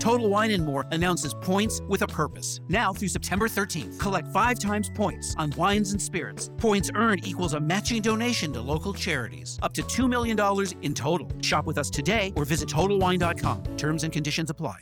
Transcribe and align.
Total 0.00 0.28
Wine 0.28 0.50
and 0.52 0.64
More 0.64 0.86
announces 0.90 1.34
points 1.34 1.82
with 1.86 2.00
a 2.02 2.06
purpose. 2.06 2.60
Now 2.68 2.92
through 2.94 3.08
September 3.08 3.48
13th, 3.48 4.00
collect 4.00 4.28
five 4.28 4.58
times 4.58 4.90
points 4.94 5.34
on 5.38 5.52
wines 5.58 5.92
and 5.92 6.00
spirits. 6.00 6.50
Points 6.56 6.90
earned 6.94 7.26
equals 7.26 7.52
a 7.52 7.60
matching 7.60 8.00
donation 8.00 8.50
to 8.54 8.60
local 8.62 8.94
charities, 8.94 9.58
up 9.62 9.74
to 9.74 9.82
$2 9.82 10.08
million 10.08 10.38
in 10.82 10.94
total. 10.94 11.30
Shop 11.42 11.66
with 11.66 11.76
us 11.76 11.90
today 11.90 12.32
or 12.34 12.46
visit 12.46 12.68
TotalWine.com. 12.68 13.76
Terms 13.76 14.02
and 14.02 14.12
conditions 14.12 14.48
apply. 14.48 14.78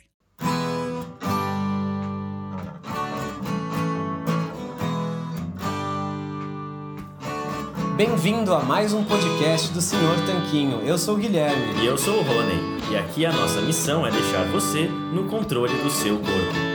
Bem-vindo 7.97 8.53
a 8.53 8.63
mais 8.63 8.93
um 8.93 9.03
podcast 9.03 9.73
do 9.73 9.81
Senhor 9.81 10.15
Tanquinho. 10.25 10.79
Eu 10.87 10.97
sou 10.97 11.15
o 11.15 11.17
Guilherme. 11.17 11.81
E 11.81 11.85
eu 11.85 11.97
sou 11.97 12.19
o 12.19 12.23
Rony. 12.23 12.78
E 12.91 12.97
aqui 12.97 13.23
a 13.23 13.31
nossa 13.31 13.61
missão 13.61 14.05
é 14.05 14.09
deixar 14.09 14.43
você 14.45 14.87
no 14.87 15.25
controle 15.25 15.73
do 15.83 15.91
seu 15.91 16.17
corpo. 16.17 16.68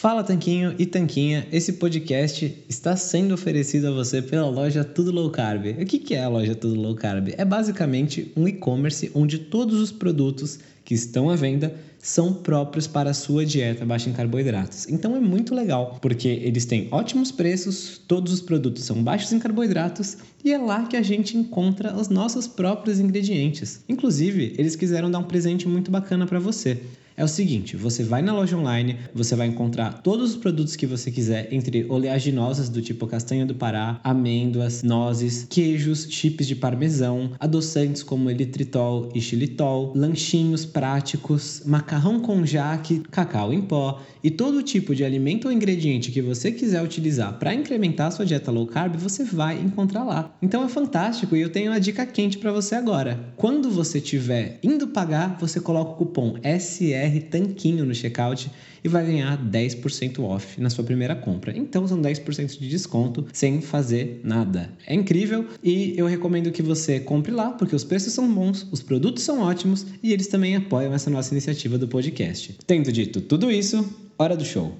Fala 0.00 0.24
Tanquinho 0.24 0.74
e 0.78 0.86
Tanquinha, 0.86 1.46
esse 1.52 1.74
podcast 1.74 2.64
está 2.66 2.96
sendo 2.96 3.34
oferecido 3.34 3.88
a 3.88 3.90
você 3.90 4.22
pela 4.22 4.48
loja 4.48 4.82
Tudo 4.82 5.12
Low 5.12 5.28
Carb. 5.28 5.76
O 5.78 5.84
que 5.84 6.14
é 6.14 6.24
a 6.24 6.28
loja 6.30 6.54
Tudo 6.54 6.80
Low 6.80 6.94
Carb? 6.94 7.34
É 7.36 7.44
basicamente 7.44 8.32
um 8.34 8.48
e-commerce 8.48 9.10
onde 9.14 9.38
todos 9.38 9.78
os 9.78 9.92
produtos 9.92 10.58
que 10.86 10.94
estão 10.94 11.28
à 11.28 11.36
venda 11.36 11.74
são 11.98 12.32
próprios 12.32 12.86
para 12.86 13.10
a 13.10 13.14
sua 13.14 13.44
dieta 13.44 13.84
baixa 13.84 14.08
em 14.08 14.14
carboidratos. 14.14 14.88
Então 14.88 15.14
é 15.14 15.20
muito 15.20 15.54
legal, 15.54 15.98
porque 16.00 16.28
eles 16.28 16.64
têm 16.64 16.88
ótimos 16.90 17.30
preços, 17.30 18.00
todos 18.08 18.32
os 18.32 18.40
produtos 18.40 18.84
são 18.84 19.04
baixos 19.04 19.34
em 19.34 19.38
carboidratos 19.38 20.16
e 20.42 20.50
é 20.50 20.56
lá 20.56 20.86
que 20.86 20.96
a 20.96 21.02
gente 21.02 21.36
encontra 21.36 21.94
os 21.94 22.08
nossos 22.08 22.48
próprios 22.48 23.00
ingredientes. 23.00 23.84
Inclusive, 23.86 24.54
eles 24.56 24.74
quiseram 24.74 25.10
dar 25.10 25.18
um 25.18 25.24
presente 25.24 25.68
muito 25.68 25.90
bacana 25.90 26.26
para 26.26 26.38
você 26.38 26.80
é 27.20 27.24
o 27.24 27.28
seguinte: 27.28 27.76
você 27.76 28.02
vai 28.02 28.22
na 28.22 28.32
loja 28.32 28.56
online, 28.56 28.96
você 29.14 29.36
vai 29.36 29.46
encontrar 29.46 30.00
todos 30.00 30.30
os 30.30 30.36
produtos 30.36 30.74
que 30.74 30.86
você 30.86 31.10
quiser, 31.10 31.52
entre 31.52 31.84
oleaginosas 31.86 32.70
do 32.70 32.80
tipo 32.80 33.06
castanha 33.06 33.44
do 33.44 33.54
Pará, 33.54 34.00
amêndoas, 34.02 34.82
nozes, 34.82 35.46
queijos, 35.50 36.06
chips 36.08 36.46
de 36.46 36.56
parmesão, 36.56 37.32
adoçantes 37.38 38.02
como 38.02 38.30
elitritol 38.30 39.10
e 39.14 39.20
xilitol, 39.20 39.92
lanchinhos 39.94 40.64
práticos, 40.64 41.62
macarrão 41.66 42.20
com 42.20 42.46
jaque, 42.46 43.00
cacau 43.10 43.52
em 43.52 43.60
pó 43.60 44.00
e 44.24 44.30
todo 44.30 44.62
tipo 44.62 44.94
de 44.94 45.04
alimento 45.04 45.46
ou 45.46 45.52
ingrediente 45.52 46.10
que 46.10 46.22
você 46.22 46.50
quiser 46.50 46.82
utilizar 46.82 47.38
para 47.38 47.54
incrementar 47.54 48.08
a 48.08 48.10
sua 48.10 48.24
dieta 48.24 48.50
low 48.50 48.66
carb, 48.66 48.96
você 48.96 49.24
vai 49.24 49.60
encontrar 49.60 50.04
lá. 50.04 50.34
Então 50.40 50.64
é 50.64 50.68
fantástico 50.68 51.36
e 51.36 51.42
eu 51.42 51.50
tenho 51.50 51.70
uma 51.70 51.80
dica 51.80 52.06
quente 52.06 52.38
para 52.38 52.52
você 52.52 52.74
agora. 52.74 53.32
Quando 53.36 53.70
você 53.70 53.98
estiver 53.98 54.58
indo 54.62 54.88
pagar, 54.88 55.36
você 55.38 55.60
coloca 55.60 55.92
o 55.92 55.96
cupom 55.96 56.36
SR 56.42 57.09
Tanquinho 57.18 57.84
no 57.84 57.94
checkout 57.94 58.48
e 58.84 58.88
vai 58.88 59.04
ganhar 59.04 59.36
10% 59.36 60.22
off 60.22 60.60
na 60.60 60.70
sua 60.70 60.84
primeira 60.84 61.16
compra. 61.16 61.56
Então 61.56 61.88
são 61.88 62.00
10% 62.00 62.58
de 62.58 62.68
desconto 62.68 63.26
sem 63.32 63.60
fazer 63.60 64.20
nada. 64.22 64.70
É 64.86 64.94
incrível 64.94 65.46
e 65.64 65.94
eu 65.96 66.06
recomendo 66.06 66.52
que 66.52 66.62
você 66.62 67.00
compre 67.00 67.32
lá 67.32 67.50
porque 67.50 67.74
os 67.74 67.84
preços 67.84 68.12
são 68.12 68.32
bons, 68.32 68.66
os 68.70 68.82
produtos 68.82 69.24
são 69.24 69.40
ótimos 69.40 69.86
e 70.02 70.12
eles 70.12 70.28
também 70.28 70.54
apoiam 70.54 70.94
essa 70.94 71.10
nossa 71.10 71.34
iniciativa 71.34 71.76
do 71.76 71.88
podcast. 71.88 72.56
Tendo 72.66 72.92
dito 72.92 73.20
tudo 73.20 73.50
isso, 73.50 73.88
hora 74.18 74.36
do 74.36 74.44
show. 74.44 74.76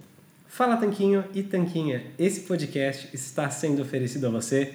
Fala 0.47 0.77
Tanquinho 0.77 1.25
e 1.35 1.43
Tanquinha, 1.43 2.03
esse 2.19 2.41
podcast 2.41 3.09
está 3.13 3.49
sendo 3.49 3.81
oferecido 3.83 4.27
a 4.27 4.31
você 4.31 4.75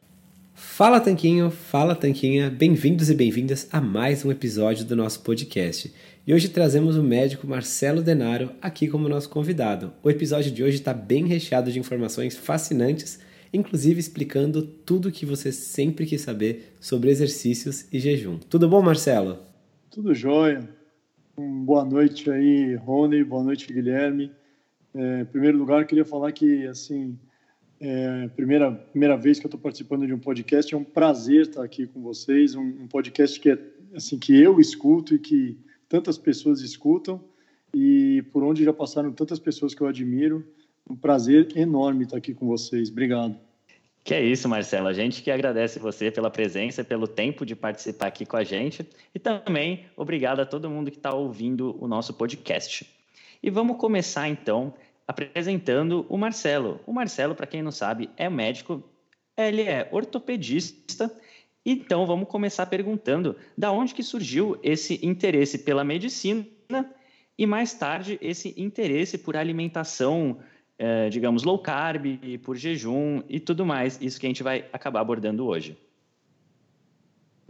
Fala 0.63 1.01
Tanquinho, 1.01 1.49
fala 1.49 1.95
Tanquinha, 1.95 2.47
bem-vindos 2.47 3.09
e 3.09 3.15
bem-vindas 3.15 3.67
a 3.71 3.81
mais 3.81 4.23
um 4.23 4.31
episódio 4.31 4.85
do 4.85 4.95
nosso 4.95 5.21
podcast. 5.21 5.91
E 6.25 6.31
hoje 6.31 6.49
trazemos 6.49 6.95
o 6.95 7.03
médico 7.03 7.47
Marcelo 7.47 8.01
Denaro 8.01 8.51
aqui 8.61 8.87
como 8.87 9.09
nosso 9.09 9.27
convidado. 9.27 9.91
O 10.03 10.09
episódio 10.09 10.51
de 10.51 10.63
hoje 10.63 10.77
está 10.77 10.93
bem 10.93 11.25
recheado 11.25 11.71
de 11.71 11.79
informações 11.79 12.37
fascinantes, 12.37 13.19
inclusive 13.51 13.99
explicando 13.99 14.61
tudo 14.61 15.09
o 15.09 15.11
que 15.11 15.25
você 15.25 15.51
sempre 15.51 16.05
quis 16.05 16.21
saber 16.21 16.75
sobre 16.79 17.09
exercícios 17.09 17.91
e 17.91 17.99
jejum. 17.99 18.37
Tudo 18.37 18.69
bom, 18.69 18.83
Marcelo? 18.83 19.39
Tudo 19.89 20.13
jóia. 20.13 20.69
Um 21.35 21.65
boa 21.65 21.83
noite 21.83 22.29
aí, 22.29 22.75
Rony, 22.75 23.23
boa 23.23 23.43
noite, 23.43 23.73
Guilherme. 23.73 24.31
É, 24.93 25.21
em 25.21 25.25
primeiro 25.25 25.57
lugar, 25.57 25.85
queria 25.87 26.05
falar 26.05 26.31
que, 26.31 26.67
assim, 26.67 27.17
é, 27.81 28.27
primeira, 28.35 28.71
primeira 28.71 29.17
vez 29.17 29.39
que 29.39 29.45
eu 29.45 29.47
estou 29.47 29.59
participando 29.59 30.05
de 30.05 30.13
um 30.13 30.19
podcast. 30.19 30.71
É 30.71 30.77
um 30.77 30.83
prazer 30.83 31.47
estar 31.47 31.63
aqui 31.63 31.87
com 31.87 31.99
vocês. 32.01 32.53
Um, 32.53 32.61
um, 32.61 32.87
podcast 32.87 33.39
que, 33.39 33.49
é, 33.49 33.57
assim, 33.95 34.19
que 34.19 34.39
eu 34.39 34.59
escuto 34.59 35.15
e 35.15 35.19
que 35.19 35.57
tantas 35.89 36.15
pessoas 36.15 36.61
escutam 36.61 37.19
e 37.73 38.23
por 38.31 38.43
onde 38.43 38.63
já 38.63 38.71
passaram 38.71 39.11
tantas 39.11 39.39
pessoas 39.39 39.73
que 39.73 39.81
eu 39.81 39.87
admiro. 39.87 40.45
Um 40.87 40.95
prazer 40.95 41.57
enorme 41.57 42.03
estar 42.03 42.17
aqui 42.17 42.35
com 42.35 42.45
vocês. 42.45 42.89
Obrigado. 42.91 43.35
Que 44.03 44.13
é 44.13 44.23
isso, 44.23 44.47
Marcelo. 44.47 44.87
A 44.87 44.93
gente 44.93 45.23
que 45.23 45.31
agradece 45.31 45.79
você 45.79 46.11
pela 46.11 46.29
presença, 46.29 46.83
pelo 46.83 47.07
tempo 47.07 47.45
de 47.45 47.55
participar 47.55 48.07
aqui 48.07 48.25
com 48.25 48.37
a 48.37 48.43
gente 48.43 48.87
e 49.13 49.19
também 49.19 49.85
obrigado 49.95 50.39
a 50.39 50.45
todo 50.45 50.69
mundo 50.69 50.91
que 50.91 50.97
está 50.97 51.13
ouvindo 51.13 51.75
o 51.83 51.87
nosso 51.87 52.13
podcast. 52.13 52.87
E 53.41 53.49
vamos 53.49 53.77
começar 53.77 54.27
então 54.27 54.73
apresentando 55.11 56.05
o 56.07 56.17
Marcelo. 56.17 56.79
O 56.87 56.93
Marcelo, 56.93 57.35
para 57.35 57.45
quem 57.45 57.61
não 57.61 57.71
sabe, 57.71 58.09
é 58.15 58.29
médico, 58.29 58.81
ele 59.37 59.63
é 59.63 59.87
ortopedista. 59.91 61.13
Então, 61.65 62.05
vamos 62.05 62.29
começar 62.29 62.65
perguntando 62.65 63.35
da 63.57 63.71
onde 63.71 63.93
que 63.93 64.01
surgiu 64.01 64.57
esse 64.63 65.05
interesse 65.05 65.59
pela 65.59 65.83
medicina 65.83 66.45
e 67.37 67.45
mais 67.45 67.73
tarde 67.73 68.17
esse 68.21 68.53
interesse 68.57 69.17
por 69.17 69.35
alimentação, 69.35 70.39
eh, 70.79 71.09
digamos, 71.09 71.43
low 71.43 71.59
carb, 71.59 72.05
por 72.41 72.55
jejum 72.55 73.21
e 73.27 73.39
tudo 73.39 73.65
mais. 73.65 74.01
Isso 74.01 74.19
que 74.19 74.25
a 74.25 74.29
gente 74.29 74.43
vai 74.43 74.65
acabar 74.71 75.01
abordando 75.01 75.45
hoje. 75.45 75.77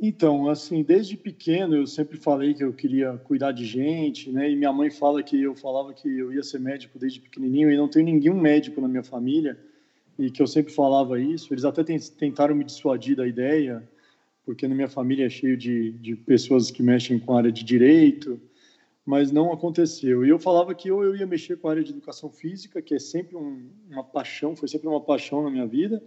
Então, 0.03 0.49
assim, 0.49 0.81
desde 0.81 1.15
pequeno 1.15 1.75
eu 1.75 1.85
sempre 1.85 2.17
falei 2.17 2.55
que 2.55 2.63
eu 2.63 2.73
queria 2.73 3.19
cuidar 3.19 3.51
de 3.51 3.63
gente, 3.63 4.31
né? 4.31 4.49
E 4.49 4.55
minha 4.55 4.73
mãe 4.73 4.89
fala 4.89 5.21
que 5.21 5.39
eu 5.39 5.53
falava 5.53 5.93
que 5.93 6.09
eu 6.09 6.33
ia 6.33 6.41
ser 6.41 6.59
médico 6.59 6.97
desde 6.97 7.21
pequenininho 7.21 7.71
e 7.71 7.77
não 7.77 7.87
tem 7.87 8.03
nenhum 8.03 8.33
médico 8.33 8.81
na 8.81 8.87
minha 8.87 9.03
família 9.03 9.59
e 10.17 10.31
que 10.31 10.41
eu 10.41 10.47
sempre 10.47 10.73
falava 10.73 11.21
isso. 11.21 11.53
Eles 11.53 11.63
até 11.65 11.83
tentaram 11.83 12.55
me 12.55 12.63
dissuadir 12.63 13.15
da 13.15 13.27
ideia, 13.27 13.87
porque 14.43 14.67
na 14.67 14.73
minha 14.73 14.89
família 14.89 15.27
é 15.27 15.29
cheio 15.29 15.55
de, 15.55 15.91
de 15.91 16.15
pessoas 16.15 16.71
que 16.71 16.81
mexem 16.81 17.19
com 17.19 17.35
a 17.35 17.37
área 17.37 17.51
de 17.51 17.63
direito, 17.63 18.41
mas 19.05 19.31
não 19.31 19.53
aconteceu. 19.53 20.25
E 20.25 20.29
eu 20.29 20.39
falava 20.39 20.73
que 20.73 20.89
ou 20.89 21.03
eu 21.03 21.15
ia 21.15 21.27
mexer 21.27 21.57
com 21.57 21.67
a 21.67 21.71
área 21.71 21.83
de 21.83 21.91
educação 21.91 22.31
física, 22.31 22.81
que 22.81 22.95
é 22.95 22.99
sempre 22.99 23.35
um, 23.35 23.69
uma 23.87 24.03
paixão, 24.03 24.55
foi 24.55 24.67
sempre 24.67 24.87
uma 24.87 25.01
paixão 25.01 25.43
na 25.43 25.51
minha 25.51 25.67
vida, 25.67 26.01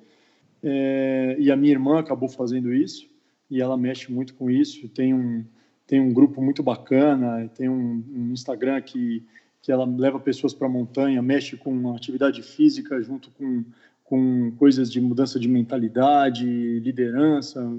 é, 0.64 1.36
e 1.38 1.48
a 1.48 1.54
minha 1.54 1.70
irmã 1.74 2.00
acabou 2.00 2.28
fazendo 2.28 2.74
isso 2.74 3.13
e 3.54 3.60
ela 3.60 3.76
mexe 3.76 4.12
muito 4.12 4.34
com 4.34 4.50
isso. 4.50 4.88
Tem 4.88 5.14
um, 5.14 5.44
tem 5.86 6.00
um 6.00 6.12
grupo 6.12 6.42
muito 6.42 6.62
bacana, 6.62 7.48
tem 7.56 7.68
um, 7.68 8.04
um 8.12 8.32
Instagram 8.32 8.80
que 8.82 9.22
que 9.64 9.72
ela 9.72 9.86
leva 9.86 10.20
pessoas 10.20 10.52
para 10.52 10.66
a 10.66 10.70
montanha, 10.70 11.22
mexe 11.22 11.56
com 11.56 11.94
atividade 11.94 12.42
física 12.42 13.00
junto 13.00 13.30
com, 13.30 13.64
com 14.04 14.52
coisas 14.58 14.92
de 14.92 15.00
mudança 15.00 15.40
de 15.40 15.48
mentalidade, 15.48 16.44
liderança. 16.80 17.74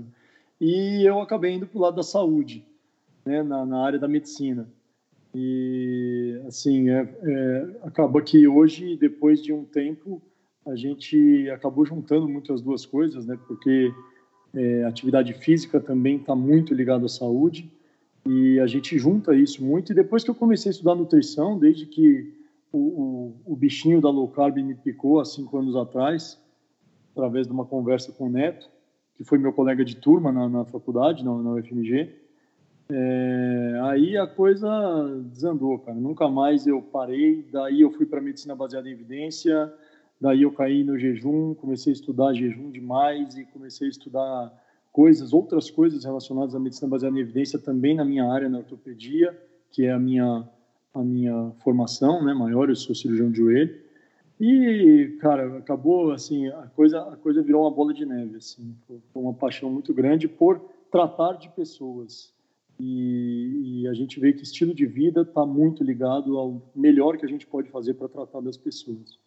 E 0.60 1.04
eu 1.08 1.22
acabei 1.22 1.54
indo 1.54 1.68
para 1.68 1.78
o 1.78 1.82
lado 1.82 1.98
da 1.98 2.02
saúde, 2.02 2.66
né, 3.24 3.44
na, 3.44 3.68
na, 3.68 3.86
área 3.86 4.00
da 4.00 4.08
medicina. 4.08 4.68
E, 5.32 6.42
assim, 6.48 6.90
é, 6.90 7.08
é, 7.22 7.68
acaba 7.84 8.20
que 8.20 8.48
hoje, 8.48 8.98
depois 8.98 9.40
de 9.40 9.54
um 9.54 9.64
tempo, 9.64 10.20
a 10.66 10.76
gente 10.76 11.48
acabou 11.52 11.86
juntando 11.86 12.28
muito 12.28 12.52
as 12.52 12.62
duas 12.62 12.84
coisas, 12.84 13.28
né, 13.28 13.38
porque 13.48 13.94
é, 14.56 14.84
atividade 14.84 15.34
física 15.34 15.80
também 15.80 16.18
está 16.18 16.36
muito 16.36 16.74
ligada 16.74 17.06
à 17.06 17.10
saúde 17.10 17.72
e 18.26 18.60
a 18.60 18.68
gente 18.68 18.98
junta 18.98 19.36
isso 19.36 19.64
muito. 19.64 19.92
E 19.92 19.96
depois 19.96 20.24
que 20.24 20.30
eu 20.30 20.36
comecei 20.36 20.70
a 20.70 20.74
estudar 20.74 20.96
nutrição, 20.96 21.60
desde 21.60 21.86
que 21.86 22.34
o, 22.72 22.78
o, 22.78 23.54
o 23.54 23.56
bichinho 23.56 24.02
da 24.02 24.10
low 24.10 24.28
carb 24.28 24.58
me 24.58 24.76
picou 24.76 25.20
há 25.20 25.26
cinco 25.26 25.58
anos 25.58 25.76
atrás, 25.76 26.42
através 27.12 27.48
de 27.48 27.54
uma 27.54 27.66
conversa 27.66 28.12
com 28.12 28.28
o 28.28 28.30
Neto, 28.30 28.70
que 29.16 29.24
foi 29.24 29.38
meu 29.38 29.54
colega 29.54 29.86
de 29.86 29.96
turma 29.96 30.32
na, 30.32 30.50
na 30.50 30.66
faculdade, 30.66 31.24
na, 31.24 31.32
na 31.42 31.52
UFMG, 31.52 32.26
é, 32.88 33.80
aí 33.84 34.18
a 34.18 34.28
coisa 34.28 34.70
desandou, 35.32 35.80
cara. 35.80 35.98
Nunca 35.98 36.28
mais 36.30 36.68
eu 36.68 36.82
parei. 36.82 37.44
Daí 37.52 37.82
eu 37.82 37.92
fui 37.92 38.06
para 38.06 38.22
medicina 38.22 38.56
baseada 38.56 38.88
em 38.88 38.92
evidência. 38.92 39.74
Daí 40.20 40.44
eu 40.44 40.52
caí 40.52 40.84
no 40.84 40.98
jejum, 40.98 41.54
comecei 41.54 41.92
a 41.92 41.96
estudar 41.96 42.34
jejum 42.34 42.72
demais 42.72 43.36
e 43.36 43.46
comecei 43.46 43.88
a 43.88 43.90
estudar 43.90 44.64
coisas, 44.92 45.34
outras 45.34 45.70
coisas 45.70 46.06
relacionadas 46.06 46.56
à 46.56 46.60
medicina 46.60 46.90
baseada 46.90 47.18
em 47.18 47.20
evidência 47.20 47.60
também 47.60 47.96
na 47.96 48.06
minha 48.06 48.32
área, 48.32 48.48
na 48.48 48.60
ortopedia, 48.60 49.38
que 49.72 49.86
é 49.86 49.92
a 49.92 50.00
minha 50.00 50.48
a 50.94 51.04
minha 51.04 51.52
formação, 51.60 52.24
né, 52.24 52.34
maior, 52.34 52.70
eu 52.70 52.76
sou 52.76 52.96
cirurgião 52.96 53.30
de 53.30 53.38
joelho. 53.40 53.78
E, 54.40 55.18
cara, 55.20 55.58
acabou 55.58 56.12
assim, 56.12 56.48
a 56.48 56.72
coisa 56.74 57.02
a 57.02 57.18
coisa 57.18 57.42
virou 57.42 57.64
uma 57.64 57.72
bola 57.72 57.94
de 57.94 58.06
neve, 58.06 58.38
assim, 58.38 58.74
foi 58.88 59.22
uma 59.22 59.34
paixão 59.34 59.70
muito 59.70 59.94
grande 59.94 60.30
por 60.30 60.62
tratar 60.90 61.34
de 61.34 61.50
pessoas. 61.50 62.34
E, 62.80 63.82
e 63.82 63.88
a 63.90 63.94
gente 63.94 64.20
vê 64.20 64.32
que 64.32 64.44
estilo 64.44 64.74
de 64.74 64.86
vida 64.86 65.22
está 65.22 65.46
muito 65.46 65.84
ligado 65.84 66.38
ao 66.38 66.62
melhor 66.74 67.18
que 67.18 67.26
a 67.26 67.30
gente 67.30 67.46
pode 67.46 67.70
fazer 67.70 67.94
para 67.96 68.08
tratar 68.08 68.42
das 68.42 68.56
pessoas. 68.58 69.20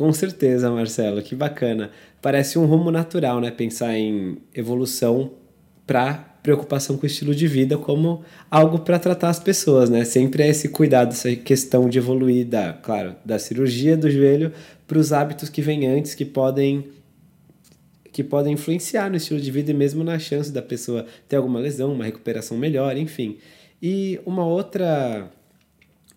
Com 0.00 0.14
certeza, 0.14 0.70
Marcelo, 0.70 1.20
que 1.20 1.34
bacana. 1.34 1.90
Parece 2.22 2.58
um 2.58 2.64
rumo 2.64 2.90
natural, 2.90 3.38
né? 3.38 3.50
Pensar 3.50 3.94
em 3.98 4.38
evolução 4.54 5.32
para 5.86 6.14
preocupação 6.42 6.96
com 6.96 7.02
o 7.02 7.06
estilo 7.06 7.34
de 7.34 7.46
vida 7.46 7.76
como 7.76 8.24
algo 8.50 8.78
para 8.78 8.98
tratar 8.98 9.28
as 9.28 9.38
pessoas, 9.38 9.90
né? 9.90 10.06
Sempre 10.06 10.44
é 10.44 10.48
esse 10.48 10.70
cuidado, 10.70 11.10
essa 11.10 11.36
questão 11.36 11.86
de 11.86 11.98
evoluir 11.98 12.46
da, 12.46 12.72
claro, 12.72 13.14
da 13.22 13.38
cirurgia 13.38 13.94
do 13.94 14.10
joelho 14.10 14.54
para 14.88 14.96
os 14.96 15.12
hábitos 15.12 15.50
que 15.50 15.60
vêm 15.60 15.86
antes 15.86 16.14
que 16.14 16.24
podem 16.24 16.88
que 18.10 18.24
podem 18.24 18.54
influenciar 18.54 19.10
no 19.10 19.18
estilo 19.18 19.38
de 19.38 19.50
vida 19.50 19.70
e 19.70 19.74
mesmo 19.74 20.02
na 20.02 20.18
chance 20.18 20.50
da 20.50 20.62
pessoa 20.62 21.04
ter 21.28 21.36
alguma 21.36 21.60
lesão, 21.60 21.92
uma 21.92 22.06
recuperação 22.06 22.56
melhor, 22.56 22.96
enfim. 22.96 23.36
E 23.82 24.18
uma 24.24 24.46
outra 24.46 25.30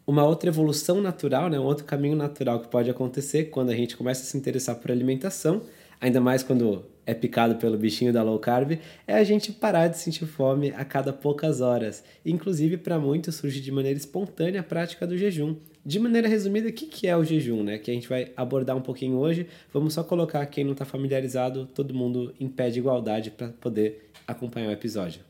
uma 0.05 0.25
outra 0.25 0.49
evolução 0.49 1.01
natural, 1.01 1.49
né, 1.49 1.59
um 1.59 1.63
outro 1.63 1.85
caminho 1.85 2.15
natural 2.15 2.59
que 2.59 2.67
pode 2.67 2.89
acontecer 2.89 3.45
quando 3.45 3.69
a 3.69 3.75
gente 3.75 3.95
começa 3.95 4.21
a 4.21 4.25
se 4.25 4.37
interessar 4.37 4.75
por 4.75 4.91
alimentação, 4.91 5.61
ainda 5.99 6.19
mais 6.19 6.43
quando 6.43 6.85
é 7.05 7.13
picado 7.13 7.55
pelo 7.55 7.77
bichinho 7.77 8.13
da 8.13 8.23
low 8.23 8.39
carb, 8.39 8.79
é 9.07 9.13
a 9.13 9.23
gente 9.23 9.51
parar 9.51 9.87
de 9.87 9.97
sentir 9.97 10.25
fome 10.25 10.71
a 10.71 10.85
cada 10.85 11.11
poucas 11.11 11.61
horas. 11.61 12.03
Inclusive, 12.25 12.77
para 12.77 12.97
muitos, 12.97 13.35
surge 13.35 13.59
de 13.59 13.71
maneira 13.71 13.97
espontânea 13.97 14.61
a 14.61 14.63
prática 14.63 15.05
do 15.05 15.17
jejum. 15.17 15.55
De 15.85 15.99
maneira 15.99 16.29
resumida, 16.29 16.69
o 16.69 16.71
que, 16.71 17.07
é 17.07 17.15
o 17.15 17.23
jejum, 17.23 17.61
né? 17.61 17.77
Que 17.77 17.91
a 17.91 17.93
gente 17.93 18.07
vai 18.07 18.31
abordar 18.37 18.75
um 18.75 18.81
pouquinho 18.81 19.17
hoje. 19.17 19.47
Vamos 19.73 19.93
só 19.93 20.03
colocar 20.03 20.45
quem 20.45 20.63
não 20.63 20.71
está 20.71 20.85
familiarizado, 20.85 21.65
todo 21.65 21.93
mundo 21.93 22.33
em 22.39 22.47
pé 22.47 22.69
de 22.69 22.79
igualdade 22.79 23.31
para 23.31 23.49
poder 23.49 24.09
acompanhar 24.25 24.69
o 24.69 24.71
episódio. 24.71 25.21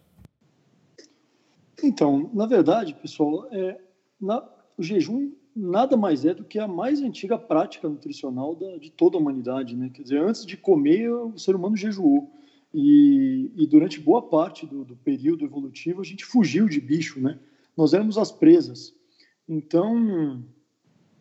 Então, 1.83 2.29
na 2.33 2.45
verdade, 2.45 2.93
pessoal, 2.93 3.47
é, 3.51 3.77
na, 4.21 4.47
o 4.77 4.83
jejum 4.83 5.31
nada 5.55 5.95
mais 5.95 6.25
é 6.25 6.33
do 6.33 6.43
que 6.43 6.57
a 6.57 6.67
mais 6.67 7.01
antiga 7.01 7.37
prática 7.37 7.87
nutricional 7.87 8.55
da, 8.55 8.77
de 8.77 8.91
toda 8.91 9.17
a 9.17 9.19
humanidade, 9.19 9.75
né? 9.75 9.89
Quer 9.93 10.03
dizer, 10.03 10.21
antes 10.21 10.45
de 10.45 10.57
comer, 10.57 11.11
o 11.11 11.37
ser 11.37 11.55
humano 11.55 11.77
jejuou. 11.77 12.31
E, 12.73 13.51
e 13.55 13.67
durante 13.67 13.99
boa 13.99 14.21
parte 14.21 14.65
do, 14.65 14.83
do, 14.83 14.95
período 14.95 15.45
evolutivo, 15.45 16.01
a 16.01 16.03
gente 16.03 16.25
fugiu 16.25 16.67
de 16.67 16.81
bicho, 16.81 17.19
né? 17.19 17.37
Nós 17.77 17.93
éramos 17.93 18.17
as 18.17 18.31
presas. 18.31 18.95
Então, 19.47 20.43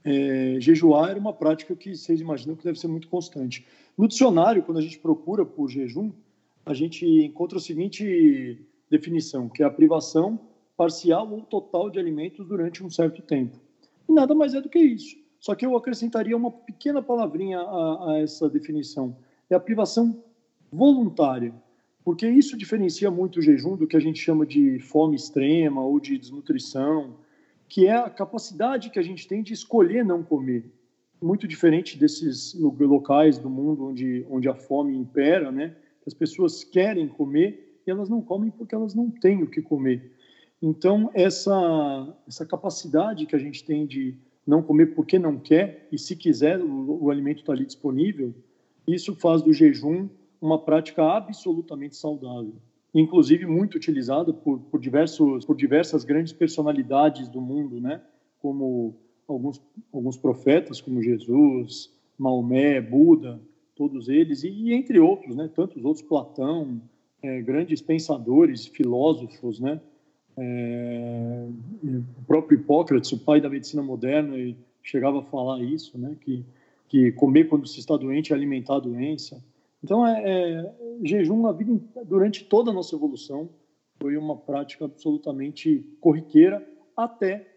é, 0.02 0.56
jejuar 0.58 1.10
era 1.10 1.20
uma 1.20 1.32
prática 1.32 1.76
que 1.76 1.94
vocês 1.94 2.20
imaginam 2.20 2.56
que 2.56 2.64
deve 2.64 2.78
ser 2.78 2.88
muito 2.88 3.08
constante. 3.08 3.66
No 3.98 4.08
dicionário, 4.08 4.62
quando 4.62 4.78
a 4.78 4.82
gente 4.82 4.98
procura 4.98 5.44
por 5.44 5.68
jejum, 5.68 6.10
a 6.64 6.72
gente 6.72 7.04
encontra 7.06 7.58
a 7.58 7.60
seguinte 7.60 8.64
definição, 8.88 9.48
que 9.48 9.62
é 9.62 9.66
a 9.66 9.70
privação 9.70 10.40
parcial 10.76 11.30
ou 11.30 11.42
total 11.42 11.90
de 11.90 11.98
alimentos 11.98 12.46
durante 12.46 12.84
um 12.84 12.90
certo 12.90 13.22
tempo. 13.22 13.58
E 14.08 14.12
nada 14.12 14.34
mais 14.34 14.54
é 14.54 14.60
do 14.60 14.68
que 14.68 14.78
isso. 14.78 15.16
Só 15.38 15.54
que 15.54 15.66
eu 15.66 15.76
acrescentaria 15.76 16.36
uma 16.36 16.50
pequena 16.50 17.02
palavrinha 17.02 17.58
a, 17.58 18.12
a 18.12 18.18
essa 18.20 18.48
definição: 18.48 19.16
é 19.50 19.54
a 19.54 19.60
privação 19.60 20.22
voluntária, 20.70 21.52
porque 22.04 22.28
isso 22.28 22.56
diferencia 22.56 23.10
muito 23.10 23.38
o 23.38 23.42
jejum 23.42 23.76
do 23.76 23.86
que 23.86 23.96
a 23.96 24.00
gente 24.00 24.20
chama 24.20 24.46
de 24.46 24.78
fome 24.78 25.16
extrema 25.16 25.82
ou 25.82 26.00
de 26.00 26.16
desnutrição, 26.16 27.16
que 27.68 27.86
é 27.86 27.96
a 27.96 28.08
capacidade 28.08 28.90
que 28.90 28.98
a 28.98 29.02
gente 29.02 29.26
tem 29.26 29.42
de 29.42 29.52
escolher 29.52 30.04
não 30.04 30.22
comer. 30.22 30.64
Muito 31.20 31.46
diferente 31.46 31.98
desses 31.98 32.54
locais 32.54 33.38
do 33.38 33.48
mundo 33.48 33.86
onde, 33.86 34.26
onde 34.28 34.48
a 34.48 34.54
fome 34.54 34.96
impera, 34.96 35.52
né? 35.52 35.76
As 36.06 36.14
pessoas 36.14 36.64
querem 36.64 37.06
comer 37.06 37.78
e 37.86 37.90
elas 37.90 38.08
não 38.08 38.20
comem 38.20 38.50
porque 38.50 38.74
elas 38.74 38.94
não 38.94 39.10
têm 39.10 39.42
o 39.42 39.46
que 39.46 39.62
comer. 39.62 40.12
Então, 40.62 41.10
essa, 41.12 42.16
essa 42.26 42.46
capacidade 42.46 43.26
que 43.26 43.34
a 43.34 43.38
gente 43.38 43.64
tem 43.64 43.84
de 43.84 44.16
não 44.46 44.62
comer 44.62 44.94
porque 44.94 45.18
não 45.18 45.36
quer, 45.36 45.88
e 45.90 45.98
se 45.98 46.14
quiser, 46.14 46.60
o, 46.60 47.04
o 47.04 47.10
alimento 47.10 47.40
está 47.40 47.52
ali 47.52 47.66
disponível, 47.66 48.32
isso 48.86 49.14
faz 49.16 49.42
do 49.42 49.52
jejum 49.52 50.08
uma 50.40 50.58
prática 50.58 51.02
absolutamente 51.02 51.96
saudável. 51.96 52.54
Inclusive, 52.94 53.44
muito 53.44 53.74
utilizada 53.76 54.32
por, 54.32 54.60
por, 54.60 54.80
diversos, 54.80 55.44
por 55.44 55.56
diversas 55.56 56.04
grandes 56.04 56.32
personalidades 56.32 57.28
do 57.28 57.40
mundo, 57.40 57.80
né? 57.80 58.00
como 58.40 58.94
alguns, 59.26 59.60
alguns 59.92 60.16
profetas, 60.16 60.80
como 60.80 61.02
Jesus, 61.02 61.92
Maomé, 62.18 62.80
Buda, 62.80 63.40
todos 63.74 64.08
eles, 64.08 64.44
e, 64.44 64.48
e 64.48 64.74
entre 64.74 65.00
outros, 65.00 65.34
né? 65.34 65.50
tantos 65.52 65.84
outros, 65.84 66.06
Platão, 66.06 66.82
é, 67.22 67.40
grandes 67.40 67.80
pensadores, 67.80 68.66
filósofos, 68.66 69.58
né? 69.58 69.80
É, 70.36 71.46
o 71.84 72.24
próprio 72.26 72.58
Hipócrates, 72.58 73.12
o 73.12 73.18
pai 73.18 73.40
da 73.40 73.50
medicina 73.50 73.82
moderna, 73.82 74.36
chegava 74.82 75.20
a 75.20 75.24
falar 75.24 75.62
isso, 75.62 75.98
né? 75.98 76.16
Que, 76.20 76.44
que 76.88 77.12
comer 77.12 77.48
quando 77.48 77.66
se 77.66 77.80
está 77.80 77.96
doente 77.96 78.32
é 78.32 78.36
alimentar 78.36 78.76
a 78.76 78.80
doença. 78.80 79.42
Então, 79.82 80.06
é, 80.06 80.22
é, 80.24 80.74
jejum 81.02 81.46
a 81.46 81.52
vida, 81.52 81.80
durante 82.04 82.44
toda 82.44 82.70
a 82.70 82.74
nossa 82.74 82.94
evolução 82.94 83.48
foi 84.00 84.16
uma 84.16 84.36
prática 84.36 84.84
absolutamente 84.84 85.84
corriqueira 86.00 86.66
até 86.96 87.48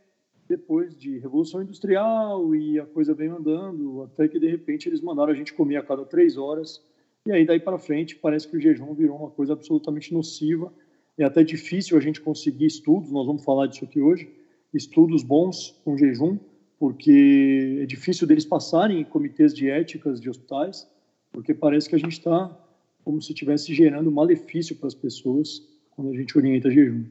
depois 0.48 0.96
de 0.96 1.18
revolução 1.18 1.62
industrial 1.62 2.54
e 2.56 2.80
a 2.80 2.86
coisa 2.86 3.14
vem 3.16 3.30
andando 3.30 4.04
até 4.04 4.28
que 4.28 4.40
de 4.40 4.48
repente 4.48 4.88
eles 4.88 5.02
mandaram 5.02 5.32
a 5.32 5.36
gente 5.36 5.54
comer 5.54 5.78
a 5.78 5.84
cada 5.84 6.06
três 6.06 6.38
horas 6.38 6.84
e 7.26 7.32
aí 7.32 7.46
daí 7.46 7.60
para 7.60 7.80
frente 7.80 8.16
parece 8.16 8.48
que 8.48 8.56
o 8.56 8.62
jejum 8.62 8.94
virou 8.94 9.18
uma 9.18 9.32
coisa 9.32 9.54
absolutamente 9.54 10.14
nociva 10.14 10.72
é 11.18 11.24
até 11.24 11.44
difícil 11.44 11.98
a 11.98 12.02
gente 12.02 12.22
conseguir 12.22 12.66
estudos, 12.66 13.12
nós 13.12 13.26
vamos 13.26 13.44
falar 13.44 13.68
disso 13.68 13.86
aqui 13.86 14.02
hoje, 14.02 14.30
estudos 14.74 15.24
bons 15.24 15.80
com 15.84 15.98
jejum, 15.98 16.38
porque 16.78 17.80
é 17.82 17.86
difícil 17.86 18.28
deles 18.28 18.46
passarem 18.46 19.00
em 19.00 19.04
comitês 19.04 19.54
de 19.54 19.70
éticas 19.70 20.20
de 20.20 20.30
hospitais, 20.30 20.88
porque 21.32 21.54
parece 21.54 21.88
que 21.88 21.96
a 21.96 22.00
gente 22.00 22.14
está 22.14 22.56
como 23.04 23.22
se 23.22 23.32
estivesse 23.32 23.74
gerando 23.74 24.12
malefício 24.12 24.76
para 24.76 24.88
as 24.88 24.96
pessoas 24.96 25.62
quando 25.92 26.12
a 26.12 26.18
gente 26.18 26.38
orienta 26.38 26.70
jejum. 26.70 27.06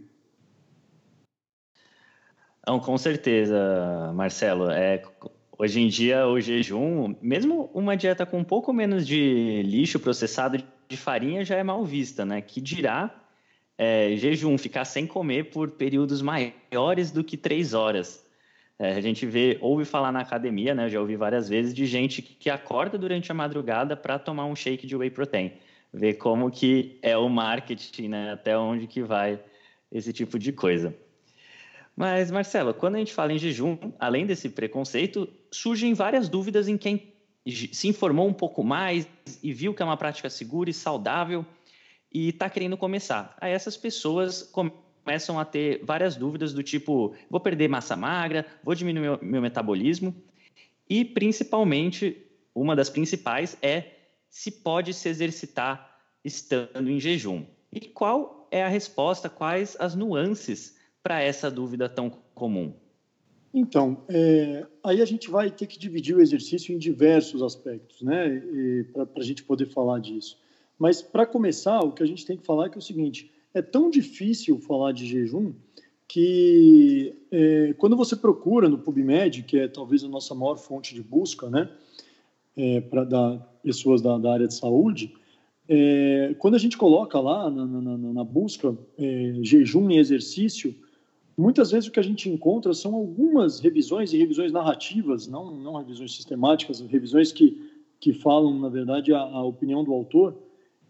Não, 2.66 2.80
com 2.80 2.96
certeza, 2.99 4.12
Marcelo. 4.14 4.70
É, 4.70 5.02
hoje 5.58 5.80
em 5.80 5.88
dia, 5.88 6.26
o 6.26 6.40
jejum, 6.40 7.14
mesmo 7.20 7.70
uma 7.75 7.96
dieta 7.96 8.26
com 8.26 8.38
um 8.38 8.44
pouco 8.44 8.73
menos 8.73 9.06
de 9.06 9.62
lixo 9.62 10.00
processado 10.00 10.62
de 10.88 10.96
farinha, 10.96 11.44
já 11.44 11.56
é 11.56 11.62
mal 11.62 11.84
vista, 11.84 12.25
né? 12.25 12.40
Que 12.40 12.61
dirá 12.61 13.24
é, 13.76 14.16
jejum, 14.16 14.57
ficar 14.57 14.85
sem 14.85 15.07
comer 15.07 15.50
por 15.50 15.73
períodos 15.73 16.23
maiores 16.23 17.11
do 17.11 17.25
que 17.25 17.37
três 17.37 17.75
horas. 17.75 18.25
É, 18.78 18.95
a 18.95 19.00
gente 19.00 19.25
vê, 19.25 19.59
ouve 19.61 19.85
falar 19.85 20.11
na 20.11 20.21
academia, 20.21 20.75
né? 20.75 20.87
Eu 20.87 20.88
já 20.88 21.00
ouvi 21.00 21.16
várias 21.16 21.49
vezes 21.49 21.73
de 21.73 21.87
gente 21.87 22.21
que 22.21 22.50
acorda 22.50 22.99
durante 22.99 23.31
a 23.31 23.35
madrugada 23.35 23.97
para 23.97 24.19
tomar 24.19 24.47
um 24.47 24.57
shake 24.57 24.87
de 24.87 24.97
whey 24.97 25.11
protein. 25.11 25.52
Ver 25.93 26.14
como 26.14 26.50
que 26.50 26.99
é 27.02 27.16
o 27.16 27.28
marketing, 27.28 28.09
né? 28.09 28.33
Até 28.33 28.59
onde 28.59 28.87
que 28.87 29.02
vai 29.02 29.38
esse 29.93 30.12
tipo 30.12 30.38
de 30.38 30.52
coisa. 30.52 30.95
Mas, 31.97 32.31
Marcelo, 32.31 32.75
quando 32.75 32.97
a 32.97 32.99
gente 32.99 33.14
fala 33.14 33.33
em 33.33 33.38
jejum, 33.38 33.78
além 34.00 34.26
desse 34.26 34.49
preconceito, 34.49 35.28
surgem 35.52 35.95
várias 35.95 36.28
dúvidas 36.28 36.66
em 36.66 36.76
quem 36.76 37.14
se 37.47 37.87
informou 37.87 38.26
um 38.26 38.33
pouco 38.33 38.64
mais 38.64 39.07
e 39.43 39.52
viu 39.52 39.73
que 39.73 39.83
é 39.83 39.85
uma 39.85 39.97
prática 39.97 40.28
segura 40.28 40.71
e 40.71 40.75
saudável 40.75 41.47
e 42.14 42.28
está 42.28 42.49
querendo 42.49 42.76
começar. 42.76 43.37
Aí 43.40 43.52
essas 43.52 43.76
pessoas 43.76 44.42
começam 44.42 45.38
a 45.38 45.44
ter 45.44 45.85
várias 45.85 46.14
dúvidas 46.14 46.54
do 46.54 46.62
tipo: 46.62 47.12
vou 47.28 47.40
perder 47.40 47.68
massa 47.68 47.97
magra, 47.97 48.47
vou 48.62 48.75
diminuir 48.75 49.02
meu, 49.02 49.18
meu 49.21 49.42
metabolismo. 49.42 50.14
E, 50.88 51.04
principalmente, 51.04 52.25
uma 52.54 52.76
das 52.76 52.88
principais 52.88 53.56
é 53.61 53.90
se 54.30 54.50
pode 54.50 54.94
se 54.94 55.09
exercitar 55.09 55.99
estando 56.25 56.88
em 56.88 57.00
jejum. 57.00 57.44
E 57.73 57.80
qual 57.80 58.47
é 58.50 58.62
a 58.62 58.68
resposta, 58.68 59.28
quais 59.28 59.76
as 59.80 59.94
nuances 59.94 60.76
para 61.02 61.21
essa 61.21 61.50
dúvida 61.50 61.88
tão 61.88 62.11
comum? 62.35 62.75
Então, 63.52 64.04
é, 64.09 64.66
aí 64.83 65.00
a 65.00 65.04
gente 65.04 65.30
vai 65.30 65.50
ter 65.50 65.66
que 65.66 65.78
dividir 65.78 66.16
o 66.16 66.21
exercício 66.21 66.75
em 66.75 66.78
diversos 66.78 67.42
aspectos, 67.42 68.02
né, 68.02 68.42
para 68.92 69.23
a 69.23 69.25
gente 69.25 69.44
poder 69.44 69.66
falar 69.66 70.00
disso. 70.00 70.38
Mas, 70.78 71.02
para 71.02 71.26
começar, 71.26 71.81
o 71.81 71.93
que 71.93 72.02
a 72.02 72.07
gente 72.07 72.26
tem 72.26 72.37
que 72.37 72.45
falar 72.45 72.66
é, 72.66 72.69
que 72.69 72.76
é 72.76 72.78
o 72.78 72.83
seguinte: 72.83 73.31
é 73.52 73.62
tão 73.62 73.90
difícil 73.90 74.59
falar 74.59 74.93
de 74.93 75.07
jejum 75.07 75.52
que 76.07 77.16
é, 77.31 77.75
quando 77.78 77.97
você 77.97 78.14
procura 78.14 78.69
no 78.69 78.78
PubMed, 78.78 79.43
que 79.45 79.59
é 79.59 79.69
talvez 79.69 80.04
a 80.04 80.09
nossa 80.09 80.35
maior 80.35 80.57
fonte 80.57 80.95
de 80.95 81.02
busca, 81.02 81.49
né, 81.49 81.71
é, 82.57 82.81
para 82.81 83.38
pessoas 83.62 84.02
da, 84.02 84.19
da, 84.19 84.33
área 84.33 84.47
de 84.47 84.54
saúde, 84.54 85.14
é, 85.66 86.35
quando 86.38 86.54
a 86.54 86.59
gente 86.59 86.76
coloca 86.76 87.19
lá 87.19 87.49
na, 87.50 87.66
na, 87.66 87.97
na 87.97 88.25
busca 88.25 88.76
é, 88.99 89.38
jejum 89.43 89.90
e 89.90 89.99
exercício, 89.99 90.75
Muitas 91.37 91.73
vezes 91.73 91.88
o 91.88 91.93
que 91.93 91.99
a 91.99 92.04
gente 92.04 92.28
encontra 92.28 92.73
são 92.73 92.95
algumas 92.95 93.59
revisões 93.59 94.12
e 94.12 94.19
revisões 94.19 94.52
narrativas, 94.52 95.26
não, 95.26 95.50
não 95.50 95.76
revisões 95.76 96.14
sistemáticas, 96.14 96.81
revisões 96.81 97.33
que, 97.33 97.61
que 97.99 98.12
falam, 98.12 98.57
na 98.59 98.69
verdade, 98.69 99.12
a, 99.12 99.21
a 99.21 99.43
opinião 99.43 99.83
do 99.83 99.93
autor, 99.93 100.37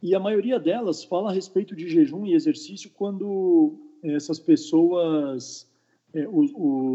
e 0.04 0.14
a 0.14 0.20
maioria 0.20 0.61
delas 0.61 1.02
fala 1.02 1.30
a 1.30 1.32
respeito 1.32 1.75
de 1.75 1.88
jejum 1.88 2.26
e 2.26 2.34
exercício 2.34 2.90
quando 2.92 3.75
essas 4.02 4.38
pessoas, 4.38 5.66
é, 6.12 6.28
o, 6.28 6.44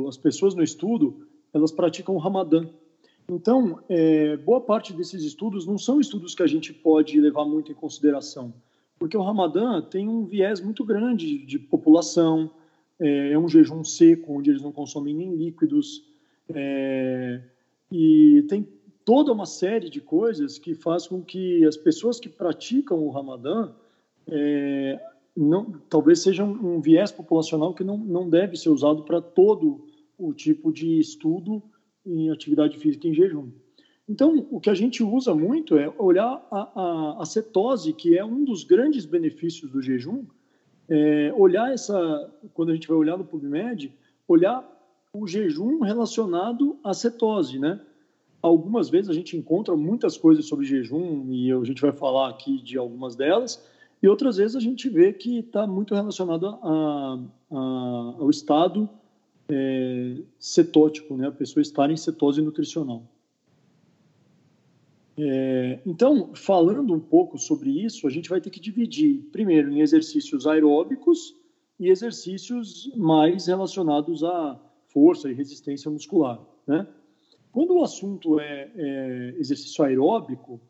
o, 0.04 0.08
as 0.08 0.16
pessoas 0.16 0.54
no 0.54 0.62
estudo, 0.62 1.26
elas 1.52 1.72
praticam 1.72 2.14
o 2.14 2.20
Ramadã. 2.20 2.70
Então, 3.28 3.80
é, 3.90 4.38
boa 4.38 4.62
parte 4.62 4.94
desses 4.94 5.24
estudos 5.24 5.66
não 5.66 5.76
são 5.76 6.00
estudos 6.00 6.36
que 6.36 6.44
a 6.44 6.48
gente 6.48 6.72
pode 6.72 7.20
levar 7.20 7.46
muito 7.46 7.72
em 7.72 7.76
consideração, 7.76 8.54
porque 9.00 9.18
o 9.18 9.24
Ramadã 9.24 9.82
tem 9.82 10.08
um 10.08 10.26
viés 10.26 10.62
muito 10.62 10.86
grande 10.86 11.44
de 11.48 11.58
população, 11.58 12.52
é, 13.00 13.32
é 13.32 13.40
um 13.40 13.50
jejum 13.50 13.84
seco, 13.84 14.38
onde 14.38 14.52
eles 14.52 14.62
não 14.62 14.72
consomem 14.72 15.16
nem 15.16 15.36
líquidos, 15.36 16.08
e 17.92 18.46
tem 18.48 18.68
toda 19.10 19.34
uma 19.34 19.48
série 19.48 19.90
de 19.90 20.00
coisas 20.00 20.60
que 20.60 20.76
faz 20.76 21.08
com 21.08 21.20
que 21.20 21.66
as 21.66 21.76
pessoas 21.76 22.20
que 22.20 22.30
praticam 22.30 23.00
o 23.00 23.10
Ramadã 23.10 23.72
é, 24.28 25.00
não, 25.36 25.82
talvez 25.90 26.20
seja 26.20 26.44
um, 26.44 26.76
um, 26.76 26.80
viés 26.80 27.12
populacional 27.12 27.74
que 27.74 27.84
não, 27.84 27.98
não 27.98 28.30
deve 28.30 28.56
ser 28.56 28.70
usado 28.70 29.02
para 29.02 29.20
todo 29.20 29.84
o 30.16 30.32
tipo 30.32 30.72
de 30.72 31.00
estudo 31.00 31.60
em 32.06 32.30
atividade 32.30 32.78
física 32.78 33.08
em 33.08 33.14
jejum. 33.16 33.50
Então, 34.08 34.46
o 34.52 34.60
que 34.60 34.70
a 34.70 34.76
gente 34.76 35.02
usa 35.02 35.34
muito 35.34 35.76
é 35.76 35.92
olhar 35.98 36.48
a, 36.52 36.60
a, 36.60 37.24
a 37.24 37.26
cetose, 37.26 37.94
que 37.94 38.16
é 38.16 38.24
um 38.24 38.44
dos 38.44 38.64
grandes 38.64 39.08
benefícios 39.08 39.72
do 39.72 39.82
jejum, 39.82 40.24
é, 40.88 41.34
olhar 41.36 41.74
essa, 41.74 42.32
quando 42.54 42.70
a 42.70 42.76
gente 42.76 42.88
vai 42.88 42.98
olhar 42.98 43.18
no 43.18 43.26
PubMed, 43.26 43.92
olhar 44.28 44.64
o 45.12 45.26
jejum 45.26 45.80
relacionado 45.80 46.78
à 46.84 46.94
cetose, 46.94 47.58
né? 47.58 47.82
Algumas 48.42 48.90
vezes 48.90 49.10
a 49.10 49.14
gente 49.14 49.36
encontra 49.36 49.76
muitas 49.76 50.18
coisas 50.18 50.46
sobre 50.46 50.66
jejum 50.66 51.26
e 51.30 51.52
a 51.52 51.64
gente 51.64 51.82
vai 51.82 51.92
falar 51.92 52.30
aqui 52.30 52.62
de 52.62 52.78
algumas 52.78 53.16
delas, 53.16 53.62
e 54.02 54.08
outras 54.08 54.38
vezes 54.38 54.56
a 54.56 54.62
gente 54.62 54.88
vê 54.88 55.12
que 55.12 55.40
está 55.40 55.68
muito 55.68 55.94
relacionado 55.94 56.48
a, 56.48 57.20
a, 57.52 58.16
ao 58.18 58.30
estado 58.30 58.90
é, 59.50 60.16
cetótico, 60.38 61.18
né? 61.18 61.28
A 61.28 61.32
pessoa 61.32 61.62
estar 61.62 61.90
em 61.92 61.98
cetose 61.98 62.42
nutricional. 62.42 63.04
É, 65.18 65.80
então, 65.86 66.34
falando 66.34 66.94
um 66.94 67.00
pouco 67.00 67.38
sobre 67.38 67.70
isso, 67.84 68.08
a 68.08 68.10
gente 68.10 68.30
vai 68.30 68.40
ter 68.40 68.50
que 68.50 68.60
dividir, 68.60 69.22
primeiro, 69.34 69.70
em 69.70 69.82
exercícios 69.82 70.48
aeróbicos 70.48 71.36
e 71.78 71.90
exercícios 71.90 72.90
mais 72.96 73.48
relacionados 73.48 74.24
à 74.24 74.58
força 74.88 75.30
e 75.30 75.34
resistência 75.34 75.92
muscular. 75.92 76.40
Né? 76.66 76.88
Quando 77.60 77.76
o 77.76 77.84
assunto 77.84 78.40
é, 78.40 78.72
é 78.74 79.36
exercício 79.38 79.84
aeróbico, 79.84 80.62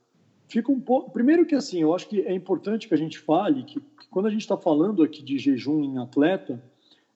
fica 0.47 0.71
um 0.71 0.79
pouco. 0.79 1.11
Primeiro, 1.11 1.45
que 1.45 1.53
assim, 1.53 1.83
eu 1.83 1.93
acho 1.93 2.09
que 2.09 2.21
é 2.21 2.33
importante 2.33 2.87
que 2.87 2.95
a 2.95 2.97
gente 2.97 3.19
fale 3.19 3.61
que, 3.61 3.79
que 3.79 4.07
quando 4.09 4.25
a 4.25 4.31
gente 4.31 4.41
está 4.41 4.57
falando 4.57 5.03
aqui 5.03 5.21
de 5.21 5.37
jejum 5.37 5.83
em 5.83 5.99
atleta, 5.99 6.59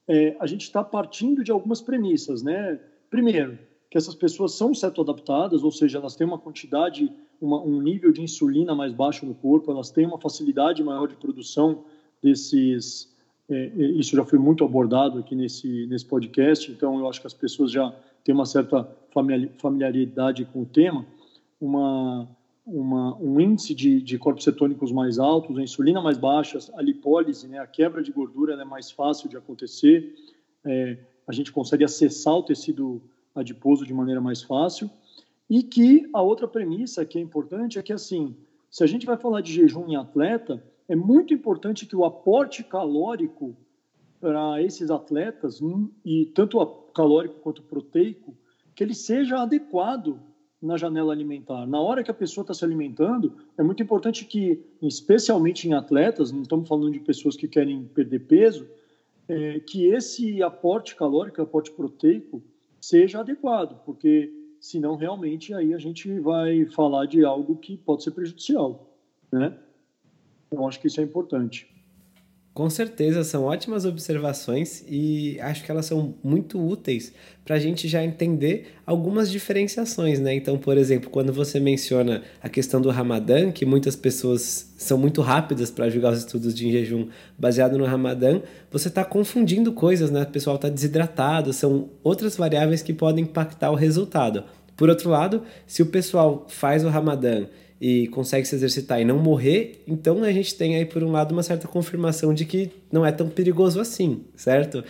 é, 0.07 0.37
a 0.39 0.45
gente 0.45 0.61
está 0.61 0.83
partindo 0.83 1.43
de 1.43 1.51
algumas 1.51 1.81
premissas, 1.81 2.43
né? 2.43 2.79
Primeiro, 3.09 3.57
que 3.89 3.97
essas 3.97 4.13
pessoas 4.13 4.53
são 4.53 4.75
cetoadaptadas, 4.75 5.63
ou 5.63 5.71
seja, 5.71 5.97
elas 5.97 6.15
têm 6.15 6.27
uma 6.27 6.37
quantidade, 6.37 7.11
uma, 7.41 7.59
um 7.59 7.81
nível 7.81 8.11
de 8.11 8.21
insulina 8.21 8.75
mais 8.75 8.93
baixo 8.93 9.25
no 9.25 9.33
corpo, 9.33 9.71
elas 9.71 9.89
têm 9.89 10.05
uma 10.05 10.19
facilidade 10.21 10.83
maior 10.83 11.07
de 11.07 11.15
produção 11.15 11.83
desses. 12.21 13.11
É, 13.49 13.71
é 13.75 13.85
isso 13.97 14.15
já 14.15 14.23
foi 14.23 14.37
muito 14.37 14.63
abordado 14.63 15.17
aqui 15.17 15.33
nesse, 15.33 15.87
nesse 15.87 16.05
podcast, 16.05 16.71
então 16.71 16.99
eu 16.99 17.09
acho 17.09 17.19
que 17.19 17.25
as 17.25 17.33
pessoas 17.33 17.71
já 17.71 17.91
têm 18.23 18.35
uma 18.35 18.45
certa 18.45 18.87
familiaridade 19.57 20.45
com 20.45 20.61
o 20.61 20.65
tema. 20.65 21.05
Uma, 21.59 22.27
uma, 22.65 23.17
um 23.17 23.39
índice 23.39 23.73
de, 23.73 24.01
de 24.01 24.17
corpos 24.17 24.43
cetônicos 24.43 24.91
mais 24.91 25.19
altos, 25.19 25.57
a 25.57 25.61
insulina 25.61 26.01
mais 26.01 26.17
baixa, 26.17 26.59
a 26.75 26.81
lipólise, 26.81 27.47
né, 27.47 27.59
a 27.59 27.67
quebra 27.67 28.01
de 28.01 28.11
gordura 28.11 28.53
é 28.53 28.65
mais 28.65 28.91
fácil 28.91 29.29
de 29.29 29.37
acontecer, 29.37 30.15
é, 30.65 30.97
a 31.27 31.31
gente 31.31 31.51
consegue 31.51 31.83
acessar 31.83 32.35
o 32.35 32.43
tecido 32.43 33.01
adiposo 33.35 33.85
de 33.85 33.93
maneira 33.93 34.21
mais 34.21 34.41
fácil. 34.41 34.89
E 35.49 35.61
que 35.61 36.09
a 36.13 36.21
outra 36.21 36.47
premissa 36.47 37.05
que 37.05 37.17
é 37.17 37.21
importante 37.21 37.77
é 37.77 37.83
que, 37.83 37.93
assim, 37.93 38.35
se 38.69 38.83
a 38.83 38.87
gente 38.87 39.05
vai 39.05 39.17
falar 39.17 39.41
de 39.41 39.53
jejum 39.53 39.87
em 39.87 39.95
atleta, 39.95 40.63
é 40.87 40.95
muito 40.95 41.33
importante 41.33 41.85
que 41.85 41.95
o 41.95 42.05
aporte 42.05 42.63
calórico 42.63 43.55
para 44.19 44.61
esses 44.61 44.89
atletas, 44.89 45.61
e 46.05 46.25
tanto 46.27 46.65
calórico 46.93 47.35
quanto 47.41 47.61
proteico, 47.61 48.33
que 48.75 48.83
ele 48.83 48.93
seja 48.93 49.41
adequado 49.41 50.19
na 50.61 50.77
janela 50.77 51.11
alimentar. 51.11 51.65
Na 51.67 51.79
hora 51.81 52.03
que 52.03 52.09
a 52.09 52.13
pessoa 52.13 52.43
está 52.43 52.53
se 52.53 52.63
alimentando, 52.63 53.35
é 53.57 53.63
muito 53.63 53.83
importante 53.83 54.23
que, 54.23 54.63
especialmente 54.81 55.67
em 55.67 55.73
atletas, 55.73 56.31
não 56.31 56.41
estamos 56.41 56.69
falando 56.69 56.91
de 56.91 56.99
pessoas 57.01 57.35
que 57.35 57.47
querem 57.49 57.83
perder 57.83 58.19
peso, 58.19 58.65
é, 59.27 59.59
que 59.59 59.87
esse 59.87 60.41
aporte 60.41 60.95
calórico, 60.95 61.41
aporte 61.41 61.71
proteico, 61.71 62.41
seja 62.79 63.19
adequado, 63.19 63.81
porque 63.85 64.31
senão 64.59 64.95
realmente 64.95 65.53
aí 65.53 65.73
a 65.73 65.77
gente 65.77 66.19
vai 66.19 66.65
falar 66.65 67.05
de 67.05 67.25
algo 67.25 67.57
que 67.57 67.77
pode 67.77 68.03
ser 68.03 68.11
prejudicial, 68.11 68.97
né? 69.31 69.57
Então 70.47 70.65
acho 70.67 70.79
que 70.79 70.87
isso 70.87 71.01
é 71.01 71.03
importante. 71.03 71.72
Com 72.53 72.69
certeza, 72.69 73.23
são 73.23 73.45
ótimas 73.45 73.83
observações 73.83 74.85
e 74.87 75.39
acho 75.41 75.63
que 75.63 75.71
elas 75.71 75.87
são 75.87 76.13
muito 76.23 76.63
úteis 76.63 77.11
para 77.43 77.55
a 77.55 77.59
gente 77.59 77.87
já 77.87 78.03
entender 78.03 78.75
algumas 78.85 79.31
diferenciações, 79.31 80.19
né? 80.19 80.35
Então, 80.35 80.59
por 80.59 80.77
exemplo, 80.77 81.09
quando 81.09 81.33
você 81.33 81.59
menciona 81.59 82.21
a 82.43 82.47
questão 82.47 82.79
do 82.79 82.91
Ramadã, 82.91 83.51
que 83.51 83.65
muitas 83.65 83.95
pessoas 83.95 84.71
são 84.77 84.99
muito 84.99 85.19
rápidas 85.19 85.71
para 85.71 85.89
julgar 85.89 86.13
os 86.13 86.19
estudos 86.19 86.53
de 86.53 86.71
jejum 86.71 87.07
baseado 87.39 87.75
no 87.75 87.85
Ramadã, 87.85 88.39
você 88.69 88.87
está 88.87 89.03
confundindo 89.03 89.73
coisas, 89.73 90.11
né? 90.11 90.21
O 90.21 90.27
pessoal 90.27 90.57
está 90.57 90.69
desidratado, 90.69 91.51
são 91.53 91.89
outras 92.03 92.37
variáveis 92.37 92.83
que 92.83 92.93
podem 92.93 93.23
impactar 93.23 93.71
o 93.71 93.75
resultado. 93.75 94.43
Por 94.77 94.89
outro 94.89 95.09
lado, 95.09 95.41
se 95.65 95.81
o 95.81 95.87
pessoal 95.87 96.45
faz 96.47 96.85
o 96.85 96.89
Ramadã 96.89 97.47
e 97.85 98.07
consegue 98.07 98.47
se 98.47 98.55
exercitar 98.55 99.01
e 99.01 99.03
não 99.03 99.19
morrer, 99.19 99.83
então 99.85 100.23
a 100.23 100.31
gente 100.31 100.55
tem 100.55 100.77
aí, 100.77 100.85
por 100.85 101.03
um 101.03 101.11
lado, 101.11 101.33
uma 101.33 101.43
certa 101.43 101.67
confirmação 101.67 102.33
de 102.33 102.45
que 102.45 102.71
não 102.89 103.05
é 103.05 103.11
tão 103.11 103.27
perigoso 103.27 103.77
assim, 103.77 104.21
certo? 104.37 104.85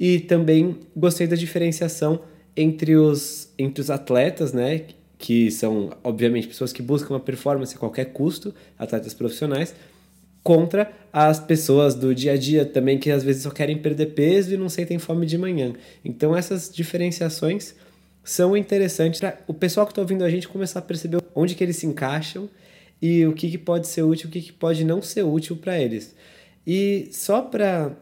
E 0.00 0.20
também 0.20 0.78
gostei 0.96 1.26
da 1.26 1.36
diferenciação 1.36 2.22
entre 2.56 2.96
os, 2.96 3.52
entre 3.58 3.82
os 3.82 3.90
atletas, 3.90 4.54
né? 4.54 4.84
Que 5.18 5.50
são, 5.50 5.90
obviamente, 6.02 6.48
pessoas 6.48 6.72
que 6.72 6.80
buscam 6.80 7.12
uma 7.12 7.20
performance 7.20 7.76
a 7.76 7.78
qualquer 7.78 8.06
custo, 8.14 8.54
atletas 8.78 9.12
profissionais, 9.12 9.74
contra 10.42 10.90
as 11.12 11.38
pessoas 11.38 11.94
do 11.94 12.14
dia 12.14 12.32
a 12.32 12.36
dia 12.38 12.64
também 12.64 12.96
que 12.96 13.10
às 13.10 13.22
vezes 13.22 13.42
só 13.42 13.50
querem 13.50 13.76
perder 13.76 14.14
peso 14.14 14.54
e 14.54 14.56
não 14.56 14.70
sentem 14.70 14.98
fome 14.98 15.26
de 15.26 15.36
manhã. 15.36 15.74
Então 16.02 16.34
essas 16.34 16.72
diferenciações 16.74 17.74
são 18.28 18.54
interessantes 18.54 19.20
para 19.20 19.38
o 19.46 19.54
pessoal 19.54 19.86
que 19.86 19.92
está 19.92 20.02
ouvindo 20.02 20.22
a 20.22 20.28
gente 20.28 20.46
começar 20.46 20.80
a 20.80 20.82
perceber 20.82 21.18
onde 21.34 21.54
que 21.54 21.64
eles 21.64 21.76
se 21.76 21.86
encaixam 21.86 22.46
e 23.00 23.24
o 23.24 23.32
que, 23.32 23.50
que 23.50 23.56
pode 23.56 23.86
ser 23.86 24.02
útil, 24.02 24.28
o 24.28 24.30
que, 24.30 24.42
que 24.42 24.52
pode 24.52 24.84
não 24.84 25.00
ser 25.00 25.22
útil 25.22 25.56
para 25.56 25.80
eles. 25.80 26.14
E 26.66 27.08
só 27.10 27.40
para 27.40 27.96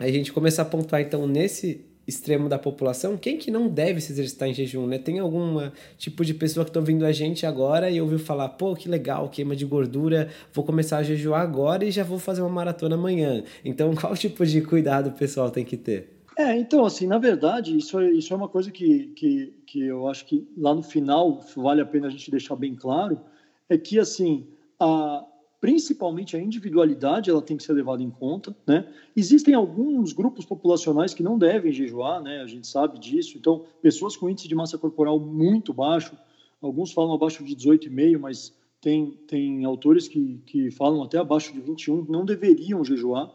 a 0.00 0.08
gente 0.08 0.32
começar 0.32 0.62
a 0.62 0.64
pontuar 0.64 1.00
então 1.00 1.28
nesse 1.28 1.84
extremo 2.08 2.48
da 2.48 2.58
população, 2.58 3.16
quem 3.16 3.36
que 3.36 3.52
não 3.52 3.68
deve 3.68 4.00
se 4.00 4.10
exercitar 4.10 4.48
em 4.48 4.54
jejum, 4.54 4.84
né? 4.88 4.98
Tem 4.98 5.20
algum 5.20 5.70
tipo 5.96 6.24
de 6.24 6.34
pessoa 6.34 6.64
que 6.64 6.70
está 6.70 6.80
ouvindo 6.80 7.06
a 7.06 7.12
gente 7.12 7.46
agora 7.46 7.88
e 7.88 8.00
ouviu 8.00 8.18
falar, 8.18 8.48
pô, 8.48 8.74
que 8.74 8.88
legal, 8.88 9.28
queima 9.28 9.54
de 9.54 9.64
gordura, 9.64 10.28
vou 10.52 10.64
começar 10.64 10.98
a 10.98 11.02
jejuar 11.04 11.40
agora 11.40 11.84
e 11.84 11.92
já 11.92 12.02
vou 12.02 12.18
fazer 12.18 12.40
uma 12.40 12.50
maratona 12.50 12.96
amanhã. 12.96 13.44
Então, 13.64 13.94
qual 13.96 14.16
tipo 14.16 14.44
de 14.44 14.60
cuidado 14.60 15.10
o 15.10 15.12
pessoal 15.12 15.52
tem 15.52 15.64
que 15.64 15.76
ter? 15.76 16.21
É, 16.36 16.56
então, 16.56 16.84
assim, 16.84 17.06
na 17.06 17.18
verdade, 17.18 17.76
isso 17.76 17.98
é, 17.98 18.10
isso 18.10 18.32
é 18.32 18.36
uma 18.36 18.48
coisa 18.48 18.70
que, 18.70 19.08
que, 19.08 19.52
que 19.66 19.82
eu 19.82 20.08
acho 20.08 20.24
que 20.24 20.48
lá 20.56 20.74
no 20.74 20.82
final 20.82 21.40
vale 21.56 21.80
a 21.80 21.86
pena 21.86 22.06
a 22.06 22.10
gente 22.10 22.30
deixar 22.30 22.56
bem 22.56 22.74
claro, 22.74 23.20
é 23.68 23.76
que, 23.76 23.98
assim, 23.98 24.46
a, 24.80 25.24
principalmente 25.60 26.36
a 26.36 26.40
individualidade 26.40 27.30
ela 27.30 27.42
tem 27.42 27.56
que 27.56 27.62
ser 27.62 27.74
levada 27.74 28.02
em 28.02 28.10
conta, 28.10 28.56
né? 28.66 28.88
Existem 29.14 29.54
alguns 29.54 30.12
grupos 30.12 30.44
populacionais 30.44 31.12
que 31.12 31.22
não 31.22 31.38
devem 31.38 31.72
jejuar, 31.72 32.22
né? 32.22 32.40
A 32.42 32.46
gente 32.46 32.66
sabe 32.66 32.98
disso. 32.98 33.36
Então, 33.36 33.64
pessoas 33.80 34.16
com 34.16 34.28
índice 34.28 34.48
de 34.48 34.54
massa 34.54 34.78
corporal 34.78 35.20
muito 35.20 35.72
baixo, 35.72 36.16
alguns 36.60 36.92
falam 36.92 37.14
abaixo 37.14 37.44
de 37.44 37.54
18,5, 37.54 38.18
mas 38.18 38.52
tem, 38.80 39.12
tem 39.28 39.64
autores 39.64 40.08
que, 40.08 40.40
que 40.46 40.70
falam 40.70 41.02
até 41.02 41.18
abaixo 41.18 41.52
de 41.52 41.60
21, 41.60 42.06
não 42.08 42.24
deveriam 42.24 42.82
jejuar 42.82 43.30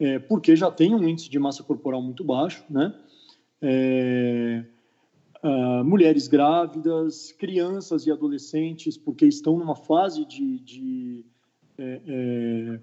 é, 0.00 0.18
porque 0.18 0.56
já 0.56 0.70
tem 0.70 0.94
um 0.94 1.06
índice 1.06 1.28
de 1.28 1.38
massa 1.38 1.62
corporal 1.62 2.00
muito 2.00 2.24
baixo, 2.24 2.64
né? 2.70 2.94
É, 3.60 4.64
uh, 5.44 5.84
mulheres 5.84 6.26
grávidas, 6.26 7.32
crianças 7.32 8.06
e 8.06 8.10
adolescentes, 8.10 8.96
porque 8.96 9.26
estão 9.26 9.58
numa 9.58 9.76
fase 9.76 10.24
de, 10.24 10.58
de 10.60 11.26
é, 11.76 12.00
é, 12.06 12.80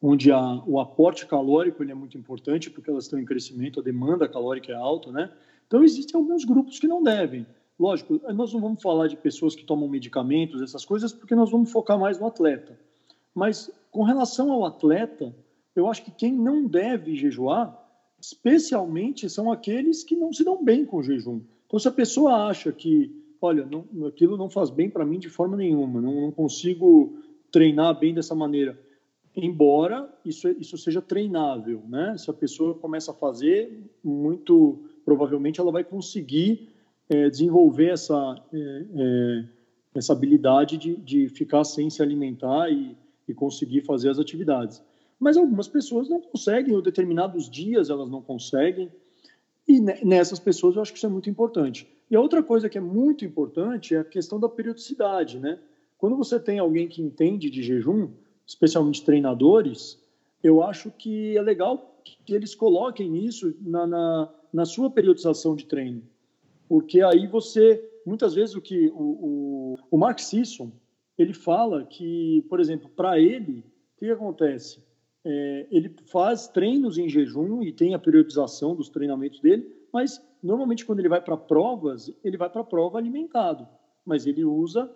onde 0.00 0.32
a, 0.32 0.62
o 0.66 0.80
aporte 0.80 1.26
calórico 1.26 1.82
ele 1.82 1.92
é 1.92 1.94
muito 1.94 2.16
importante, 2.16 2.70
porque 2.70 2.88
elas 2.88 3.04
estão 3.04 3.18
em 3.18 3.26
crescimento, 3.26 3.80
a 3.80 3.82
demanda 3.82 4.26
calórica 4.26 4.72
é 4.72 4.74
alta, 4.74 5.12
né? 5.12 5.30
Então 5.66 5.84
existem 5.84 6.18
alguns 6.18 6.46
grupos 6.46 6.78
que 6.78 6.88
não 6.88 7.02
devem. 7.02 7.46
Lógico, 7.78 8.20
nós 8.32 8.54
não 8.54 8.60
vamos 8.60 8.80
falar 8.80 9.08
de 9.08 9.16
pessoas 9.16 9.54
que 9.54 9.64
tomam 9.64 9.86
medicamentos, 9.86 10.62
essas 10.62 10.84
coisas, 10.84 11.12
porque 11.12 11.34
nós 11.34 11.50
vamos 11.50 11.70
focar 11.70 11.98
mais 11.98 12.18
no 12.18 12.26
atleta. 12.26 12.78
Mas 13.34 13.70
com 13.90 14.02
relação 14.02 14.50
ao 14.52 14.64
atleta, 14.64 15.34
eu 15.74 15.88
acho 15.88 16.04
que 16.04 16.10
quem 16.10 16.32
não 16.32 16.66
deve 16.66 17.16
jejuar, 17.16 17.76
especialmente, 18.20 19.28
são 19.28 19.50
aqueles 19.50 20.04
que 20.04 20.14
não 20.14 20.32
se 20.32 20.44
dão 20.44 20.62
bem 20.62 20.84
com 20.84 20.98
o 20.98 21.02
jejum. 21.02 21.40
Então, 21.66 21.78
se 21.78 21.88
a 21.88 21.92
pessoa 21.92 22.46
acha 22.48 22.70
que, 22.72 23.14
olha, 23.40 23.66
não, 23.66 24.06
aquilo 24.06 24.36
não 24.36 24.48
faz 24.48 24.70
bem 24.70 24.88
para 24.88 25.04
mim 25.04 25.18
de 25.18 25.28
forma 25.28 25.56
nenhuma, 25.56 26.00
não, 26.00 26.20
não, 26.22 26.30
consigo 26.30 27.18
treinar 27.50 27.98
bem 27.98 28.14
dessa 28.14 28.34
maneira, 28.34 28.78
embora 29.36 30.08
isso, 30.24 30.48
isso 30.48 30.78
seja 30.78 31.02
treinável, 31.02 31.82
né? 31.88 32.16
Se 32.16 32.30
a 32.30 32.34
pessoa 32.34 32.74
começa 32.74 33.10
a 33.10 33.14
fazer, 33.14 33.82
muito 34.02 34.84
provavelmente 35.04 35.60
ela 35.60 35.72
vai 35.72 35.82
conseguir 35.82 36.68
é, 37.08 37.28
desenvolver 37.28 37.90
essa, 37.90 38.42
é, 38.52 38.86
é, 38.94 39.44
essa 39.96 40.12
habilidade 40.12 40.78
de, 40.78 40.96
de 40.96 41.28
ficar 41.28 41.64
sem 41.64 41.90
se 41.90 42.00
alimentar 42.00 42.70
e, 42.70 42.96
e 43.28 43.34
conseguir 43.34 43.82
fazer 43.82 44.10
as 44.10 44.18
atividades 44.18 44.80
mas 45.18 45.36
algumas 45.36 45.68
pessoas 45.68 46.08
não 46.08 46.20
conseguem, 46.20 46.74
ou 46.74 46.82
determinados 46.82 47.48
dias 47.48 47.90
elas 47.90 48.10
não 48.10 48.22
conseguem, 48.22 48.90
e 49.66 49.80
nessas 49.80 50.38
pessoas 50.38 50.76
eu 50.76 50.82
acho 50.82 50.92
que 50.92 50.98
isso 50.98 51.06
é 51.06 51.10
muito 51.10 51.30
importante. 51.30 51.88
E 52.10 52.16
a 52.16 52.20
outra 52.20 52.42
coisa 52.42 52.68
que 52.68 52.76
é 52.76 52.80
muito 52.80 53.24
importante 53.24 53.94
é 53.94 53.98
a 53.98 54.04
questão 54.04 54.38
da 54.38 54.48
periodicidade, 54.48 55.38
né? 55.38 55.58
Quando 55.96 56.16
você 56.16 56.38
tem 56.38 56.58
alguém 56.58 56.86
que 56.86 57.00
entende 57.00 57.48
de 57.48 57.62
jejum, 57.62 58.10
especialmente 58.46 59.02
treinadores, 59.02 59.98
eu 60.42 60.62
acho 60.62 60.90
que 60.90 61.36
é 61.36 61.40
legal 61.40 61.98
que 62.04 62.34
eles 62.34 62.54
coloquem 62.54 63.24
isso 63.24 63.54
na, 63.60 63.86
na, 63.86 64.34
na 64.52 64.64
sua 64.66 64.90
periodização 64.90 65.56
de 65.56 65.64
treino, 65.64 66.02
porque 66.68 67.00
aí 67.00 67.26
você, 67.26 67.82
muitas 68.06 68.34
vezes 68.34 68.54
o 68.54 68.60
que 68.60 68.88
o, 68.88 69.02
o, 69.02 69.78
o 69.90 69.96
Mark 69.96 70.18
Sisson, 70.18 70.70
ele 71.16 71.32
fala 71.32 71.84
que, 71.84 72.44
por 72.50 72.60
exemplo, 72.60 72.90
para 72.90 73.18
ele, 73.18 73.60
o 73.60 73.98
que, 73.98 74.06
que 74.06 74.10
acontece? 74.10 74.82
É, 75.24 75.66
ele 75.70 75.94
faz 76.06 76.46
treinos 76.48 76.98
em 76.98 77.08
jejum 77.08 77.62
e 77.62 77.72
tem 77.72 77.94
a 77.94 77.98
periodização 77.98 78.74
dos 78.74 78.88
treinamentos 78.88 79.40
dele, 79.40 79.66
mas 79.92 80.22
normalmente 80.42 80.84
quando 80.84 80.98
ele 80.98 81.08
vai 81.08 81.20
para 81.20 81.36
provas, 81.36 82.12
ele 82.22 82.36
vai 82.36 82.50
para 82.50 82.60
a 82.60 82.64
prova 82.64 82.98
alimentado, 82.98 83.66
mas 84.04 84.26
ele 84.26 84.44
usa 84.44 84.90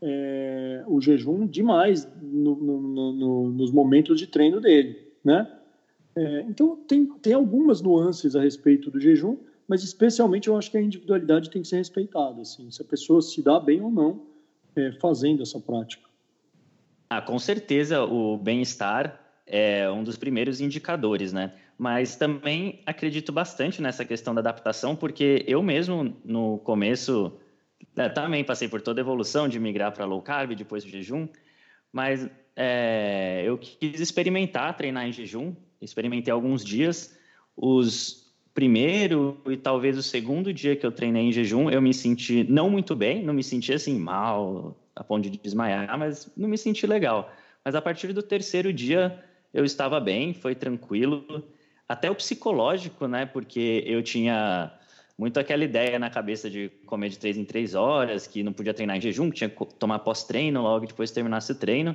é, 0.00 0.84
o 0.86 1.00
jejum 1.00 1.46
demais 1.46 2.08
no, 2.22 2.56
no, 2.56 3.12
no, 3.12 3.50
nos 3.50 3.70
momentos 3.70 4.18
de 4.18 4.26
treino 4.26 4.60
dele, 4.60 5.12
né? 5.22 5.50
É, 6.16 6.40
então 6.42 6.76
tem, 6.88 7.06
tem 7.18 7.32
algumas 7.34 7.82
nuances 7.82 8.36
a 8.36 8.40
respeito 8.40 8.90
do 8.90 9.00
jejum, 9.00 9.36
mas 9.66 9.82
especialmente 9.82 10.48
eu 10.48 10.56
acho 10.56 10.70
que 10.70 10.78
a 10.78 10.82
individualidade 10.82 11.50
tem 11.50 11.60
que 11.60 11.68
ser 11.68 11.76
respeitada, 11.76 12.40
assim, 12.40 12.70
se 12.70 12.80
a 12.80 12.84
pessoa 12.84 13.20
se 13.20 13.42
dá 13.42 13.58
bem 13.58 13.82
ou 13.82 13.90
não 13.90 14.22
é, 14.76 14.92
fazendo 14.92 15.42
essa 15.42 15.60
prática. 15.60 16.08
Ah, 17.10 17.20
com 17.20 17.38
certeza 17.38 18.04
o 18.04 18.38
bem-estar 18.38 19.23
é 19.46 19.90
um 19.90 20.02
dos 20.02 20.16
primeiros 20.16 20.60
indicadores, 20.60 21.32
né? 21.32 21.52
Mas 21.76 22.16
também 22.16 22.80
acredito 22.86 23.32
bastante 23.32 23.82
nessa 23.82 24.04
questão 24.04 24.34
da 24.34 24.40
adaptação, 24.40 24.94
porque 24.94 25.44
eu 25.46 25.62
mesmo, 25.62 26.16
no 26.24 26.58
começo, 26.58 27.32
né, 27.96 28.08
também 28.08 28.44
passei 28.44 28.68
por 28.68 28.80
toda 28.80 29.00
a 29.00 29.02
evolução 29.02 29.48
de 29.48 29.58
migrar 29.58 29.92
para 29.92 30.04
low 30.04 30.22
carb, 30.22 30.54
depois 30.54 30.84
do 30.84 30.90
jejum, 30.90 31.28
mas 31.92 32.28
é, 32.56 33.42
eu 33.44 33.58
quis 33.58 34.00
experimentar 34.00 34.76
treinar 34.76 35.06
em 35.06 35.12
jejum, 35.12 35.54
experimentei 35.80 36.32
alguns 36.32 36.64
dias. 36.64 37.18
Os 37.56 38.24
primeiro 38.54 39.40
e 39.46 39.56
talvez 39.56 39.98
o 39.98 40.02
segundo 40.02 40.52
dia 40.52 40.76
que 40.76 40.86
eu 40.86 40.92
treinei 40.92 41.24
em 41.24 41.32
jejum, 41.32 41.68
eu 41.68 41.82
me 41.82 41.92
senti 41.92 42.44
não 42.48 42.70
muito 42.70 42.94
bem, 42.94 43.24
não 43.24 43.34
me 43.34 43.42
senti 43.42 43.72
assim 43.72 43.98
mal, 43.98 44.78
a 44.94 45.02
ponto 45.02 45.28
de 45.28 45.36
desmaiar, 45.38 45.98
mas 45.98 46.30
não 46.36 46.48
me 46.48 46.56
senti 46.56 46.86
legal. 46.86 47.32
Mas 47.64 47.74
a 47.74 47.82
partir 47.82 48.12
do 48.12 48.22
terceiro 48.22 48.72
dia, 48.72 49.22
eu 49.54 49.64
estava 49.64 50.00
bem, 50.00 50.34
foi 50.34 50.54
tranquilo. 50.54 51.44
Até 51.88 52.10
o 52.10 52.14
psicológico, 52.14 53.06
né? 53.06 53.24
Porque 53.24 53.84
eu 53.86 54.02
tinha 54.02 54.72
muito 55.16 55.38
aquela 55.38 55.62
ideia 55.62 55.96
na 55.96 56.10
cabeça 56.10 56.50
de 56.50 56.68
comer 56.86 57.10
de 57.10 57.18
três 57.18 57.38
em 57.38 57.44
três 57.44 57.76
horas, 57.76 58.26
que 58.26 58.42
não 58.42 58.52
podia 58.52 58.74
treinar 58.74 58.96
em 58.96 59.00
jejum, 59.00 59.30
que 59.30 59.36
tinha 59.36 59.48
que 59.48 59.64
tomar 59.78 60.00
pós-treino 60.00 60.60
logo 60.60 60.86
depois 60.86 61.12
terminasse 61.12 61.52
o 61.52 61.54
treino. 61.54 61.94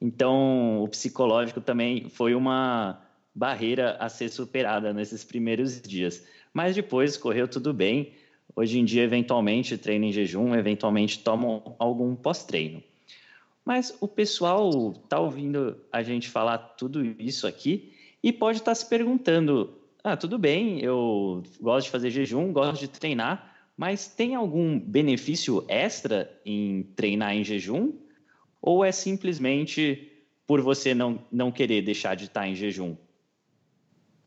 Então, 0.00 0.80
o 0.80 0.88
psicológico 0.88 1.60
também 1.60 2.08
foi 2.08 2.36
uma 2.36 3.02
barreira 3.34 3.96
a 3.98 4.08
ser 4.08 4.28
superada 4.28 4.92
nesses 4.92 5.24
primeiros 5.24 5.80
dias. 5.80 6.24
Mas 6.54 6.76
depois 6.76 7.16
correu 7.16 7.48
tudo 7.48 7.74
bem. 7.74 8.12
Hoje 8.54 8.78
em 8.78 8.84
dia, 8.84 9.02
eventualmente, 9.02 9.76
treino 9.76 10.04
em 10.04 10.12
jejum, 10.12 10.54
eventualmente 10.54 11.18
tomo 11.18 11.74
algum 11.80 12.14
pós-treino. 12.14 12.82
Mas 13.66 13.98
o 14.00 14.06
pessoal 14.06 14.92
está 14.92 15.18
ouvindo 15.18 15.76
a 15.90 16.00
gente 16.00 16.28
falar 16.30 16.56
tudo 16.56 17.04
isso 17.18 17.48
aqui 17.48 17.92
e 18.22 18.32
pode 18.32 18.58
estar 18.58 18.70
tá 18.70 18.74
se 18.76 18.88
perguntando: 18.88 19.74
ah, 20.04 20.16
tudo 20.16 20.38
bem, 20.38 20.80
eu 20.80 21.42
gosto 21.60 21.86
de 21.86 21.90
fazer 21.90 22.10
jejum, 22.10 22.52
gosto 22.52 22.78
de 22.78 22.86
treinar, 22.86 23.56
mas 23.76 24.06
tem 24.06 24.36
algum 24.36 24.78
benefício 24.78 25.64
extra 25.66 26.32
em 26.46 26.84
treinar 26.94 27.34
em 27.34 27.42
jejum? 27.42 27.92
Ou 28.62 28.84
é 28.84 28.92
simplesmente 28.92 30.12
por 30.46 30.60
você 30.60 30.94
não, 30.94 31.18
não 31.30 31.50
querer 31.50 31.82
deixar 31.82 32.14
de 32.14 32.26
estar 32.26 32.42
tá 32.42 32.48
em 32.48 32.54
jejum? 32.54 32.96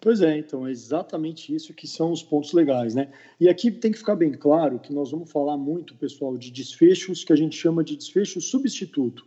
Pois 0.02 0.22
é, 0.22 0.38
então 0.38 0.66
é 0.66 0.72
exatamente 0.72 1.54
isso 1.54 1.74
que 1.74 1.86
são 1.86 2.12
os 2.12 2.24
pontos 2.24 2.54
legais, 2.54 2.96
né? 2.96 3.12
E 3.38 3.50
aqui 3.50 3.70
tem 3.70 3.92
que 3.92 3.98
ficar 3.98 4.16
bem 4.16 4.32
claro 4.32 4.80
que 4.80 4.94
nós 4.94 5.12
vamos 5.12 5.30
falar 5.30 5.58
muito, 5.58 5.94
pessoal, 5.96 6.38
de 6.38 6.52
desfechos 6.52 7.26
que 7.26 7.34
a 7.34 7.36
gente 7.36 7.58
chama 7.58 7.84
de 7.84 7.98
desfecho 7.98 8.40
substituto. 8.40 9.26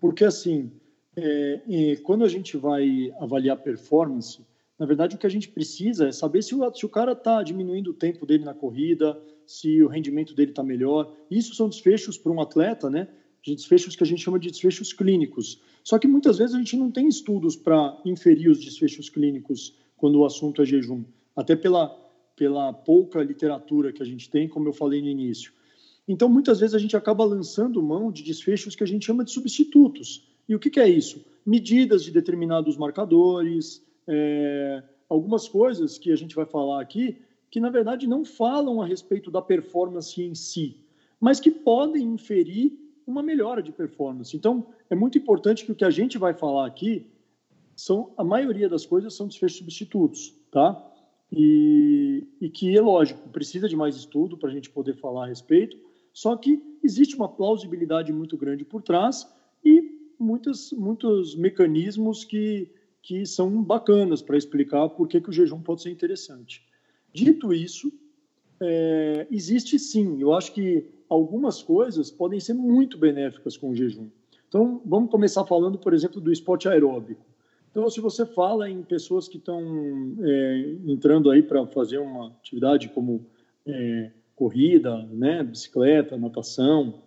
Porque, 0.00 0.24
assim, 0.24 0.70
é, 1.16 1.96
quando 2.04 2.24
a 2.24 2.28
gente 2.28 2.56
vai 2.56 3.12
avaliar 3.18 3.56
performance, 3.56 4.40
na 4.78 4.86
verdade, 4.86 5.16
o 5.16 5.18
que 5.18 5.26
a 5.26 5.30
gente 5.30 5.48
precisa 5.48 6.06
é 6.06 6.12
saber 6.12 6.42
se 6.42 6.54
o, 6.54 6.72
se 6.72 6.86
o 6.86 6.88
cara 6.88 7.12
está 7.12 7.42
diminuindo 7.42 7.90
o 7.90 7.94
tempo 7.94 8.24
dele 8.24 8.44
na 8.44 8.54
corrida, 8.54 9.20
se 9.44 9.82
o 9.82 9.88
rendimento 9.88 10.34
dele 10.34 10.52
está 10.52 10.62
melhor. 10.62 11.12
Isso 11.28 11.52
são 11.54 11.68
desfechos 11.68 12.16
para 12.16 12.30
um 12.30 12.40
atleta, 12.40 12.88
né? 12.88 13.08
De 13.42 13.56
desfechos 13.56 13.96
que 13.96 14.04
a 14.04 14.06
gente 14.06 14.22
chama 14.22 14.38
de 14.38 14.50
desfechos 14.50 14.92
clínicos. 14.92 15.60
Só 15.82 15.98
que 15.98 16.06
muitas 16.06 16.38
vezes 16.38 16.54
a 16.54 16.58
gente 16.58 16.76
não 16.76 16.92
tem 16.92 17.08
estudos 17.08 17.56
para 17.56 18.00
inferir 18.04 18.48
os 18.48 18.64
desfechos 18.64 19.08
clínicos 19.08 19.81
quando 20.02 20.16
o 20.16 20.24
assunto 20.24 20.60
é 20.60 20.64
jejum, 20.64 21.04
até 21.36 21.54
pela, 21.54 21.88
pela 22.34 22.72
pouca 22.72 23.22
literatura 23.22 23.92
que 23.92 24.02
a 24.02 24.04
gente 24.04 24.28
tem, 24.28 24.48
como 24.48 24.68
eu 24.68 24.72
falei 24.72 25.00
no 25.00 25.06
início. 25.06 25.52
Então, 26.08 26.28
muitas 26.28 26.58
vezes 26.58 26.74
a 26.74 26.78
gente 26.80 26.96
acaba 26.96 27.24
lançando 27.24 27.80
mão 27.80 28.10
de 28.10 28.24
desfechos 28.24 28.74
que 28.74 28.82
a 28.82 28.86
gente 28.86 29.06
chama 29.06 29.22
de 29.24 29.30
substitutos. 29.30 30.28
E 30.48 30.56
o 30.56 30.58
que, 30.58 30.70
que 30.70 30.80
é 30.80 30.88
isso? 30.88 31.24
Medidas 31.46 32.02
de 32.02 32.10
determinados 32.10 32.76
marcadores, 32.76 33.80
é, 34.08 34.82
algumas 35.08 35.46
coisas 35.46 35.98
que 35.98 36.10
a 36.10 36.16
gente 36.16 36.34
vai 36.34 36.46
falar 36.46 36.82
aqui, 36.82 37.18
que 37.48 37.60
na 37.60 37.70
verdade 37.70 38.04
não 38.08 38.24
falam 38.24 38.82
a 38.82 38.84
respeito 38.84 39.30
da 39.30 39.40
performance 39.40 40.20
em 40.20 40.34
si, 40.34 40.78
mas 41.20 41.38
que 41.38 41.52
podem 41.52 42.02
inferir 42.02 42.72
uma 43.06 43.22
melhora 43.22 43.62
de 43.62 43.70
performance. 43.70 44.36
Então, 44.36 44.66
é 44.90 44.96
muito 44.96 45.16
importante 45.16 45.64
que 45.64 45.70
o 45.70 45.76
que 45.76 45.84
a 45.84 45.90
gente 45.90 46.18
vai 46.18 46.34
falar 46.34 46.66
aqui 46.66 47.06
são 47.84 48.12
a 48.16 48.24
maioria 48.24 48.68
das 48.68 48.86
coisas 48.86 49.14
são 49.14 49.26
desfechos 49.26 49.58
substitutos, 49.58 50.34
tá? 50.50 50.92
e, 51.32 52.26
e 52.40 52.50
que, 52.50 52.76
é 52.76 52.80
lógico, 52.80 53.26
precisa 53.30 53.66
de 53.66 53.74
mais 53.74 53.96
estudo 53.96 54.36
para 54.36 54.50
a 54.50 54.52
gente 54.52 54.68
poder 54.68 54.94
falar 54.96 55.24
a 55.24 55.28
respeito, 55.28 55.78
só 56.12 56.36
que 56.36 56.62
existe 56.84 57.16
uma 57.16 57.28
plausibilidade 57.28 58.12
muito 58.12 58.36
grande 58.36 58.66
por 58.66 58.82
trás 58.82 59.26
e 59.64 59.98
muitos, 60.18 60.72
muitos 60.72 61.34
mecanismos 61.34 62.22
que, 62.22 62.70
que 63.02 63.24
são 63.24 63.62
bacanas 63.62 64.20
para 64.20 64.36
explicar 64.36 64.90
por 64.90 65.08
que, 65.08 65.22
que 65.22 65.30
o 65.30 65.32
jejum 65.32 65.62
pode 65.62 65.80
ser 65.80 65.90
interessante. 65.90 66.62
Dito 67.14 67.54
isso, 67.54 67.90
é, 68.60 69.26
existe 69.30 69.78
sim, 69.78 70.20
eu 70.20 70.34
acho 70.34 70.52
que 70.52 70.86
algumas 71.08 71.62
coisas 71.62 72.10
podem 72.10 72.38
ser 72.38 72.54
muito 72.54 72.98
benéficas 72.98 73.56
com 73.56 73.70
o 73.70 73.74
jejum. 73.74 74.08
Então, 74.48 74.82
vamos 74.84 75.10
começar 75.10 75.46
falando, 75.46 75.78
por 75.78 75.94
exemplo, 75.94 76.20
do 76.20 76.30
esporte 76.30 76.68
aeróbico. 76.68 77.31
Então, 77.72 77.88
se 77.88 78.02
você 78.02 78.26
fala 78.26 78.68
em 78.68 78.82
pessoas 78.82 79.26
que 79.26 79.38
estão 79.38 80.14
é, 80.20 80.76
entrando 80.86 81.30
aí 81.30 81.42
para 81.42 81.66
fazer 81.66 81.96
uma 81.96 82.28
atividade 82.28 82.90
como 82.90 83.24
é, 83.66 84.10
corrida, 84.36 85.02
né, 85.10 85.42
bicicleta, 85.42 86.18
natação, 86.18 87.02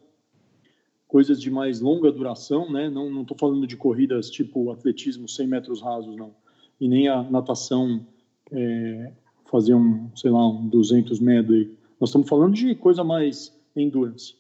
coisas 1.08 1.39
de 1.39 1.51
mais 1.51 1.80
longa 1.80 2.12
duração, 2.12 2.71
né? 2.71 2.89
Não 2.89 3.21
estou 3.21 3.38
falando 3.38 3.67
de 3.67 3.78
corridas 3.78 4.30
tipo 4.30 4.71
atletismo 4.71 5.30
100 5.30 5.47
metros 5.47 5.82
rasos, 5.82 6.15
não. 6.15 6.34
E 6.82 6.88
nem 6.88 7.08
a 7.08 7.21
natação 7.21 8.06
é, 8.51 9.12
fazer 9.45 9.75
um, 9.75 10.10
sei 10.15 10.32
lá, 10.32 10.47
um 10.49 10.67
200 10.67 11.19
medley. 11.19 11.71
Nós 11.99 12.10
estamos 12.10 12.28
falando 12.28 12.54
de 12.56 12.73
coisa 12.73 13.04
mais 13.04 13.56
endurance. 13.75 14.36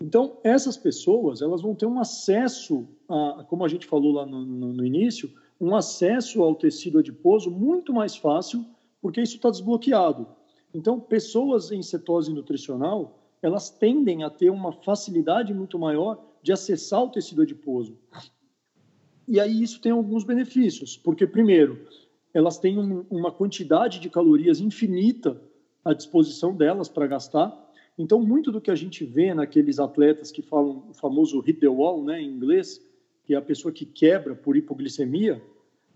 Então, 0.00 0.38
essas 0.42 0.76
pessoas, 0.76 1.42
elas 1.42 1.60
vão 1.60 1.74
ter 1.74 1.86
um 1.86 2.00
acesso, 2.00 2.88
a, 3.08 3.44
como 3.48 3.64
a 3.64 3.68
gente 3.68 3.86
falou 3.86 4.12
lá 4.12 4.24
no, 4.24 4.44
no, 4.44 4.72
no 4.72 4.86
início, 4.86 5.30
um 5.60 5.74
acesso 5.74 6.42
ao 6.42 6.54
tecido 6.54 6.98
adiposo 6.98 7.50
muito 7.50 7.92
mais 7.92 8.16
fácil, 8.16 8.64
porque 9.00 9.20
isso 9.20 9.36
está 9.36 9.50
desbloqueado. 9.50 10.26
Então, 10.72 11.00
pessoas 11.00 11.72
em 11.72 11.82
cetose 11.82 12.32
nutricional, 12.32 13.18
elas 13.42 13.70
tendem 13.70 14.22
a 14.22 14.30
ter 14.30 14.50
uma 14.50 14.72
facilidade 14.72 15.52
muito 15.54 15.78
maior 15.78 16.22
de 16.42 16.52
acessar 16.52 17.02
o 17.02 17.10
tecido 17.10 17.42
adiposo. 17.42 17.98
E 19.26 19.38
aí 19.40 19.62
isso 19.62 19.80
tem 19.80 19.92
alguns 19.92 20.24
benefícios, 20.24 20.96
porque, 20.96 21.26
primeiro, 21.26 21.86
elas 22.32 22.58
têm 22.58 22.78
um, 22.78 23.04
uma 23.10 23.32
quantidade 23.32 24.00
de 24.00 24.08
calorias 24.08 24.60
infinita 24.60 25.40
à 25.84 25.92
disposição 25.92 26.54
delas 26.54 26.88
para 26.88 27.06
gastar. 27.06 27.66
Então, 27.98 28.22
muito 28.22 28.52
do 28.52 28.60
que 28.60 28.70
a 28.70 28.74
gente 28.74 29.04
vê 29.04 29.34
naqueles 29.34 29.78
atletas 29.78 30.30
que 30.30 30.42
falam 30.42 30.84
o 30.88 30.94
famoso 30.94 31.40
hit 31.40 31.58
the 31.60 31.68
wall, 31.68 32.04
né, 32.04 32.22
em 32.22 32.30
inglês, 32.30 32.80
que 33.28 33.34
é 33.34 33.36
a 33.36 33.42
pessoa 33.42 33.70
que 33.70 33.84
quebra 33.84 34.34
por 34.34 34.56
hipoglicemia, 34.56 35.42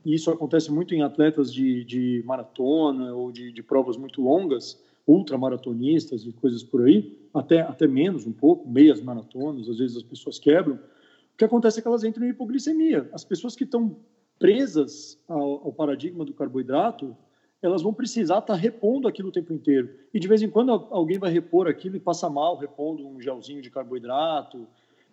e 0.05 0.15
isso 0.15 0.31
acontece 0.31 0.71
muito 0.71 0.95
em 0.95 1.01
atletas 1.01 1.51
de, 1.51 1.83
de 1.83 2.23
maratona 2.27 3.15
ou 3.15 3.33
de, 3.33 3.51
de 3.51 3.63
provas 3.63 3.97
muito 3.97 4.21
longas, 4.21 4.79
ultramaratonistas 5.07 6.27
e 6.27 6.33
coisas 6.35 6.63
por 6.63 6.85
aí, 6.85 7.19
até, 7.33 7.63
até 7.63 7.87
menos 7.87 8.27
um 8.27 8.33
pouco, 8.33 8.69
meias 8.69 9.01
maratonas, 9.01 9.67
às 9.67 9.79
vezes 9.79 9.97
as 9.97 10.03
pessoas 10.03 10.39
quebram. 10.39 10.75
O 10.75 11.39
que 11.39 11.45
acontece 11.47 11.79
é 11.79 11.83
que 11.83 11.89
elas 11.89 12.05
entram 12.05 12.27
em 12.27 12.29
hipoglicemia. 12.29 13.09
As 13.15 13.25
pessoas 13.25 13.57
que 13.57 13.65
estão 13.65 13.97
presas 14.39 15.19
ao, 15.27 15.65
ao 15.65 15.73
paradigma 15.73 16.27
do 16.27 16.35
carboidrato, 16.35 17.17
elas 17.63 17.81
vão 17.81 17.95
precisar 17.95 18.41
estar 18.41 18.57
repondo 18.57 19.09
aquilo 19.09 19.31
o 19.31 19.33
tempo 19.33 19.55
inteiro. 19.55 19.89
E 20.13 20.21
de 20.21 20.29
vez 20.29 20.43
em 20.43 20.51
quando 20.51 20.71
alguém 20.71 21.19
vai 21.19 21.33
repor 21.33 21.67
aquilo 21.67 21.97
e 21.97 22.01
passa 22.01 22.29
mal 22.29 22.59
repondo 22.59 23.09
um 23.09 23.19
gelzinho 23.19 23.63
de 23.63 23.71
carboidrato, 23.71 24.69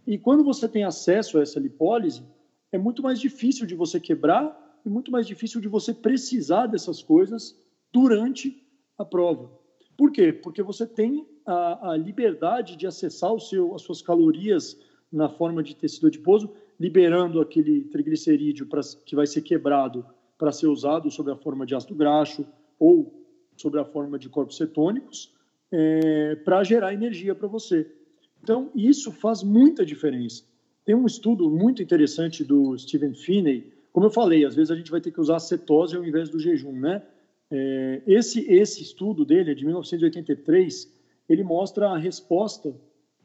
e 0.10 0.18
quando 0.18 0.44
você 0.44 0.68
tem 0.68 0.84
acesso 0.84 1.38
a 1.38 1.44
essa 1.44 1.60
lipólise, 1.60 2.24
é 2.72 2.80
muito 2.80 3.04
mais 3.04 3.20
difícil 3.20 3.68
de 3.68 3.76
você 3.76 4.00
quebrar 4.00 4.82
e 4.84 4.90
muito 4.90 5.12
mais 5.12 5.28
difícil 5.28 5.62
de 5.62 5.68
você 5.68 5.94
precisar 5.94 6.66
dessas 6.66 7.04
coisas 7.04 7.56
durante 7.94 8.60
a 8.98 9.06
prova. 9.06 9.52
Por 9.96 10.12
quê? 10.12 10.34
Porque 10.34 10.64
você 10.64 10.88
tem 10.88 11.28
a, 11.46 11.92
a 11.92 11.96
liberdade 11.96 12.76
de 12.76 12.88
acessar 12.88 13.32
o 13.32 13.40
seu, 13.40 13.76
as 13.76 13.84
suas 13.84 14.02
calorias 14.02 14.82
na 15.12 15.30
forma 15.30 15.62
de 15.62 15.76
tecido 15.76 16.08
adiposo, 16.08 16.56
liberando 16.80 17.40
aquele 17.40 17.84
triglicerídeo 17.84 18.66
pra, 18.66 18.82
que 19.06 19.16
vai 19.16 19.28
ser 19.28 19.44
quebrado 19.44 20.04
para 20.40 20.52
ser 20.52 20.66
usado 20.66 21.12
sob 21.12 21.30
a 21.30 21.36
forma 21.36 21.68
de 21.68 21.76
ácido 21.76 21.94
graxo 21.94 22.48
ou 22.80 23.14
sob 23.56 23.78
a 23.78 23.86
forma 23.86 24.18
de 24.18 24.28
corpos 24.28 24.58
cetônicos, 24.58 25.36
é, 25.72 26.36
para 26.38 26.64
gerar 26.64 26.96
energia 26.96 27.36
para 27.36 27.48
você. 27.48 27.99
Então, 28.42 28.72
isso 28.76 29.12
faz 29.12 29.44
muita 29.44 29.86
diferença. 29.86 30.44
Tem 30.86 30.96
um 30.96 31.06
estudo 31.06 31.50
muito 31.50 31.84
interessante 31.84 32.44
do 32.44 32.78
Stephen 32.78 33.14
Finney. 33.14 33.72
Como 33.92 34.06
eu 34.06 34.10
falei, 34.10 34.46
às 34.46 34.56
vezes 34.56 34.72
a 34.72 34.76
gente 34.76 34.90
vai 34.90 35.02
ter 35.02 35.12
que 35.12 35.22
usar 35.22 35.36
a 35.36 35.40
cetose 35.40 35.96
ao 35.96 36.04
invés 36.04 36.30
do 36.30 36.40
jejum, 36.40 36.74
né? 36.74 37.04
É, 37.52 38.02
esse, 38.08 38.42
esse 38.52 38.82
estudo 38.82 39.26
dele, 39.26 39.52
é 39.52 39.54
de 39.54 39.66
1983, 39.66 40.92
ele 41.28 41.44
mostra 41.44 41.90
a 41.90 41.98
resposta 41.98 42.76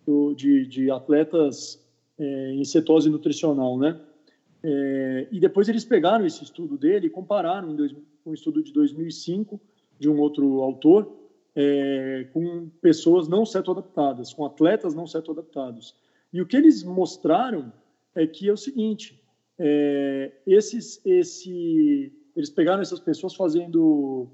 do, 0.06 0.34
de, 0.34 0.66
de, 0.66 0.90
atletas 0.90 1.82
é, 2.18 2.52
em 2.52 2.64
cetose 2.64 3.08
nutricional, 3.10 3.78
né? 3.78 3.98
É, 4.62 5.28
e 5.30 5.38
depois 5.38 5.68
eles 5.68 5.84
pegaram 5.84 6.24
esse 6.24 6.42
estudo 6.42 6.78
dele 6.78 7.06
e 7.06 7.10
compararam 7.10 7.76
com 8.22 8.30
um 8.30 8.34
estudo 8.34 8.62
de 8.62 8.72
2005 8.72 9.60
de 9.98 10.08
um 10.08 10.18
outro 10.18 10.62
autor 10.62 11.23
é, 11.56 12.28
com 12.32 12.68
pessoas 12.80 13.28
não 13.28 13.46
cetoadaptadas, 13.46 14.32
com 14.32 14.44
atletas 14.44 14.94
não 14.94 15.06
cetoadaptados. 15.06 15.94
E 16.32 16.40
o 16.40 16.46
que 16.46 16.56
eles 16.56 16.82
mostraram 16.82 17.72
é 18.14 18.26
que 18.26 18.48
é 18.48 18.52
o 18.52 18.56
seguinte: 18.56 19.22
é, 19.58 20.32
esses, 20.46 21.00
esse, 21.04 22.12
eles 22.34 22.50
pegaram 22.50 22.82
essas 22.82 23.00
pessoas 23.00 23.34
fazendo 23.34 24.28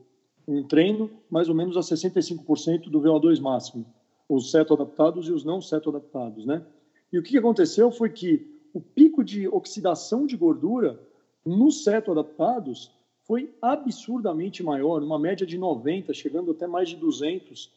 um 0.48 0.62
treino 0.66 1.10
mais 1.30 1.48
ou 1.48 1.54
menos 1.54 1.76
a 1.76 1.80
65% 1.80 2.88
do 2.88 3.00
VO2 3.00 3.40
máximo, 3.40 3.86
os 4.28 4.50
cetoadaptados 4.50 5.28
e 5.28 5.32
os 5.32 5.44
não 5.44 5.60
cetoadaptados, 5.60 6.46
né? 6.46 6.64
E 7.12 7.18
o 7.18 7.22
que 7.22 7.36
aconteceu 7.36 7.90
foi 7.90 8.10
que 8.10 8.46
o 8.72 8.80
pico 8.80 9.22
de 9.24 9.48
oxidação 9.48 10.26
de 10.26 10.36
gordura 10.36 11.00
nos 11.44 11.82
cetoadaptados 11.82 12.92
foi 13.30 13.48
absurdamente 13.62 14.60
maior, 14.60 15.04
uma 15.04 15.16
média 15.16 15.46
de 15.46 15.56
90, 15.56 16.12
chegando 16.12 16.50
até 16.50 16.66
mais 16.66 16.88
de 16.88 16.96
200, 16.96 17.72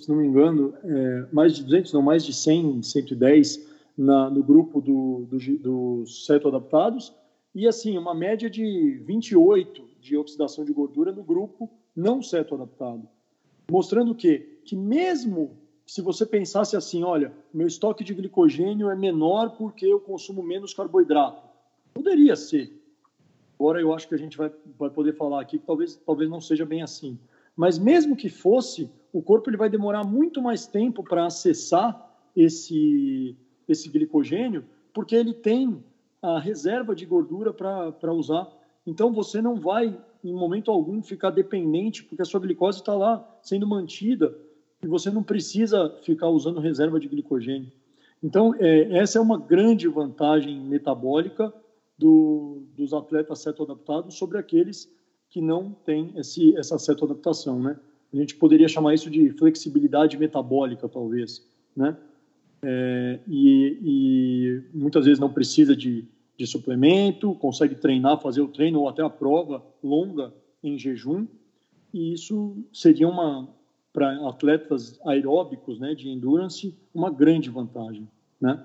se 0.00 0.08
não 0.08 0.16
me 0.16 0.26
engano, 0.26 0.74
é, 0.82 1.26
mais 1.32 1.54
de 1.54 1.62
200, 1.62 1.92
não, 1.92 2.02
mais 2.02 2.24
de 2.24 2.34
100, 2.34 2.82
110 2.82 3.68
na, 3.96 4.28
no 4.28 4.42
grupo 4.42 4.80
do, 4.80 5.28
do, 5.30 5.38
dos 5.58 6.26
cetoadaptados, 6.26 7.14
e 7.54 7.68
assim, 7.68 7.96
uma 7.96 8.12
média 8.12 8.50
de 8.50 9.00
28 9.04 9.80
de 10.00 10.16
oxidação 10.16 10.64
de 10.64 10.72
gordura 10.72 11.12
no 11.12 11.22
grupo 11.22 11.70
não 11.94 12.20
cetoadaptado. 12.20 13.08
Mostrando 13.70 14.10
o 14.10 14.16
quê? 14.16 14.58
Que 14.64 14.74
mesmo 14.74 15.52
se 15.86 16.02
você 16.02 16.26
pensasse 16.26 16.76
assim, 16.76 17.04
olha, 17.04 17.32
meu 17.54 17.68
estoque 17.68 18.02
de 18.02 18.12
glicogênio 18.12 18.90
é 18.90 18.96
menor 18.96 19.50
porque 19.50 19.86
eu 19.86 20.00
consumo 20.00 20.42
menos 20.42 20.74
carboidrato. 20.74 21.48
Poderia 21.94 22.34
ser, 22.34 22.79
Agora 23.60 23.78
eu 23.78 23.92
acho 23.92 24.08
que 24.08 24.14
a 24.14 24.18
gente 24.18 24.38
vai, 24.38 24.50
vai 24.78 24.88
poder 24.88 25.12
falar 25.12 25.42
aqui 25.42 25.58
que 25.58 25.66
talvez, 25.66 25.94
talvez 25.94 26.30
não 26.30 26.40
seja 26.40 26.64
bem 26.64 26.80
assim. 26.80 27.18
Mas 27.54 27.78
mesmo 27.78 28.16
que 28.16 28.30
fosse, 28.30 28.90
o 29.12 29.20
corpo 29.20 29.50
ele 29.50 29.58
vai 29.58 29.68
demorar 29.68 30.02
muito 30.02 30.40
mais 30.40 30.66
tempo 30.66 31.04
para 31.04 31.26
acessar 31.26 32.10
esse, 32.34 33.36
esse 33.68 33.90
glicogênio, 33.90 34.64
porque 34.94 35.14
ele 35.14 35.34
tem 35.34 35.84
a 36.22 36.40
reserva 36.40 36.94
de 36.94 37.04
gordura 37.04 37.52
para 37.52 38.12
usar. 38.14 38.48
Então 38.86 39.12
você 39.12 39.42
não 39.42 39.56
vai, 39.56 39.94
em 40.24 40.32
momento 40.32 40.70
algum, 40.70 41.02
ficar 41.02 41.28
dependente, 41.28 42.02
porque 42.02 42.22
a 42.22 42.24
sua 42.24 42.40
glicose 42.40 42.78
está 42.78 42.94
lá 42.94 43.22
sendo 43.42 43.66
mantida 43.66 44.34
e 44.82 44.86
você 44.86 45.10
não 45.10 45.22
precisa 45.22 45.98
ficar 46.02 46.28
usando 46.28 46.60
reserva 46.60 46.98
de 46.98 47.08
glicogênio. 47.08 47.70
Então, 48.22 48.54
é, 48.58 48.96
essa 48.96 49.18
é 49.18 49.20
uma 49.20 49.38
grande 49.38 49.86
vantagem 49.86 50.58
metabólica 50.58 51.52
do, 52.00 52.62
dos 52.74 52.94
atletas 52.94 53.40
cetoadaptados 53.40 54.16
sobre 54.16 54.38
aqueles 54.38 54.90
que 55.28 55.40
não 55.40 55.72
têm 55.84 56.12
esse, 56.16 56.56
essa 56.56 56.78
cetoadaptação, 56.78 57.60
né? 57.62 57.78
A 58.12 58.16
gente 58.16 58.34
poderia 58.34 58.66
chamar 58.66 58.94
isso 58.94 59.08
de 59.08 59.30
flexibilidade 59.30 60.16
metabólica, 60.18 60.88
talvez, 60.88 61.46
né? 61.76 61.96
É, 62.62 63.20
e, 63.28 63.78
e, 63.82 64.62
muitas 64.74 65.04
vezes 65.04 65.20
não 65.20 65.32
precisa 65.32 65.76
de, 65.76 66.04
de 66.36 66.46
suplemento, 66.46 67.34
consegue 67.34 67.74
treinar, 67.74 68.20
fazer 68.20 68.40
o 68.40 68.48
treino 68.48 68.80
ou 68.80 68.88
até 68.88 69.02
a 69.02 69.10
prova 69.10 69.62
longa 69.82 70.34
em 70.62 70.78
jejum, 70.78 71.26
e 71.92 72.12
isso 72.14 72.56
seria 72.72 73.08
uma 73.08 73.48
para 73.92 74.28
atletas 74.28 75.00
aeróbicos, 75.04 75.80
né, 75.80 75.94
de 75.94 76.08
endurance, 76.08 76.76
uma 76.94 77.10
grande 77.10 77.50
vantagem, 77.50 78.08
né? 78.40 78.64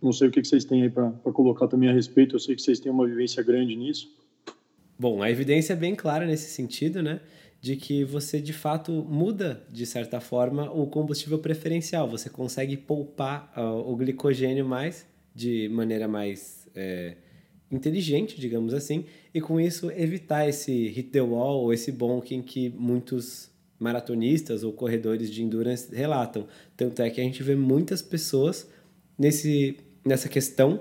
Não 0.00 0.12
sei 0.12 0.28
o 0.28 0.30
que 0.30 0.42
vocês 0.42 0.64
têm 0.64 0.82
aí 0.82 0.90
para 0.90 1.10
colocar 1.32 1.66
também 1.66 1.88
a 1.88 1.92
respeito, 1.92 2.36
eu 2.36 2.40
sei 2.40 2.54
que 2.54 2.62
vocês 2.62 2.78
têm 2.78 2.90
uma 2.90 3.06
vivência 3.06 3.42
grande 3.42 3.74
nisso. 3.74 4.08
Bom, 4.98 5.22
a 5.22 5.30
evidência 5.30 5.72
é 5.72 5.76
bem 5.76 5.94
clara 5.94 6.26
nesse 6.26 6.50
sentido, 6.50 7.02
né? 7.02 7.20
De 7.60 7.76
que 7.76 8.04
você 8.04 8.40
de 8.40 8.52
fato 8.52 8.92
muda, 8.92 9.64
de 9.70 9.84
certa 9.86 10.20
forma, 10.20 10.72
o 10.72 10.86
combustível 10.86 11.38
preferencial. 11.38 12.08
Você 12.08 12.30
consegue 12.30 12.76
poupar 12.76 13.52
uh, 13.56 13.90
o 13.90 13.96
glicogênio 13.96 14.64
mais, 14.64 15.06
de 15.34 15.68
maneira 15.68 16.06
mais 16.06 16.68
é, 16.74 17.16
inteligente, 17.70 18.40
digamos 18.40 18.72
assim, 18.74 19.04
e 19.34 19.40
com 19.40 19.60
isso 19.60 19.90
evitar 19.92 20.48
esse 20.48 20.88
hit 20.88 21.10
the 21.10 21.20
wall 21.20 21.62
ou 21.62 21.72
esse 21.72 21.92
bonking 21.92 22.42
que 22.42 22.70
muitos 22.70 23.50
maratonistas 23.78 24.64
ou 24.64 24.72
corredores 24.72 25.30
de 25.30 25.42
endurance 25.42 25.94
relatam. 25.94 26.46
Tanto 26.76 27.02
é 27.02 27.10
que 27.10 27.20
a 27.20 27.24
gente 27.24 27.42
vê 27.42 27.54
muitas 27.54 28.02
pessoas 28.02 28.68
nesse, 29.16 29.76
nessa 30.08 30.28
questão 30.28 30.80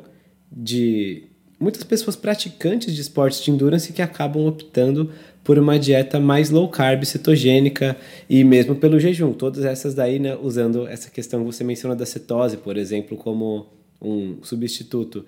de 0.51 1.23
muitas 1.59 1.83
pessoas 1.83 2.15
praticantes 2.15 2.95
de 2.95 3.01
esportes 3.01 3.43
de 3.43 3.51
endurance 3.51 3.91
que 3.91 4.01
acabam 4.01 4.45
optando 4.47 5.11
por 5.43 5.57
uma 5.57 5.77
dieta 5.77 6.19
mais 6.19 6.49
low 6.49 6.67
carb, 6.69 7.03
cetogênica 7.05 7.95
e 8.29 8.43
mesmo 8.43 8.75
pelo 8.75 8.99
jejum. 8.99 9.33
Todas 9.33 9.65
essas 9.65 9.93
daí, 9.93 10.19
né, 10.19 10.35
usando 10.35 10.87
essa 10.87 11.09
questão 11.09 11.39
que 11.39 11.45
você 11.45 11.63
menciona 11.63 11.95
da 11.95 12.05
cetose, 12.05 12.57
por 12.57 12.77
exemplo, 12.77 13.15
como 13.17 13.67
um 14.01 14.37
substituto. 14.43 15.25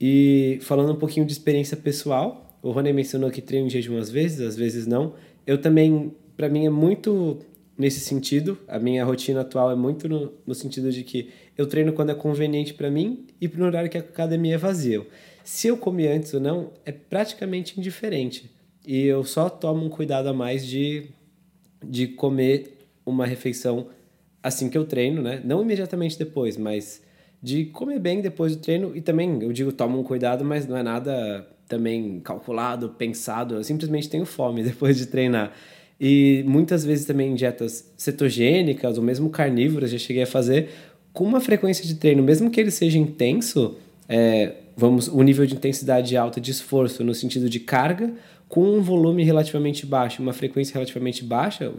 E 0.00 0.58
falando 0.62 0.92
um 0.92 0.96
pouquinho 0.96 1.24
de 1.24 1.32
experiência 1.32 1.76
pessoal, 1.76 2.58
o 2.62 2.70
Rony 2.70 2.92
mencionou 2.92 3.30
que 3.30 3.40
treino 3.40 3.66
em 3.66 3.70
jejum 3.70 3.98
às 3.98 4.10
vezes, 4.10 4.40
às 4.40 4.56
vezes 4.56 4.86
não. 4.86 5.14
Eu 5.46 5.58
também 5.58 6.12
para 6.36 6.48
mim 6.48 6.66
é 6.66 6.70
muito 6.70 7.38
nesse 7.78 8.00
sentido. 8.00 8.58
A 8.66 8.78
minha 8.78 9.04
rotina 9.04 9.40
atual 9.42 9.70
é 9.70 9.76
muito 9.76 10.08
no, 10.08 10.32
no 10.46 10.54
sentido 10.54 10.90
de 10.90 11.04
que 11.04 11.28
eu 11.56 11.66
treino 11.66 11.92
quando 11.92 12.10
é 12.10 12.14
conveniente 12.14 12.74
para 12.74 12.90
mim 12.90 13.26
e 13.40 13.48
no 13.48 13.64
horário 13.64 13.90
que 13.90 13.98
a 13.98 14.00
academia 14.00 14.54
é 14.54 14.58
vazia. 14.58 15.06
Se 15.44 15.68
eu 15.68 15.76
comi 15.76 16.06
antes 16.06 16.32
ou 16.34 16.40
não, 16.40 16.70
é 16.84 16.92
praticamente 16.92 17.78
indiferente. 17.78 18.50
E 18.86 19.04
eu 19.04 19.22
só 19.24 19.48
tomo 19.48 19.84
um 19.84 19.88
cuidado 19.88 20.28
a 20.28 20.32
mais 20.32 20.66
de, 20.66 21.06
de 21.84 22.08
comer 22.08 22.78
uma 23.04 23.26
refeição 23.26 23.88
assim 24.42 24.68
que 24.68 24.76
eu 24.76 24.84
treino, 24.84 25.22
né? 25.22 25.40
Não 25.44 25.62
imediatamente 25.62 26.18
depois, 26.18 26.56
mas 26.56 27.02
de 27.42 27.66
comer 27.66 27.98
bem 27.98 28.20
depois 28.20 28.56
do 28.56 28.62
treino. 28.62 28.96
E 28.96 29.00
também, 29.00 29.42
eu 29.42 29.52
digo, 29.52 29.72
tomo 29.72 29.98
um 29.98 30.02
cuidado, 30.02 30.44
mas 30.44 30.66
não 30.66 30.76
é 30.76 30.82
nada 30.82 31.46
também 31.68 32.20
calculado, 32.20 32.90
pensado. 32.90 33.56
Eu 33.56 33.64
simplesmente 33.64 34.08
tenho 34.08 34.24
fome 34.24 34.62
depois 34.64 34.96
de 34.96 35.06
treinar. 35.06 35.52
E 36.00 36.42
muitas 36.46 36.84
vezes 36.84 37.04
também 37.04 37.34
dietas 37.34 37.92
cetogênicas 37.96 38.98
ou 38.98 39.04
mesmo 39.04 39.30
carnívoras 39.30 39.90
já 39.90 39.98
cheguei 39.98 40.24
a 40.24 40.26
fazer 40.26 40.68
com 41.12 41.24
uma 41.24 41.40
frequência 41.40 41.86
de 41.86 41.94
treino, 41.94 42.22
mesmo 42.22 42.50
que 42.50 42.60
ele 42.60 42.70
seja 42.70 42.98
intenso, 42.98 43.76
é, 44.08 44.54
vamos, 44.76 45.08
o 45.08 45.22
nível 45.22 45.44
de 45.46 45.54
intensidade 45.54 46.16
alta 46.16 46.40
de 46.40 46.50
esforço 46.50 47.04
no 47.04 47.14
sentido 47.14 47.48
de 47.48 47.60
carga, 47.60 48.12
com 48.48 48.64
um 48.64 48.82
volume 48.82 49.22
relativamente 49.24 49.86
baixo, 49.86 50.22
uma 50.22 50.32
frequência 50.32 50.74
relativamente 50.74 51.24
baixa, 51.24 51.72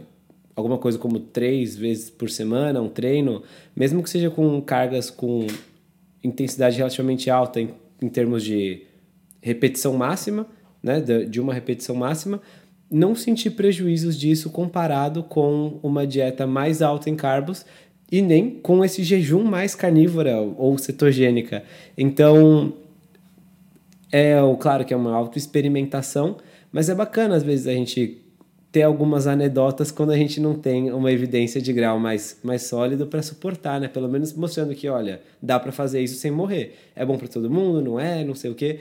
alguma 0.56 0.78
coisa 0.78 0.98
como 0.98 1.18
três 1.18 1.76
vezes 1.76 2.10
por 2.10 2.30
semana, 2.30 2.80
um 2.80 2.88
treino, 2.88 3.42
mesmo 3.74 4.02
que 4.02 4.10
seja 4.10 4.30
com 4.30 4.60
cargas 4.60 5.10
com 5.10 5.46
intensidade 6.22 6.76
relativamente 6.76 7.28
alta 7.28 7.60
em, 7.60 7.70
em 8.00 8.08
termos 8.08 8.42
de 8.42 8.82
repetição 9.42 9.94
máxima, 9.94 10.46
né, 10.82 11.00
de, 11.00 11.26
de 11.26 11.40
uma 11.40 11.52
repetição 11.52 11.94
máxima, 11.94 12.40
não 12.90 13.14
sentir 13.14 13.50
prejuízos 13.50 14.16
disso 14.16 14.50
comparado 14.50 15.22
com 15.22 15.78
uma 15.82 16.06
dieta 16.06 16.46
mais 16.46 16.82
alta 16.82 17.10
em 17.10 17.16
carbos 17.16 17.64
e 18.10 18.22
nem 18.22 18.50
com 18.50 18.84
esse 18.84 19.02
jejum 19.02 19.42
mais 19.42 19.74
carnívora 19.74 20.40
ou 20.40 20.76
cetogênica. 20.78 21.64
Então, 21.96 22.72
é 24.12 24.34
claro 24.60 24.84
que 24.84 24.94
é 24.94 24.96
uma 24.96 25.14
autoexperimentação, 25.14 26.36
mas 26.70 26.88
é 26.88 26.94
bacana 26.94 27.36
às 27.36 27.42
vezes 27.42 27.66
a 27.66 27.72
gente 27.72 28.24
ter 28.74 28.82
algumas 28.82 29.28
anedotas 29.28 29.92
quando 29.92 30.10
a 30.10 30.16
gente 30.16 30.40
não 30.40 30.56
tem 30.56 30.90
uma 30.90 31.12
evidência 31.12 31.62
de 31.62 31.72
grau 31.72 32.00
mais, 32.00 32.40
mais 32.42 32.62
sólido 32.62 33.06
para 33.06 33.22
suportar, 33.22 33.80
né? 33.80 33.86
Pelo 33.86 34.08
menos 34.08 34.32
mostrando 34.32 34.74
que, 34.74 34.88
olha, 34.88 35.20
dá 35.40 35.60
para 35.60 35.70
fazer 35.70 36.00
isso 36.00 36.16
sem 36.16 36.32
morrer. 36.32 36.76
É 36.96 37.06
bom 37.06 37.16
para 37.16 37.28
todo 37.28 37.48
mundo, 37.48 37.80
não 37.80 38.00
é? 38.00 38.24
Não 38.24 38.34
sei 38.34 38.50
o 38.50 38.54
quê. 38.56 38.80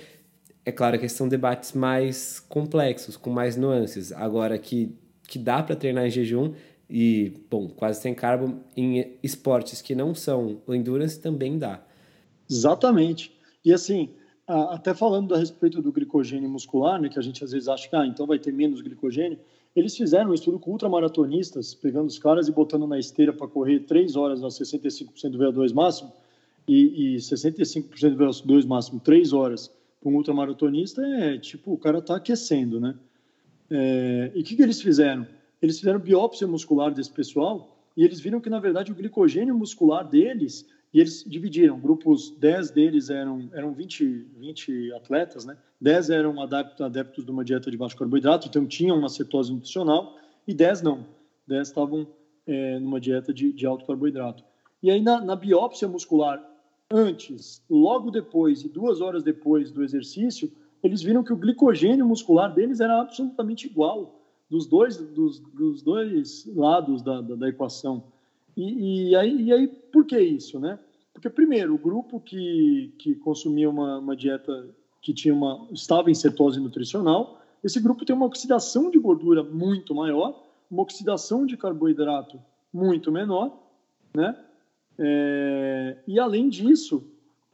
É 0.65 0.71
claro 0.71 0.97
que 0.97 1.07
são 1.07 1.27
debates 1.27 1.73
mais 1.73 2.39
complexos, 2.39 3.15
com 3.15 3.29
mais 3.29 3.55
nuances. 3.55 4.11
Agora, 4.11 4.57
que, 4.57 4.95
que 5.27 5.37
dá 5.37 5.61
para 5.61 5.75
treinar 5.75 6.07
em 6.07 6.09
jejum 6.09 6.53
e, 6.89 7.33
bom, 7.49 7.67
quase 7.69 8.01
sem 8.01 8.13
carbo 8.13 8.61
em 8.75 9.17
esportes 9.23 9.81
que 9.81 9.95
não 9.95 10.13
são 10.13 10.61
o 10.67 10.73
endurance 10.73 11.19
também 11.19 11.57
dá. 11.57 11.83
Exatamente. 12.49 13.31
E 13.63 13.73
assim, 13.73 14.09
até 14.47 14.93
falando 14.93 15.33
a 15.33 15.37
respeito 15.37 15.81
do 15.81 15.91
glicogênio 15.91 16.49
muscular, 16.49 17.01
né, 17.01 17.09
que 17.09 17.17
a 17.17 17.21
gente 17.21 17.43
às 17.43 17.51
vezes 17.51 17.67
acha 17.67 17.89
que 17.89 17.95
ah, 17.95 18.05
então 18.05 18.27
vai 18.27 18.37
ter 18.37 18.51
menos 18.51 18.81
glicogênio, 18.81 19.39
eles 19.75 19.95
fizeram 19.95 20.31
um 20.31 20.33
estudo 20.33 20.59
com 20.59 20.71
ultramaratonistas, 20.71 21.73
pegando 21.73 22.07
os 22.07 22.19
caras 22.19 22.47
e 22.47 22.51
botando 22.51 22.85
na 22.85 22.99
esteira 22.99 23.33
para 23.33 23.47
correr 23.47 23.79
3 23.81 24.15
horas 24.15 24.43
a 24.43 24.47
65% 24.47 25.29
do 25.31 25.37
VO2 25.39 25.73
máximo 25.73 26.11
e, 26.67 27.15
e 27.15 27.17
65% 27.17 28.15
do 28.15 28.25
VO2 28.25 28.67
máximo 28.67 28.99
3 28.99 29.33
horas 29.33 29.71
para 29.99 30.11
um 30.11 30.15
ultramaratonista 30.15 31.01
é 31.01 31.37
tipo, 31.37 31.73
o 31.73 31.77
cara 31.77 31.99
está 31.99 32.17
aquecendo, 32.17 32.79
né? 32.79 32.93
É, 33.71 34.31
e 34.35 34.41
o 34.41 34.43
que, 34.43 34.55
que 34.55 34.61
eles 34.61 34.81
fizeram? 34.81 35.25
Eles 35.63 35.79
fizeram 35.79 35.97
biópsia 35.97 36.45
muscular 36.45 36.93
desse 36.93 37.09
pessoal 37.09 37.73
e 37.95 38.03
eles 38.03 38.19
viram 38.19 38.41
que, 38.41 38.49
na 38.49 38.59
verdade, 38.59 38.91
o 38.91 38.95
glicogênio 38.95 39.57
muscular 39.57 40.05
deles, 40.05 40.67
e 40.93 40.99
eles 40.99 41.23
dividiram, 41.25 41.79
grupos 41.79 42.31
10 42.37 42.71
deles 42.71 43.09
eram, 43.09 43.49
eram 43.53 43.71
20, 43.71 44.05
20 44.37 44.91
atletas, 44.91 45.45
né? 45.45 45.57
10 45.79 46.09
eram 46.09 46.41
adeptos, 46.41 46.81
adeptos 46.81 47.23
de 47.23 47.31
uma 47.31 47.45
dieta 47.45 47.71
de 47.71 47.77
baixo 47.77 47.95
carboidrato, 47.95 48.49
então 48.49 48.67
tinham 48.67 48.97
uma 48.97 49.07
cetose 49.07 49.53
nutricional, 49.53 50.17
e 50.45 50.53
10 50.53 50.81
não. 50.81 51.05
10 51.47 51.65
estavam 51.65 52.05
é, 52.45 52.77
numa 52.79 52.99
dieta 52.99 53.33
de, 53.33 53.53
de 53.53 53.65
alto 53.65 53.85
carboidrato. 53.85 54.43
E 54.81 54.91
aí, 54.91 55.01
na, 55.01 55.21
na 55.21 55.35
biópsia 55.35 55.87
muscular 55.87 56.43
antes, 56.91 57.63
logo 57.69 58.11
depois 58.11 58.65
e 58.65 58.67
duas 58.67 58.99
horas 58.99 59.23
depois 59.23 59.71
do 59.71 59.81
exercício, 59.81 60.51
eles 60.83 61.01
viram 61.01 61.23
que 61.23 61.31
o 61.31 61.37
glicogênio 61.37 62.05
muscular 62.05 62.53
deles 62.53 62.81
era 62.81 62.99
absolutamente 62.99 63.65
igual 63.65 64.22
dos 64.49 64.67
dois, 64.67 64.97
dos, 64.97 65.39
dos 65.39 65.81
dois 65.81 66.45
lados 66.55 67.01
da, 67.01 67.21
da, 67.21 67.35
da 67.35 67.49
equação. 67.49 68.03
E, 68.55 69.09
e, 69.09 69.15
aí, 69.15 69.41
e 69.43 69.53
aí, 69.53 69.67
por 69.67 70.05
que 70.05 70.19
isso, 70.19 70.59
né? 70.59 70.79
Porque, 71.13 71.29
primeiro, 71.29 71.75
o 71.75 71.77
grupo 71.77 72.19
que, 72.19 72.93
que 72.99 73.15
consumia 73.15 73.69
uma, 73.69 73.99
uma 73.99 74.15
dieta 74.15 74.69
que 75.01 75.13
tinha 75.13 75.33
uma, 75.33 75.67
estava 75.71 76.09
em 76.09 76.15
cetose 76.15 76.59
nutricional, 76.59 77.41
esse 77.63 77.79
grupo 77.79 78.05
tem 78.05 78.15
uma 78.15 78.25
oxidação 78.25 78.89
de 78.89 78.99
gordura 78.99 79.43
muito 79.43 79.93
maior, 79.93 80.43
uma 80.69 80.81
oxidação 80.81 81.45
de 81.45 81.55
carboidrato 81.55 82.39
muito 82.71 83.11
menor, 83.11 83.57
né? 84.15 84.35
É, 84.97 85.97
e 86.07 86.19
além 86.19 86.49
disso, 86.49 87.03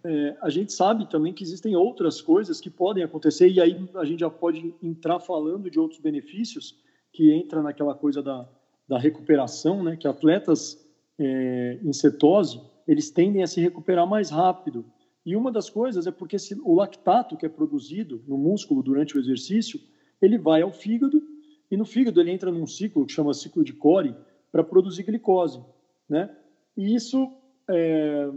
é, 0.03 0.37
a 0.41 0.49
gente 0.49 0.71
sabe 0.71 1.09
também 1.09 1.33
que 1.33 1.43
existem 1.43 1.75
outras 1.75 2.21
coisas 2.21 2.61
que 2.61 2.69
podem 2.69 3.03
acontecer, 3.03 3.49
e 3.49 3.59
aí 3.59 3.89
a 3.95 4.05
gente 4.05 4.21
já 4.21 4.29
pode 4.29 4.73
entrar 4.81 5.19
falando 5.19 5.69
de 5.69 5.79
outros 5.79 5.99
benefícios, 5.99 6.77
que 7.11 7.31
entra 7.33 7.61
naquela 7.61 7.93
coisa 7.93 8.21
da, 8.21 8.47
da 8.87 8.97
recuperação, 8.97 9.83
né? 9.83 9.97
que 9.97 10.07
atletas 10.07 10.85
é, 11.17 11.79
em 11.83 11.91
cetose, 11.91 12.61
eles 12.87 13.09
tendem 13.09 13.43
a 13.43 13.47
se 13.47 13.59
recuperar 13.59 14.07
mais 14.07 14.29
rápido. 14.29 14.85
E 15.25 15.35
uma 15.35 15.51
das 15.51 15.69
coisas 15.69 16.07
é 16.07 16.11
porque 16.11 16.39
se, 16.39 16.59
o 16.63 16.73
lactato 16.75 17.35
que 17.35 17.45
é 17.45 17.49
produzido 17.49 18.23
no 18.27 18.37
músculo 18.37 18.81
durante 18.81 19.17
o 19.17 19.19
exercício, 19.19 19.79
ele 20.21 20.37
vai 20.37 20.61
ao 20.61 20.71
fígado, 20.71 21.21
e 21.69 21.77
no 21.77 21.85
fígado 21.85 22.19
ele 22.21 22.31
entra 22.31 22.51
num 22.51 22.65
ciclo 22.65 23.05
que 23.05 23.11
chama 23.11 23.33
ciclo 23.33 23.63
de 23.63 23.73
Core, 23.73 24.15
para 24.51 24.63
produzir 24.63 25.03
glicose, 25.03 25.61
né? 26.09 26.35
E 26.75 26.95
isso 26.95 27.31
é, 27.69 28.31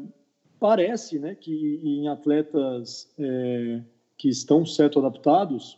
parece 0.62 1.18
né, 1.18 1.34
que 1.34 1.80
em 1.82 2.06
atletas 2.06 3.12
é, 3.18 3.82
que 4.16 4.28
estão 4.28 4.64
certo 4.64 5.00
adaptados, 5.00 5.76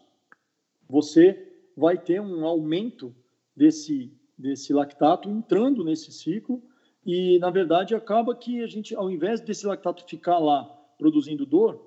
você 0.87 1.55
vai 1.75 1.97
ter 1.97 2.21
um 2.21 2.45
aumento 2.45 3.15
desse, 3.57 4.13
desse 4.37 4.75
lactato 4.75 5.31
entrando 5.31 5.83
nesse 5.83 6.13
ciclo 6.13 6.63
e, 7.03 7.39
na 7.39 7.49
verdade, 7.49 7.95
acaba 7.95 8.35
que 8.35 8.63
a 8.63 8.67
gente, 8.67 8.95
ao 8.95 9.11
invés 9.11 9.41
desse 9.41 9.67
lactato 9.67 10.05
ficar 10.07 10.39
lá 10.39 10.65
produzindo 10.99 11.47
dor, 11.47 11.81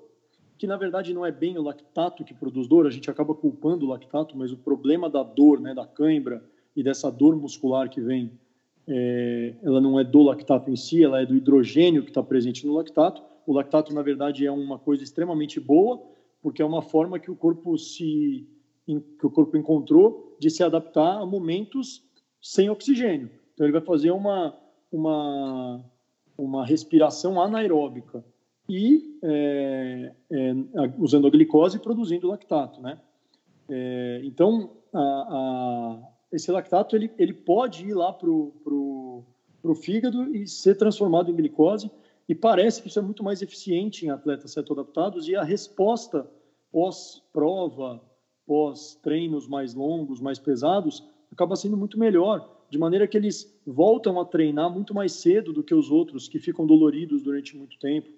que 0.58 0.66
na 0.66 0.76
verdade 0.76 1.14
não 1.14 1.24
é 1.24 1.30
bem 1.30 1.56
o 1.56 1.62
lactato 1.62 2.24
que 2.24 2.34
produz 2.34 2.66
dor, 2.66 2.84
a 2.84 2.90
gente 2.90 3.08
acaba 3.08 3.32
culpando 3.32 3.86
o 3.86 3.90
lactato, 3.90 4.36
mas 4.36 4.50
o 4.50 4.56
problema 4.56 5.08
da 5.08 5.22
dor, 5.22 5.60
né, 5.60 5.72
da 5.72 5.86
cãibra 5.86 6.44
e 6.74 6.82
dessa 6.82 7.12
dor 7.12 7.36
muscular 7.36 7.88
que 7.88 8.00
vem 8.00 8.32
é, 8.88 9.54
ela 9.62 9.80
não 9.80 10.00
é 10.00 10.04
do 10.04 10.22
lactato 10.22 10.70
em 10.70 10.76
si, 10.76 11.04
ela 11.04 11.20
é 11.20 11.26
do 11.26 11.36
hidrogênio 11.36 12.02
que 12.02 12.10
está 12.10 12.22
presente 12.22 12.66
no 12.66 12.72
lactato. 12.72 13.22
O 13.46 13.52
lactato, 13.52 13.92
na 13.92 14.00
verdade, 14.00 14.46
é 14.46 14.50
uma 14.50 14.78
coisa 14.78 15.02
extremamente 15.02 15.60
boa, 15.60 16.02
porque 16.42 16.62
é 16.62 16.64
uma 16.64 16.80
forma 16.80 17.18
que 17.18 17.30
o 17.30 17.36
corpo 17.36 17.76
se 17.76 18.48
que 18.86 19.26
o 19.26 19.30
corpo 19.30 19.54
encontrou 19.54 20.34
de 20.40 20.48
se 20.48 20.62
adaptar 20.64 21.20
a 21.20 21.26
momentos 21.26 22.02
sem 22.40 22.70
oxigênio. 22.70 23.30
Então 23.52 23.66
ele 23.66 23.72
vai 23.72 23.82
fazer 23.82 24.10
uma 24.10 24.58
uma 24.90 25.84
uma 26.38 26.64
respiração 26.64 27.38
anaeróbica 27.38 28.24
e 28.66 29.18
é, 29.22 30.14
é, 30.30 30.54
usando 30.98 31.26
a 31.26 31.30
glicose 31.30 31.76
e 31.76 31.80
produzindo 31.80 32.28
lactato, 32.28 32.80
né? 32.80 32.98
É, 33.68 34.22
então 34.24 34.70
a, 34.94 35.00
a 35.00 36.08
esse 36.32 36.50
lactato 36.50 36.94
ele, 36.94 37.10
ele 37.18 37.32
pode 37.32 37.86
ir 37.86 37.94
lá 37.94 38.12
para 38.12 38.28
o 38.28 39.24
fígado 39.74 40.34
e 40.34 40.46
ser 40.46 40.76
transformado 40.76 41.30
em 41.30 41.34
glicose. 41.34 41.90
E 42.28 42.34
parece 42.34 42.82
que 42.82 42.88
isso 42.88 42.98
é 42.98 43.02
muito 43.02 43.24
mais 43.24 43.40
eficiente 43.40 44.04
em 44.04 44.10
atletas 44.10 44.52
cetoadaptados 44.52 45.28
e 45.28 45.34
a 45.34 45.42
resposta 45.42 46.28
pós-prova, 46.70 48.02
pós-treinos 48.46 49.48
mais 49.48 49.74
longos, 49.74 50.20
mais 50.20 50.38
pesados, 50.38 51.02
acaba 51.32 51.56
sendo 51.56 51.76
muito 51.76 51.98
melhor, 51.98 52.66
de 52.68 52.76
maneira 52.76 53.06
que 53.06 53.16
eles 53.16 53.58
voltam 53.66 54.20
a 54.20 54.26
treinar 54.26 54.70
muito 54.70 54.92
mais 54.92 55.12
cedo 55.12 55.52
do 55.52 55.62
que 55.62 55.74
os 55.74 55.90
outros 55.90 56.28
que 56.28 56.38
ficam 56.38 56.66
doloridos 56.66 57.22
durante 57.22 57.56
muito 57.56 57.78
tempo. 57.78 58.10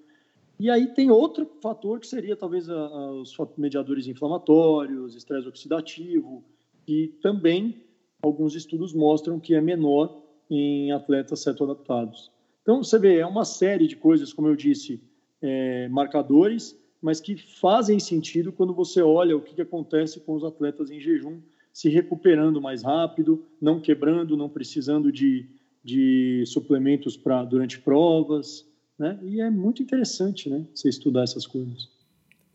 E 0.58 0.68
aí 0.68 0.88
tem 0.88 1.10
outro 1.10 1.48
fator 1.62 2.00
que 2.00 2.06
seria 2.06 2.36
talvez 2.36 2.68
a, 2.68 2.74
a, 2.74 3.12
os 3.12 3.34
mediadores 3.56 4.08
inflamatórios, 4.08 5.14
estresse 5.14 5.48
oxidativo, 5.48 6.44
que 6.84 7.16
também 7.22 7.82
alguns 8.22 8.54
estudos 8.54 8.92
mostram 8.92 9.40
que 9.40 9.54
é 9.54 9.60
menor 9.60 10.22
em 10.50 10.92
atletas 10.92 11.40
cetoadaptados. 11.40 12.30
Então, 12.62 12.82
você 12.82 12.98
vê, 12.98 13.18
é 13.18 13.26
uma 13.26 13.44
série 13.44 13.86
de 13.86 13.96
coisas, 13.96 14.32
como 14.32 14.48
eu 14.48 14.56
disse, 14.56 15.00
é, 15.40 15.88
marcadores, 15.88 16.78
mas 17.00 17.20
que 17.20 17.36
fazem 17.36 17.98
sentido 17.98 18.52
quando 18.52 18.74
você 18.74 19.00
olha 19.00 19.36
o 19.36 19.40
que, 19.40 19.54
que 19.54 19.62
acontece 19.62 20.20
com 20.20 20.34
os 20.34 20.44
atletas 20.44 20.90
em 20.90 21.00
jejum, 21.00 21.40
se 21.72 21.88
recuperando 21.88 22.60
mais 22.60 22.82
rápido, 22.82 23.44
não 23.60 23.80
quebrando, 23.80 24.36
não 24.36 24.48
precisando 24.48 25.10
de, 25.10 25.46
de 25.82 26.44
suplementos 26.46 27.16
para 27.16 27.44
durante 27.44 27.78
provas, 27.78 28.66
né? 28.98 29.18
E 29.22 29.40
é 29.40 29.48
muito 29.48 29.82
interessante, 29.82 30.50
né, 30.50 30.66
você 30.74 30.90
estudar 30.90 31.22
essas 31.22 31.46
coisas. 31.46 31.88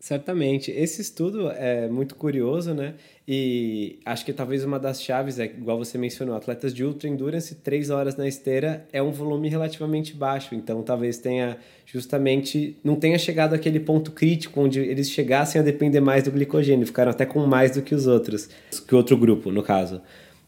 Certamente. 0.06 0.70
Esse 0.70 1.02
estudo 1.02 1.50
é 1.50 1.88
muito 1.88 2.14
curioso, 2.14 2.72
né? 2.72 2.94
E 3.26 3.98
acho 4.04 4.24
que 4.24 4.32
talvez 4.32 4.62
uma 4.62 4.78
das 4.78 5.02
chaves 5.02 5.40
é, 5.40 5.46
igual 5.46 5.78
você 5.78 5.98
mencionou, 5.98 6.36
atletas 6.36 6.72
de 6.72 6.84
ultra 6.84 7.08
endurance, 7.08 7.56
três 7.56 7.90
horas 7.90 8.14
na 8.14 8.28
esteira 8.28 8.86
é 8.92 9.02
um 9.02 9.10
volume 9.10 9.48
relativamente 9.48 10.14
baixo. 10.14 10.54
Então, 10.54 10.80
talvez 10.84 11.18
tenha 11.18 11.56
justamente, 11.84 12.76
não 12.84 12.94
tenha 12.94 13.18
chegado 13.18 13.54
àquele 13.54 13.80
ponto 13.80 14.12
crítico 14.12 14.60
onde 14.60 14.78
eles 14.78 15.10
chegassem 15.10 15.60
a 15.60 15.64
depender 15.64 15.98
mais 15.98 16.22
do 16.22 16.30
glicogênio, 16.30 16.86
ficaram 16.86 17.10
até 17.10 17.26
com 17.26 17.44
mais 17.44 17.72
do 17.72 17.82
que 17.82 17.92
os 17.92 18.06
outros, 18.06 18.48
que 18.86 18.94
o 18.94 18.98
outro 18.98 19.16
grupo, 19.16 19.50
no 19.50 19.64
caso. 19.64 20.00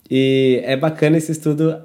E 0.08 0.60
é 0.62 0.76
bacana 0.76 1.16
esse 1.16 1.32
estudo 1.32 1.82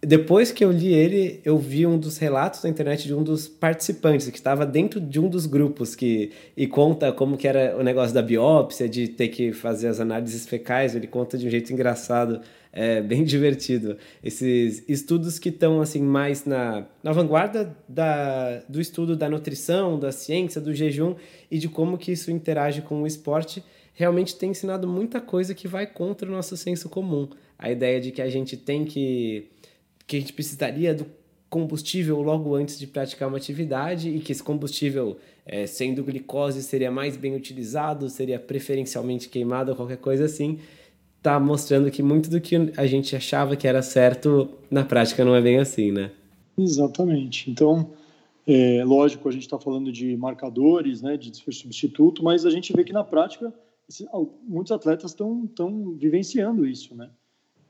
depois 0.00 0.52
que 0.52 0.62
eu 0.62 0.70
li 0.70 0.92
ele, 0.92 1.40
eu 1.44 1.56
vi 1.56 1.86
um 1.86 1.98
dos 1.98 2.18
relatos 2.18 2.62
na 2.62 2.68
internet 2.68 3.06
de 3.06 3.14
um 3.14 3.22
dos 3.22 3.48
participantes 3.48 4.28
que 4.28 4.36
estava 4.36 4.66
dentro 4.66 5.00
de 5.00 5.18
um 5.18 5.28
dos 5.28 5.46
grupos 5.46 5.94
que 5.94 6.32
e 6.54 6.66
conta 6.66 7.10
como 7.12 7.36
que 7.36 7.48
era 7.48 7.76
o 7.78 7.82
negócio 7.82 8.14
da 8.14 8.20
biópsia, 8.20 8.88
de 8.88 9.08
ter 9.08 9.28
que 9.28 9.52
fazer 9.52 9.88
as 9.88 9.98
análises 9.98 10.46
fecais. 10.46 10.94
Ele 10.94 11.06
conta 11.06 11.38
de 11.38 11.46
um 11.46 11.50
jeito 11.50 11.72
engraçado, 11.72 12.42
é 12.72 13.00
bem 13.00 13.24
divertido. 13.26 13.96
Esses 14.22 14.84
estudos 14.86 15.38
que 15.38 15.48
estão 15.48 15.80
assim 15.80 16.02
mais 16.02 16.44
na, 16.44 16.84
na 17.02 17.12
vanguarda 17.12 17.74
da, 17.88 18.58
do 18.68 18.82
estudo 18.82 19.16
da 19.16 19.30
nutrição, 19.30 19.98
da 19.98 20.12
ciência, 20.12 20.60
do 20.60 20.74
jejum 20.74 21.14
e 21.50 21.58
de 21.58 21.70
como 21.70 21.96
que 21.96 22.12
isso 22.12 22.30
interage 22.30 22.82
com 22.82 23.02
o 23.02 23.06
esporte, 23.06 23.64
realmente 23.94 24.36
tem 24.36 24.50
ensinado 24.50 24.86
muita 24.86 25.22
coisa 25.22 25.54
que 25.54 25.66
vai 25.66 25.86
contra 25.86 26.28
o 26.28 26.32
nosso 26.32 26.54
senso 26.54 26.90
comum. 26.90 27.30
A 27.58 27.70
ideia 27.70 27.98
de 27.98 28.12
que 28.12 28.20
a 28.20 28.28
gente 28.28 28.58
tem 28.58 28.84
que 28.84 29.48
que 30.06 30.16
a 30.16 30.20
gente 30.20 30.32
precisaria 30.32 30.94
do 30.94 31.06
combustível 31.48 32.20
logo 32.20 32.54
antes 32.54 32.78
de 32.78 32.86
praticar 32.86 33.28
uma 33.28 33.36
atividade 33.36 34.10
e 34.10 34.20
que 34.20 34.32
esse 34.32 34.42
combustível, 34.42 35.16
é, 35.44 35.66
sendo 35.66 36.02
glicose, 36.04 36.62
seria 36.62 36.90
mais 36.90 37.16
bem 37.16 37.34
utilizado, 37.34 38.08
seria 38.08 38.38
preferencialmente 38.38 39.28
queimado 39.28 39.70
ou 39.70 39.76
qualquer 39.76 39.98
coisa 39.98 40.24
assim, 40.24 40.58
está 41.16 41.38
mostrando 41.40 41.90
que 41.90 42.02
muito 42.02 42.28
do 42.28 42.40
que 42.40 42.56
a 42.76 42.86
gente 42.86 43.14
achava 43.16 43.56
que 43.56 43.66
era 43.66 43.82
certo, 43.82 44.48
na 44.70 44.84
prática 44.84 45.24
não 45.24 45.34
é 45.34 45.40
bem 45.40 45.58
assim, 45.58 45.90
né? 45.90 46.10
Exatamente. 46.58 47.50
Então, 47.50 47.90
é, 48.46 48.82
lógico, 48.84 49.28
a 49.28 49.32
gente 49.32 49.42
está 49.42 49.58
falando 49.58 49.90
de 49.90 50.16
marcadores, 50.16 51.02
né, 51.02 51.16
de 51.16 51.36
substituto, 51.52 52.22
mas 52.22 52.46
a 52.46 52.50
gente 52.50 52.72
vê 52.72 52.84
que 52.84 52.92
na 52.92 53.04
prática 53.04 53.52
muitos 54.48 54.72
atletas 54.72 55.12
estão 55.12 55.94
vivenciando 55.96 56.66
isso, 56.66 56.94
né? 56.94 57.08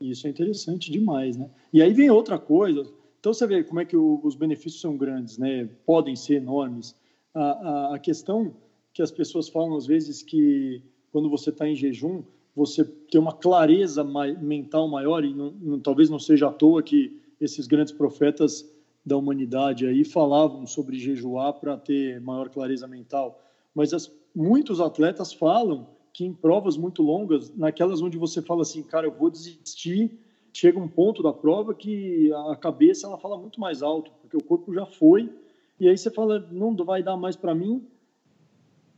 Isso 0.01 0.27
é 0.27 0.31
interessante 0.31 0.91
demais, 0.91 1.37
né? 1.37 1.51
E 1.73 1.83
aí 1.83 1.93
vem 1.93 2.11
outra 2.11 2.39
coisa. 2.39 2.87
Então 3.21 3.33
você 3.33 3.47
vê 3.47 3.65
como 3.65 3.81
é 3.81 3.85
que 3.85 3.97
o, 3.97 4.21
os 4.23 4.35
benefícios 4.35 4.81
são 4.81 4.97
grandes, 4.97 5.39
né? 5.39 5.69
Podem 5.85 6.15
ser 6.15 6.37
enormes. 6.37 6.95
A, 7.35 7.43
a, 7.43 7.95
a 7.97 7.99
questão 7.99 8.55
que 8.93 9.03
as 9.03 9.11
pessoas 9.11 9.49
falam 9.49 9.77
às 9.77 9.87
vezes 9.87 10.23
que 10.23 10.83
quando 11.13 11.29
você 11.29 11.51
está 11.51 11.69
em 11.69 11.75
jejum 11.75 12.23
você 12.57 12.83
tem 12.83 13.21
uma 13.21 13.35
clareza 13.35 14.03
mental 14.03 14.89
maior 14.89 15.23
e 15.23 15.35
não, 15.35 15.51
não, 15.61 15.79
talvez 15.79 16.09
não 16.09 16.19
seja 16.19 16.49
à 16.49 16.51
toa 16.51 16.83
que 16.83 17.21
esses 17.39 17.67
grandes 17.67 17.93
profetas 17.93 18.67
da 19.05 19.15
humanidade 19.15 19.87
aí 19.87 20.03
falavam 20.05 20.67
sobre 20.67 20.99
jejuar 20.99 21.53
para 21.53 21.77
ter 21.77 22.19
maior 22.23 22.49
clareza 22.49 22.89
mental. 22.89 23.39
Mas 23.75 23.93
as, 23.93 24.11
muitos 24.35 24.81
atletas 24.81 25.35
falam 25.35 25.87
que 26.17 26.25
em 26.25 26.33
provas 26.33 26.79
muito 26.79 27.03
longas, 27.03 27.55
naquelas 27.55 28.01
onde 28.01 28.17
você 28.17 28.41
fala 28.41 28.63
assim, 28.63 28.83
cara, 28.83 29.07
eu 29.07 29.13
vou 29.13 29.29
desistir, 29.29 30.19
chega 30.51 30.79
um 30.79 30.89
ponto 30.89 31.23
da 31.23 31.31
prova 31.31 31.75
que 31.75 32.33
a 32.33 32.57
cabeça 32.57 33.07
ela 33.07 33.19
fala 33.19 33.37
muito 33.37 33.61
mais 33.61 33.83
alto, 33.83 34.11
porque 34.23 34.35
o 34.35 34.43
corpo 34.43 34.73
já 34.73 34.87
foi, 34.87 35.31
e 35.79 35.87
aí 35.87 35.99
você 35.99 36.11
fala, 36.11 36.39
não 36.51 36.75
vai 36.75 37.03
dar 37.03 37.19
mais 37.19 37.37
para 37.37 37.55
mim. 37.55 37.87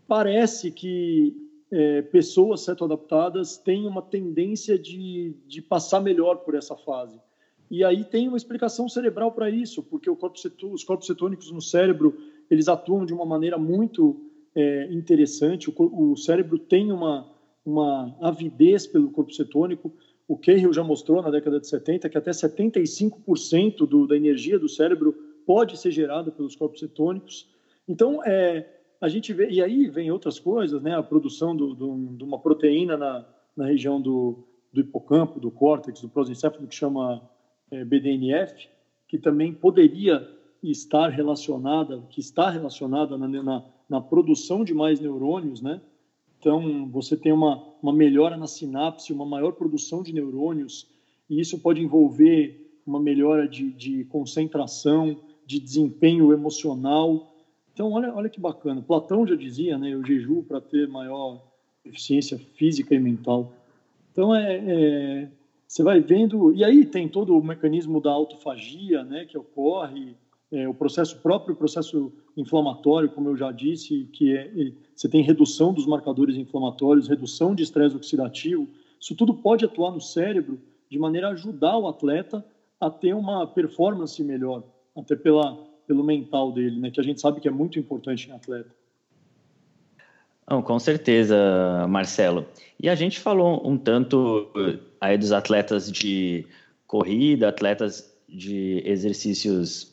Parece 0.06 0.70
que 0.70 1.36
é, 1.72 2.02
pessoas 2.02 2.60
setoadaptadas 2.60 3.56
têm 3.56 3.84
uma 3.84 4.00
tendência 4.00 4.78
de, 4.78 5.34
de 5.44 5.60
passar 5.60 6.00
melhor 6.00 6.36
por 6.44 6.54
essa 6.54 6.76
fase. 6.76 7.20
E 7.68 7.82
aí 7.82 8.04
tem 8.04 8.28
uma 8.28 8.36
explicação 8.36 8.88
cerebral 8.88 9.32
para 9.32 9.50
isso, 9.50 9.82
porque 9.82 10.08
corpo 10.08 10.38
os 10.72 10.84
corpos 10.84 11.08
cetônicos 11.08 11.50
no 11.50 11.60
cérebro, 11.60 12.16
eles 12.48 12.68
atuam 12.68 13.04
de 13.04 13.12
uma 13.12 13.26
maneira 13.26 13.58
muito 13.58 14.27
é, 14.54 14.92
interessante. 14.92 15.70
O, 15.70 15.74
o, 16.12 16.16
cérebro 16.16 16.58
tem 16.58 16.90
uma, 16.92 17.30
uma 17.64 18.16
avidez 18.20 18.86
pelo 18.86 19.10
corpo 19.10 19.32
cetônico. 19.32 19.92
O 20.26 20.36
Cahill 20.36 20.72
já 20.72 20.82
mostrou 20.82 21.22
na 21.22 21.30
década 21.30 21.60
de 21.60 21.68
70 21.68 22.08
que 22.08 22.18
até 22.18 22.30
75% 22.30 23.86
do, 23.86 24.06
da 24.06 24.16
energia 24.16 24.58
do 24.58 24.68
cérebro 24.68 25.14
pode 25.46 25.78
ser 25.78 25.90
gerada 25.90 26.30
pelos 26.30 26.54
corpos 26.54 26.80
cetônicos. 26.80 27.48
Então, 27.88 28.22
é, 28.24 28.66
a 29.00 29.08
gente 29.08 29.32
vê, 29.32 29.48
e 29.48 29.62
aí 29.62 29.88
vem 29.88 30.10
outras 30.10 30.38
coisas, 30.38 30.82
né? 30.82 30.94
A 30.94 31.02
produção 31.02 31.56
do, 31.56 31.74
do, 31.74 32.16
de 32.16 32.24
uma 32.24 32.38
proteína 32.38 32.96
na, 32.96 33.26
na 33.56 33.66
região 33.66 34.00
do, 34.00 34.46
do 34.72 34.80
hipocampo, 34.80 35.40
do 35.40 35.50
córtex, 35.50 36.00
do 36.00 36.08
prosencéfalo, 36.08 36.66
que 36.66 36.74
chama 36.74 37.22
é, 37.70 37.84
BDNF, 37.84 38.68
que 39.06 39.18
também 39.18 39.52
poderia 39.52 40.28
estar 40.62 41.08
relacionada, 41.08 42.02
que 42.10 42.20
está 42.20 42.50
relacionada 42.50 43.16
na, 43.16 43.28
na, 43.28 43.64
na 43.88 44.00
produção 44.00 44.64
de 44.64 44.74
mais 44.74 45.00
neurônios, 45.00 45.62
né? 45.62 45.80
Então, 46.38 46.88
você 46.88 47.16
tem 47.16 47.32
uma, 47.32 47.64
uma 47.82 47.92
melhora 47.92 48.36
na 48.36 48.46
sinapse, 48.46 49.12
uma 49.12 49.26
maior 49.26 49.52
produção 49.52 50.02
de 50.02 50.12
neurônios, 50.12 50.86
e 51.28 51.40
isso 51.40 51.58
pode 51.58 51.82
envolver 51.82 52.80
uma 52.86 53.00
melhora 53.00 53.46
de, 53.46 53.70
de 53.70 54.04
concentração, 54.04 55.16
de 55.44 55.58
desempenho 55.58 56.32
emocional. 56.32 57.34
Então, 57.72 57.92
olha, 57.92 58.14
olha 58.14 58.28
que 58.28 58.40
bacana. 58.40 58.80
Platão 58.80 59.26
já 59.26 59.34
dizia, 59.34 59.76
né, 59.76 59.94
o 59.96 60.04
jejum 60.04 60.42
para 60.42 60.60
ter 60.60 60.88
maior 60.88 61.42
eficiência 61.84 62.38
física 62.54 62.94
e 62.94 62.98
mental. 62.98 63.52
Então, 64.12 64.34
é, 64.34 64.56
é, 64.66 65.28
você 65.66 65.82
vai 65.82 66.00
vendo... 66.00 66.52
E 66.52 66.64
aí 66.64 66.84
tem 66.84 67.08
todo 67.08 67.36
o 67.36 67.44
mecanismo 67.44 68.00
da 68.00 68.10
autofagia, 68.10 69.02
né, 69.04 69.24
que 69.24 69.36
ocorre, 69.36 70.16
é, 70.50 70.66
o 70.68 70.74
processo 70.74 71.18
próprio, 71.18 71.54
o 71.54 71.58
processo 71.58 72.12
inflamatório, 72.36 73.10
como 73.10 73.28
eu 73.28 73.36
já 73.36 73.52
disse, 73.52 74.08
que 74.12 74.36
é, 74.36 74.72
você 74.94 75.08
tem 75.08 75.22
redução 75.22 75.72
dos 75.72 75.86
marcadores 75.86 76.36
inflamatórios, 76.36 77.08
redução 77.08 77.54
de 77.54 77.62
estresse 77.62 77.94
oxidativo. 77.94 78.66
Isso 78.98 79.14
tudo 79.14 79.34
pode 79.34 79.64
atuar 79.64 79.92
no 79.92 80.00
cérebro 80.00 80.58
de 80.90 80.98
maneira 80.98 81.28
a 81.28 81.32
ajudar 81.32 81.76
o 81.76 81.86
atleta 81.86 82.44
a 82.80 82.88
ter 82.88 83.14
uma 83.14 83.46
performance 83.46 84.22
melhor, 84.22 84.62
até 84.96 85.14
pela, 85.16 85.56
pelo 85.86 86.02
mental 86.02 86.52
dele, 86.52 86.80
né, 86.80 86.90
que 86.90 87.00
a 87.00 87.04
gente 87.04 87.20
sabe 87.20 87.40
que 87.40 87.48
é 87.48 87.50
muito 87.50 87.78
importante 87.78 88.28
em 88.28 88.32
atleta. 88.32 88.70
Não, 90.50 90.62
com 90.62 90.78
certeza, 90.78 91.86
Marcelo. 91.90 92.46
E 92.80 92.88
a 92.88 92.94
gente 92.94 93.20
falou 93.20 93.60
um 93.68 93.76
tanto 93.76 94.50
aí 94.98 95.18
dos 95.18 95.30
atletas 95.30 95.92
de 95.92 96.46
corrida, 96.86 97.48
atletas 97.48 98.16
de 98.26 98.82
exercícios 98.86 99.87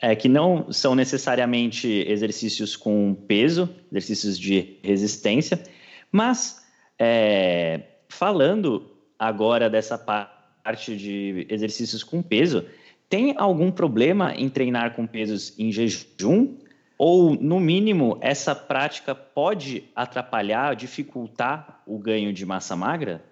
é, 0.00 0.16
que 0.16 0.28
não 0.28 0.72
são 0.72 0.94
necessariamente 0.94 1.88
exercícios 2.08 2.74
com 2.74 3.14
peso, 3.14 3.68
exercícios 3.90 4.38
de 4.38 4.78
resistência, 4.82 5.62
mas 6.10 6.66
é, 6.98 7.82
falando 8.08 8.90
agora 9.18 9.68
dessa 9.68 9.98
parte 9.98 10.96
de 10.96 11.46
exercícios 11.50 12.02
com 12.02 12.22
peso, 12.22 12.64
tem 13.08 13.34
algum 13.36 13.70
problema 13.70 14.34
em 14.34 14.48
treinar 14.48 14.94
com 14.94 15.06
pesos 15.06 15.58
em 15.58 15.70
jejum? 15.70 16.56
Ou, 16.96 17.34
no 17.34 17.58
mínimo, 17.58 18.18
essa 18.20 18.54
prática 18.54 19.14
pode 19.14 19.84
atrapalhar, 19.96 20.76
dificultar 20.76 21.82
o 21.86 21.98
ganho 21.98 22.30
de 22.30 22.44
massa 22.44 22.76
magra? 22.76 23.24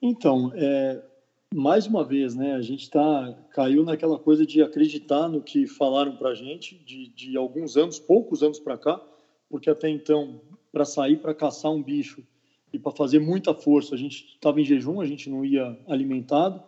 Então, 0.00 0.52
é, 0.56 1.00
mais 1.54 1.86
uma 1.86 2.04
vez, 2.04 2.34
né, 2.34 2.54
a 2.54 2.62
gente 2.62 2.90
tá, 2.90 3.38
caiu 3.50 3.84
naquela 3.84 4.18
coisa 4.18 4.46
de 4.46 4.62
acreditar 4.62 5.28
no 5.28 5.42
que 5.42 5.66
falaram 5.66 6.16
para 6.16 6.30
a 6.30 6.34
gente 6.34 6.78
de, 6.84 7.08
de 7.08 7.36
alguns 7.36 7.76
anos, 7.76 7.98
poucos 7.98 8.42
anos 8.42 8.58
para 8.58 8.78
cá, 8.78 9.00
porque 9.48 9.68
até 9.68 9.88
então, 9.88 10.40
para 10.72 10.84
sair 10.84 11.18
para 11.18 11.34
caçar 11.34 11.70
um 11.70 11.82
bicho 11.82 12.22
e 12.72 12.78
para 12.78 12.92
fazer 12.92 13.18
muita 13.18 13.54
força, 13.54 13.94
a 13.94 13.98
gente 13.98 14.34
estava 14.34 14.60
em 14.60 14.64
jejum, 14.64 15.00
a 15.00 15.06
gente 15.06 15.28
não 15.28 15.44
ia 15.44 15.78
alimentado, 15.86 16.62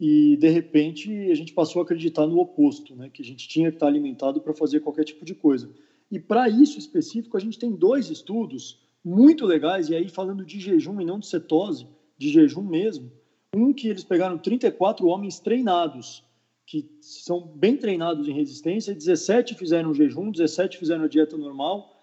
e 0.00 0.36
de 0.36 0.48
repente 0.48 1.10
a 1.30 1.34
gente 1.34 1.52
passou 1.52 1.80
a 1.80 1.84
acreditar 1.84 2.26
no 2.26 2.38
oposto, 2.38 2.94
né? 2.94 3.10
que 3.12 3.22
a 3.22 3.24
gente 3.24 3.48
tinha 3.48 3.70
que 3.70 3.76
estar 3.76 3.86
alimentado 3.86 4.40
para 4.40 4.54
fazer 4.54 4.80
qualquer 4.80 5.04
tipo 5.04 5.24
de 5.24 5.34
coisa. 5.34 5.70
E 6.10 6.18
para 6.18 6.48
isso 6.48 6.78
específico, 6.78 7.36
a 7.36 7.40
gente 7.40 7.58
tem 7.58 7.70
dois 7.70 8.10
estudos 8.10 8.80
muito 9.04 9.46
legais, 9.46 9.88
e 9.88 9.94
aí 9.94 10.08
falando 10.08 10.44
de 10.44 10.60
jejum 10.60 11.00
e 11.00 11.04
não 11.04 11.18
de 11.18 11.26
cetose, 11.26 11.86
de 12.16 12.28
jejum 12.30 12.62
mesmo. 12.62 13.10
Um 13.54 13.72
que 13.72 13.88
eles 13.88 14.04
pegaram 14.04 14.36
34 14.36 15.06
homens 15.06 15.40
treinados, 15.40 16.22
que 16.66 16.86
são 17.00 17.40
bem 17.40 17.76
treinados 17.76 18.28
em 18.28 18.32
resistência, 18.32 18.94
17 18.94 19.54
fizeram 19.54 19.94
jejum, 19.94 20.30
17 20.30 20.76
fizeram 20.76 21.04
a 21.04 21.08
dieta 21.08 21.36
normal, 21.36 21.96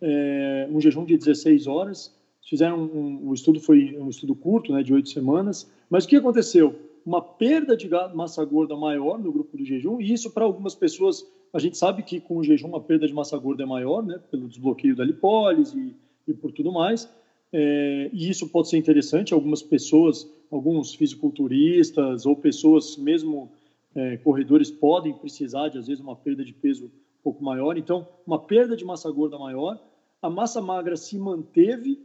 é, 0.00 0.68
um 0.70 0.80
jejum 0.80 1.04
de 1.04 1.16
16 1.16 1.66
horas. 1.66 2.14
Fizeram 2.42 2.82
um, 2.82 3.28
o 3.28 3.34
estudo 3.34 3.60
foi 3.60 3.96
um 3.98 4.08
estudo 4.08 4.34
curto, 4.34 4.72
né, 4.72 4.82
de 4.82 4.92
oito 4.92 5.08
semanas. 5.08 5.70
Mas 5.88 6.04
o 6.04 6.08
que 6.08 6.16
aconteceu? 6.16 6.74
Uma 7.04 7.22
perda 7.22 7.76
de 7.76 7.88
massa 8.14 8.44
gorda 8.44 8.76
maior 8.76 9.18
no 9.18 9.32
grupo 9.32 9.56
do 9.56 9.64
jejum, 9.64 10.00
e 10.00 10.12
isso 10.12 10.30
para 10.30 10.44
algumas 10.44 10.74
pessoas, 10.74 11.26
a 11.52 11.58
gente 11.58 11.78
sabe 11.78 12.02
que 12.02 12.20
com 12.20 12.36
o 12.36 12.44
jejum 12.44 12.76
a 12.76 12.80
perda 12.80 13.06
de 13.06 13.14
massa 13.14 13.38
gorda 13.38 13.62
é 13.62 13.66
maior, 13.66 14.02
né, 14.02 14.20
pelo 14.30 14.48
desbloqueio 14.48 14.94
da 14.94 15.04
lipólise 15.04 15.78
e, 15.78 16.30
e 16.30 16.34
por 16.34 16.52
tudo 16.52 16.70
mais. 16.70 17.08
É, 17.52 18.10
e 18.12 18.28
isso 18.28 18.48
pode 18.48 18.68
ser 18.68 18.76
interessante. 18.76 19.32
Algumas 19.32 19.62
pessoas, 19.62 20.28
alguns 20.50 20.94
fisiculturistas 20.94 22.26
ou 22.26 22.34
pessoas 22.34 22.96
mesmo 22.96 23.50
é, 23.94 24.16
corredores 24.18 24.70
podem 24.70 25.12
precisar 25.12 25.68
de 25.68 25.78
às 25.78 25.86
vezes 25.86 26.02
uma 26.02 26.16
perda 26.16 26.44
de 26.44 26.52
peso 26.52 26.86
um 26.86 27.22
pouco 27.22 27.44
maior. 27.44 27.76
Então, 27.76 28.06
uma 28.26 28.38
perda 28.38 28.76
de 28.76 28.84
massa 28.84 29.10
gorda 29.10 29.38
maior, 29.38 29.80
a 30.20 30.28
massa 30.28 30.60
magra 30.60 30.96
se 30.96 31.18
manteve, 31.18 31.98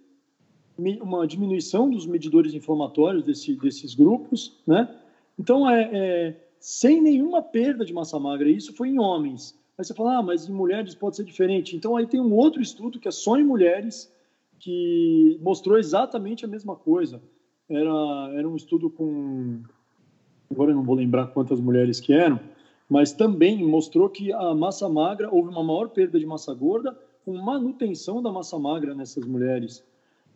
uma 1.01 1.25
diminuição 1.25 1.89
dos 1.89 2.05
medidores 2.05 2.53
inflamatórios 2.53 3.23
desse, 3.23 3.55
desses 3.55 3.95
grupos, 3.95 4.57
né? 4.67 4.93
Então, 5.39 5.69
é, 5.69 5.89
é, 5.93 6.35
sem 6.59 7.01
nenhuma 7.01 7.41
perda 7.41 7.85
de 7.85 7.93
massa 7.93 8.19
magra. 8.19 8.49
Isso 8.49 8.73
foi 8.73 8.89
em 8.89 8.99
homens. 8.99 9.57
Aí 9.77 9.85
você 9.85 9.93
fala, 9.93 10.17
ah, 10.17 10.21
mas 10.21 10.49
em 10.49 10.53
mulheres 10.53 10.93
pode 10.95 11.15
ser 11.15 11.23
diferente. 11.23 11.75
Então, 11.75 11.95
aí 11.95 12.07
tem 12.07 12.19
um 12.19 12.33
outro 12.33 12.61
estudo 12.61 12.99
que 12.99 13.07
é 13.07 13.11
só 13.11 13.37
em 13.37 13.43
mulheres 13.43 14.11
que 14.59 15.37
mostrou 15.41 15.77
exatamente 15.77 16.43
a 16.43 16.47
mesma 16.47 16.75
coisa. 16.75 17.21
Era, 17.69 18.31
era 18.33 18.47
um 18.47 18.55
estudo 18.55 18.89
com 18.89 19.63
agora 20.51 20.71
eu 20.71 20.75
não 20.75 20.83
vou 20.83 20.95
lembrar 20.95 21.27
quantas 21.27 21.59
mulheres 21.59 21.99
que 21.99 22.13
eram, 22.13 22.39
mas 22.89 23.11
também 23.11 23.63
mostrou 23.63 24.09
que 24.09 24.31
a 24.31 24.53
massa 24.53 24.87
magra, 24.87 25.29
houve 25.33 25.49
uma 25.49 25.63
maior 25.63 25.89
perda 25.89 26.19
de 26.19 26.25
massa 26.25 26.53
gorda 26.53 26.97
com 27.23 27.33
manutenção 27.33 28.21
da 28.21 28.31
massa 28.31 28.59
magra 28.59 28.93
nessas 28.93 29.25
mulheres. 29.25 29.83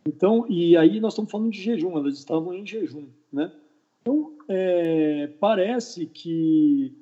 Então, 0.06 0.46
e 0.48 0.76
aí 0.76 0.98
nós 0.98 1.12
estamos 1.12 1.30
falando 1.30 1.50
de 1.50 1.60
jejum, 1.60 1.96
elas 1.96 2.18
estavam 2.18 2.52
em 2.54 2.66
jejum, 2.66 3.06
né? 3.32 3.52
Então, 4.02 4.32
é, 4.48 5.28
parece 5.38 6.06
que... 6.06 6.92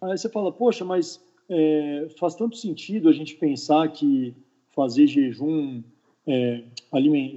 Aí 0.00 0.16
você 0.16 0.28
fala, 0.28 0.52
poxa, 0.52 0.84
mas 0.84 1.20
é, 1.48 2.08
faz 2.18 2.34
tanto 2.34 2.56
sentido 2.56 3.08
a 3.08 3.12
gente 3.12 3.34
pensar 3.34 3.88
que 3.88 4.34
fazer 4.74 5.06
jejum, 5.06 5.82
é, 6.26 6.64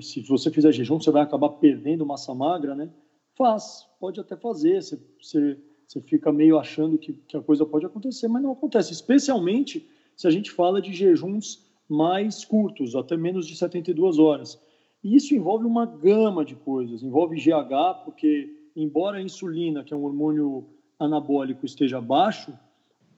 se 0.01 0.21
você 0.21 0.49
fizer 0.49 0.71
jejum, 0.71 0.99
você 0.99 1.11
vai 1.11 1.21
acabar 1.21 1.49
perdendo 1.49 2.05
massa 2.05 2.33
magra, 2.33 2.73
né? 2.73 2.89
Faz, 3.35 3.87
pode 3.99 4.19
até 4.19 4.35
fazer. 4.35 4.81
Você, 4.81 4.99
você, 5.21 5.57
você 5.87 6.01
fica 6.01 6.31
meio 6.31 6.57
achando 6.57 6.97
que, 6.97 7.13
que 7.13 7.37
a 7.37 7.41
coisa 7.41 7.65
pode 7.65 7.85
acontecer, 7.85 8.27
mas 8.27 8.41
não 8.41 8.51
acontece. 8.51 8.91
Especialmente 8.91 9.87
se 10.15 10.27
a 10.27 10.31
gente 10.31 10.51
fala 10.51 10.81
de 10.81 10.91
jejuns 10.91 11.65
mais 11.87 12.43
curtos, 12.43 12.95
até 12.95 13.15
menos 13.15 13.47
de 13.47 13.55
72 13.55 14.19
horas. 14.19 14.59
E 15.03 15.15
isso 15.15 15.33
envolve 15.33 15.65
uma 15.65 15.85
gama 15.85 16.43
de 16.43 16.55
coisas. 16.55 17.03
Envolve 17.03 17.37
GH, 17.37 18.03
porque, 18.03 18.69
embora 18.75 19.17
a 19.17 19.21
insulina, 19.21 19.83
que 19.83 19.93
é 19.93 19.97
um 19.97 20.03
hormônio 20.03 20.65
anabólico, 20.99 21.65
esteja 21.65 22.01
baixo, 22.01 22.53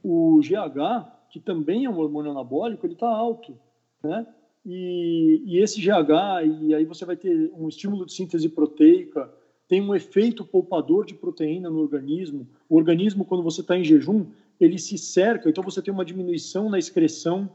o 0.04 0.40
GH, 0.42 1.30
que 1.30 1.40
também 1.40 1.86
é 1.86 1.90
um 1.90 1.98
hormônio 1.98 2.32
anabólico, 2.32 2.86
ele 2.86 2.94
está 2.94 3.08
alto, 3.08 3.58
né? 4.04 4.28
E, 4.66 5.42
e, 5.46 5.60
esse 5.60 5.82
GH, 5.82 6.46
e 6.62 6.74
aí 6.74 6.86
você 6.86 7.04
vai 7.06 7.16
ter 7.16 7.52
um 7.58 7.68
estímulo 7.68 8.06
de 8.06 8.14
síntese 8.14 8.48
proteica, 8.48 9.32
tem 9.68 9.82
um 9.82 9.96
efeito 9.96 10.46
poupador 10.46 11.06
de 11.06 11.14
proteína 11.14 11.70
no 11.70 11.80
organismo. 11.80 12.48
O 12.70 12.76
organismo, 12.76 13.26
quando 13.26 13.44
você 13.44 13.62
está 13.62 13.78
em 13.78 13.84
jejum, 13.84 14.26
ele 14.60 14.78
se 14.78 14.98
cerca, 14.98 15.50
então 15.50 15.64
você 15.64 15.82
tem 15.82 15.94
uma 15.94 16.06
diminuição 16.06 16.70
na 16.70 16.78
excreção 16.78 17.50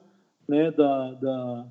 né, 0.49 0.71
da, 0.71 1.13
da, 1.13 1.67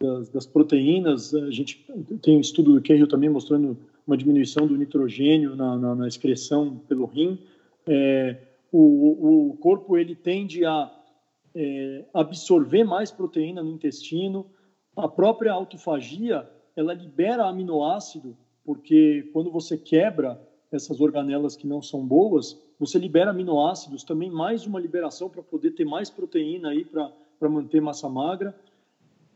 das, 0.00 0.28
das, 0.30 0.46
proteínas. 0.46 1.34
A 1.34 1.50
gente 1.50 1.86
tem 2.20 2.36
um 2.36 2.40
estudo 2.40 2.74
do 2.74 2.82
Cahill 2.82 3.06
também 3.06 3.28
mostrando 3.28 3.76
uma 4.06 4.16
diminuição 4.16 4.66
do 4.66 4.76
nitrogênio 4.76 5.54
na, 5.54 5.76
na, 5.76 5.94
na 5.94 6.08
excreção 6.08 6.80
pelo 6.88 7.06
rim. 7.06 7.38
É, 7.86 8.38
o, 8.72 9.50
o, 9.50 9.56
corpo 9.58 9.96
ele 9.96 10.14
tende 10.14 10.64
a 10.64 10.90
é, 11.54 12.04
absorver 12.12 12.84
mais 12.84 13.10
proteína 13.10 13.62
no 13.62 13.70
intestino. 13.70 14.46
A 14.96 15.08
própria 15.08 15.52
autofagia 15.52 16.48
ela 16.76 16.92
libera 16.92 17.46
aminoácido 17.46 18.36
porque 18.64 19.28
quando 19.32 19.50
você 19.50 19.76
quebra 19.76 20.40
essas 20.70 21.00
organelas 21.00 21.56
que 21.56 21.66
não 21.66 21.82
são 21.82 22.06
boas, 22.06 22.58
você 22.78 22.98
libera 22.98 23.30
aminoácidos, 23.30 24.04
também 24.04 24.30
mais 24.30 24.66
uma 24.66 24.80
liberação 24.80 25.28
para 25.28 25.42
poder 25.42 25.72
ter 25.72 25.84
mais 25.84 26.08
proteína 26.08 26.70
aí 26.70 26.84
para 26.84 27.48
manter 27.48 27.80
massa 27.80 28.08
magra. 28.08 28.54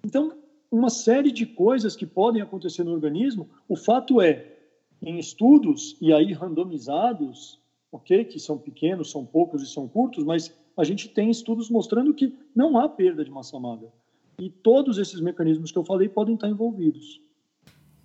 Então, 0.04 0.32
uma 0.70 0.90
série 0.90 1.30
de 1.30 1.44
coisas 1.46 1.94
que 1.96 2.07
podem 2.07 2.42
acontecer 2.42 2.84
no 2.84 2.92
organismo. 2.92 3.48
O 3.68 3.76
fato 3.76 4.20
é, 4.20 4.57
em 5.02 5.18
estudos, 5.18 5.96
e 6.00 6.12
aí 6.12 6.32
randomizados, 6.32 7.61
ok, 7.92 8.24
que 8.24 8.38
são 8.38 8.59
pequenos, 8.59 9.11
são 9.11 9.24
poucos 9.24 9.62
e 9.62 9.66
são 9.66 9.86
curtos, 9.88 10.24
mas 10.24 10.54
a 10.76 10.84
gente 10.84 11.09
tem 11.09 11.30
estudos 11.30 11.70
mostrando 11.70 12.14
que 12.14 12.36
não 12.54 12.78
há 12.78 12.88
perda 12.88 13.24
de 13.24 13.30
massa 13.30 13.59
magra. 13.59 13.92
E 14.39 14.51
todos 14.51 14.99
esses 14.99 15.20
mecanismos 15.20 15.72
que 15.72 15.78
eu 15.78 15.84
falei 15.84 16.09
podem 16.09 16.34
estar 16.34 16.49
envolvidos. 16.49 17.20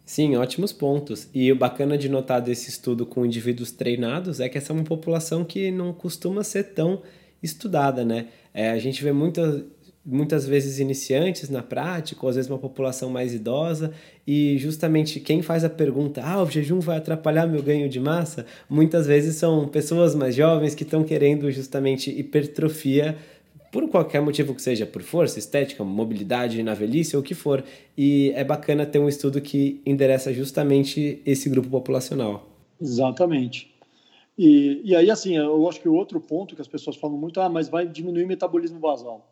Sim, 0.06 0.36
ótimos 0.36 0.74
pontos. 0.74 1.30
E 1.34 1.52
o 1.52 1.56
bacana 1.56 1.98
de 1.98 2.10
notar 2.10 2.42
desse 2.42 2.70
estudo 2.70 3.06
com 3.06 3.26
indivíduos 3.26 3.72
treinados 3.72 4.40
é 4.40 4.50
que 4.50 4.58
essa 4.58 4.74
é 4.74 4.76
uma 4.76 4.84
população 4.84 5.46
que 5.46 5.72
não 5.72 5.94
costuma 5.94 6.44
ser 6.44 6.74
tão 6.74 7.02
estudada, 7.42 8.04
né? 8.04 8.28
É, 8.54 8.72
a 8.72 8.78
gente 8.78 9.04
vê 9.04 9.12
muita, 9.12 9.66
muitas 10.06 10.46
vezes 10.46 10.80
iniciantes 10.80 11.50
na 11.50 11.62
prática, 11.62 12.20
ou 12.24 12.30
às 12.30 12.36
vezes 12.36 12.50
uma 12.50 12.60
população 12.60 13.10
mais 13.10 13.34
idosa, 13.34 13.94
e 14.26 14.58
justamente 14.58 15.20
quem 15.20 15.42
faz 15.42 15.64
a 15.64 15.70
pergunta, 15.70 16.22
ah, 16.24 16.44
o 16.44 16.50
jejum 16.50 16.80
vai 16.80 16.98
atrapalhar 16.98 17.48
meu 17.48 17.64
ganho 17.64 17.88
de 17.88 18.00
massa, 18.00 18.46
muitas 18.70 19.08
vezes 19.08 19.36
são 19.36 19.68
pessoas 19.68 20.14
mais 20.14 20.36
jovens 20.36 20.76
que 20.76 20.84
estão 20.84 21.04
querendo 21.04 21.50
justamente 21.52 22.12
hipertrofia 22.12 23.18
por 23.72 23.88
qualquer 23.89 24.22
motivo 24.22 24.53
que 24.53 24.61
seja, 24.61 24.86
por 24.86 25.01
força, 25.01 25.39
estética, 25.39 25.84
mobilidade 25.84 26.61
na 26.61 26.74
velhice 26.74 27.15
ou 27.15 27.22
o 27.22 27.26
que 27.26 27.34
for. 27.34 27.63
E 27.97 28.32
é 28.36 28.43
bacana 28.43 28.86
ter 28.86 28.99
um 28.99 29.07
estudo 29.07 29.39
que 29.39 29.82
endereça 29.86 30.34
justamente 30.34 31.22
esse 31.26 31.49
grupo 31.49 31.69
populacional. 31.69 32.49
Exatamente. 32.80 33.74
E, 34.38 34.82
e 34.84 34.95
aí, 34.95 35.09
assim, 35.09 35.38
eu 35.38 35.67
acho 35.69 35.80
que 35.80 35.88
o 35.88 35.93
outro 35.93 36.19
ponto 36.19 36.55
que 36.55 36.61
as 36.61 36.67
pessoas 36.67 36.97
falam 36.97 37.17
muito, 37.17 37.39
ah, 37.39 37.47
mas 37.47 37.69
vai 37.69 37.88
diminuir 37.88 38.26
o 38.26 38.28
metabolismo 38.28 38.80
basal. 38.80 39.32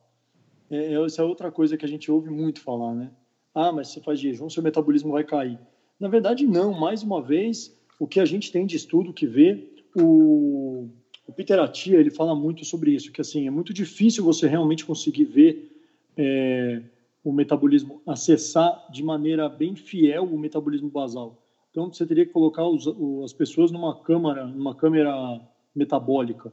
É, 0.69 0.93
é, 0.93 1.05
essa 1.05 1.21
é 1.21 1.25
outra 1.25 1.51
coisa 1.51 1.75
que 1.75 1.85
a 1.85 1.89
gente 1.89 2.09
ouve 2.09 2.29
muito 2.29 2.61
falar, 2.61 2.93
né? 2.93 3.11
Ah, 3.53 3.71
mas 3.71 3.89
você 3.89 3.99
faz 3.99 4.19
jejum, 4.19 4.49
seu 4.49 4.63
metabolismo 4.63 5.11
vai 5.11 5.23
cair. 5.23 5.59
Na 5.99 6.07
verdade, 6.07 6.45
não. 6.47 6.71
Mais 6.71 7.03
uma 7.03 7.21
vez, 7.21 7.75
o 7.99 8.07
que 8.07 8.19
a 8.19 8.25
gente 8.25 8.51
tem 8.51 8.65
de 8.65 8.77
estudo 8.77 9.11
que 9.11 9.25
vê, 9.25 9.67
o, 9.95 10.87
o 11.30 11.32
Peter 11.32 11.59
Attia, 11.59 11.99
ele 11.99 12.09
fala 12.09 12.34
muito 12.34 12.65
sobre 12.65 12.89
isso, 12.89 13.11
que 13.11 13.21
assim, 13.21 13.45
é 13.45 13.51
muito 13.51 13.71
difícil 13.71 14.23
você 14.23 14.47
realmente 14.47 14.84
conseguir 14.84 15.25
ver 15.25 15.71
é, 16.17 16.82
o 17.23 17.32
metabolismo, 17.32 18.01
acessar 18.07 18.88
de 18.91 19.03
maneira 19.03 19.47
bem 19.47 19.75
fiel 19.75 20.23
o 20.23 20.39
metabolismo 20.39 20.89
basal. 20.89 21.38
Então, 21.69 21.93
você 21.93 22.03
teria 22.03 22.25
que 22.25 22.32
colocar 22.32 22.65
os, 22.65 22.88
as 23.23 23.32
pessoas 23.32 23.69
numa 23.69 23.95
câmara, 23.95 24.47
numa 24.47 24.73
câmera 24.73 25.39
metabólica. 25.75 26.51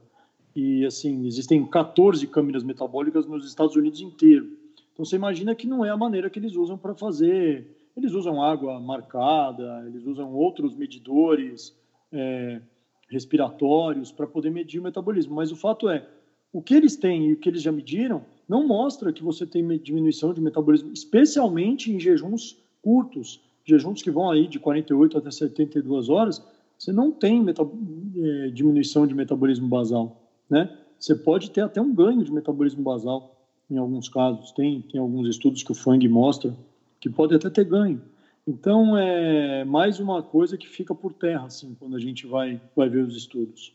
E, 0.55 0.85
assim, 0.85 1.25
existem 1.25 1.65
14 1.65 2.27
câmeras 2.27 2.63
metabólicas 2.63 3.25
nos 3.25 3.47
Estados 3.47 3.75
Unidos 3.75 3.99
inteiro. 3.99 4.47
Então, 4.93 5.03
você 5.03 5.15
imagina 5.15 5.55
que 5.55 5.65
não 5.65 5.83
é 5.83 5.89
a 5.89 5.97
maneira 5.97 6.29
que 6.29 6.37
eles 6.37 6.55
usam 6.55 6.77
para 6.77 6.93
fazer. 6.93 7.65
Eles 7.97 8.13
usam 8.13 8.43
água 8.43 8.79
marcada, 8.79 9.83
eles 9.87 10.05
usam 10.05 10.31
outros 10.35 10.75
medidores, 10.75 11.75
é, 12.11 12.61
respiratórios 13.07 14.11
para 14.11 14.27
poder 14.27 14.49
medir 14.49 14.79
o 14.79 14.83
metabolismo. 14.83 15.35
Mas 15.35 15.51
o 15.51 15.55
fato 15.55 15.89
é, 15.89 16.07
o 16.51 16.61
que 16.61 16.73
eles 16.73 16.95
têm 16.95 17.29
e 17.29 17.33
o 17.33 17.37
que 17.37 17.49
eles 17.49 17.61
já 17.61 17.71
mediram 17.71 18.23
não 18.47 18.65
mostra 18.65 19.11
que 19.11 19.23
você 19.23 19.45
tem 19.45 19.65
diminuição 19.79 20.33
de 20.33 20.41
metabolismo, 20.41 20.91
especialmente 20.93 21.91
em 21.91 21.99
jejuns 21.99 22.57
curtos, 22.81 23.41
jejuns 23.65 24.01
que 24.01 24.09
vão 24.09 24.31
aí 24.31 24.47
de 24.47 24.59
48 24.59 25.17
até 25.17 25.29
72 25.29 26.09
horas, 26.09 26.41
você 26.77 26.93
não 26.93 27.11
tem 27.11 27.43
é, 27.49 28.49
diminuição 28.49 29.05
de 29.05 29.13
metabolismo 29.13 29.67
basal, 29.67 30.21
né? 30.49 30.77
Você 30.99 31.15
pode 31.15 31.51
ter 31.51 31.61
até 31.61 31.81
um 31.81 31.93
ganho 31.93 32.23
de 32.23 32.31
metabolismo 32.31 32.83
basal. 32.83 33.35
em 33.69 33.77
alguns 33.77 34.07
casos. 34.07 34.51
Tem, 34.51 34.81
tem 34.81 34.99
alguns 34.99 35.27
estudos 35.27 35.61
que 35.61 35.71
o 35.71 35.75
FANG 35.75 36.07
mostra 36.07 36.55
que 36.99 37.09
pode 37.09 37.35
até 37.35 37.49
ter 37.49 37.65
ganho. 37.65 38.01
Então, 38.47 38.97
é 38.97 39.65
mais 39.65 39.99
uma 39.99 40.23
coisa 40.23 40.57
que 40.57 40.67
fica 40.67 40.95
por 40.95 41.11
terra, 41.13 41.47
assim, 41.47 41.75
quando 41.77 41.97
a 41.97 41.99
gente 41.99 42.25
vai, 42.25 42.61
vai 42.73 42.87
ver 42.87 43.03
os 43.03 43.15
estudos. 43.17 43.73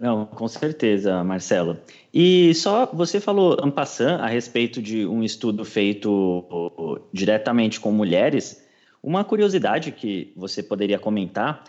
Não, 0.00 0.24
com 0.24 0.48
certeza, 0.48 1.22
Marcelo. 1.22 1.76
E 2.12 2.54
só 2.54 2.86
você 2.86 3.20
falou, 3.20 3.56
Ampassan, 3.62 4.16
a 4.16 4.26
respeito 4.26 4.80
de 4.80 5.06
um 5.06 5.22
estudo 5.22 5.64
feito 5.64 7.02
diretamente 7.12 7.78
com 7.78 7.92
mulheres. 7.92 8.66
Uma 9.02 9.22
curiosidade 9.24 9.92
que 9.92 10.32
você 10.34 10.62
poderia 10.62 10.98
comentar 10.98 11.64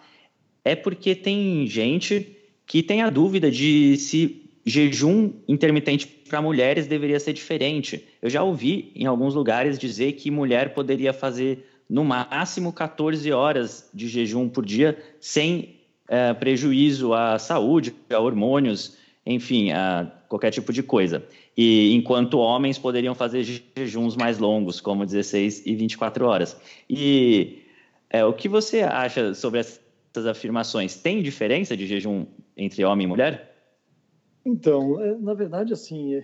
é 0.64 0.76
porque 0.76 1.14
tem 1.14 1.68
gente 1.68 2.38
que 2.66 2.82
tem 2.82 3.02
a 3.02 3.10
dúvida 3.10 3.52
de 3.52 3.98
se 3.98 4.50
jejum 4.66 5.34
intermitente 5.48 6.08
para 6.08 6.42
mulheres 6.42 6.88
deveria 6.88 7.20
ser 7.20 7.34
diferente. 7.34 8.08
Eu 8.22 8.30
já 8.30 8.42
ouvi 8.42 8.92
em 8.96 9.06
alguns 9.06 9.36
lugares 9.36 9.78
dizer 9.78 10.14
que 10.14 10.32
mulher 10.32 10.74
poderia 10.74 11.14
fazer 11.14 11.75
no 11.90 12.04
máximo 12.04 12.74
14 12.74 13.32
horas 13.32 13.90
de 13.94 14.08
jejum 14.08 14.50
por 14.50 14.66
dia 14.66 14.98
sem 15.20 15.76
é, 16.08 16.34
prejuízo 16.34 17.14
à 17.14 17.38
saúde, 17.40 17.96
a 18.10 18.20
hormônios, 18.20 18.98
enfim, 19.26 19.72
a 19.72 20.12
qualquer 20.28 20.52
tipo 20.52 20.72
de 20.72 20.84
coisa. 20.84 21.24
E 21.58 21.94
enquanto 21.94 22.38
homens 22.38 22.78
poderiam 22.78 23.16
fazer 23.16 23.44
jejuns 23.76 24.16
mais 24.16 24.38
longos, 24.38 24.82
como 24.82 25.06
16 25.06 25.66
e 25.66 25.76
24 25.76 26.26
horas. 26.26 26.60
E 26.90 27.64
é, 28.10 28.26
o 28.26 28.34
que 28.34 28.50
você 28.50 28.82
acha 28.82 29.34
sobre 29.34 29.60
essas 29.60 30.26
afirmações? 30.28 30.96
Tem 30.96 31.22
diferença 31.22 31.76
de 31.76 31.88
jejum 31.88 32.26
entre 32.58 32.84
homem 32.84 33.06
e 33.06 33.08
mulher? 33.08 33.56
Então, 34.46 35.02
é, 35.02 35.18
na 35.18 35.34
verdade, 35.34 35.74
assim, 35.74 36.22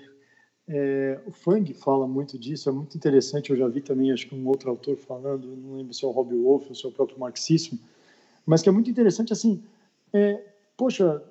é, 0.68 1.20
o 1.26 1.32
Fang 1.32 1.74
fala 1.74 2.07
muito 2.07 2.38
disso, 2.38 2.70
é 2.70 2.72
muito 2.72 2.95
interessante. 2.95 3.49
Eu 3.49 3.57
já 3.57 3.68
vi 3.68 3.82
também, 3.82 4.12
acho 4.12 4.28
que 4.28 4.36
um 4.36 4.47
outro 4.47 4.70
autor 4.70 4.97
falando, 4.97 5.47
não 5.55 5.78
lembro 5.78 5.93
se 5.93 6.05
é 6.05 6.07
o 6.07 6.12
Rob 6.12 6.36
Wolf 6.36 6.70
ou 6.70 6.76
se 6.76 6.86
é 6.86 6.89
o 6.89 6.91
próprio 6.91 7.20
marxismo, 7.20 7.80
mas 8.45 8.62
que 8.62 8.70
é 8.70 8.72
muito 8.72 8.89
interessante, 8.89 9.34
assim, 9.34 9.64
é, 10.14 10.41
poxa, 10.78 11.22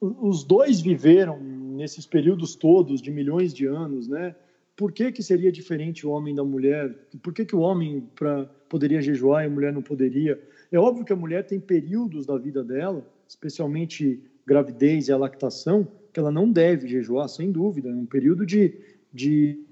os 0.00 0.44
dois 0.44 0.80
viveram 0.80 1.40
nesses 1.40 2.06
períodos 2.06 2.54
todos 2.54 3.00
de 3.00 3.10
milhões 3.10 3.54
de 3.54 3.66
anos, 3.66 4.08
né? 4.08 4.34
Por 4.76 4.90
que, 4.90 5.12
que 5.12 5.22
seria 5.22 5.52
diferente 5.52 6.06
o 6.06 6.10
homem 6.10 6.34
da 6.34 6.42
mulher? 6.42 6.92
Por 7.22 7.32
que, 7.32 7.44
que 7.44 7.54
o 7.54 7.60
homem 7.60 8.08
pra, 8.16 8.46
poderia 8.68 9.00
jejuar 9.00 9.44
e 9.44 9.46
a 9.46 9.50
mulher 9.50 9.72
não 9.72 9.82
poderia? 9.82 10.40
É 10.70 10.78
óbvio 10.78 11.04
que 11.04 11.12
a 11.12 11.16
mulher 11.16 11.46
tem 11.46 11.60
períodos 11.60 12.26
da 12.26 12.36
vida 12.38 12.64
dela, 12.64 13.06
especialmente 13.28 14.20
gravidez 14.46 15.08
e 15.08 15.12
a 15.12 15.16
lactação, 15.16 15.86
que 16.12 16.20
ela 16.20 16.30
não 16.30 16.50
deve 16.50 16.86
jejuar, 16.86 17.28
sem 17.28 17.50
dúvida. 17.50 17.88
É 17.88 17.94
um 17.94 18.06
período 18.06 18.44
de, 18.44 18.78
de, 19.12 19.64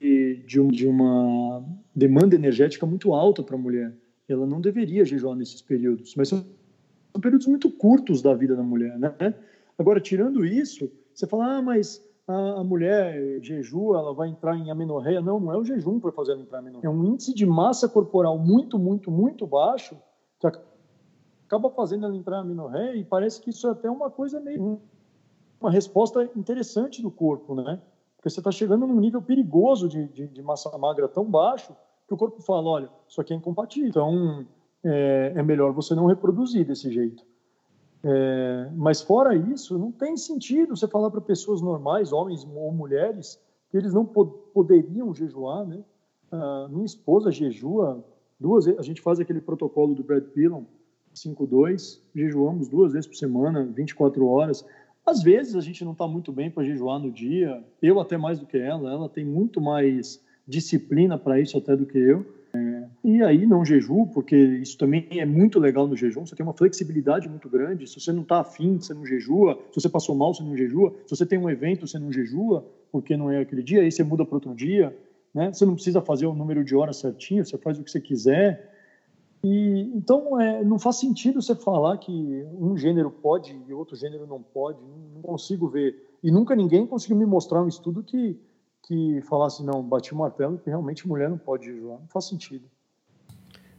de, 0.00 0.42
de 0.46 0.86
uma 0.86 1.62
demanda 1.94 2.34
energética 2.34 2.86
muito 2.86 3.12
alta 3.12 3.42
para 3.42 3.56
a 3.56 3.58
mulher. 3.58 3.94
Ela 4.28 4.46
não 4.46 4.60
deveria 4.60 5.04
jejuar 5.04 5.36
nesses 5.36 5.60
períodos, 5.60 6.14
mas 6.16 6.28
são 6.28 6.44
períodos 7.20 7.46
muito 7.46 7.70
curtos 7.70 8.22
da 8.22 8.34
vida 8.34 8.54
da 8.54 8.62
mulher, 8.62 8.98
né? 8.98 9.34
Agora, 9.76 10.00
tirando 10.00 10.44
isso, 10.44 10.90
você 11.14 11.26
fala, 11.26 11.56
ah, 11.56 11.62
mas 11.62 12.04
a, 12.26 12.62
mulher 12.62 13.40
jejua, 13.40 13.98
ela 13.98 14.12
vai 14.12 14.28
entrar 14.28 14.56
em 14.56 14.70
amenorreia. 14.70 15.20
Não, 15.20 15.40
não 15.40 15.52
é 15.52 15.56
o 15.56 15.64
jejum 15.64 15.98
para 15.98 16.12
fazer 16.12 16.32
ela 16.32 16.42
entrar 16.42 16.58
em 16.58 16.62
amenorreia. 16.62 16.86
É 16.86 16.90
um 16.90 17.04
índice 17.04 17.34
de 17.34 17.46
massa 17.46 17.88
corporal 17.88 18.38
muito, 18.38 18.78
muito, 18.78 19.10
muito 19.10 19.46
baixo 19.46 19.96
que 20.38 20.46
acaba 20.46 21.70
fazendo 21.70 22.06
ela 22.06 22.16
entrar 22.16 22.38
em 22.38 22.40
amenorreia 22.40 22.96
e 22.96 23.04
parece 23.04 23.40
que 23.40 23.50
isso 23.50 23.66
é 23.66 23.70
até 23.70 23.90
uma 23.90 24.10
coisa 24.10 24.40
meio 24.40 24.80
uma 25.60 25.70
resposta 25.70 26.28
interessante 26.36 27.02
do 27.02 27.10
corpo, 27.10 27.54
né? 27.54 27.80
Porque 28.16 28.30
você 28.30 28.40
está 28.40 28.50
chegando 28.50 28.86
num 28.86 28.98
nível 28.98 29.22
perigoso 29.22 29.88
de, 29.88 30.08
de, 30.08 30.26
de, 30.26 30.42
massa 30.42 30.76
magra 30.76 31.08
tão 31.08 31.24
baixo 31.24 31.74
que 32.06 32.14
o 32.14 32.16
corpo 32.16 32.42
fala, 32.42 32.68
olha, 32.68 32.90
isso 33.08 33.20
aqui 33.20 33.32
é 33.32 33.36
incompatível, 33.36 33.88
então 33.88 34.46
é, 34.84 35.32
é 35.36 35.42
melhor 35.42 35.72
você 35.72 35.94
não 35.94 36.06
reproduzir 36.06 36.66
desse 36.66 36.90
jeito. 36.90 37.24
É, 38.02 38.70
mas 38.74 39.02
fora 39.02 39.34
isso, 39.34 39.78
não 39.78 39.90
tem 39.90 40.16
sentido 40.16 40.76
você 40.76 40.86
falar 40.86 41.10
para 41.10 41.20
pessoas 41.20 41.60
normais, 41.60 42.12
homens 42.12 42.46
ou 42.54 42.72
mulheres, 42.72 43.40
que 43.70 43.76
eles 43.76 43.92
não 43.92 44.04
pod 44.04 44.32
poderiam 44.54 45.14
jejuar, 45.14 45.66
né? 45.66 45.82
Ah, 46.30 46.68
minha 46.70 46.84
esposa 46.84 47.30
jejua 47.30 48.04
duas 48.38 48.66
vezes, 48.66 48.78
a 48.78 48.82
gente 48.82 49.00
faz 49.00 49.18
aquele 49.18 49.40
protocolo 49.40 49.94
do 49.94 50.04
Brad 50.04 50.24
Pillon, 50.24 50.64
5-2, 51.14 52.00
jejuamos 52.14 52.68
duas 52.68 52.92
vezes 52.92 53.06
por 53.06 53.16
semana, 53.16 53.64
24 53.64 54.26
horas. 54.26 54.64
Às 55.08 55.22
vezes 55.22 55.56
a 55.56 55.62
gente 55.62 55.82
não 55.86 55.92
está 55.92 56.06
muito 56.06 56.30
bem 56.30 56.50
para 56.50 56.62
jejuar 56.64 56.98
no 56.98 57.10
dia, 57.10 57.64
eu 57.80 57.98
até 57.98 58.18
mais 58.18 58.38
do 58.38 58.44
que 58.44 58.58
ela, 58.58 58.92
ela 58.92 59.08
tem 59.08 59.24
muito 59.24 59.58
mais 59.58 60.22
disciplina 60.46 61.16
para 61.16 61.40
isso 61.40 61.56
até 61.56 61.74
do 61.74 61.86
que 61.86 61.96
eu. 61.96 62.26
É, 62.52 62.84
e 63.02 63.22
aí 63.22 63.46
não 63.46 63.64
jejuo, 63.64 64.06
porque 64.08 64.36
isso 64.36 64.76
também 64.76 65.06
é 65.12 65.24
muito 65.24 65.58
legal 65.58 65.88
no 65.88 65.96
jejum, 65.96 66.26
você 66.26 66.36
tem 66.36 66.44
uma 66.44 66.52
flexibilidade 66.52 67.26
muito 67.26 67.48
grande, 67.48 67.86
se 67.86 67.98
você 67.98 68.12
não 68.12 68.20
está 68.20 68.40
afim, 68.40 68.78
você 68.78 68.92
não 68.92 69.06
jejua, 69.06 69.58
se 69.72 69.80
você 69.80 69.88
passou 69.88 70.14
mal, 70.14 70.34
você 70.34 70.42
não 70.42 70.54
jejua, 70.54 70.94
se 71.06 71.16
você 71.16 71.24
tem 71.24 71.38
um 71.38 71.48
evento, 71.48 71.86
você 71.86 71.98
não 71.98 72.12
jejua, 72.12 72.66
porque 72.92 73.16
não 73.16 73.30
é 73.30 73.40
aquele 73.40 73.62
dia, 73.62 73.80
aí 73.80 73.90
você 73.90 74.04
muda 74.04 74.26
para 74.26 74.36
outro 74.36 74.54
dia, 74.54 74.94
né? 75.34 75.50
você 75.50 75.64
não 75.64 75.74
precisa 75.74 76.02
fazer 76.02 76.26
o 76.26 76.34
número 76.34 76.62
de 76.62 76.76
horas 76.76 76.98
certinho, 76.98 77.46
você 77.46 77.56
faz 77.56 77.78
o 77.78 77.82
que 77.82 77.90
você 77.90 78.00
quiser, 78.00 78.77
e, 79.42 79.92
então, 79.94 80.40
é, 80.40 80.64
não 80.64 80.78
faz 80.78 80.96
sentido 80.96 81.40
você 81.40 81.54
falar 81.54 81.96
que 81.98 82.12
um 82.58 82.76
gênero 82.76 83.10
pode 83.10 83.56
e 83.68 83.72
outro 83.72 83.96
gênero 83.96 84.26
não 84.26 84.42
pode. 84.42 84.78
Não, 85.14 85.22
consigo 85.22 85.68
ver. 85.68 85.94
E 86.22 86.30
nunca 86.30 86.56
ninguém 86.56 86.86
conseguiu 86.86 87.16
me 87.16 87.26
mostrar 87.26 87.62
um 87.62 87.68
estudo 87.68 88.02
que, 88.02 88.36
que 88.82 89.20
falasse, 89.22 89.62
não, 89.62 89.82
bati 89.82 90.12
o 90.12 90.16
martelo 90.16 90.58
que 90.58 90.68
realmente 90.68 91.06
mulher 91.06 91.30
não 91.30 91.38
pode 91.38 91.66
jejuar. 91.66 92.00
Não 92.00 92.08
faz 92.08 92.24
sentido. 92.24 92.64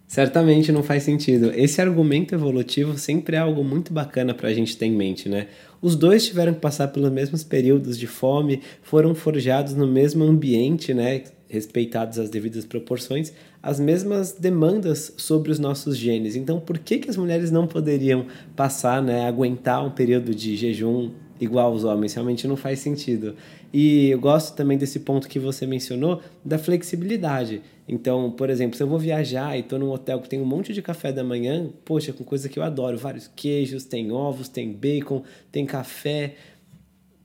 Certamente 0.07 0.71
não 0.71 0.81
faz 0.81 1.03
sentido. 1.03 1.51
Esse 1.53 1.81
argumento 1.81 2.33
evolutivo 2.33 2.97
sempre 2.97 3.35
é 3.35 3.39
algo 3.39 3.63
muito 3.63 3.93
bacana 3.93 4.33
para 4.33 4.49
a 4.49 4.53
gente 4.53 4.75
ter 4.75 4.87
em 4.87 4.95
mente, 4.95 5.29
né? 5.29 5.47
Os 5.81 5.95
dois 5.95 6.25
tiveram 6.25 6.53
que 6.53 6.59
passar 6.59 6.87
pelos 6.87 7.11
mesmos 7.11 7.43
períodos 7.43 7.95
de 7.95 8.07
fome, 8.07 8.61
foram 8.81 9.13
forjados 9.13 9.75
no 9.75 9.85
mesmo 9.85 10.23
ambiente, 10.23 10.95
né? 10.95 11.25
Respeitadas 11.49 12.19
as 12.19 12.29
devidas 12.29 12.63
proporções, 12.63 13.33
as 13.61 13.79
mesmas 13.79 14.31
demandas 14.33 15.13
sobre 15.17 15.51
os 15.51 15.59
nossos 15.59 15.97
genes. 15.97 16.35
Então, 16.35 16.59
por 16.59 16.77
que, 16.77 16.99
que 16.99 17.09
as 17.09 17.17
mulheres 17.17 17.51
não 17.51 17.67
poderiam 17.67 18.27
passar, 18.55 19.01
né, 19.01 19.27
aguentar 19.27 19.83
um 19.85 19.89
período 19.89 20.33
de 20.33 20.55
jejum 20.55 21.11
igual 21.41 21.71
aos 21.71 21.83
homens? 21.83 22.13
Realmente 22.13 22.47
não 22.47 22.55
faz 22.55 22.79
sentido. 22.79 23.35
E 23.73 24.09
eu 24.09 24.19
gosto 24.19 24.55
também 24.55 24.77
desse 24.77 24.99
ponto 24.99 25.27
que 25.27 25.39
você 25.39 25.65
mencionou 25.65 26.21
da 26.45 26.57
flexibilidade. 26.57 27.61
Então, 27.87 28.31
por 28.31 28.49
exemplo, 28.49 28.77
se 28.77 28.83
eu 28.83 28.87
vou 28.87 28.99
viajar 28.99 29.57
e 29.57 29.61
estou 29.61 29.79
num 29.79 29.89
hotel 29.89 30.19
que 30.21 30.29
tem 30.29 30.39
um 30.39 30.45
monte 30.45 30.73
de 30.73 30.81
café 30.81 31.11
da 31.11 31.23
manhã, 31.23 31.69
poxa, 31.83 32.13
com 32.13 32.23
coisa 32.23 32.47
que 32.47 32.59
eu 32.59 32.63
adoro, 32.63 32.97
vários 32.97 33.27
queijos, 33.27 33.83
tem 33.83 34.11
ovos, 34.11 34.47
tem 34.47 34.71
bacon, 34.71 35.23
tem 35.51 35.65
café 35.65 36.35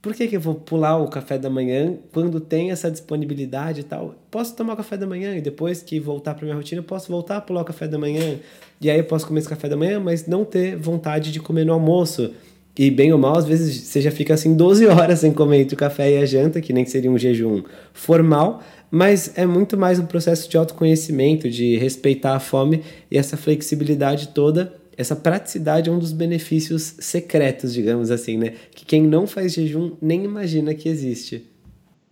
por 0.05 0.13
que, 0.15 0.29
que 0.29 0.37
eu 0.37 0.41
vou 0.41 0.55
pular 0.55 0.99
o 0.99 1.09
café 1.09 1.39
da 1.39 1.49
manhã 1.49 1.95
quando 2.13 2.39
tem 2.39 2.71
essa 2.71 2.91
disponibilidade 2.91 3.81
e 3.81 3.85
tal? 3.85 4.15
Posso 4.31 4.55
tomar 4.55 4.75
o 4.75 4.77
café 4.77 4.99
da 4.99 5.07
manhã 5.07 5.35
e 5.35 5.41
depois 5.41 5.83
que 5.83 5.99
voltar 5.99 6.35
para 6.35 6.45
minha 6.45 6.55
rotina, 6.55 6.83
posso 6.83 7.11
voltar 7.11 7.39
a 7.39 7.41
pular 7.41 7.63
o 7.63 7.65
café 7.65 7.89
da 7.89 7.97
manhã. 7.97 8.37
E 8.83 8.91
aí 8.91 8.99
eu 8.99 9.05
posso 9.05 9.27
comer 9.27 9.41
esse 9.41 9.49
café 9.49 9.67
da 9.67 9.79
manhã, 9.79 9.99
mas 9.99 10.27
não 10.27 10.45
ter 10.45 10.77
vontade 10.77 11.33
de 11.33 11.41
comer 11.41 11.65
no 11.65 11.73
almoço. 11.73 12.33
E 12.79 12.91
bem 12.91 13.15
ou 13.15 13.19
mal, 13.19 13.39
às 13.39 13.47
vezes 13.47 13.81
você 13.81 14.03
já 14.03 14.11
fica 14.11 14.35
assim 14.35 14.55
12 14.55 14.85
horas 14.85 15.21
sem 15.21 15.33
comer 15.33 15.63
entre 15.63 15.75
o 15.75 15.79
café 15.79 16.13
e 16.13 16.19
a 16.19 16.27
janta, 16.27 16.61
que 16.61 16.75
nem 16.75 16.85
seria 16.85 17.11
um 17.11 17.17
jejum 17.17 17.63
formal, 17.95 18.61
mas 18.91 19.33
é 19.39 19.47
muito 19.47 19.75
mais 19.75 19.99
um 19.99 20.05
processo 20.05 20.51
de 20.51 20.59
autoconhecimento, 20.59 21.49
de 21.49 21.79
respeitar 21.79 22.37
a 22.37 22.41
fome 22.41 22.83
e 23.11 23.17
essa 23.17 23.39
flexibilidade 23.39 24.29
toda 24.29 24.71
essa 24.97 25.17
praticidade 25.17 25.89
é 25.89 25.93
um 25.93 25.99
dos 25.99 26.13
benefícios 26.13 26.97
secretos, 27.01 27.73
digamos 27.73 28.11
assim, 28.11 28.37
né? 28.39 28.51
Que 28.75 28.85
quem 28.85 29.03
não 29.03 29.27
faz 29.27 29.55
jejum 29.55 29.97
nem 30.01 30.25
imagina 30.25 30.75
que 30.75 30.89
existe. 30.89 31.45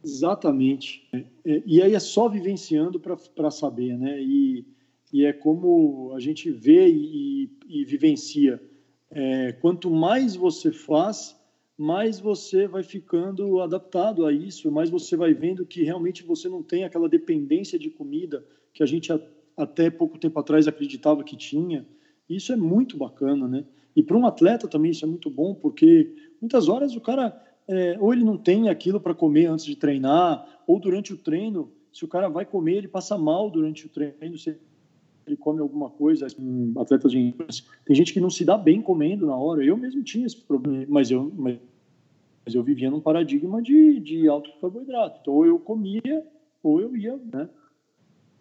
Exatamente. 0.05 1.09
E 1.65 1.81
aí 1.81 1.95
é 1.95 2.01
só 2.01 2.29
vivenciando 2.29 2.99
para 2.99 3.51
saber, 3.51 3.97
né? 3.97 4.21
E, 4.21 4.67
e 5.13 5.25
é 5.25 5.33
como 5.33 6.13
a 6.15 6.21
gente 6.21 6.51
vê 6.51 6.89
e, 6.89 7.51
e 7.69 7.85
vivencia. 7.85 8.61
É, 9.11 9.53
quanto 9.53 9.91
mais 9.91 10.35
você 10.35 10.73
faz, 10.73 11.37
mais 11.79 12.19
você 12.19 12.67
vai 12.67 12.83
ficando 12.83 13.61
adaptado 13.61 14.27
a 14.27 14.33
isso, 14.33 14.71
mais 14.71 14.91
você 14.91 15.17
vai 15.17 15.35
vendo 15.35 15.67
que 15.67 15.83
realmente 15.83 16.23
você 16.23 16.49
não 16.49 16.63
tem 16.63 16.85
aquela 16.85 17.09
dependência 17.09 17.79
de 17.79 17.91
comida 17.91 18.45
que 18.73 18.83
a 18.83 18.87
gente 18.87 19.13
até 19.57 19.91
pouco 19.91 20.19
tempo 20.19 20.39
atrás 20.41 20.67
acreditava 20.67 21.23
que 21.23 21.37
tinha. 21.37 21.87
Isso 22.37 22.53
é 22.53 22.57
muito 22.57 22.97
bacana, 22.97 23.47
né? 23.47 23.65
E 23.95 24.03
para 24.03 24.17
um 24.17 24.27
atleta 24.27 24.67
também 24.67 24.91
isso 24.91 25.05
é 25.05 25.09
muito 25.09 25.29
bom, 25.31 25.55
porque 25.55 26.15
muitas 26.41 26.69
horas 26.69 26.97
o 26.97 27.01
cara, 27.01 27.41
é, 27.69 27.97
ou 28.01 28.13
ele 28.13 28.25
não 28.25 28.39
tem 28.39 28.69
aquilo 28.69 29.01
para 29.01 29.15
comer 29.15 29.47
antes 29.47 29.65
de 29.65 29.77
treinar, 29.77 30.63
ou 30.67 30.81
durante 30.81 31.13
o 31.13 31.19
treino, 31.19 31.71
se 31.93 32.05
o 32.05 32.09
cara 32.09 32.29
vai 32.29 32.47
comer, 32.47 32.77
ele 32.77 32.89
passa 32.89 33.19
mal 33.19 33.51
durante 33.51 33.87
o 33.87 33.89
treino, 33.89 34.39
se 34.39 34.57
ele 35.27 35.37
come 35.37 35.61
alguma 35.61 35.91
coisa, 35.91 36.27
um 36.39 36.73
atleta 36.81 37.09
de 37.09 37.35
tem 37.85 37.95
gente 37.95 38.13
que 38.13 38.21
não 38.21 38.31
se 38.31 38.45
dá 38.45 38.57
bem 38.57 38.81
comendo 38.81 39.27
na 39.27 39.37
hora. 39.37 39.65
Eu 39.65 39.77
mesmo 39.77 40.03
tinha 40.03 40.27
esse 40.27 40.37
problema, 40.37 40.87
mas 40.89 41.11
eu, 41.11 41.31
mas 41.37 41.59
eu 42.55 42.63
vivia 42.63 42.91
num 42.91 43.01
paradigma 43.01 43.63
de, 43.63 44.01
de 44.01 44.27
alto 44.27 44.51
carboidrato. 44.61 45.21
Então, 45.21 45.35
ou 45.35 45.47
eu 45.47 45.59
comia, 45.59 46.27
ou 46.63 46.81
eu 46.81 46.97
ia, 46.97 47.17
né? 47.33 47.49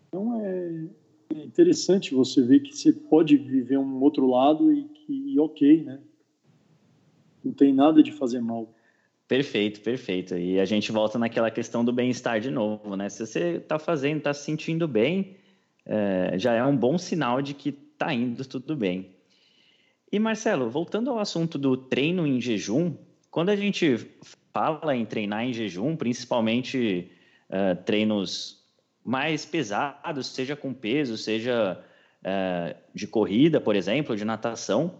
Então, 0.08 0.42
é 0.42 0.88
interessante 1.32 2.13
você 2.13 2.41
ver 2.41 2.61
que 2.61 2.75
você 2.75 2.91
pode 2.91 3.38
viver 3.38 3.77
um 3.77 4.01
outro 4.01 4.27
lado 4.27 4.71
e 4.71 4.84
que, 4.84 5.39
ok, 5.39 5.84
né? 5.84 5.99
Não 7.43 7.53
tem 7.53 7.73
nada 7.73 8.03
de 8.03 8.11
fazer 8.11 8.39
mal. 8.39 8.73
Perfeito, 9.27 9.82
perfeito. 9.82 10.38
E 10.38 10.59
a 10.59 10.65
gente 10.65 10.91
volta 10.91 11.17
naquela 11.17 11.49
questão 11.49 11.84
do 11.84 11.93
bem-estar 11.93 12.39
de 12.39 12.51
novo, 12.51 12.95
né? 12.95 13.09
Se 13.09 13.25
você 13.25 13.57
está 13.57 13.79
fazendo, 13.79 14.17
está 14.17 14.34
se 14.34 14.43
sentindo 14.43 14.88
bem, 14.88 15.38
é, 15.86 16.38
já 16.38 16.53
é 16.53 16.63
um 16.63 16.75
bom 16.75 16.97
sinal 16.97 17.41
de 17.41 17.53
que 17.53 17.69
está 17.69 18.13
indo 18.13 18.45
tudo 18.45 18.75
bem. 18.75 19.15
E 20.11 20.19
Marcelo, 20.19 20.69
voltando 20.69 21.09
ao 21.09 21.19
assunto 21.19 21.57
do 21.57 21.77
treino 21.77 22.27
em 22.27 22.41
jejum, 22.41 22.93
quando 23.29 23.49
a 23.49 23.55
gente 23.55 23.95
fala 24.53 24.95
em 24.95 25.05
treinar 25.05 25.45
em 25.45 25.53
jejum, 25.53 25.95
principalmente 25.95 27.09
uh, 27.49 27.82
treinos 27.86 28.61
mais 29.04 29.45
pesados, 29.45 30.28
seja 30.28 30.56
com 30.56 30.74
peso, 30.74 31.18
seja 31.18 31.84
uh, 32.22 32.76
de 32.93 33.08
corrida, 33.08 33.60
por 33.60 33.76
exemplo, 33.76 34.16
de 34.16 34.26
natação, 34.26 34.99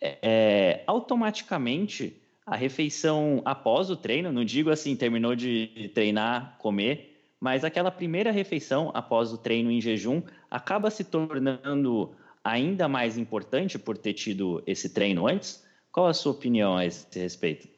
é, 0.00 0.82
automaticamente 0.86 2.20
a 2.46 2.56
refeição 2.56 3.42
após 3.44 3.90
o 3.90 3.96
treino, 3.96 4.32
não 4.32 4.44
digo 4.44 4.70
assim, 4.70 4.96
terminou 4.96 5.34
de 5.34 5.90
treinar, 5.94 6.56
comer, 6.58 7.18
mas 7.40 7.64
aquela 7.64 7.90
primeira 7.90 8.30
refeição 8.30 8.90
após 8.94 9.32
o 9.32 9.38
treino 9.38 9.70
em 9.70 9.80
jejum 9.80 10.22
acaba 10.50 10.90
se 10.90 11.04
tornando 11.04 12.14
ainda 12.42 12.88
mais 12.88 13.18
importante 13.18 13.78
por 13.78 13.96
ter 13.96 14.14
tido 14.14 14.62
esse 14.66 14.90
treino 14.90 15.26
antes? 15.26 15.64
Qual 15.92 16.06
a 16.06 16.14
sua 16.14 16.32
opinião 16.32 16.76
a 16.76 16.86
esse 16.86 17.06
respeito? 17.18 17.68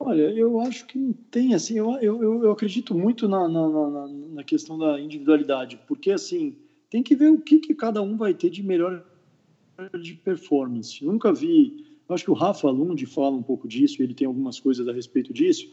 Olha, 0.00 0.30
eu 0.30 0.60
acho 0.60 0.86
que 0.86 0.96
não 0.96 1.12
tem, 1.12 1.54
assim, 1.54 1.76
eu, 1.76 1.96
eu, 2.00 2.44
eu 2.44 2.50
acredito 2.52 2.94
muito 2.94 3.28
na, 3.28 3.48
na, 3.48 3.68
na, 3.68 4.08
na, 4.08 4.44
questão 4.44 4.78
da 4.78 5.00
individualidade, 5.00 5.78
porque, 5.88 6.12
assim, 6.12 6.56
tem 6.88 7.02
que 7.02 7.16
ver 7.16 7.30
o 7.30 7.40
que, 7.40 7.58
que 7.58 7.74
cada 7.74 8.00
um 8.00 8.16
vai 8.16 8.32
ter 8.32 8.48
de 8.48 8.62
melhor 8.62 9.04
de 10.00 10.14
performance. 10.14 11.04
Nunca 11.04 11.32
vi, 11.32 11.84
acho 12.08 12.24
que 12.24 12.30
o 12.30 12.34
Rafa 12.34 12.70
Lund 12.70 13.04
fala 13.06 13.36
um 13.36 13.42
pouco 13.42 13.66
disso, 13.66 14.02
ele 14.02 14.14
tem 14.14 14.26
algumas 14.26 14.60
coisas 14.60 14.86
a 14.86 14.92
respeito 14.92 15.32
disso, 15.32 15.68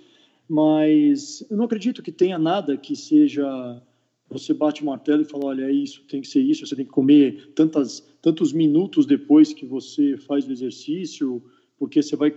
mas 0.49 1.45
eu 1.49 1.57
não 1.57 1.65
acredito 1.65 2.01
que 2.01 2.11
tenha 2.11 2.37
nada 2.37 2.77
que 2.77 2.95
seja 2.95 3.81
você 4.29 4.53
bate 4.53 4.81
o 4.81 4.85
martelo 4.85 5.21
e 5.21 5.25
fala, 5.25 5.45
olha, 5.45 5.65
é 5.65 5.71
isso, 5.71 6.03
tem 6.07 6.21
que 6.21 6.27
ser 6.27 6.41
isso, 6.41 6.65
você 6.65 6.75
tem 6.75 6.85
que 6.85 6.91
comer 6.91 7.51
tantas, 7.55 7.99
tantos 8.21 8.51
minutos 8.51 9.05
depois 9.05 9.53
que 9.53 9.65
você 9.65 10.17
faz 10.17 10.47
o 10.47 10.51
exercício, 10.51 11.43
porque 11.77 12.01
você 12.01 12.15
vai... 12.15 12.35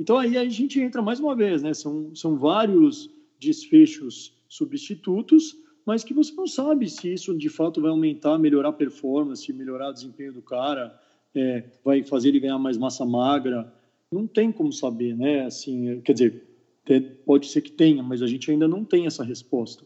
Então, 0.00 0.16
aí 0.16 0.38
a 0.38 0.48
gente 0.48 0.80
entra 0.80 1.02
mais 1.02 1.20
uma 1.20 1.36
vez, 1.36 1.62
né? 1.62 1.74
São, 1.74 2.14
são 2.14 2.38
vários 2.38 3.10
desfechos 3.38 4.34
substitutos, 4.48 5.54
mas 5.84 6.02
que 6.02 6.14
você 6.14 6.32
não 6.34 6.46
sabe 6.46 6.88
se 6.88 7.12
isso 7.12 7.36
de 7.36 7.50
fato 7.50 7.82
vai 7.82 7.90
aumentar, 7.90 8.38
melhorar 8.38 8.70
a 8.70 8.72
performance, 8.72 9.52
melhorar 9.52 9.90
o 9.90 9.92
desempenho 9.92 10.32
do 10.32 10.40
cara, 10.40 10.98
é, 11.34 11.64
vai 11.84 12.02
fazer 12.02 12.30
ele 12.30 12.40
ganhar 12.40 12.58
mais 12.58 12.78
massa 12.78 13.04
magra. 13.04 13.70
Não 14.10 14.26
tem 14.26 14.50
como 14.50 14.72
saber, 14.72 15.14
né? 15.14 15.44
Assim, 15.44 16.00
quer 16.00 16.14
dizer, 16.14 16.44
pode 17.26 17.48
ser 17.48 17.60
que 17.60 17.70
tenha, 17.70 18.02
mas 18.02 18.22
a 18.22 18.26
gente 18.26 18.50
ainda 18.50 18.66
não 18.66 18.82
tem 18.82 19.04
essa 19.04 19.22
resposta. 19.22 19.84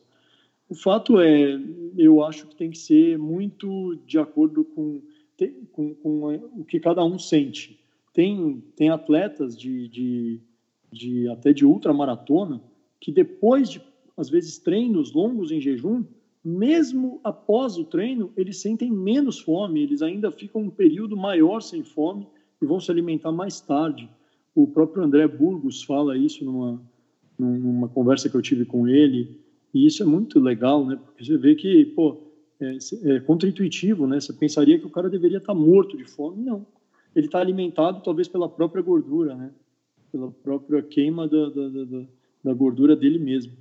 O 0.69 0.77
fato 0.77 1.19
é, 1.19 1.61
eu 1.99 2.23
acho 2.23 2.47
que 2.47 2.55
tem 2.55 2.71
que 2.71 2.79
ser 2.79 3.19
muito 3.19 3.97
de 4.07 4.21
acordo 4.21 4.63
com, 4.63 5.03
com, 5.73 5.93
com 5.93 6.35
o 6.57 6.65
que 6.65 6.79
cada 6.79 7.05
um 7.05 7.19
sente. 7.19 7.84
Tem, 8.15 8.63
tem 8.75 8.89
atletas 8.89 9.59
de, 9.59 9.89
de, 9.89 10.41
de 10.91 11.29
até 11.29 11.53
de 11.53 11.67
ultramaratona 11.67 12.63
que 13.01 13.13
depois 13.13 13.69
de, 13.69 13.83
às 14.17 14.31
vezes, 14.31 14.57
treinos 14.57 15.13
longos 15.13 15.53
em 15.53 15.61
jejum, 15.61 16.05
mesmo 16.43 17.21
após 17.23 17.77
o 17.77 17.85
treino, 17.85 18.33
eles 18.37 18.61
sentem 18.61 18.91
menos 18.91 19.41
fome, 19.41 19.83
eles 19.83 20.01
ainda 20.01 20.31
ficam 20.31 20.63
um 20.63 20.71
período 20.71 21.17
maior 21.17 21.61
sem 21.61 21.83
fome 21.83 22.27
e 22.63 22.65
vão 22.65 22.81
se 22.81 22.91
alimentar 22.91 23.33
mais 23.33 23.61
tarde. 23.61 24.09
O 24.55 24.67
próprio 24.67 25.03
André 25.03 25.27
Burgos 25.27 25.83
fala 25.83 26.17
isso 26.17 26.45
numa, 26.45 26.81
numa 27.39 27.89
conversa 27.89 28.31
que 28.31 28.37
eu 28.37 28.43
tive 28.43 28.65
com 28.65 28.87
ele, 28.87 29.37
e 29.73 29.87
isso 29.87 30.03
é 30.03 30.07
muito 30.07 30.39
legal, 30.39 30.87
né? 30.87 30.97
Porque 30.97 31.25
você 31.25 31.37
vê 31.37 31.55
que, 31.55 31.85
pô, 31.87 32.19
é, 32.61 32.77
é 33.05 33.21
contraintuitivo, 33.21 34.07
né? 34.07 34.21
Você 34.21 34.33
pensaria 34.33 34.79
que 34.79 34.87
o 34.87 34.91
cara 34.91 35.11
deveria 35.11 35.39
estar 35.39 35.55
morto 35.55 35.97
de 35.97 36.05
fome. 36.05 36.43
Não. 36.43 36.65
Ele 37.15 37.27
está 37.27 37.39
alimentado 37.39 38.03
talvez 38.03 38.29
pela 38.29 38.49
própria 38.49 38.83
gordura, 38.83 39.35
né? 39.35 39.51
Pela 40.11 40.31
própria 40.31 40.83
queima 40.83 41.29
da, 41.29 41.49
da, 41.49 41.69
da, 41.69 42.05
da 42.45 42.55
gordura 42.55 42.97
dele 42.97 43.19
mesmo. 43.19 43.57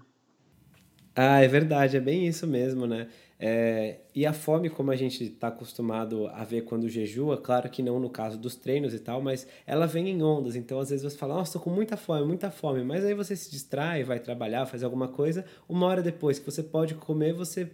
Ah, 1.16 1.42
é 1.42 1.48
verdade, 1.48 1.96
é 1.96 2.00
bem 2.00 2.28
isso 2.28 2.48
mesmo, 2.48 2.88
né? 2.88 3.08
É, 3.40 4.00
e 4.16 4.26
a 4.26 4.34
fome, 4.34 4.68
como 4.70 4.90
a 4.90 4.96
gente 4.96 5.24
está 5.24 5.50
acostumado 5.50 6.28
a 6.28 6.44
ver 6.44 6.62
quando 6.62 6.90
jejua, 6.90 7.38
claro 7.38 7.70
que 7.70 7.84
não 7.84 8.00
no 8.00 8.10
caso 8.10 8.38
dos 8.38 8.56
treinos 8.56 8.94
e 8.94 9.00
tal, 9.00 9.22
mas 9.22 9.46
ela 9.68 9.86
vem 9.86 10.10
em 10.10 10.24
ondas. 10.24 10.56
Então, 10.56 10.80
às 10.80 10.90
vezes 10.90 11.04
você 11.04 11.18
fala, 11.18 11.36
nossa, 11.36 11.50
estou 11.50 11.62
com 11.62 11.70
muita 11.70 11.96
fome, 11.98 12.26
muita 12.26 12.50
fome. 12.50 12.84
Mas 12.84 13.06
aí 13.06 13.14
você 13.14 13.36
se 13.36 13.52
distrai, 13.52 14.04
vai 14.04 14.20
trabalhar, 14.20 14.66
fazer 14.66 14.86
alguma 14.86 15.08
coisa. 15.08 15.46
Uma 15.70 15.86
hora 15.86 16.02
depois 16.02 16.40
que 16.40 16.46
você 16.46 16.64
pode 16.64 16.96
comer, 16.96 17.34
você 17.34 17.70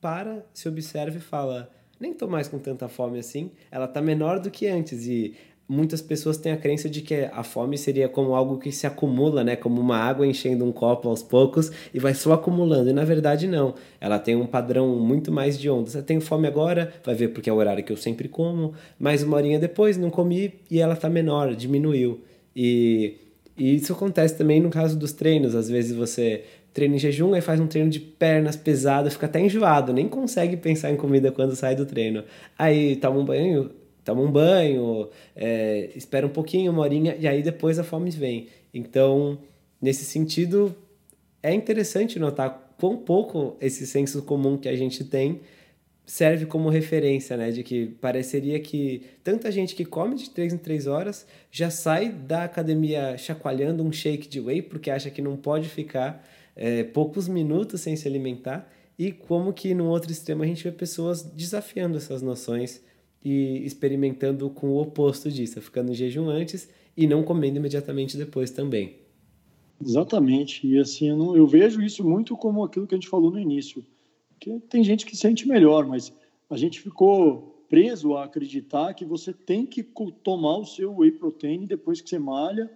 para, 0.00 0.46
se 0.54 0.66
observa 0.66 1.18
e 1.18 1.20
fala, 1.20 1.70
nem 2.00 2.12
estou 2.12 2.28
mais 2.28 2.48
com 2.48 2.58
tanta 2.58 2.88
fome 2.88 3.18
assim. 3.18 3.50
Ela 3.70 3.84
está 3.84 4.00
menor 4.00 4.40
do 4.40 4.50
que 4.50 4.66
antes. 4.66 5.06
E 5.06 5.34
muitas 5.68 6.00
pessoas 6.00 6.36
têm 6.36 6.50
a 6.50 6.56
crença 6.56 6.88
de 6.88 7.02
que 7.02 7.28
a 7.30 7.44
fome 7.44 7.76
seria 7.76 8.08
como 8.08 8.34
algo 8.34 8.58
que 8.58 8.72
se 8.72 8.86
acumula, 8.86 9.44
né? 9.44 9.54
Como 9.54 9.80
uma 9.80 9.98
água 9.98 10.26
enchendo 10.26 10.64
um 10.64 10.72
copo 10.72 11.08
aos 11.08 11.22
poucos 11.22 11.70
e 11.92 12.00
vai 12.00 12.14
só 12.14 12.32
acumulando. 12.32 12.88
E 12.88 12.92
na 12.92 13.04
verdade 13.04 13.46
não. 13.46 13.74
Ela 14.00 14.18
tem 14.18 14.34
um 14.34 14.46
padrão 14.46 14.96
muito 14.96 15.30
mais 15.30 15.58
de 15.58 15.68
ondas. 15.68 15.94
Eu 15.94 16.02
tenho 16.02 16.20
fome 16.22 16.48
agora, 16.48 16.92
vai 17.04 17.14
ver 17.14 17.28
porque 17.28 17.50
é 17.50 17.52
o 17.52 17.56
horário 17.56 17.84
que 17.84 17.92
eu 17.92 17.96
sempre 17.96 18.28
como. 18.28 18.72
Mais 18.98 19.22
uma 19.22 19.36
horinha 19.36 19.58
depois, 19.58 19.98
não 19.98 20.10
comi 20.10 20.54
e 20.70 20.80
ela 20.80 20.96
tá 20.96 21.10
menor, 21.10 21.54
diminuiu. 21.54 22.20
E, 22.56 23.18
e 23.56 23.76
isso 23.76 23.92
acontece 23.92 24.36
também 24.38 24.60
no 24.60 24.70
caso 24.70 24.98
dos 24.98 25.12
treinos. 25.12 25.54
Às 25.54 25.68
vezes 25.68 25.94
você 25.94 26.44
treina 26.72 26.96
em 26.96 26.98
jejum, 26.98 27.34
aí 27.34 27.40
faz 27.40 27.60
um 27.60 27.66
treino 27.66 27.90
de 27.90 28.00
pernas 28.00 28.56
pesado, 28.56 29.10
fica 29.10 29.26
até 29.26 29.40
enjoado, 29.40 29.92
nem 29.92 30.08
consegue 30.08 30.56
pensar 30.56 30.90
em 30.90 30.96
comida 30.96 31.32
quando 31.32 31.54
sai 31.56 31.74
do 31.74 31.84
treino. 31.84 32.24
Aí 32.58 32.96
toma 32.96 33.18
um 33.18 33.24
banho, 33.24 33.70
toma 34.04 34.22
um 34.22 34.30
banho, 34.30 35.08
é, 35.34 35.90
espera 35.96 36.26
um 36.26 36.30
pouquinho, 36.30 36.72
uma 36.72 36.82
horinha, 36.82 37.16
e 37.18 37.26
aí 37.26 37.42
depois 37.42 37.78
a 37.78 37.84
fome 37.84 38.10
vem. 38.10 38.48
Então, 38.72 39.38
nesse 39.80 40.04
sentido, 40.04 40.74
é 41.42 41.52
interessante 41.52 42.18
notar 42.18 42.74
quão 42.78 42.96
pouco 42.96 43.56
esse 43.60 43.86
senso 43.86 44.22
comum 44.22 44.56
que 44.56 44.68
a 44.68 44.76
gente 44.76 45.04
tem 45.04 45.40
serve 46.10 46.44
como 46.44 46.68
referência, 46.68 47.36
né? 47.36 47.52
De 47.52 47.62
que 47.62 47.86
pareceria 48.00 48.58
que 48.58 49.02
tanta 49.22 49.50
gente 49.52 49.76
que 49.76 49.84
come 49.84 50.16
de 50.16 50.28
3 50.30 50.54
em 50.54 50.58
3 50.58 50.88
horas 50.88 51.24
já 51.52 51.70
sai 51.70 52.08
da 52.08 52.42
academia 52.42 53.16
chacoalhando 53.16 53.84
um 53.84 53.92
shake 53.92 54.26
de 54.26 54.40
whey 54.40 54.60
porque 54.60 54.90
acha 54.90 55.08
que 55.08 55.22
não 55.22 55.36
pode 55.36 55.68
ficar 55.68 56.26
é, 56.60 56.84
poucos 56.84 57.26
minutos 57.26 57.80
sem 57.80 57.96
se 57.96 58.06
alimentar 58.06 58.70
e 58.98 59.10
como 59.10 59.50
que 59.50 59.72
no 59.72 59.86
outro 59.88 60.12
extremo 60.12 60.42
a 60.42 60.46
gente 60.46 60.62
vê 60.62 60.70
pessoas 60.70 61.22
desafiando 61.22 61.96
essas 61.96 62.20
noções 62.20 62.84
e 63.24 63.64
experimentando 63.64 64.50
com 64.50 64.68
o 64.68 64.80
oposto 64.80 65.30
disso, 65.30 65.60
ficando 65.62 65.90
em 65.90 65.94
jejum 65.94 66.28
antes 66.28 66.68
e 66.94 67.06
não 67.06 67.22
comendo 67.22 67.56
imediatamente 67.56 68.14
depois 68.18 68.50
também. 68.50 68.98
Exatamente. 69.82 70.66
E 70.66 70.78
assim, 70.78 71.08
eu, 71.08 71.16
não, 71.16 71.34
eu, 71.34 71.46
vejo 71.46 71.80
isso 71.80 72.06
muito 72.06 72.36
como 72.36 72.62
aquilo 72.62 72.86
que 72.86 72.94
a 72.94 72.98
gente 72.98 73.08
falou 73.08 73.30
no 73.30 73.40
início. 73.40 73.82
Que 74.38 74.60
tem 74.68 74.84
gente 74.84 75.06
que 75.06 75.16
sente 75.16 75.48
melhor, 75.48 75.86
mas 75.86 76.12
a 76.50 76.58
gente 76.58 76.78
ficou 76.78 77.64
preso 77.70 78.16
a 78.16 78.24
acreditar 78.24 78.92
que 78.92 79.06
você 79.06 79.32
tem 79.32 79.64
que 79.64 79.82
tomar 80.22 80.58
o 80.58 80.66
seu 80.66 80.94
whey 80.98 81.12
protein 81.12 81.64
depois 81.64 82.02
que 82.02 82.10
você 82.10 82.18
malha, 82.18 82.70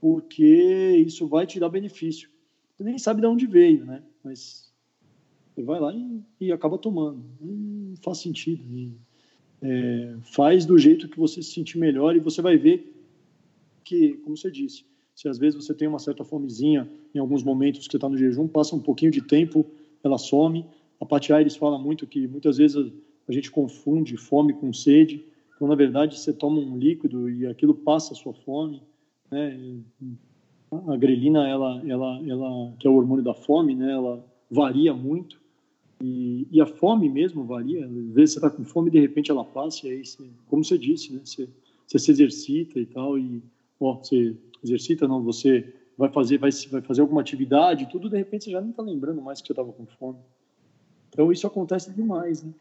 porque 0.00 1.04
isso 1.06 1.26
vai 1.26 1.46
te 1.46 1.60
dar 1.60 1.68
benefício. 1.68 2.30
Você 2.76 2.84
nem 2.84 2.98
sabe 2.98 3.22
de 3.22 3.26
onde 3.26 3.46
veio, 3.46 3.86
né? 3.86 4.02
Mas 4.22 4.70
você 5.54 5.62
vai 5.62 5.80
lá 5.80 5.94
e, 5.94 6.22
e 6.38 6.52
acaba 6.52 6.76
tomando. 6.76 7.24
Não 7.40 7.96
faz 8.02 8.18
sentido. 8.18 8.62
E 8.70 8.92
é, 9.62 10.16
faz 10.22 10.66
do 10.66 10.76
jeito 10.76 11.08
que 11.08 11.18
você 11.18 11.42
se 11.42 11.52
sentir 11.52 11.78
melhor 11.78 12.14
e 12.14 12.20
você 12.20 12.42
vai 12.42 12.58
ver 12.58 12.92
que, 13.82 14.14
como 14.18 14.36
você 14.36 14.50
disse, 14.50 14.84
se 15.14 15.26
às 15.26 15.38
vezes 15.38 15.64
você 15.64 15.72
tem 15.72 15.88
uma 15.88 15.98
certa 15.98 16.22
fomezinha 16.22 16.86
em 17.14 17.18
alguns 17.18 17.42
momentos 17.42 17.86
que 17.86 17.92
você 17.92 17.96
está 17.96 18.08
no 18.10 18.18
jejum, 18.18 18.46
passa 18.46 18.76
um 18.76 18.80
pouquinho 18.80 19.10
de 19.10 19.22
tempo, 19.22 19.64
ela 20.04 20.18
some. 20.18 20.66
A 21.00 21.06
Patti 21.06 21.32
Aires 21.32 21.56
fala 21.56 21.78
muito 21.78 22.06
que 22.06 22.26
muitas 22.28 22.58
vezes 22.58 22.92
a 23.26 23.32
gente 23.32 23.50
confunde 23.50 24.18
fome 24.18 24.52
com 24.52 24.70
sede, 24.72 25.24
então 25.54 25.66
na 25.66 25.74
verdade 25.74 26.18
você 26.18 26.32
toma 26.32 26.60
um 26.60 26.76
líquido 26.76 27.30
e 27.30 27.46
aquilo 27.46 27.74
passa 27.74 28.12
a 28.12 28.16
sua 28.16 28.34
fome. 28.34 28.82
Né? 29.30 29.80
A 30.70 30.96
grelina, 30.96 31.48
ela, 31.48 31.82
ela, 31.86 32.20
ela, 32.26 32.72
que 32.78 32.86
é 32.86 32.90
o 32.90 32.94
hormônio 32.94 33.22
da 33.22 33.34
fome, 33.34 33.74
né? 33.74 33.92
ela 33.92 34.24
varia 34.50 34.92
muito 34.92 35.40
e, 36.02 36.46
e, 36.50 36.60
a 36.60 36.66
fome 36.66 37.08
mesmo 37.08 37.44
varia. 37.44 37.86
Às 37.86 38.12
vezes 38.12 38.34
você 38.34 38.38
está 38.38 38.50
com 38.50 38.64
fome 38.64 38.90
de 38.90 39.00
repente 39.00 39.30
ela 39.30 39.44
passa, 39.44 39.86
e 39.86 39.92
aí, 39.92 40.04
você, 40.04 40.24
como 40.46 40.64
você 40.64 40.76
disse, 40.76 41.12
né? 41.12 41.20
você, 41.24 41.48
você 41.86 41.98
se 41.98 42.10
exercita 42.10 42.78
e 42.78 42.86
tal, 42.86 43.18
e 43.18 43.42
ó, 43.80 43.94
você 43.94 44.36
exercita, 44.62 45.06
não, 45.08 45.22
você 45.22 45.72
vai 45.96 46.10
fazer, 46.10 46.38
vai, 46.38 46.50
vai 46.70 46.82
fazer 46.82 47.00
alguma 47.00 47.20
atividade, 47.20 47.88
tudo, 47.90 48.10
de 48.10 48.16
repente 48.16 48.44
você 48.44 48.50
já 48.50 48.60
não 48.60 48.70
está 48.70 48.82
lembrando 48.82 49.22
mais 49.22 49.40
que 49.40 49.46
você 49.46 49.52
estava 49.52 49.72
com 49.72 49.86
fome. 49.86 50.18
Então 51.08 51.32
isso 51.32 51.46
acontece 51.46 51.94
demais, 51.94 52.42
né? 52.42 52.52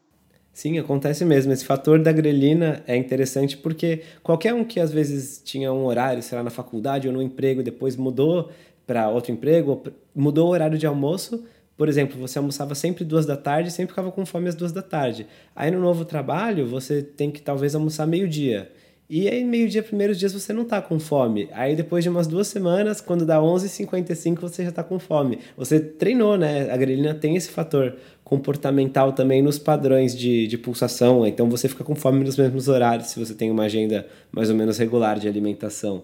Sim, 0.56 0.80
acontece 0.80 1.26
mesmo. 1.26 1.52
Esse 1.52 1.66
fator 1.66 2.02
da 2.02 2.14
grelina 2.14 2.82
é 2.88 2.96
interessante 2.96 3.58
porque 3.58 4.04
qualquer 4.24 4.54
um 4.54 4.64
que 4.64 4.80
às 4.80 4.90
vezes 4.90 5.42
tinha 5.44 5.74
um 5.74 5.84
horário, 5.84 6.24
sei 6.24 6.38
lá, 6.38 6.46
na 6.46 6.50
faculdade 6.50 7.10
ou 7.10 7.14
no 7.14 7.22
emprego, 7.22 7.62
depois 7.62 7.98
mudou 7.98 8.50
para 8.88 9.10
outro 9.10 9.34
emprego, 9.34 9.84
mudou 10.16 10.48
o 10.48 10.52
horário 10.52 10.78
de 10.78 10.88
almoço, 10.88 11.44
por 11.76 11.90
exemplo, 11.90 12.18
você 12.18 12.38
almoçava 12.38 12.74
sempre 12.74 13.04
duas 13.04 13.26
da 13.26 13.36
tarde, 13.36 13.70
sempre 13.70 13.92
ficava 13.92 14.10
com 14.14 14.26
fome 14.26 14.48
às 14.48 14.56
duas 14.56 14.72
da 14.72 14.82
tarde. 14.82 15.28
Aí 15.54 15.70
no 15.70 15.82
novo 15.82 16.06
trabalho, 16.06 16.66
você 16.66 17.04
tem 17.04 17.30
que 17.30 17.42
talvez 17.42 17.76
almoçar 17.76 18.08
meio-dia. 18.08 18.72
E 19.08 19.28
aí, 19.28 19.44
meio-dia, 19.44 19.84
primeiros 19.84 20.18
dias, 20.18 20.34
você 20.34 20.52
não 20.52 20.66
tá 20.66 20.82
com 20.82 21.00
fome. 21.00 21.48
Aí, 21.52 21.76
depois 21.76 22.04
de 22.04 22.10
umas 22.10 22.26
duas 22.26 22.48
semanas, 22.48 23.00
quando 23.00 23.24
dá 23.24 23.40
11h55, 23.40 24.40
você 24.40 24.66
já 24.66 24.72
tá 24.72 24.84
com 24.84 24.98
fome. 24.98 25.38
Você 25.56 25.80
treinou, 25.80 26.36
né? 26.36 26.72
A 26.72 26.78
grelina 26.78 27.14
tem 27.14 27.36
esse 27.36 27.52
fator 27.52 27.96
comportamental 28.26 29.14
também 29.14 29.40
nos 29.40 29.60
padrões 29.60 30.18
de, 30.18 30.48
de 30.48 30.58
pulsação. 30.58 31.26
Então, 31.28 31.48
você 31.48 31.70
fica 31.70 31.84
com 31.84 31.96
fome 31.96 32.26
nos 32.26 32.36
mesmos 32.36 32.68
horários, 32.68 33.10
se 33.10 33.20
você 33.20 33.36
tem 33.36 33.52
uma 33.52 33.64
agenda 33.64 34.08
mais 34.32 34.50
ou 34.50 34.56
menos 34.56 34.80
regular 34.80 35.20
de 35.20 35.28
alimentação. 35.28 36.04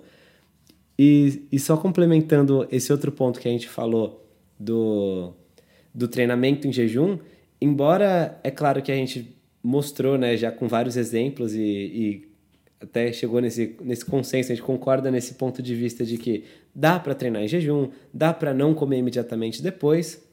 E, 0.98 1.48
e 1.52 1.60
só 1.60 1.76
complementando 1.76 2.68
esse 2.72 2.92
outro 2.92 3.12
ponto 3.12 3.40
que 3.40 3.48
a 3.48 3.52
gente 3.52 3.68
falou 3.68 4.24
do, 4.60 5.34
do 5.94 6.08
treinamento 6.08 6.68
em 6.68 6.72
jejum, 6.72 7.18
embora 7.60 8.40
é 8.44 8.52
claro 8.52 8.84
que 8.84 8.92
a 8.92 8.96
gente 8.96 9.36
mostrou, 9.64 10.16
né, 10.16 10.38
já 10.38 10.52
com 10.52 10.68
vários 10.68 10.98
exemplos 10.98 11.56
e, 11.56 11.60
e 11.60 12.32
até 12.80 13.12
chegou 13.12 13.42
nesse, 13.42 13.76
nesse 13.82 14.06
consenso, 14.06 14.52
a 14.52 14.56
gente 14.56 14.64
concorda 14.64 15.10
nesse 15.10 15.34
ponto 15.34 15.60
de 15.62 15.74
vista 15.74 16.06
de 16.06 16.20
que 16.20 16.44
dá 16.74 17.00
para 17.00 17.16
treinar 17.16 17.42
em 17.42 17.48
jejum, 17.48 17.90
dá 18.14 18.32
para 18.32 18.54
não 18.54 18.76
comer 18.76 19.00
imediatamente 19.00 19.64
depois. 19.64 20.24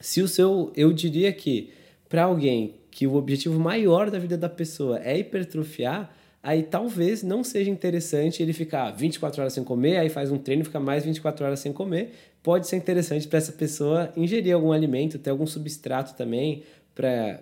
Se 0.00 0.22
o 0.22 0.28
seu, 0.28 0.72
eu 0.74 0.92
diria 0.92 1.32
que 1.32 1.72
para 2.08 2.24
alguém 2.24 2.74
que 2.90 3.06
o 3.06 3.14
objetivo 3.14 3.60
maior 3.60 4.10
da 4.10 4.18
vida 4.18 4.36
da 4.36 4.48
pessoa 4.48 5.00
é 5.04 5.18
hipertrofiar, 5.18 6.12
aí 6.42 6.62
talvez 6.62 7.22
não 7.22 7.44
seja 7.44 7.70
interessante 7.70 8.42
ele 8.42 8.52
ficar 8.52 8.90
24 8.90 9.42
horas 9.42 9.52
sem 9.52 9.62
comer, 9.62 9.98
aí 9.98 10.08
faz 10.08 10.30
um 10.32 10.38
treino 10.38 10.62
e 10.62 10.64
fica 10.64 10.80
mais 10.80 11.04
24 11.04 11.44
horas 11.44 11.60
sem 11.60 11.72
comer. 11.72 12.12
Pode 12.42 12.66
ser 12.66 12.76
interessante 12.76 13.28
para 13.28 13.38
essa 13.38 13.52
pessoa 13.52 14.10
ingerir 14.16 14.54
algum 14.54 14.72
alimento, 14.72 15.18
ter 15.18 15.30
algum 15.30 15.46
substrato 15.46 16.14
também 16.14 16.62
para 16.94 17.40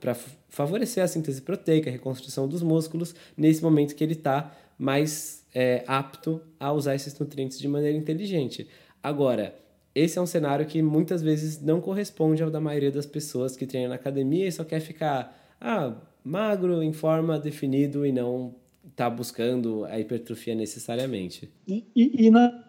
para 0.00 0.16
favorecer 0.48 1.02
a 1.04 1.06
síntese 1.06 1.40
proteica, 1.40 1.88
a 1.88 1.92
reconstrução 1.92 2.48
dos 2.48 2.60
músculos, 2.60 3.14
nesse 3.36 3.62
momento 3.62 3.94
que 3.94 4.02
ele 4.02 4.14
está 4.14 4.52
mais 4.76 5.44
é, 5.54 5.84
apto 5.86 6.40
a 6.58 6.72
usar 6.72 6.96
esses 6.96 7.16
nutrientes 7.16 7.60
de 7.60 7.68
maneira 7.68 7.96
inteligente. 7.96 8.66
Agora, 9.00 9.54
esse 9.94 10.18
é 10.18 10.22
um 10.22 10.26
cenário 10.26 10.66
que 10.66 10.82
muitas 10.82 11.22
vezes 11.22 11.62
não 11.62 11.80
corresponde 11.80 12.42
ao 12.42 12.50
da 12.50 12.60
maioria 12.60 12.90
das 12.90 13.06
pessoas 13.06 13.56
que 13.56 13.66
treinam 13.66 13.90
na 13.90 13.94
academia 13.94 14.48
e 14.48 14.52
só 14.52 14.64
quer 14.64 14.80
ficar 14.80 15.56
ah, 15.60 15.94
magro, 16.24 16.82
em 16.82 16.92
forma, 16.92 17.38
definido 17.38 18.04
e 18.04 18.10
não 18.10 18.54
está 18.90 19.08
buscando 19.08 19.84
a 19.84 19.98
hipertrofia 19.98 20.54
necessariamente. 20.54 21.50
E, 21.66 21.84
e, 21.94 22.26
e 22.26 22.30
na, 22.30 22.64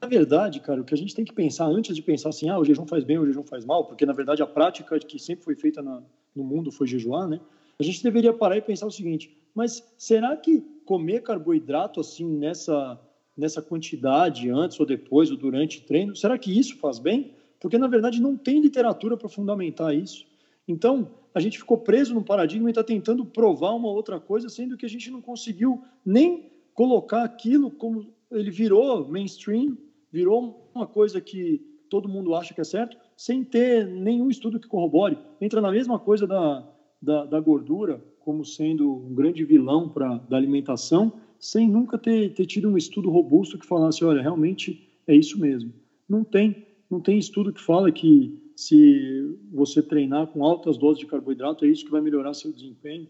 na, 0.00 0.08
verdade, 0.08 0.60
cara, 0.60 0.80
o 0.80 0.84
que 0.84 0.92
a 0.92 0.96
gente 0.96 1.14
tem 1.14 1.24
que 1.24 1.32
pensar 1.32 1.66
antes 1.66 1.94
de 1.94 2.02
pensar 2.02 2.30
assim, 2.30 2.48
ah, 2.48 2.58
o 2.58 2.64
jejum 2.64 2.86
faz 2.86 3.04
bem, 3.04 3.18
o 3.18 3.26
jejum 3.26 3.44
faz 3.44 3.64
mal, 3.64 3.86
porque 3.86 4.04
na 4.04 4.12
verdade 4.12 4.42
a 4.42 4.46
prática 4.46 4.98
que 4.98 5.18
sempre 5.18 5.44
foi 5.44 5.54
feita 5.54 5.80
na, 5.80 6.02
no 6.34 6.42
mundo 6.42 6.72
foi 6.72 6.86
jejuar, 6.86 7.28
né? 7.28 7.40
A 7.78 7.82
gente 7.82 8.02
deveria 8.02 8.32
parar 8.32 8.56
e 8.56 8.62
pensar 8.62 8.86
o 8.86 8.90
seguinte: 8.90 9.36
mas 9.54 9.82
será 9.96 10.36
que 10.36 10.64
comer 10.84 11.22
carboidrato 11.22 12.00
assim 12.00 12.26
nessa 12.26 12.98
nessa 13.36 13.60
quantidade 13.60 14.50
antes 14.50 14.80
ou 14.80 14.86
depois 14.86 15.30
ou 15.30 15.36
durante 15.36 15.82
treino, 15.82 16.16
será 16.16 16.38
que 16.38 16.56
isso 16.56 16.76
faz 16.78 16.98
bem? 16.98 17.32
Porque 17.60 17.76
na 17.76 17.86
verdade 17.86 18.20
não 18.20 18.36
tem 18.36 18.60
literatura 18.60 19.16
para 19.16 19.28
fundamentar 19.28 19.94
isso. 19.94 20.26
Então, 20.66 21.10
a 21.34 21.40
gente 21.40 21.58
ficou 21.58 21.78
preso 21.78 22.14
num 22.14 22.22
paradigma 22.22 22.68
e 22.68 22.72
está 22.72 22.82
tentando 22.82 23.24
provar 23.24 23.74
uma 23.74 23.88
outra 23.88 24.18
coisa, 24.18 24.48
sendo 24.48 24.76
que 24.76 24.86
a 24.86 24.88
gente 24.88 25.10
não 25.10 25.20
conseguiu 25.20 25.82
nem 26.04 26.50
colocar 26.74 27.22
aquilo 27.22 27.70
como 27.70 28.06
ele 28.30 28.50
virou 28.50 29.06
mainstream, 29.08 29.76
virou 30.10 30.70
uma 30.74 30.86
coisa 30.86 31.20
que 31.20 31.60
todo 31.88 32.08
mundo 32.08 32.34
acha 32.34 32.52
que 32.52 32.60
é 32.60 32.64
certo, 32.64 32.96
sem 33.16 33.44
ter 33.44 33.86
nenhum 33.86 34.28
estudo 34.28 34.58
que 34.58 34.66
corrobore. 34.66 35.18
Entra 35.40 35.60
na 35.60 35.70
mesma 35.70 35.98
coisa 35.98 36.26
da, 36.26 36.66
da, 37.00 37.24
da 37.24 37.40
gordura 37.40 38.02
como 38.20 38.44
sendo 38.44 38.92
um 38.92 39.14
grande 39.14 39.44
vilão 39.44 39.88
para 39.88 40.16
da 40.28 40.36
alimentação, 40.36 41.12
sem 41.46 41.68
nunca 41.68 41.96
ter, 41.96 42.34
ter 42.34 42.44
tido 42.44 42.68
um 42.68 42.76
estudo 42.76 43.08
robusto 43.08 43.56
que 43.56 43.64
falasse, 43.64 44.04
olha, 44.04 44.20
realmente 44.20 44.84
é 45.06 45.14
isso 45.14 45.38
mesmo. 45.38 45.72
Não 46.08 46.24
tem, 46.24 46.66
não 46.90 47.00
tem 47.00 47.18
estudo 47.18 47.52
que 47.52 47.60
fala 47.60 47.92
que 47.92 48.36
se 48.56 49.38
você 49.52 49.80
treinar 49.80 50.26
com 50.26 50.44
altas 50.44 50.76
doses 50.76 50.98
de 50.98 51.06
carboidrato, 51.06 51.64
é 51.64 51.68
isso 51.68 51.84
que 51.84 51.90
vai 51.90 52.00
melhorar 52.00 52.34
seu 52.34 52.52
desempenho. 52.52 53.06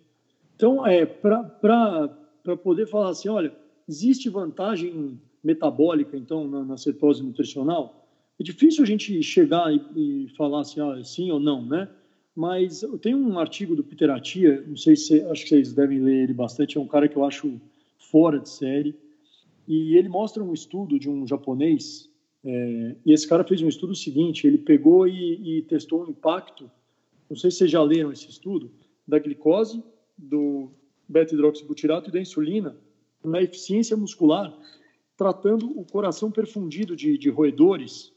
Então, 0.55 0.87
é 0.87 1.07
para 1.07 2.11
poder 2.63 2.87
falar 2.87 3.09
assim, 3.09 3.31
olha, 3.31 3.55
existe 3.89 4.29
vantagem 4.29 5.19
metabólica, 5.43 6.15
então, 6.15 6.47
na, 6.47 6.63
na 6.63 6.77
cetose 6.77 7.23
nutricional? 7.23 8.07
É 8.39 8.43
difícil 8.43 8.85
a 8.85 8.87
gente 8.87 9.23
chegar 9.23 9.73
e, 9.73 10.25
e 10.27 10.29
falar 10.37 10.61
assim, 10.61 10.81
ah, 10.81 11.03
sim 11.03 11.31
ou 11.31 11.41
não, 11.41 11.65
né? 11.65 11.89
Mas 12.35 12.85
tenho 13.01 13.17
um 13.17 13.39
artigo 13.39 13.75
do 13.75 13.83
Peter 13.83 14.11
Atia, 14.11 14.63
não 14.69 14.77
sei 14.77 14.95
se 14.95 15.23
acho 15.23 15.45
que 15.45 15.49
vocês 15.49 15.73
devem 15.73 16.01
ler 16.01 16.25
ele 16.25 16.35
bastante, 16.35 16.77
é 16.77 16.81
um 16.81 16.87
cara 16.87 17.09
que 17.09 17.17
eu 17.17 17.25
acho 17.25 17.59
fora 18.11 18.39
de 18.39 18.49
série, 18.49 18.95
e 19.67 19.97
ele 19.97 20.09
mostra 20.09 20.43
um 20.43 20.53
estudo 20.53 20.99
de 20.99 21.11
um 21.11 21.27
japonês 21.27 22.09
é, 22.47 22.97
e 23.05 23.13
esse 23.13 23.27
cara 23.27 23.43
fez 23.43 23.61
um 23.61 23.69
estudo 23.69 23.93
seguinte: 23.95 24.47
ele 24.47 24.59
pegou 24.59 25.09
e, 25.09 25.59
e 25.59 25.63
testou 25.63 26.05
o 26.05 26.11
impacto. 26.11 26.71
Não 27.29 27.37
sei 27.37 27.51
se 27.51 27.59
vocês 27.59 27.71
já 27.73 27.83
leram 27.83 28.13
esse 28.13 28.31
estudo 28.31 28.71
da 29.07 29.19
glicose, 29.19 29.83
do 30.17 30.71
beta-hidroxibutirato 31.09 32.09
e 32.09 32.13
da 32.13 32.21
insulina 32.21 32.77
na 33.25 33.43
eficiência 33.43 33.97
muscular, 33.97 34.57
tratando 35.17 35.69
o 35.79 35.85
coração 35.85 36.31
perfundido 36.31 36.95
de, 36.95 37.19
de 37.19 37.29
roedores 37.29 38.13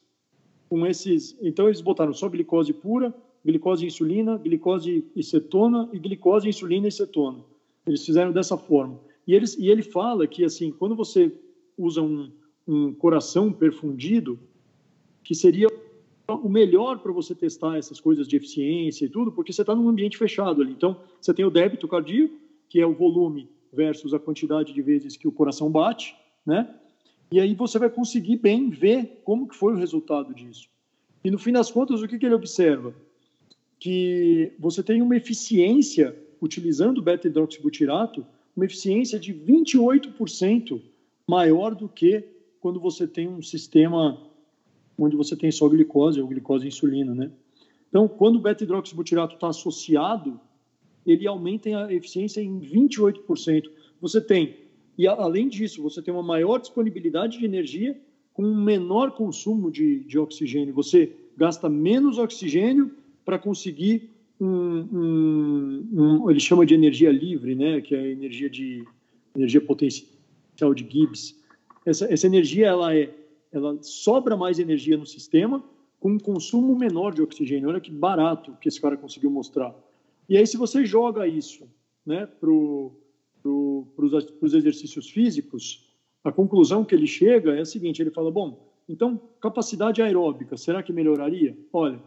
com 0.70 0.86
esses. 0.86 1.36
Então 1.42 1.66
eles 1.66 1.82
botaram 1.82 2.14
só 2.14 2.30
glicose 2.30 2.72
pura, 2.72 3.12
glicose 3.44 3.84
e 3.84 3.88
insulina, 3.88 4.38
glicose 4.38 5.06
e 5.16 5.24
cetona 5.24 5.90
e 5.92 5.98
glicose, 5.98 6.48
insulina 6.48 6.88
e 6.88 6.92
cetona. 6.92 7.44
Eles 7.88 8.06
fizeram 8.06 8.32
dessa 8.32 8.56
forma. 8.56 9.00
E, 9.30 9.36
eles, 9.36 9.56
e 9.60 9.70
ele 9.70 9.84
fala 9.84 10.26
que 10.26 10.44
assim, 10.44 10.72
quando 10.72 10.96
você 10.96 11.32
usa 11.78 12.02
um, 12.02 12.32
um 12.68 12.92
coração 12.92 13.54
perfundido, 13.54 14.40
que 15.24 15.36
seria 15.36 15.68
o 16.28 16.50
melhor 16.50 16.98
para 16.98 17.12
você 17.12 17.36
testar 17.36 17.78
essas 17.78 18.00
coisas 18.00 18.28
de 18.28 18.36
eficiência 18.36 19.06
e 19.06 19.10
tudo, 19.10 19.32
porque 19.32 19.54
você 19.54 19.62
está 19.62 19.76
num 19.76 19.88
ambiente 19.88 20.18
fechado 20.18 20.64
ali. 20.64 20.72
Então, 20.72 20.98
você 21.22 21.32
tem 21.32 21.46
o 21.46 21.52
débito 21.52 21.88
cardíaco, 21.88 22.34
que 22.68 22.82
é 22.82 22.88
o 22.88 22.96
volume 22.96 23.48
versus 23.72 24.16
a 24.16 24.20
quantidade 24.20 24.74
de 24.74 24.82
vezes 24.82 25.16
que 25.16 25.28
o 25.28 25.32
coração 25.32 25.70
bate, 25.70 26.16
né? 26.44 26.68
E 27.32 27.40
aí 27.40 27.54
você 27.54 27.78
vai 27.78 27.92
conseguir 27.92 28.38
bem 28.38 28.72
ver 28.72 29.22
como 29.24 29.48
que 29.48 29.56
foi 29.56 29.74
o 29.74 29.78
resultado 29.78 30.34
disso. 30.34 30.68
E 31.24 31.30
no 31.30 31.38
fim 31.38 31.52
das 31.52 31.70
contas, 31.70 32.02
o 32.02 32.08
que, 32.08 32.18
que 32.18 32.26
ele 32.26 32.34
observa? 32.34 32.96
Que 33.80 34.54
você 34.58 34.82
tem 34.82 35.04
uma 35.04 35.16
eficiência, 35.16 36.18
utilizando 36.42 37.00
beta-hidroxibutirato, 37.00 38.26
uma 38.60 38.66
eficiência 38.66 39.18
de 39.18 39.34
28% 39.34 40.82
maior 41.26 41.74
do 41.74 41.88
que 41.88 42.26
quando 42.60 42.78
você 42.78 43.08
tem 43.08 43.26
um 43.26 43.42
sistema 43.42 44.22
onde 44.98 45.16
você 45.16 45.34
tem 45.34 45.50
só 45.50 45.70
glicose 45.70 46.20
ou 46.20 46.28
glicose 46.28 46.66
e 46.66 46.68
insulina, 46.68 47.16
né? 47.16 47.32
Então, 47.88 48.06
quando 48.06 48.36
o 48.36 48.40
beta-hidroxibutirato 48.40 49.36
está 49.36 49.48
associado, 49.48 50.38
ele 51.06 51.26
aumenta 51.26 51.86
a 51.86 51.94
eficiência 51.94 52.42
em 52.42 52.60
28%. 52.60 53.72
Você 54.02 54.20
tem, 54.20 54.58
e 54.98 55.08
além 55.08 55.48
disso, 55.48 55.82
você 55.82 56.02
tem 56.02 56.14
uma 56.14 56.22
maior 56.22 56.60
disponibilidade 56.60 57.40
de 57.40 57.46
energia 57.46 57.98
com 58.34 58.44
um 58.44 58.62
menor 58.62 59.12
consumo 59.12 59.72
de, 59.72 60.02
de 60.02 60.20
oxigênio. 60.20 60.74
Você 60.74 61.16
gasta 61.38 61.70
menos 61.70 62.18
oxigênio 62.18 62.92
para 63.24 63.40
conseguir 63.40 64.10
um, 64.40 65.88
um, 65.92 66.30
ele 66.30 66.40
chama 66.40 66.66
de 66.66 66.74
energia 66.74 67.12
livre, 67.12 67.56
né, 67.56 67.82
que 67.82 67.96
é 67.96 68.00
a 68.00 68.08
energia 68.08 68.50
de 68.50 68.86
energia 69.36 69.62
potencial 69.62 70.74
de 70.74 70.88
Gibbs 70.90 71.40
essa, 71.86 72.12
essa 72.12 72.28
energia 72.28 72.68
ela 72.68 72.96
é, 72.96 73.14
ela 73.52 73.78
sobra 73.82 74.36
mais 74.38 74.60
energia 74.60 74.98
no 74.98 75.06
sistema 75.06 75.64
com 76.00 76.12
um 76.12 76.20
consumo 76.20 76.78
menor 76.78 77.14
de 77.14 77.22
oxigênio. 77.22 77.70
Olha 77.70 77.82
que 77.82 77.92
barato 77.92 78.56
que 78.62 78.68
esse 78.68 78.80
cara 78.80 78.96
conseguiu 78.96 79.30
mostrar. 79.30 79.76
E 80.28 80.38
aí, 80.38 80.46
se 80.46 80.58
você 80.58 80.86
joga 80.86 81.28
isso 81.28 81.68
né, 82.06 82.26
para 82.26 82.50
pro, 83.42 83.88
os 84.42 84.54
exercícios 84.54 85.10
físicos, 85.10 85.90
a 86.24 86.32
conclusão 86.32 86.86
que 86.86 86.94
ele 86.94 87.08
chega 87.08 87.56
é 87.56 87.62
a 87.62 87.66
seguinte: 87.66 88.02
ele 88.02 88.12
fala, 88.12 88.32
bom, 88.32 88.72
então 88.88 89.20
capacidade 89.42 90.02
aeróbica, 90.02 90.56
será 90.56 90.84
que 90.84 90.94
melhoraria? 90.94 91.58
Olha, 91.74 92.00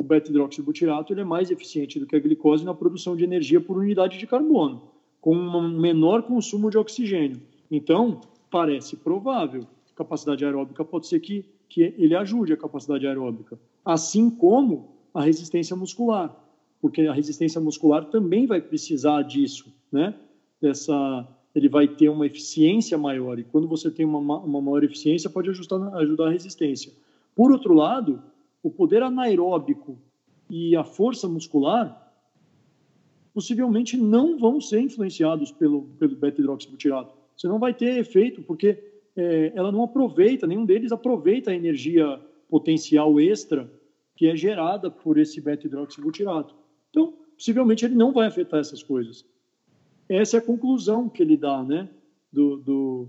o 0.00 0.04
beta-hidroxibutirato 0.04 1.12
ele 1.12 1.20
é 1.20 1.24
mais 1.24 1.50
eficiente 1.50 1.98
do 1.98 2.06
que 2.06 2.16
a 2.16 2.20
glicose 2.20 2.64
na 2.64 2.74
produção 2.74 3.16
de 3.16 3.24
energia 3.24 3.60
por 3.60 3.78
unidade 3.78 4.18
de 4.18 4.26
carbono, 4.26 4.90
com 5.20 5.34
um 5.34 5.68
menor 5.78 6.22
consumo 6.22 6.70
de 6.70 6.78
oxigênio. 6.78 7.40
Então, 7.70 8.20
parece 8.50 8.96
provável 8.96 9.66
capacidade 9.96 10.44
aeróbica, 10.44 10.84
pode 10.84 11.06
ser 11.06 11.18
que, 11.20 11.44
que 11.68 11.94
ele 11.98 12.14
ajude 12.14 12.52
a 12.52 12.56
capacidade 12.56 13.06
aeróbica, 13.06 13.58
assim 13.84 14.28
como 14.28 14.94
a 15.12 15.22
resistência 15.22 15.74
muscular, 15.74 16.36
porque 16.80 17.02
a 17.02 17.14
resistência 17.14 17.60
muscular 17.60 18.04
também 18.04 18.46
vai 18.46 18.60
precisar 18.60 19.22
disso, 19.22 19.72
né? 19.90 20.14
Dessa, 20.60 21.26
ele 21.54 21.68
vai 21.68 21.88
ter 21.88 22.10
uma 22.10 22.26
eficiência 22.26 22.98
maior, 22.98 23.38
e 23.38 23.44
quando 23.44 23.66
você 23.66 23.90
tem 23.90 24.04
uma, 24.04 24.18
uma 24.38 24.60
maior 24.60 24.84
eficiência, 24.84 25.30
pode 25.30 25.48
ajustar, 25.48 25.80
ajudar 25.96 26.26
a 26.26 26.30
resistência. 26.30 26.92
Por 27.34 27.50
outro 27.50 27.72
lado, 27.72 28.22
o 28.66 28.70
poder 28.70 29.00
anaeróbico 29.00 29.96
e 30.50 30.74
a 30.74 30.82
força 30.82 31.28
muscular 31.28 32.02
possivelmente 33.32 33.96
não 33.96 34.36
vão 34.36 34.60
ser 34.60 34.80
influenciados 34.80 35.52
pelo, 35.52 35.82
pelo 36.00 36.16
beta-hidroxibutirato. 36.16 37.14
Você 37.36 37.46
não 37.46 37.60
vai 37.60 37.72
ter 37.72 37.96
efeito, 37.96 38.42
porque 38.42 38.82
é, 39.14 39.52
ela 39.54 39.70
não 39.70 39.84
aproveita, 39.84 40.48
nenhum 40.48 40.64
deles 40.64 40.90
aproveita 40.90 41.52
a 41.52 41.54
energia 41.54 42.20
potencial 42.48 43.20
extra 43.20 43.70
que 44.16 44.26
é 44.26 44.34
gerada 44.34 44.90
por 44.90 45.16
esse 45.16 45.40
beta-hidroxibutirato. 45.40 46.52
Então, 46.90 47.14
possivelmente 47.36 47.84
ele 47.84 47.94
não 47.94 48.12
vai 48.12 48.26
afetar 48.26 48.58
essas 48.58 48.82
coisas. 48.82 49.24
Essa 50.08 50.38
é 50.38 50.40
a 50.40 50.42
conclusão 50.42 51.08
que 51.08 51.22
ele 51.22 51.36
dá, 51.36 51.62
né, 51.62 51.88
do, 52.32 52.56
do, 52.56 53.08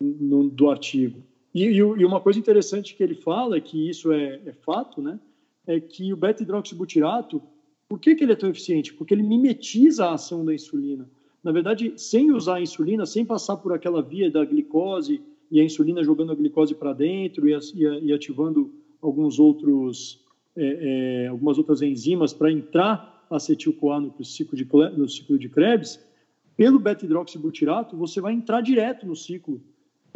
no, 0.00 0.48
do 0.48 0.70
artigo. 0.70 1.22
E, 1.56 1.64
e, 1.64 2.04
uma 2.04 2.20
coisa 2.20 2.38
interessante 2.38 2.94
que 2.94 3.02
ele 3.02 3.14
fala, 3.14 3.58
que 3.58 3.88
isso 3.88 4.12
é, 4.12 4.42
é 4.44 4.52
fato, 4.52 5.00
né, 5.00 5.18
é 5.66 5.80
que 5.80 6.12
o 6.12 6.16
beta-hidroxibutirato 6.16 7.42
por 7.88 7.98
que, 7.98 8.14
que 8.14 8.24
ele 8.24 8.32
é 8.32 8.36
tão 8.36 8.50
eficiente? 8.50 8.92
Porque 8.92 9.14
ele 9.14 9.22
mimetiza 9.22 10.06
a 10.06 10.14
ação 10.14 10.44
da 10.44 10.54
insulina. 10.54 11.08
Na 11.42 11.52
verdade, 11.52 11.94
sem 11.96 12.30
usar 12.32 12.56
a 12.56 12.60
insulina, 12.60 13.06
sem 13.06 13.24
passar 13.24 13.56
por 13.56 13.72
aquela 13.72 14.02
via 14.02 14.30
da 14.30 14.44
glicose 14.44 15.22
e 15.50 15.58
a 15.58 15.64
insulina 15.64 16.02
jogando 16.02 16.32
a 16.32 16.34
glicose 16.34 16.74
para 16.74 16.92
dentro 16.92 17.48
e, 17.48 17.56
e, 18.02 18.12
ativando 18.12 18.70
alguns 19.00 19.38
outros, 19.38 20.20
é, 20.56 21.24
é, 21.24 21.26
algumas 21.28 21.56
outras 21.56 21.80
enzimas 21.80 22.34
para 22.34 22.52
entrar 22.52 23.24
acetil-CoA 23.30 24.00
no 24.00 24.24
ciclo 24.24 24.58
de, 24.58 24.68
no 24.96 25.08
ciclo 25.08 25.38
de 25.38 25.48
Krebs, 25.48 26.04
pelo 26.54 26.78
beta-hidroxibutirato, 26.78 27.96
você 27.96 28.20
vai 28.20 28.34
entrar 28.34 28.60
direto 28.60 29.06
no 29.06 29.14
ciclo. 29.14 29.60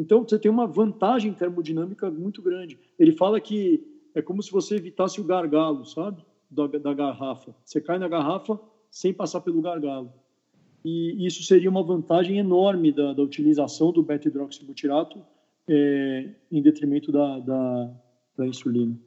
Então, 0.00 0.22
você 0.22 0.38
tem 0.38 0.50
uma 0.50 0.66
vantagem 0.66 1.32
termodinâmica 1.32 2.10
muito 2.10 2.40
grande. 2.42 2.78
Ele 2.98 3.12
fala 3.12 3.40
que 3.40 3.84
é 4.14 4.22
como 4.22 4.42
se 4.42 4.50
você 4.50 4.76
evitasse 4.76 5.20
o 5.20 5.24
gargalo, 5.24 5.84
sabe? 5.84 6.24
da, 6.50 6.66
da 6.66 6.92
garrafa. 6.92 7.54
Você 7.64 7.80
cai 7.80 7.98
na 7.98 8.08
garrafa 8.08 8.58
sem 8.90 9.12
passar 9.14 9.40
pelo 9.40 9.62
gargalo. 9.62 10.12
E 10.84 11.26
isso 11.26 11.42
seria 11.42 11.70
uma 11.70 11.82
vantagem 11.82 12.38
enorme 12.38 12.90
da, 12.90 13.12
da 13.12 13.22
utilização 13.22 13.92
do 13.92 14.02
beta-hidroxibutirato 14.02 15.22
é, 15.68 16.30
em 16.50 16.60
detrimento 16.60 17.12
da, 17.12 17.38
da, 17.38 17.90
da 18.36 18.46
insulina. 18.46 18.98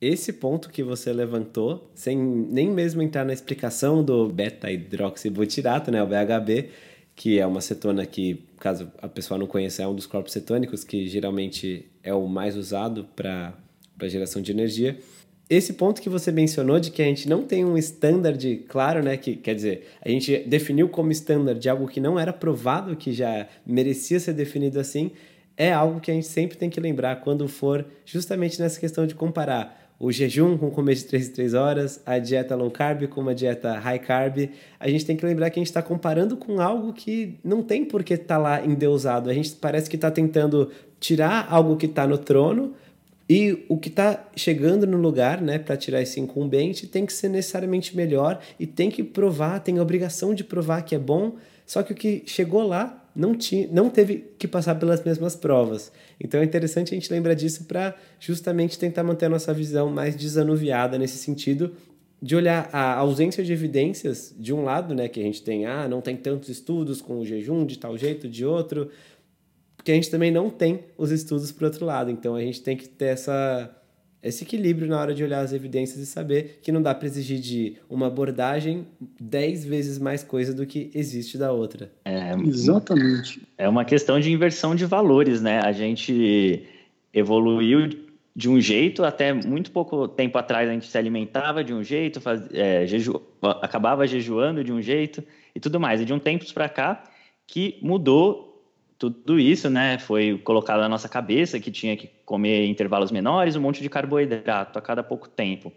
Esse 0.00 0.32
ponto 0.32 0.68
que 0.68 0.82
você 0.82 1.12
levantou, 1.12 1.88
sem 1.94 2.18
nem 2.18 2.68
mesmo 2.68 3.00
entrar 3.00 3.24
na 3.24 3.32
explicação 3.32 4.04
do 4.04 4.28
beta-hidroxibutirato, 4.28 5.92
né, 5.92 6.02
o 6.02 6.06
BHB, 6.06 6.70
que 7.14 7.38
é 7.38 7.46
uma 7.46 7.60
cetona 7.60 8.04
que, 8.06 8.44
caso 8.58 8.90
a 9.00 9.08
pessoa 9.08 9.38
não 9.38 9.46
conheça, 9.46 9.82
é 9.82 9.86
um 9.86 9.94
dos 9.94 10.06
corpos 10.06 10.32
cetônicos 10.32 10.84
que 10.84 11.06
geralmente 11.06 11.86
é 12.02 12.14
o 12.14 12.26
mais 12.26 12.56
usado 12.56 13.06
para 13.14 13.54
geração 14.08 14.42
de 14.42 14.50
energia 14.50 14.98
esse 15.54 15.74
ponto 15.74 16.00
que 16.00 16.08
você 16.08 16.32
mencionou 16.32 16.80
de 16.80 16.90
que 16.90 17.02
a 17.02 17.04
gente 17.04 17.28
não 17.28 17.42
tem 17.42 17.62
um 17.62 17.76
standard 17.76 18.64
claro, 18.68 19.02
né? 19.02 19.18
Que 19.18 19.36
quer 19.36 19.54
dizer, 19.54 19.86
a 20.00 20.08
gente 20.08 20.38
definiu 20.46 20.88
como 20.88 21.12
standard 21.12 21.68
algo 21.68 21.86
que 21.86 22.00
não 22.00 22.18
era 22.18 22.32
provado, 22.32 22.96
que 22.96 23.12
já 23.12 23.46
merecia 23.66 24.18
ser 24.18 24.32
definido 24.32 24.80
assim, 24.80 25.10
é 25.54 25.70
algo 25.70 26.00
que 26.00 26.10
a 26.10 26.14
gente 26.14 26.26
sempre 26.26 26.56
tem 26.56 26.70
que 26.70 26.80
lembrar 26.80 27.16
quando 27.16 27.46
for 27.46 27.84
justamente 28.06 28.58
nessa 28.58 28.80
questão 28.80 29.06
de 29.06 29.14
comparar 29.14 29.81
o 30.02 30.10
jejum 30.10 30.58
com 30.58 30.68
comer 30.68 30.96
de 30.96 31.04
3 31.04 31.28
em 31.28 31.30
3 31.30 31.54
horas, 31.54 32.02
a 32.04 32.18
dieta 32.18 32.56
low 32.56 32.68
carb 32.72 33.06
com 33.06 33.20
uma 33.20 33.32
dieta 33.32 33.78
high 33.78 34.00
carb. 34.00 34.50
A 34.80 34.88
gente 34.88 35.06
tem 35.06 35.16
que 35.16 35.24
lembrar 35.24 35.48
que 35.48 35.60
a 35.60 35.62
gente 35.62 35.68
está 35.68 35.80
comparando 35.80 36.36
com 36.36 36.60
algo 36.60 36.92
que 36.92 37.38
não 37.44 37.62
tem 37.62 37.84
por 37.84 38.02
que 38.02 38.14
estar 38.14 38.34
tá 38.34 38.38
lá 38.38 38.66
endeusado. 38.66 39.30
A 39.30 39.32
gente 39.32 39.52
parece 39.52 39.88
que 39.88 39.94
está 39.94 40.10
tentando 40.10 40.72
tirar 40.98 41.46
algo 41.48 41.76
que 41.76 41.86
está 41.86 42.04
no 42.04 42.18
trono 42.18 42.74
e 43.30 43.64
o 43.68 43.78
que 43.78 43.88
está 43.88 44.28
chegando 44.34 44.88
no 44.88 44.96
lugar, 44.96 45.40
né, 45.40 45.56
para 45.56 45.76
tirar 45.76 46.02
esse 46.02 46.18
incumbente, 46.18 46.88
tem 46.88 47.06
que 47.06 47.12
ser 47.12 47.28
necessariamente 47.28 47.96
melhor 47.96 48.40
e 48.58 48.66
tem 48.66 48.90
que 48.90 49.04
provar, 49.04 49.60
tem 49.60 49.78
a 49.78 49.82
obrigação 49.82 50.34
de 50.34 50.42
provar 50.42 50.82
que 50.82 50.96
é 50.96 50.98
bom. 50.98 51.36
Só 51.64 51.80
que 51.80 51.92
o 51.92 51.94
que 51.94 52.24
chegou 52.26 52.66
lá 52.66 53.01
não, 53.14 53.34
tinha, 53.34 53.68
não 53.70 53.90
teve 53.90 54.32
que 54.38 54.48
passar 54.48 54.74
pelas 54.76 55.02
mesmas 55.04 55.36
provas. 55.36 55.92
Então 56.18 56.40
é 56.40 56.44
interessante 56.44 56.94
a 56.94 56.98
gente 56.98 57.12
lembrar 57.12 57.34
disso 57.34 57.64
para 57.64 57.94
justamente 58.18 58.78
tentar 58.78 59.02
manter 59.02 59.26
a 59.26 59.28
nossa 59.28 59.52
visão 59.52 59.90
mais 59.90 60.16
desanuviada 60.16 60.98
nesse 60.98 61.18
sentido 61.18 61.74
de 62.20 62.36
olhar 62.36 62.70
a 62.72 62.94
ausência 62.94 63.42
de 63.42 63.52
evidências 63.52 64.32
de 64.38 64.52
um 64.52 64.62
lado, 64.62 64.94
né, 64.94 65.08
que 65.08 65.18
a 65.18 65.22
gente 65.24 65.42
tem, 65.42 65.66
ah, 65.66 65.88
não 65.88 66.00
tem 66.00 66.16
tantos 66.16 66.48
estudos 66.48 67.02
com 67.02 67.18
o 67.18 67.26
jejum 67.26 67.66
de 67.66 67.78
tal 67.78 67.98
jeito, 67.98 68.28
de 68.28 68.46
outro, 68.46 68.90
porque 69.76 69.90
a 69.90 69.94
gente 69.96 70.08
também 70.08 70.30
não 70.30 70.48
tem 70.48 70.84
os 70.96 71.10
estudos 71.10 71.50
por 71.50 71.64
outro 71.64 71.84
lado. 71.84 72.12
Então 72.12 72.36
a 72.36 72.40
gente 72.40 72.62
tem 72.62 72.76
que 72.76 72.88
ter 72.88 73.06
essa, 73.06 73.68
esse 74.22 74.44
equilíbrio 74.44 74.88
na 74.88 75.00
hora 75.00 75.12
de 75.12 75.24
olhar 75.24 75.40
as 75.40 75.52
evidências 75.52 75.98
e 75.98 76.06
saber 76.06 76.60
que 76.62 76.70
não 76.70 76.80
dá 76.80 76.94
para 76.94 77.06
exigir 77.06 77.40
de 77.40 77.76
uma 77.90 78.06
abordagem 78.06 78.86
dez 79.20 79.64
vezes 79.64 79.98
mais 79.98 80.22
coisa 80.22 80.54
do 80.54 80.64
que 80.64 80.90
existe 80.94 81.36
da 81.36 81.52
outra. 81.52 81.90
É, 82.04 82.32
Exatamente. 82.46 83.42
É 83.58 83.68
uma 83.68 83.84
questão 83.84 84.20
de 84.20 84.30
inversão 84.30 84.74
de 84.74 84.86
valores, 84.86 85.42
né? 85.42 85.60
A 85.60 85.72
gente 85.72 86.64
evoluiu 87.12 87.88
de 88.34 88.48
um 88.48 88.60
jeito, 88.60 89.04
até 89.04 89.32
muito 89.32 89.70
pouco 89.70 90.08
tempo 90.08 90.38
atrás 90.38 90.68
a 90.68 90.72
gente 90.72 90.86
se 90.86 90.96
alimentava 90.96 91.62
de 91.62 91.74
um 91.74 91.82
jeito, 91.82 92.20
faz, 92.20 92.42
é, 92.52 92.86
jeju, 92.86 93.20
acabava 93.60 94.06
jejuando 94.06 94.64
de 94.64 94.72
um 94.72 94.80
jeito 94.80 95.22
e 95.54 95.60
tudo 95.60 95.78
mais. 95.78 96.00
E 96.00 96.04
de 96.04 96.12
um 96.12 96.18
tempo 96.18 96.44
para 96.54 96.68
cá 96.68 97.02
que 97.46 97.78
mudou 97.82 98.51
tudo 99.10 99.38
isso, 99.40 99.68
né, 99.68 99.98
foi 99.98 100.38
colocado 100.38 100.80
na 100.80 100.88
nossa 100.88 101.08
cabeça 101.08 101.58
que 101.58 101.70
tinha 101.70 101.96
que 101.96 102.08
comer 102.24 102.66
intervalos 102.66 103.10
menores, 103.10 103.56
um 103.56 103.60
monte 103.60 103.82
de 103.82 103.88
carboidrato 103.88 104.78
a 104.78 104.82
cada 104.82 105.02
pouco 105.02 105.28
tempo. 105.28 105.72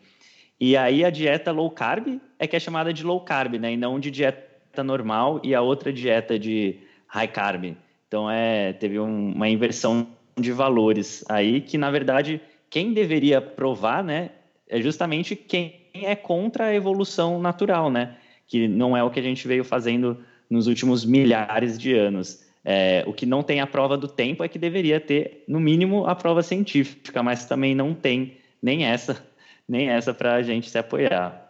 E 0.60 0.78
aí 0.78 1.04
a 1.04 1.10
dieta 1.10 1.52
low 1.52 1.72
carb 1.72 2.20
é 2.38 2.46
que 2.46 2.56
é 2.56 2.60
chamada 2.60 2.94
de 2.94 3.04
low 3.04 3.20
carb, 3.22 3.56
né, 3.56 3.74
e 3.74 3.78
não 3.78 4.00
de 4.00 4.12
dieta 4.12 4.84
normal 4.84 5.42
e 5.44 5.56
a 5.56 5.62
outra 5.62 5.92
dieta 5.92 6.38
de 6.38 6.80
high 7.08 7.28
carb. 7.28 7.76
Então 8.08 8.30
é, 8.30 8.74
teve 8.74 9.00
um, 9.00 9.34
uma 9.34 9.50
inversão 9.50 10.08
de 10.38 10.52
valores 10.52 11.24
aí 11.28 11.62
que 11.62 11.78
na 11.78 11.90
verdade 11.90 12.40
quem 12.70 12.94
deveria 12.94 13.42
provar, 13.42 14.04
né, 14.04 14.30
é 14.70 14.82
justamente 14.82 15.36
quem 15.36 15.82
é 15.94 16.16
contra 16.16 16.66
a 16.66 16.76
evolução 16.76 17.40
natural, 17.40 17.90
né, 17.90 18.18
que 18.48 18.68
não 18.68 18.96
é 18.96 19.04
o 19.04 19.10
que 19.10 19.20
a 19.20 19.24
gente 19.24 19.48
veio 19.48 19.64
fazendo 19.64 20.18
nos 20.50 20.68
últimos 20.68 21.04
milhares 21.04 21.78
de 21.78 21.94
anos. 21.96 22.45
É, 22.68 23.04
o 23.06 23.14
que 23.14 23.28
não 23.28 23.44
tem 23.44 23.62
a 23.62 23.68
prova 23.68 23.96
do 23.96 24.08
tempo 24.08 24.44
é 24.44 24.48
que 24.48 24.58
deveria 24.58 25.00
ter, 25.00 25.44
no 25.48 25.60
mínimo, 25.60 26.08
a 26.08 26.16
prova 26.16 26.42
científica, 26.42 27.22
mas 27.22 27.46
também 27.46 27.76
não 27.76 27.94
tem 27.94 28.38
nem 28.60 28.86
essa, 28.86 29.24
nem 29.70 29.90
essa 29.90 30.16
para 30.16 30.34
a 30.34 30.42
gente 30.42 30.68
se 30.72 30.78
apoiar. 30.80 31.46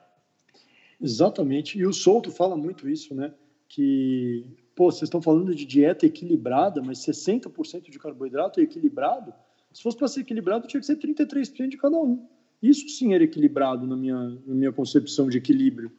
Exatamente. 1.01 1.79
E 1.79 1.85
o 1.85 1.93
Souto 1.93 2.29
fala 2.31 2.57
muito 2.57 2.89
isso, 2.89 3.15
né? 3.15 3.33
Que, 3.69 4.45
pô, 4.75 4.91
vocês 4.91 5.03
estão 5.03 5.21
falando 5.21 5.55
de 5.55 5.65
dieta 5.65 6.05
equilibrada, 6.05 6.81
mas 6.81 6.99
60% 6.99 7.89
de 7.89 7.97
carboidrato 7.97 8.59
é 8.59 8.63
equilibrado? 8.63 9.33
Se 9.71 9.81
fosse 9.81 9.97
para 9.97 10.09
ser 10.09 10.21
equilibrado, 10.21 10.67
tinha 10.67 10.81
que 10.81 10.85
ser 10.85 10.97
33% 10.97 11.69
de 11.69 11.77
cada 11.77 11.97
um. 11.97 12.27
Isso 12.61 12.89
sim 12.89 13.13
era 13.13 13.23
equilibrado 13.23 13.87
na 13.87 13.95
minha, 13.95 14.37
na 14.45 14.53
minha 14.53 14.71
concepção 14.71 15.29
de 15.29 15.37
equilíbrio. 15.37 15.91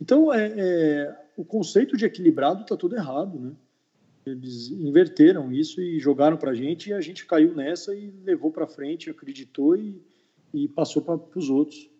Então, 0.00 0.32
é, 0.32 0.52
é 0.56 1.16
o 1.36 1.44
conceito 1.44 1.96
de 1.96 2.04
equilibrado 2.04 2.62
está 2.62 2.76
tudo 2.76 2.96
errado, 2.96 3.38
né? 3.38 3.52
Eles 4.32 4.70
inverteram 4.70 5.52
isso 5.52 5.80
e 5.80 5.98
jogaram 5.98 6.36
para 6.36 6.50
a 6.50 6.54
gente 6.54 6.90
e 6.90 6.92
a 6.92 7.00
gente 7.00 7.26
caiu 7.26 7.54
nessa 7.54 7.94
e 7.94 8.12
levou 8.24 8.50
para 8.50 8.66
frente, 8.66 9.10
acreditou 9.10 9.76
e, 9.76 10.00
e 10.52 10.68
passou 10.68 11.02
para 11.02 11.18
os 11.34 11.48
outros. 11.48 11.90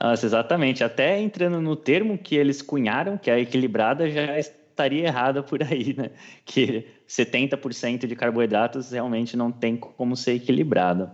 Nossa, 0.00 0.26
exatamente. 0.26 0.84
Até 0.84 1.20
entrando 1.20 1.60
no 1.60 1.76
termo 1.76 2.16
que 2.18 2.36
eles 2.36 2.62
cunharam, 2.62 3.18
que 3.18 3.30
é 3.30 3.40
equilibrada, 3.40 4.08
já 4.08 4.38
estaria 4.38 5.06
errada 5.06 5.42
por 5.42 5.62
aí, 5.62 5.94
né? 5.96 6.10
Que 6.44 6.86
70% 7.08 8.06
de 8.06 8.14
carboidratos 8.14 8.92
realmente 8.92 9.36
não 9.36 9.50
tem 9.50 9.76
como 9.76 10.16
ser 10.16 10.34
equilibrado. 10.34 11.10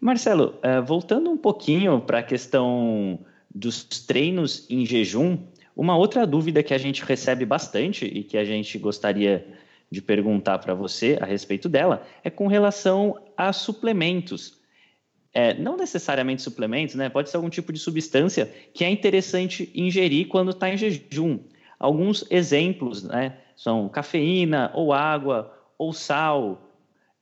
Marcelo, 0.00 0.58
eh, 0.62 0.80
voltando 0.80 1.30
um 1.30 1.36
pouquinho 1.36 2.00
para 2.00 2.18
a 2.18 2.22
questão 2.24 3.20
dos 3.54 3.84
treinos 3.84 4.66
em 4.68 4.84
jejum, 4.84 5.38
uma 5.76 5.96
outra 5.96 6.26
dúvida 6.26 6.62
que 6.62 6.74
a 6.74 6.78
gente 6.78 7.04
recebe 7.04 7.44
bastante 7.44 8.04
e 8.04 8.22
que 8.22 8.36
a 8.36 8.44
gente 8.44 8.78
gostaria 8.78 9.46
de 9.90 10.00
perguntar 10.00 10.58
para 10.58 10.74
você 10.74 11.18
a 11.20 11.26
respeito 11.26 11.68
dela 11.68 12.06
é 12.24 12.30
com 12.30 12.46
relação 12.46 13.18
a 13.36 13.52
suplementos. 13.52 14.60
É, 15.34 15.54
não 15.54 15.76
necessariamente 15.76 16.42
suplementos, 16.42 16.94
né? 16.94 17.08
Pode 17.08 17.30
ser 17.30 17.36
algum 17.36 17.48
tipo 17.48 17.72
de 17.72 17.78
substância 17.78 18.52
que 18.74 18.84
é 18.84 18.90
interessante 18.90 19.70
ingerir 19.74 20.28
quando 20.28 20.50
está 20.50 20.68
em 20.68 20.76
jejum. 20.76 21.40
Alguns 21.78 22.24
exemplos, 22.30 23.02
né? 23.02 23.38
São 23.56 23.88
cafeína, 23.88 24.70
ou 24.74 24.92
água, 24.92 25.52
ou 25.78 25.92
sal, 25.92 26.70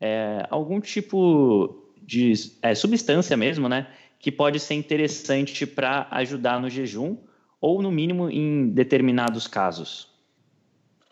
é, 0.01 0.47
algum 0.51 0.81
tipo 0.81 1.85
de 2.03 2.33
é, 2.63 2.75
substância 2.75 3.37
mesmo, 3.37 3.69
né? 3.69 3.87
Que 4.19 4.33
pode 4.33 4.59
ser 4.59 4.75
interessante 4.75 5.67
para 5.67 6.07
ajudar 6.11 6.61
no 6.61 6.69
jejum, 6.69 7.17
ou 7.61 7.83
no 7.83 7.91
mínimo 7.91 8.31
em 8.31 8.69
determinados 8.69 9.47
casos? 9.47 10.09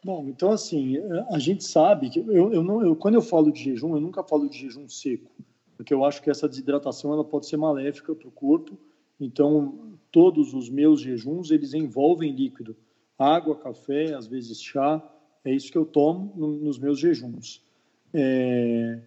Bom, 0.02 0.26
então 0.28 0.52
assim, 0.52 0.96
a 1.30 1.38
gente 1.38 1.64
sabe 1.64 2.08
que 2.08 2.20
eu, 2.20 2.52
eu 2.52 2.62
não, 2.62 2.82
eu, 2.82 2.96
quando 2.96 3.16
eu 3.16 3.22
falo 3.22 3.52
de 3.52 3.62
jejum, 3.62 3.94
eu 3.94 4.00
nunca 4.00 4.22
falo 4.22 4.48
de 4.48 4.56
jejum 4.56 4.88
seco, 4.88 5.30
porque 5.76 5.92
eu 5.92 6.04
acho 6.04 6.22
que 6.22 6.30
essa 6.30 6.48
desidratação 6.48 7.12
ela 7.12 7.24
pode 7.24 7.46
ser 7.46 7.56
maléfica 7.56 8.14
para 8.14 8.28
o 8.28 8.32
corpo. 8.32 8.78
Então, 9.20 9.96
todos 10.12 10.54
os 10.54 10.70
meus 10.70 11.00
jejuns 11.00 11.50
eles 11.50 11.74
envolvem 11.74 12.32
líquido, 12.32 12.76
água, 13.18 13.56
café, 13.56 14.14
às 14.14 14.26
vezes 14.26 14.62
chá. 14.62 15.02
É 15.44 15.52
isso 15.52 15.70
que 15.70 15.78
eu 15.78 15.84
tomo 15.84 16.32
no, 16.36 16.48
nos 16.58 16.78
meus 16.78 16.98
jejuns. 16.98 17.62
É, 18.14 19.00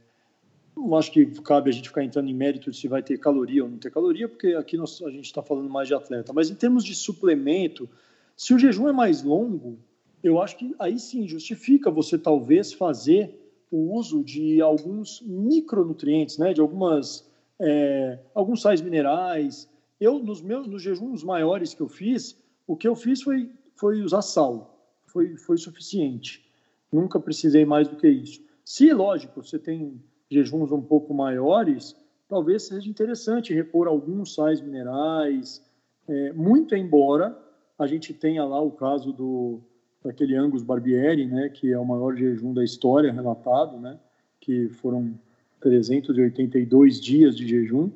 não 0.76 0.96
acho 0.96 1.12
que 1.12 1.26
cabe 1.42 1.70
a 1.70 1.74
gente 1.74 1.90
ficar 1.90 2.04
entrando 2.04 2.30
em 2.30 2.34
mérito 2.34 2.72
de 2.72 2.78
se 2.78 2.88
vai 2.88 3.04
ter 3.04 3.18
caloria 3.18 3.64
ou 3.64 3.70
não 3.70 3.78
ter 3.78 3.92
caloria, 3.92 4.28
porque 4.28 4.48
aqui 4.48 4.78
nós, 4.78 5.02
a 5.02 5.10
gente 5.10 5.26
está 5.26 5.42
falando 5.42 5.70
mais 5.70 5.88
de 5.88 5.94
atleta. 5.94 6.34
Mas 6.34 6.50
em 6.50 6.56
termos 6.56 6.84
de 6.84 6.96
suplemento, 6.96 7.90
se 8.36 8.54
o 8.54 8.60
jejum 8.60 8.88
é 8.88 8.94
mais 8.94 9.24
longo, 9.24 9.78
eu 10.24 10.42
acho 10.42 10.58
que 10.58 10.74
aí 10.80 10.98
sim 11.00 11.28
justifica 11.28 11.90
você 11.92 12.18
talvez 12.18 12.74
fazer 12.74 13.38
o 13.70 13.96
uso 13.96 14.24
de 14.24 14.62
alguns 14.62 15.22
micronutrientes, 15.22 16.38
né, 16.38 16.54
de 16.54 16.62
algumas 16.62 17.30
é, 17.60 18.20
alguns 18.34 18.62
sais 18.62 18.82
minerais. 18.82 19.70
Eu 20.00 20.20
nos 20.20 20.42
meus 20.42 20.68
nos 20.68 20.82
jejuns 20.82 21.24
maiores 21.24 21.74
que 21.74 21.82
eu 21.82 21.88
fiz, 21.88 22.36
o 22.68 22.76
que 22.76 22.88
eu 22.88 22.96
fiz 22.96 23.22
foi 23.22 23.50
foi 23.76 24.02
usar 24.02 24.22
sal, 24.22 24.78
foi 25.06 25.38
foi 25.38 25.58
suficiente. 25.58 26.46
Nunca 26.92 27.20
precisei 27.20 27.66
mais 27.66 27.88
do 27.88 27.96
que 27.96 28.08
isso. 28.08 28.42
Se 28.66 28.92
lógico 28.92 29.42
você 29.42 29.58
tem 29.58 30.02
jejuns 30.32 30.72
um 30.72 30.82
pouco 30.82 31.14
maiores, 31.14 31.96
talvez 32.28 32.64
seja 32.64 32.90
interessante 32.90 33.54
repor 33.54 33.88
alguns 33.88 34.34
sais 34.34 34.62
minerais, 34.62 35.62
é, 36.08 36.32
muito 36.32 36.74
embora 36.74 37.38
a 37.78 37.86
gente 37.86 38.14
tenha 38.14 38.44
lá 38.46 38.62
o 38.62 38.72
caso 38.72 39.12
do 39.12 39.60
daquele 40.04 40.36
Angus 40.36 40.64
Barbieri, 40.64 41.28
né, 41.28 41.50
que 41.50 41.72
é 41.72 41.78
o 41.78 41.86
maior 41.86 42.16
jejum 42.16 42.56
da 42.56 42.64
história 42.64 43.12
relatado, 43.12 43.78
né, 43.78 44.00
que 44.40 44.68
foram 44.70 45.14
382 45.60 47.00
dias 47.00 47.38
de 47.38 47.48
jejum, 47.48 47.92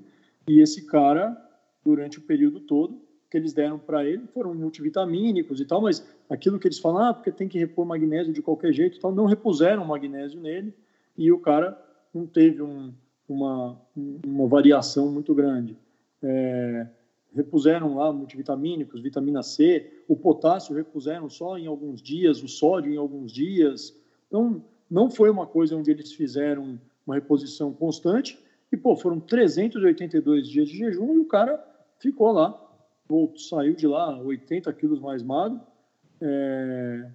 e 0.47 0.59
esse 0.59 0.85
cara, 0.85 1.35
durante 1.83 2.19
o 2.19 2.21
período 2.21 2.59
todo, 2.59 3.01
que 3.27 3.35
eles 3.35 3.53
deram 3.53 3.79
para 3.79 4.05
ele 4.05 4.27
foram 4.27 4.53
multivitamínicos 4.53 5.59
e 5.59 5.65
tal, 5.65 5.81
mas 5.81 6.07
aquilo 6.29 6.59
que 6.59 6.67
eles 6.67 6.77
falam, 6.77 7.05
ah, 7.05 7.13
porque 7.13 7.31
tem 7.31 7.47
que 7.47 7.57
repor 7.57 7.87
magnésio 7.87 8.31
de 8.31 8.41
qualquer 8.41 8.71
jeito, 8.71 8.99
tal, 8.99 9.11
não 9.11 9.25
repuseram 9.25 9.83
magnésio 9.83 10.39
nele, 10.39 10.75
e 11.17 11.31
o 11.31 11.39
cara 11.39 11.71
não 12.15 12.25
teve 12.25 12.61
um, 12.61 12.93
uma, 13.27 13.77
uma 14.25 14.47
variação 14.47 15.11
muito 15.11 15.35
grande. 15.35 15.77
É, 16.23 16.87
repuseram 17.35 17.95
lá 17.95 18.11
multivitamínicos, 18.13 19.01
vitamina 19.01 19.43
C, 19.43 19.91
o 20.07 20.15
potássio 20.15 20.73
repuseram 20.73 21.29
só 21.29 21.57
em 21.57 21.67
alguns 21.67 22.01
dias, 22.01 22.41
o 22.41 22.47
sódio 22.47 22.93
em 22.93 22.97
alguns 22.97 23.33
dias. 23.33 23.93
Então, 24.27 24.63
não 24.89 25.09
foi 25.11 25.29
uma 25.29 25.45
coisa 25.45 25.75
onde 25.75 25.91
eles 25.91 26.13
fizeram 26.13 26.79
uma 27.05 27.15
reposição 27.15 27.73
constante. 27.73 28.39
E, 28.71 28.77
pô, 28.77 28.95
foram 28.95 29.19
382 29.19 30.47
dias 30.47 30.69
de 30.69 30.77
jejum 30.77 31.15
e 31.15 31.19
o 31.19 31.25
cara 31.25 31.63
ficou 31.99 32.31
lá, 32.31 32.49
voltou, 33.07 33.37
saiu 33.37 33.75
de 33.75 33.87
lá 33.87 34.17
80 34.21 34.71
quilos 34.73 34.99
mais 35.01 35.21
magro. 35.21 35.59
É, 36.21 37.09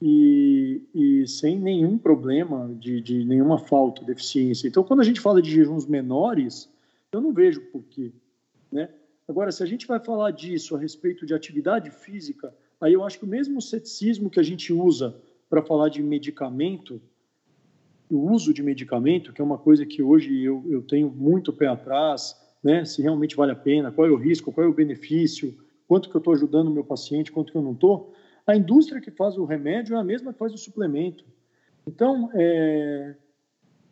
e, 0.00 0.82
e 0.94 1.26
sem 1.26 1.58
nenhum 1.58 1.98
problema 1.98 2.74
de, 2.78 3.00
de 3.00 3.24
nenhuma 3.24 3.58
falta, 3.58 4.04
deficiência. 4.04 4.66
Então, 4.66 4.82
quando 4.82 5.00
a 5.00 5.04
gente 5.04 5.20
fala 5.20 5.42
de 5.42 5.50
jejuns 5.50 5.86
menores, 5.86 6.70
eu 7.12 7.20
não 7.20 7.32
vejo 7.32 7.60
por 7.72 7.82
quê. 7.84 8.10
Né? 8.72 8.88
Agora, 9.28 9.52
se 9.52 9.62
a 9.62 9.66
gente 9.66 9.86
vai 9.86 10.00
falar 10.00 10.30
disso 10.30 10.74
a 10.74 10.78
respeito 10.78 11.26
de 11.26 11.34
atividade 11.34 11.90
física, 11.90 12.54
aí 12.80 12.94
eu 12.94 13.04
acho 13.04 13.18
que 13.18 13.24
o 13.24 13.28
mesmo 13.28 13.60
ceticismo 13.60 14.30
que 14.30 14.40
a 14.40 14.42
gente 14.42 14.72
usa 14.72 15.14
para 15.48 15.62
falar 15.62 15.88
de 15.90 16.02
medicamento, 16.02 17.00
o 18.10 18.30
uso 18.30 18.54
de 18.54 18.62
medicamento, 18.62 19.32
que 19.32 19.40
é 19.40 19.44
uma 19.44 19.58
coisa 19.58 19.84
que 19.84 20.02
hoje 20.02 20.42
eu, 20.42 20.64
eu 20.68 20.82
tenho 20.82 21.10
muito 21.10 21.52
pé 21.52 21.66
atrás, 21.66 22.36
né? 22.62 22.84
se 22.84 23.02
realmente 23.02 23.36
vale 23.36 23.52
a 23.52 23.56
pena, 23.56 23.92
qual 23.92 24.06
é 24.06 24.10
o 24.10 24.16
risco, 24.16 24.50
qual 24.50 24.66
é 24.66 24.70
o 24.70 24.74
benefício, 24.74 25.54
quanto 25.86 26.08
que 26.08 26.16
eu 26.16 26.20
estou 26.20 26.32
ajudando 26.32 26.68
o 26.68 26.72
meu 26.72 26.84
paciente, 26.84 27.32
quanto 27.32 27.52
que 27.52 27.58
eu 27.58 27.62
não 27.62 27.72
estou, 27.72 28.14
a 28.46 28.56
indústria 28.56 29.00
que 29.00 29.10
faz 29.10 29.36
o 29.36 29.44
remédio 29.44 29.96
é 29.96 29.98
a 29.98 30.04
mesma 30.04 30.32
que 30.32 30.38
faz 30.38 30.52
o 30.52 30.58
suplemento. 30.58 31.24
Então, 31.86 32.30
é... 32.34 33.14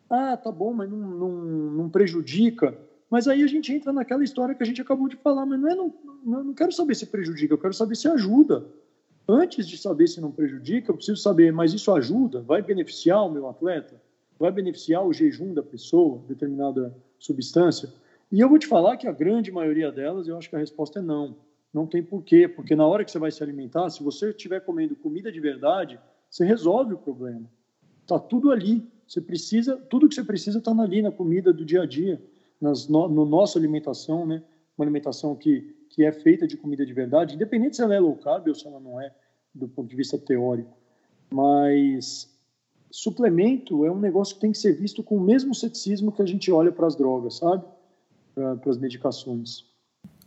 ah, 0.09 0.37
tá 0.37 0.51
bom, 0.51 0.73
mas 0.73 0.89
não, 0.89 0.97
não, 0.97 1.31
não, 1.71 1.89
prejudica. 1.89 2.77
Mas 3.09 3.27
aí 3.27 3.43
a 3.43 3.47
gente 3.47 3.73
entra 3.73 3.91
naquela 3.91 4.23
história 4.23 4.53
que 4.53 4.63
a 4.63 4.65
gente 4.65 4.81
acabou 4.81 5.07
de 5.07 5.15
falar, 5.15 5.45
mas 5.45 5.59
não 5.59 5.69
é, 5.69 5.75
não, 5.75 5.93
não 6.23 6.53
quero 6.53 6.71
saber 6.71 6.95
se 6.95 7.07
prejudica, 7.07 7.53
eu 7.53 7.57
quero 7.57 7.73
saber 7.73 7.95
se 7.95 8.07
ajuda. 8.07 8.65
Antes 9.27 9.67
de 9.67 9.77
saber 9.77 10.07
se 10.07 10.19
não 10.21 10.31
prejudica, 10.31 10.91
eu 10.91 10.95
preciso 10.95 11.21
saber, 11.21 11.51
mas 11.51 11.73
isso 11.73 11.91
ajuda? 11.93 12.41
Vai 12.41 12.61
beneficiar 12.61 13.25
o 13.25 13.31
meu 13.31 13.47
atleta? 13.47 14.01
Vai 14.39 14.51
beneficiar 14.51 15.05
o 15.05 15.13
jejum 15.13 15.53
da 15.53 15.61
pessoa, 15.61 16.21
determinada 16.27 16.95
substância? 17.19 17.91
E 18.31 18.39
eu 18.39 18.49
vou 18.49 18.57
te 18.57 18.67
falar 18.67 18.97
que 18.97 19.07
a 19.07 19.11
grande 19.11 19.51
maioria 19.51 19.91
delas, 19.91 20.27
eu 20.27 20.37
acho 20.37 20.49
que 20.49 20.55
a 20.55 20.59
resposta 20.59 20.99
é 20.99 21.01
não 21.01 21.35
não 21.73 21.85
tem 21.85 22.03
porquê, 22.03 22.47
porque 22.47 22.75
na 22.75 22.85
hora 22.85 23.05
que 23.05 23.11
você 23.11 23.19
vai 23.19 23.31
se 23.31 23.43
alimentar, 23.43 23.89
se 23.89 24.03
você 24.03 24.29
estiver 24.29 24.59
comendo 24.61 24.95
comida 24.95 25.31
de 25.31 25.39
verdade, 25.39 25.99
você 26.29 26.45
resolve 26.45 26.93
o 26.93 26.97
problema. 26.97 27.49
Está 28.01 28.19
tudo 28.19 28.51
ali. 28.51 28.87
Você 29.07 29.21
precisa, 29.21 29.75
tudo 29.75 30.07
que 30.07 30.15
você 30.15 30.23
precisa 30.23 30.59
está 30.59 30.71
ali 30.71 31.01
na 31.01 31.11
comida 31.11 31.51
do 31.51 31.65
dia 31.65 31.83
a 31.83 31.85
dia, 31.85 32.21
nas, 32.59 32.87
no, 32.87 33.07
no 33.07 33.25
nossa 33.25 33.57
alimentação, 33.57 34.25
né? 34.25 34.43
Uma 34.77 34.85
alimentação 34.85 35.35
que 35.35 35.75
que 35.89 36.05
é 36.05 36.11
feita 36.11 36.47
de 36.47 36.55
comida 36.55 36.85
de 36.85 36.93
verdade, 36.93 37.35
independente 37.35 37.75
se 37.75 37.81
ela 37.81 37.95
é 37.95 37.99
low 37.99 38.15
carb 38.15 38.47
ou 38.47 38.55
se 38.55 38.65
ela 38.67 38.79
não 38.79 39.01
é, 39.01 39.13
do 39.53 39.67
ponto 39.67 39.89
de 39.89 39.95
vista 39.95 40.17
teórico. 40.17 40.77
Mas 41.29 42.33
suplemento 42.91 43.85
é 43.85 43.91
um 43.91 43.99
negócio 43.99 44.35
que 44.35 44.41
tem 44.41 44.51
que 44.51 44.57
ser 44.57 44.73
visto 44.73 45.03
com 45.03 45.17
o 45.17 45.21
mesmo 45.21 45.53
ceticismo 45.53 46.11
que 46.11 46.21
a 46.21 46.25
gente 46.25 46.51
olha 46.51 46.71
para 46.71 46.87
as 46.87 46.95
drogas, 46.95 47.37
sabe? 47.37 47.65
Para 48.33 48.57
as 48.67 48.77
medicações. 48.77 49.65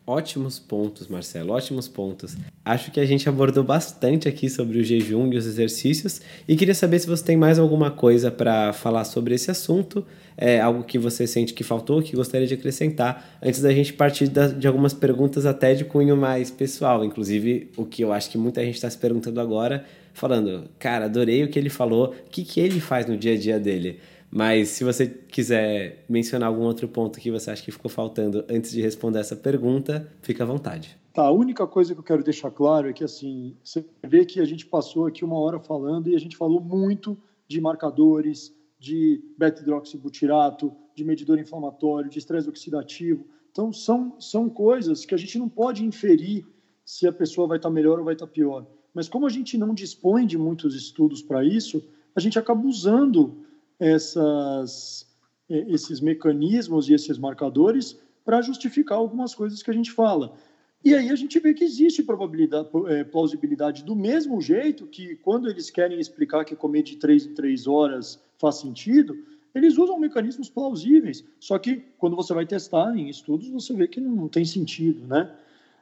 Ótimos 0.05 0.59
pontos, 0.59 1.07
Marcelo, 1.07 1.53
ótimos 1.53 1.87
pontos. 1.87 2.37
Acho 2.65 2.91
que 2.91 2.99
a 2.99 3.05
gente 3.05 3.29
abordou 3.29 3.63
bastante 3.63 4.29
aqui 4.29 4.51
sobre 4.51 4.81
o 4.81 4.85
jejum 4.85 5.33
e 5.33 5.37
os 5.37 5.47
exercícios 5.47 6.21
e 6.49 6.57
queria 6.57 6.75
saber 6.75 6.99
se 6.99 7.07
você 7.07 7.23
tem 7.23 7.37
mais 7.37 7.57
alguma 7.57 7.89
coisa 7.89 8.29
para 8.29 8.73
falar 8.73 9.05
sobre 9.05 9.33
esse 9.33 9.49
assunto, 9.49 10.05
é 10.37 10.61
algo 10.61 10.83
que 10.83 10.99
você 10.99 11.25
sente 11.25 11.55
que 11.55 11.63
faltou, 11.63 12.03
que 12.03 12.17
gostaria 12.17 12.49
de 12.49 12.55
acrescentar, 12.55 13.39
antes 13.41 13.63
da 13.63 13.73
gente 13.73 13.93
partir 13.93 14.29
de 14.29 14.67
algumas 14.67 14.93
perguntas 14.93 15.47
até 15.47 15.73
de 15.73 15.85
cunho 15.85 16.17
mais 16.17 16.51
pessoal, 16.51 17.05
inclusive 17.05 17.71
o 17.77 17.87
que 17.87 18.03
eu 18.03 18.13
acho 18.13 18.29
que 18.29 18.37
muita 18.37 18.65
gente 18.65 18.75
está 18.75 18.91
se 18.91 18.99
perguntando 18.99 19.41
agora, 19.41 19.85
falando, 20.13 20.65
cara, 20.81 21.05
adorei 21.05 21.45
o 21.45 21.49
que 21.49 21.59
ele 21.61 21.71
falou, 21.71 22.07
o 22.27 22.31
que, 22.31 22.45
que 22.45 22.59
ele 22.59 22.81
faz 22.81 23.07
no 23.07 23.17
dia 23.17 23.35
a 23.35 23.39
dia 23.39 23.61
dele? 23.61 24.01
Mas 24.35 24.71
se 24.71 24.83
você 24.83 25.07
quiser 25.07 26.07
mencionar 26.09 26.49
algum 26.49 26.63
outro 26.63 26.89
ponto 26.89 27.21
que 27.21 27.31
você 27.31 27.51
acha 27.51 27.63
que 27.63 27.71
ficou 27.71 27.91
faltando 27.91 28.43
antes 28.49 28.73
de 28.73 28.81
responder 28.81 29.19
essa 29.19 29.37
pergunta, 29.37 30.11
fica 30.23 30.43
à 30.43 30.47
vontade. 30.47 30.97
Tá, 31.13 31.25
a 31.25 31.31
única 31.31 31.67
coisa 31.67 31.93
que 31.93 32.01
eu 32.01 32.05
quero 32.05 32.25
deixar 32.25 32.51
claro 32.51 32.89
é 32.89 32.95
que 32.95 33.05
assim, 33.05 33.55
você 33.63 33.85
vê 34.03 34.25
que 34.25 34.41
a 34.41 34.47
gente 34.47 34.65
passou 34.65 35.07
aqui 35.07 35.23
uma 35.23 35.39
hora 35.39 35.61
falando 35.61 36.09
e 36.09 36.17
a 36.17 36.19
gente 36.19 36.35
falou 36.35 36.63
muito 36.63 37.19
de 37.47 37.61
marcadores, 37.61 38.55
de 38.79 39.23
beta-hidroxibutirato, 39.37 40.73
de 40.97 41.05
medidor 41.05 41.39
inflamatório, 41.39 42.09
de 42.09 42.19
estresse 42.19 42.49
oxidativo. 42.49 43.27
Então, 43.51 43.71
são, 43.71 44.19
são 44.19 44.49
coisas 44.49 45.05
que 45.05 45.15
a 45.15 45.19
gente 45.19 45.39
não 45.39 45.47
pode 45.47 45.85
inferir 45.85 46.47
se 46.87 47.07
a 47.07 47.13
pessoa 47.13 47.47
vai 47.47 47.59
estar 47.59 47.69
melhor 47.69 47.99
ou 47.99 48.05
vai 48.07 48.15
estar 48.15 48.27
pior. 48.27 48.67
Mas 48.95 49.11
como 49.11 49.27
a 49.27 49.29
gente 49.29 49.59
não 49.59 49.75
dispõe 49.75 50.27
de 50.27 50.39
muitos 50.39 50.75
estudos 50.75 51.21
para 51.21 51.45
isso, 51.45 51.85
a 52.17 52.21
gente 52.21 52.39
acaba 52.39 52.67
usando 52.67 53.45
essas, 53.83 55.05
esses 55.49 56.01
mecanismos 56.01 56.89
e 56.89 56.95
esses 56.95 57.19
marcadores 57.19 57.99
para 58.25 58.41
justificar 58.41 58.97
algumas 58.97 59.35
coisas 59.35 59.61
que 59.61 59.71
a 59.71 59.75
gente 59.75 59.91
fala. 59.91 60.37
E 60.85 60.95
aí 60.95 61.11
a 61.11 61.17
gente 61.17 61.39
vê 61.41 61.53
que 61.53 61.65
existe 61.65 62.03
probabilidade, 62.03 62.69
é, 62.89 63.03
plausibilidade 63.03 63.83
do 63.83 63.97
mesmo 63.97 64.41
jeito 64.41 64.87
que 64.87 65.17
quando 65.17 65.49
eles 65.49 65.69
querem 65.69 65.99
explicar 65.99 66.45
que 66.45 66.55
comer 66.55 66.83
de 66.85 66.97
três 66.97 67.27
em 67.27 67.35
três 67.35 67.67
horas 67.67 68.21
faz 68.39 68.57
sentido, 68.57 69.17
eles 69.53 69.77
usam 69.77 69.99
mecanismos 69.99 70.49
plausíveis. 70.49 71.25
Só 71.41 71.59
que 71.59 71.83
quando 71.99 72.15
você 72.15 72.33
vai 72.33 72.47
testar 72.47 72.97
em 72.97 73.09
estudos, 73.09 73.49
você 73.49 73.75
vê 73.75 73.89
que 73.89 74.01
não 74.01 74.29
tem 74.29 74.45
sentido, 74.45 75.07
né? 75.07 75.31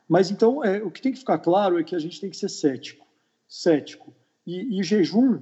Mas 0.08 0.30
então 0.30 0.64
é, 0.64 0.82
o 0.82 0.90
que 0.90 1.02
tem 1.02 1.12
que 1.12 1.18
ficar 1.18 1.38
claro 1.38 1.78
é 1.78 1.84
que 1.84 1.94
a 1.94 1.98
gente 1.98 2.18
tem 2.20 2.30
que 2.30 2.36
ser 2.36 2.48
cético, 2.48 3.06
cético. 3.46 4.12
E, 4.46 4.80
e 4.80 4.82
jejum 4.82 5.40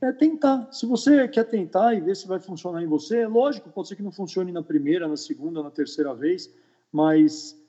é 0.00 0.12
tentar. 0.12 0.68
Se 0.72 0.86
você 0.86 1.26
quer 1.28 1.44
tentar 1.44 1.94
e 1.94 2.00
ver 2.00 2.14
se 2.14 2.26
vai 2.26 2.38
funcionar 2.38 2.82
em 2.82 2.86
você, 2.86 3.18
é 3.18 3.28
lógico, 3.28 3.70
pode 3.70 3.88
ser 3.88 3.96
que 3.96 4.02
não 4.02 4.12
funcione 4.12 4.52
na 4.52 4.62
primeira, 4.62 5.08
na 5.08 5.16
segunda, 5.16 5.62
na 5.62 5.70
terceira 5.70 6.14
vez, 6.14 6.52
mas 6.92 7.60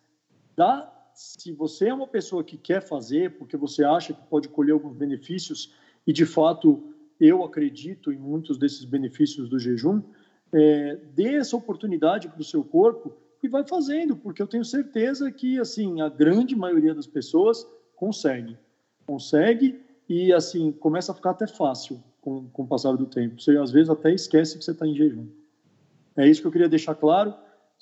dá. 0.56 0.96
Se 1.14 1.52
você 1.52 1.90
é 1.90 1.94
uma 1.94 2.08
pessoa 2.08 2.44
que 2.44 2.56
quer 2.56 2.82
fazer, 2.82 3.38
porque 3.38 3.58
você 3.58 3.84
acha 3.84 4.14
que 4.14 4.22
pode 4.28 4.48
colher 4.48 4.72
alguns 4.72 4.96
benefícios 4.96 5.74
e 6.08 6.14
de 6.14 6.26
fato 6.26 6.82
eu 7.20 7.44
acredito 7.44 8.14
em 8.14 8.18
muitos 8.18 8.58
desses 8.58 8.86
benefícios 8.86 9.50
do 9.50 9.60
jejum, 9.60 10.02
é, 10.54 10.98
dê 11.14 11.36
essa 11.36 11.58
oportunidade 11.58 12.30
para 12.30 12.40
o 12.40 12.44
seu 12.44 12.64
corpo 12.64 13.14
e 13.44 13.50
vai 13.50 13.66
fazendo, 13.68 14.16
porque 14.16 14.42
eu 14.42 14.48
tenho 14.48 14.64
certeza 14.64 15.30
que 15.30 15.60
assim 15.60 16.00
a 16.00 16.08
grande 16.08 16.56
maioria 16.56 16.94
das 16.94 17.08
pessoas 17.08 17.68
consegue, 17.96 18.58
consegue 19.06 19.82
e 20.08 20.32
assim 20.32 20.72
começa 20.72 21.12
a 21.12 21.16
ficar 21.16 21.32
até 21.32 21.48
fácil 21.48 22.02
com, 22.30 22.48
com 22.50 22.64
o 22.64 22.68
passar 22.68 22.96
do 22.96 23.08
tempo. 23.08 23.42
Você 23.42 23.58
às 23.58 23.72
vezes 23.72 23.90
até 23.90 24.14
esquece 24.14 24.58
que 24.58 24.64
você 24.64 24.72
está 24.72 24.86
em 24.86 24.94
jejum. 24.94 25.28
É 26.16 26.28
isso 26.28 26.42
que 26.42 26.48
eu 26.48 26.52
queria 26.52 26.70
deixar 26.70 26.94
claro. 26.94 27.34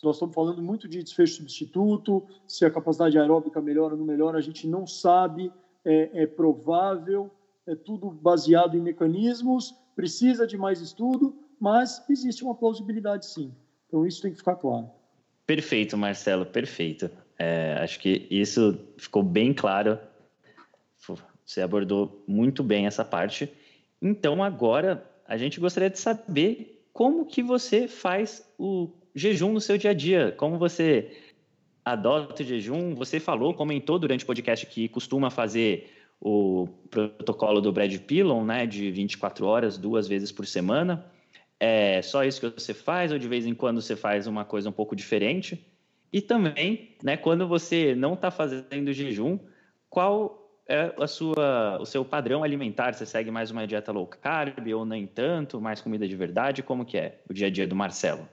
Nós 0.02 0.16
estamos 0.16 0.34
falando 0.34 0.62
muito 0.62 0.88
de 0.88 1.04
desfecho 1.04 1.36
substituto, 1.38 2.24
se 2.48 2.64
a 2.64 2.70
capacidade 2.70 3.18
aeróbica 3.18 3.60
melhora 3.60 3.94
ou 3.94 4.00
não 4.00 4.06
melhora, 4.06 4.38
a 4.38 4.42
gente 4.42 4.68
não 4.68 4.86
sabe, 4.86 5.52
é, 5.84 6.24
é 6.24 6.28
provável, 6.28 7.32
é 7.66 7.76
tudo 7.76 8.12
baseado 8.12 8.78
em 8.78 8.80
mecanismos, 8.80 9.74
precisa 9.96 10.46
de 10.46 10.56
mais 10.56 10.80
estudo, 10.80 11.36
mas 11.60 12.04
existe 12.10 12.44
uma 12.44 12.54
plausibilidade 12.54 13.26
sim. 13.26 13.52
Então 13.88 14.06
isso 14.06 14.22
tem 14.22 14.32
que 14.32 14.38
ficar 14.38 14.56
claro. 14.56 14.88
Perfeito, 15.48 15.98
Marcelo, 15.98 16.46
perfeito. 16.46 17.10
É, 17.40 17.78
acho 17.82 18.00
que 18.00 18.28
isso 18.30 18.80
ficou 18.98 19.24
bem 19.24 19.52
claro. 19.52 20.00
Você 21.44 21.62
abordou 21.62 22.24
muito 22.28 22.64
bem 22.64 22.86
essa 22.86 23.04
parte. 23.04 23.52
Então 24.02 24.44
agora 24.44 25.10
a 25.28 25.38
gente 25.38 25.60
gostaria 25.60 25.90
de 25.90 26.00
saber 26.00 26.84
como 26.94 27.26
que 27.26 27.44
você 27.44 27.88
faz 27.88 28.48
o 28.58 28.90
jejum 29.14 29.54
no 29.54 29.62
seu 29.62 29.78
dia 29.78 29.92
a 29.92 29.94
dia, 29.94 30.34
como 30.38 30.58
você 30.58 31.12
adota 31.84 32.44
o 32.44 32.46
jejum. 32.46 32.96
Você 32.96 33.20
falou, 33.20 33.54
comentou 33.54 33.98
durante 33.98 34.24
o 34.24 34.28
podcast 34.28 34.66
que 34.66 34.88
costuma 34.88 35.30
fazer 35.30 35.92
o 36.20 36.68
protocolo 36.90 37.62
do 37.62 37.72
Brad 37.72 37.96
Pillon, 38.00 38.44
né, 38.44 38.66
de 38.66 38.90
24 38.92 39.46
horas, 39.46 39.78
duas 39.78 40.08
vezes 40.08 40.32
por 40.32 40.46
semana. 40.46 41.06
É 41.60 42.02
só 42.02 42.24
isso 42.24 42.40
que 42.40 42.62
você 42.62 42.74
faz 42.74 43.12
ou 43.12 43.18
de 43.18 43.28
vez 43.28 43.46
em 43.46 43.54
quando 43.54 43.82
você 43.82 43.96
faz 43.96 44.28
uma 44.28 44.46
coisa 44.46 44.70
um 44.70 44.74
pouco 44.74 44.96
diferente? 44.96 45.66
E 46.12 46.22
também, 46.22 46.96
né, 47.04 47.18
quando 47.18 47.48
você 47.48 47.96
não 47.96 48.14
está 48.14 48.32
fazendo 48.32 48.94
jejum, 48.94 49.38
qual 49.90 50.47
é 50.68 50.94
a 50.98 51.08
sua, 51.08 51.78
o 51.80 51.86
seu 51.86 52.04
padrão 52.04 52.44
alimentar? 52.44 52.94
Você 52.94 53.06
segue 53.06 53.32
mais 53.32 53.52
uma 53.52 53.66
dieta 53.66 53.92
low 53.92 54.06
carb 54.06 54.68
ou 54.76 54.86
nem 54.86 55.08
tanto, 55.08 55.62
mais 55.62 55.82
comida 55.82 56.08
de 56.08 56.16
verdade? 56.16 56.62
Como 56.62 56.86
que 56.86 56.98
é 56.98 57.22
o 57.30 57.34
dia 57.34 57.48
a 57.48 57.50
dia 57.50 57.68
do 57.68 57.76
Marcelo? 57.76 58.28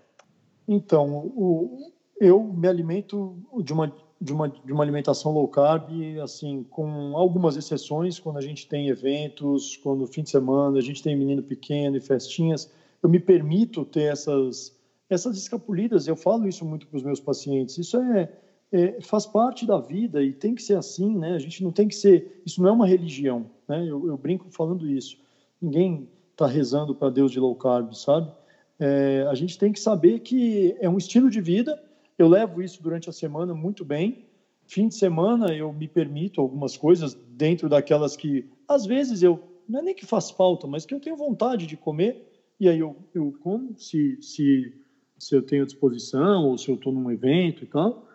Então, 0.67 1.31
o, 1.37 1.93
eu 2.21 2.43
me 2.43 2.67
alimento 2.67 3.37
de 3.63 3.73
uma, 3.73 3.93
de, 4.21 4.33
uma, 4.33 4.49
de 4.49 4.73
uma 4.73 4.83
alimentação 4.83 5.33
low 5.33 5.47
carb, 5.47 5.91
assim, 6.23 6.65
com 6.71 7.17
algumas 7.17 7.57
exceções, 7.57 8.19
quando 8.19 8.39
a 8.39 8.43
gente 8.43 8.67
tem 8.67 8.89
eventos, 8.89 9.77
quando 9.77 10.07
fim 10.07 10.23
de 10.23 10.31
semana 10.31 10.79
a 10.79 10.83
gente 10.83 11.03
tem 11.03 11.17
menino 11.17 11.43
pequeno 11.43 11.97
e 11.97 12.01
festinhas, 12.01 12.73
eu 13.03 13.09
me 13.09 13.21
permito 13.21 13.85
ter 13.85 14.13
essas, 14.13 14.75
essas 15.09 15.37
escapulidas, 15.37 16.09
eu 16.09 16.17
falo 16.17 16.49
isso 16.49 16.65
muito 16.65 16.87
para 16.87 16.97
os 16.97 17.03
meus 17.03 17.21
pacientes, 17.21 17.77
isso 17.77 17.99
é, 17.99 18.33
é, 18.73 19.01
faz 19.01 19.27
parte 19.27 19.67
da 19.67 19.79
vida 19.79 20.23
e 20.23 20.33
tem 20.33 20.55
que 20.55 20.63
ser 20.63 20.77
assim, 20.77 21.17
né? 21.17 21.35
A 21.35 21.39
gente 21.39 21.63
não 21.63 21.71
tem 21.71 21.89
que 21.89 21.95
ser, 21.95 22.43
isso 22.45 22.61
não 22.63 22.69
é 22.69 22.73
uma 22.73 22.87
religião, 22.87 23.51
né? 23.69 23.81
Eu, 23.89 24.07
eu 24.07 24.17
brinco 24.17 24.51
falando 24.51 24.89
isso. 24.89 25.19
Ninguém 25.61 26.09
está 26.33 26.47
rezando 26.47 26.95
para 26.95 27.11
Deus 27.11 27.31
de 27.31 27.39
low 27.39 27.55
carb, 27.55 27.93
sabe? 27.95 28.31
É, 28.79 29.27
a 29.31 29.35
gente 29.35 29.59
tem 29.59 29.73
que 29.73 29.81
saber 29.81 30.21
que 30.21 30.77
é 30.81 30.89
um 30.89 30.99
estilo 30.99 31.31
de 31.31 31.41
vida. 31.41 31.81
Eu 32.19 32.29
levo 32.29 32.63
isso 32.63 32.83
durante 32.83 33.09
a 33.09 33.13
semana 33.13 33.55
muito 33.55 33.85
bem. 33.85 34.25
Fim 34.67 34.89
de 34.89 34.95
semana 34.95 35.55
eu 35.55 35.73
me 35.73 35.87
permito 35.87 36.41
algumas 36.41 36.77
coisas 36.77 37.15
dentro 37.15 37.69
daquelas 37.69 38.17
que 38.17 38.49
às 38.67 38.87
vezes 38.87 39.23
eu 39.23 39.41
não 39.69 39.81
é 39.81 39.83
nem 39.83 39.95
que 39.95 40.07
faz 40.07 40.31
falta, 40.31 40.67
mas 40.67 40.85
que 40.85 40.95
eu 40.95 41.01
tenho 41.01 41.17
vontade 41.17 41.67
de 41.67 41.77
comer 41.77 42.31
e 42.59 42.69
aí 42.69 42.79
eu, 42.79 42.97
eu 43.15 43.35
como 43.41 43.79
se, 43.79 44.21
se, 44.21 44.75
se 45.19 45.35
eu 45.35 45.43
tenho 45.43 45.67
disposição 45.67 46.49
ou 46.49 46.59
se 46.59 46.69
eu 46.69 46.77
estou 46.77 46.93
num 46.93 47.11
evento 47.11 47.65
e 47.65 47.67
tal. 47.67 48.07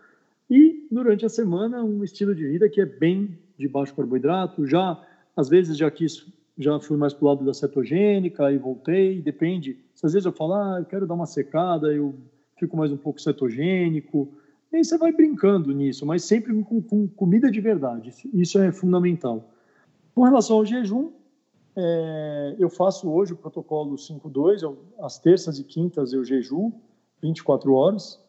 E 0.49 0.87
durante 0.91 1.25
a 1.25 1.29
semana 1.29 1.83
um 1.83 2.03
estilo 2.03 2.33
de 2.33 2.47
vida 2.47 2.67
que 2.67 2.81
é 2.81 2.85
bem 2.85 3.37
de 3.57 3.67
baixo 3.67 3.93
carboidrato. 3.93 4.65
Já 4.65 4.99
às 5.35 5.47
vezes 5.49 5.77
já 5.77 5.91
quis 5.91 6.25
já 6.57 6.77
fui 6.77 6.97
mais 6.97 7.13
para 7.13 7.25
o 7.25 7.27
lado 7.29 7.45
da 7.45 7.53
cetogênica 7.53 8.51
e 8.51 8.57
voltei, 8.57 9.21
depende. 9.21 9.79
Às 10.03 10.11
vezes 10.11 10.25
eu 10.25 10.33
falo, 10.33 10.55
ah, 10.55 10.75
eu 10.79 10.85
quero 10.85 11.07
dar 11.07 11.13
uma 11.13 11.25
secada, 11.25 11.87
eu 11.93 12.13
fico 12.57 12.75
mais 12.75 12.91
um 12.91 12.97
pouco 12.97 13.21
cetogênico. 13.21 14.27
E 14.69 14.75
aí 14.75 14.83
você 14.83 14.97
vai 14.97 15.13
brincando 15.13 15.71
nisso, 15.71 16.05
mas 16.05 16.25
sempre 16.25 16.53
com, 16.63 16.81
com 16.81 17.07
comida 17.07 17.49
de 17.49 17.61
verdade. 17.61 18.11
Isso 18.33 18.59
é 18.59 18.73
fundamental. 18.73 19.49
Com 20.13 20.23
relação 20.23 20.57
ao 20.57 20.65
jejum, 20.65 21.11
é, 21.77 22.55
eu 22.59 22.69
faço 22.69 23.09
hoje 23.09 23.31
o 23.31 23.37
protocolo 23.37 23.95
5.2, 23.95 24.75
às 24.99 25.17
terças 25.17 25.59
e 25.59 25.63
quintas 25.63 26.11
eu 26.11 26.25
jejuo 26.25 26.73
24 27.21 27.73
horas. 27.73 28.19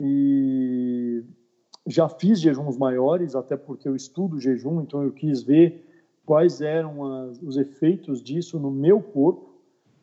E 0.00 1.24
já 1.86 2.08
fiz 2.08 2.40
jejuns 2.40 2.76
maiores, 2.76 3.34
até 3.34 3.56
porque 3.56 3.88
eu 3.88 3.94
estudo 3.94 4.40
jejum, 4.40 4.80
então 4.80 5.02
eu 5.02 5.12
quis 5.12 5.42
ver 5.42 5.84
quais 6.24 6.60
eram 6.60 7.04
as, 7.04 7.40
os 7.40 7.56
efeitos 7.56 8.22
disso 8.22 8.58
no 8.58 8.70
meu 8.70 9.00
corpo. 9.00 9.54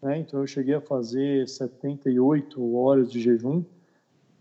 Né? 0.01 0.19
Então, 0.19 0.39
eu 0.39 0.47
cheguei 0.47 0.73
a 0.73 0.81
fazer 0.81 1.47
78 1.47 2.75
horas 2.75 3.11
de 3.11 3.21
jejum. 3.21 3.63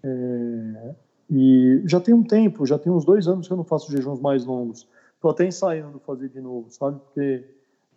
É, 0.02 0.94
e 1.30 1.82
já 1.86 2.00
tem 2.00 2.14
um 2.14 2.22
tempo, 2.22 2.66
já 2.66 2.78
tem 2.78 2.92
uns 2.92 3.04
dois 3.04 3.26
anos 3.26 3.46
que 3.46 3.52
eu 3.52 3.56
não 3.56 3.64
faço 3.64 3.90
jejuns 3.90 4.20
mais 4.20 4.44
longos. 4.44 4.88
Estou 5.14 5.30
até 5.30 5.46
ensaiando 5.46 5.98
fazer 6.00 6.28
de 6.28 6.40
novo, 6.40 6.70
sabe? 6.70 7.00
Porque 7.00 7.44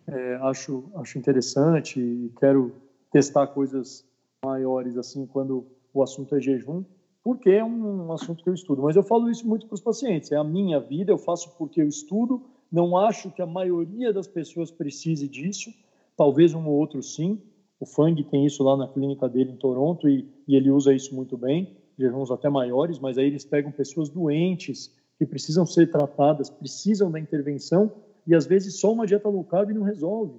é, 0.06 0.34
acho, 0.42 0.84
acho 0.94 1.18
interessante 1.18 2.00
e 2.00 2.32
quero 2.38 2.72
testar 3.10 3.48
coisas 3.48 4.04
maiores 4.44 4.96
assim 4.96 5.26
quando 5.26 5.66
o 5.92 6.02
assunto 6.02 6.36
é 6.36 6.40
jejum, 6.40 6.84
porque 7.26 7.50
é 7.50 7.64
um, 7.64 8.12
assunto 8.12 8.44
que 8.44 8.48
eu 8.48 8.54
estudo. 8.54 8.82
Mas 8.82 8.94
eu 8.94 9.02
falo 9.02 9.28
isso 9.28 9.44
muito 9.48 9.66
para 9.66 9.74
os 9.74 9.80
pacientes. 9.80 10.30
É 10.30 10.36
a 10.36 10.44
minha 10.44 10.78
vida, 10.78 11.10
eu 11.10 11.18
faço 11.18 11.50
porque 11.58 11.82
eu 11.82 11.88
estudo 11.88 12.40
não 12.70 12.96
acho 12.96 13.32
que 13.32 13.42
a 13.42 13.46
maioria 13.46 14.12
das 14.12 14.28
pessoas 14.28 14.70
precise 14.70 15.26
disso, 15.26 15.74
talvez 16.16 16.54
um 16.54 16.64
ou 16.64 16.74
outro 16.74 17.02
sim. 17.02 17.42
O 17.80 17.84
Fang 17.84 18.22
tem 18.22 18.46
isso 18.46 18.62
lá 18.62 18.76
na 18.76 18.86
clínica 18.86 19.28
dele 19.28 19.50
em 19.50 19.56
Toronto 19.56 20.08
e, 20.08 20.24
e 20.46 20.54
ele 20.54 20.70
usa 20.70 20.94
isso 20.94 21.16
muito 21.16 21.36
bem, 21.36 21.76
jejuns 21.98 22.30
até 22.30 22.48
maiores, 22.48 23.00
mas 23.00 23.18
aí 23.18 23.26
eles 23.26 23.44
pegam 23.44 23.72
pessoas 23.72 24.08
doentes 24.08 24.94
que 25.18 25.26
precisam 25.26 25.66
ser 25.66 25.90
tratadas, 25.90 26.48
precisam 26.48 27.10
da 27.10 27.18
intervenção 27.18 27.90
e 28.24 28.36
às 28.36 28.46
vezes 28.46 28.78
só 28.78 28.92
uma 28.92 29.04
dieta 29.04 29.28
low 29.28 29.42
carb 29.42 29.70
não 29.70 29.82
resolve, 29.82 30.38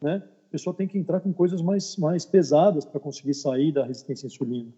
né? 0.00 0.22
A 0.46 0.50
pessoa 0.52 0.72
tem 0.72 0.86
que 0.86 0.96
entrar 0.96 1.18
com 1.18 1.32
coisas 1.32 1.60
mais, 1.60 1.96
mais 1.96 2.24
pesadas 2.24 2.84
para 2.84 3.00
conseguir 3.00 3.34
sair 3.34 3.72
da 3.72 3.84
resistência 3.84 4.26
à 4.26 4.28
insulina. 4.28 4.72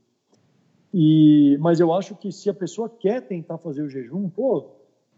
E, 0.93 1.57
mas 1.61 1.81
eu 1.81 1.93
acho 1.93 2.17
que 2.17 2.33
se 2.33 2.51
a 2.51 2.55
pessoa 2.55 2.89
quer 2.89 3.23
tentar 3.23 3.59
fazer 3.59 3.83
o 3.83 3.89
jejum, 3.89 4.29
pô, 4.29 4.71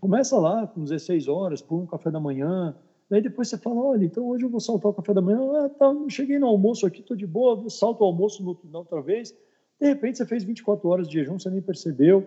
Começa 0.02 0.36
lá 0.36 0.66
com 0.66 0.82
16 0.82 1.28
horas, 1.28 1.62
por 1.62 1.76
um 1.76 1.86
café 1.86 2.10
da 2.10 2.18
manhã. 2.18 2.74
Daí 3.08 3.22
depois 3.22 3.46
você 3.46 3.56
fala, 3.56 3.80
olha, 3.80 4.04
então 4.04 4.26
hoje 4.26 4.44
eu 4.44 4.50
vou 4.50 4.58
saltar 4.58 4.90
o 4.90 4.94
café 4.94 5.14
da 5.14 5.22
manhã. 5.22 5.38
Ah, 5.64 5.68
tá, 5.68 5.94
cheguei 6.08 6.40
no 6.40 6.48
almoço 6.48 6.84
aqui, 6.84 7.02
estou 7.02 7.16
de 7.16 7.24
boa, 7.24 7.70
salto 7.70 8.00
o 8.00 8.04
almoço 8.04 8.42
no, 8.42 8.58
na 8.68 8.80
outra 8.80 9.00
vez. 9.00 9.32
De 9.80 9.86
repente 9.86 10.18
você 10.18 10.26
fez 10.26 10.42
24 10.42 10.88
horas 10.88 11.06
de 11.06 11.20
jejum, 11.20 11.38
você 11.38 11.48
nem 11.48 11.62
percebeu. 11.62 12.26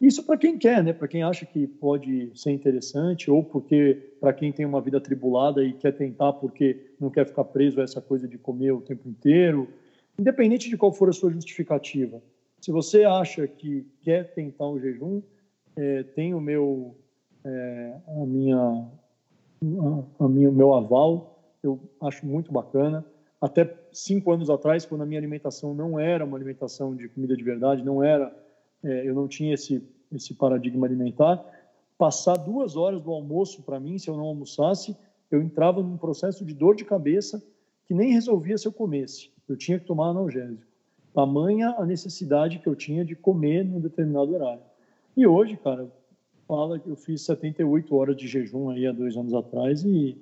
Isso 0.00 0.24
para 0.24 0.38
quem 0.38 0.56
quer, 0.56 0.82
né? 0.82 0.94
Para 0.94 1.06
quem 1.06 1.22
acha 1.22 1.44
que 1.44 1.66
pode 1.66 2.32
ser 2.34 2.52
interessante 2.52 3.30
ou 3.30 3.44
porque 3.44 4.14
para 4.18 4.32
quem 4.32 4.50
tem 4.50 4.64
uma 4.64 4.80
vida 4.80 4.96
atribulada 4.96 5.62
e 5.62 5.74
quer 5.74 5.92
tentar 5.92 6.32
porque 6.32 6.86
não 6.98 7.10
quer 7.10 7.26
ficar 7.26 7.44
preso 7.44 7.82
a 7.82 7.84
essa 7.84 8.00
coisa 8.00 8.26
de 8.26 8.38
comer 8.38 8.72
o 8.72 8.80
tempo 8.80 9.06
inteiro. 9.06 9.68
Independente 10.18 10.70
de 10.70 10.76
qual 10.78 10.90
for 10.90 11.10
a 11.10 11.12
sua 11.12 11.30
justificativa. 11.30 12.22
Se 12.60 12.70
você 12.70 13.04
acha 13.04 13.46
que 13.46 13.86
quer 14.02 14.34
tentar 14.34 14.66
o 14.66 14.78
jejum, 14.78 15.22
é, 15.76 16.02
tem 16.02 16.34
o 16.34 16.40
meu 16.40 16.96
é, 17.44 17.96
a 18.06 18.26
minha, 18.26 18.88
a, 20.18 20.28
minha, 20.28 20.50
o 20.50 20.52
meu 20.52 20.74
aval, 20.74 21.38
eu 21.62 21.80
acho 22.02 22.26
muito 22.26 22.52
bacana. 22.52 23.04
Até 23.40 23.74
cinco 23.92 24.30
anos 24.30 24.50
atrás, 24.50 24.84
quando 24.84 25.02
a 25.02 25.06
minha 25.06 25.18
alimentação 25.18 25.72
não 25.72 25.98
era 25.98 26.24
uma 26.24 26.36
alimentação 26.36 26.94
de 26.94 27.08
comida 27.08 27.34
de 27.34 27.42
verdade, 27.42 27.82
não 27.82 28.04
era, 28.04 28.30
é, 28.84 29.08
eu 29.08 29.14
não 29.14 29.26
tinha 29.26 29.54
esse 29.54 29.82
esse 30.12 30.34
paradigma 30.34 30.86
alimentar, 30.86 31.44
passar 31.96 32.36
duas 32.36 32.76
horas 32.76 33.00
do 33.00 33.12
almoço 33.12 33.62
para 33.62 33.78
mim, 33.78 33.98
se 33.98 34.08
eu 34.08 34.16
não 34.16 34.24
almoçasse, 34.24 34.96
eu 35.30 35.40
entrava 35.40 35.82
num 35.82 35.96
processo 35.96 36.44
de 36.44 36.52
dor 36.52 36.74
de 36.74 36.84
cabeça 36.84 37.42
que 37.86 37.94
nem 37.94 38.12
resolvia 38.12 38.58
se 38.58 38.66
eu 38.66 38.72
comesse. 38.72 39.30
Eu 39.48 39.56
tinha 39.56 39.78
que 39.78 39.86
tomar 39.86 40.08
analgésico. 40.08 40.69
Tamanha 41.14 41.74
a 41.78 41.84
necessidade 41.84 42.58
que 42.58 42.68
eu 42.68 42.76
tinha 42.76 43.04
de 43.04 43.14
comer 43.16 43.64
num 43.64 43.80
determinado 43.80 44.34
horário. 44.34 44.62
E 45.16 45.26
hoje, 45.26 45.56
cara, 45.56 45.90
fala 46.46 46.78
que 46.78 46.88
eu 46.88 46.96
fiz 46.96 47.22
78 47.22 47.94
horas 47.94 48.16
de 48.16 48.26
jejum 48.26 48.70
aí 48.70 48.86
há 48.86 48.92
dois 48.92 49.16
anos 49.16 49.34
atrás 49.34 49.84
e 49.84 50.16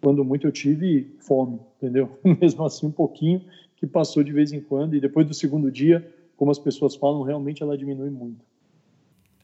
quando 0.00 0.24
muito 0.24 0.46
eu 0.46 0.52
tive 0.52 1.14
fome, 1.20 1.60
entendeu? 1.76 2.10
Mesmo 2.40 2.64
assim, 2.64 2.86
um 2.86 2.92
pouquinho 2.92 3.44
que 3.76 3.86
passou 3.86 4.22
de 4.22 4.32
vez 4.32 4.52
em 4.52 4.60
quando 4.60 4.94
e 4.94 5.00
depois 5.00 5.26
do 5.26 5.34
segundo 5.34 5.70
dia, 5.70 6.08
como 6.36 6.50
as 6.50 6.58
pessoas 6.58 6.96
falam, 6.96 7.22
realmente 7.22 7.62
ela 7.62 7.78
diminui 7.78 8.10
muito. 8.10 8.44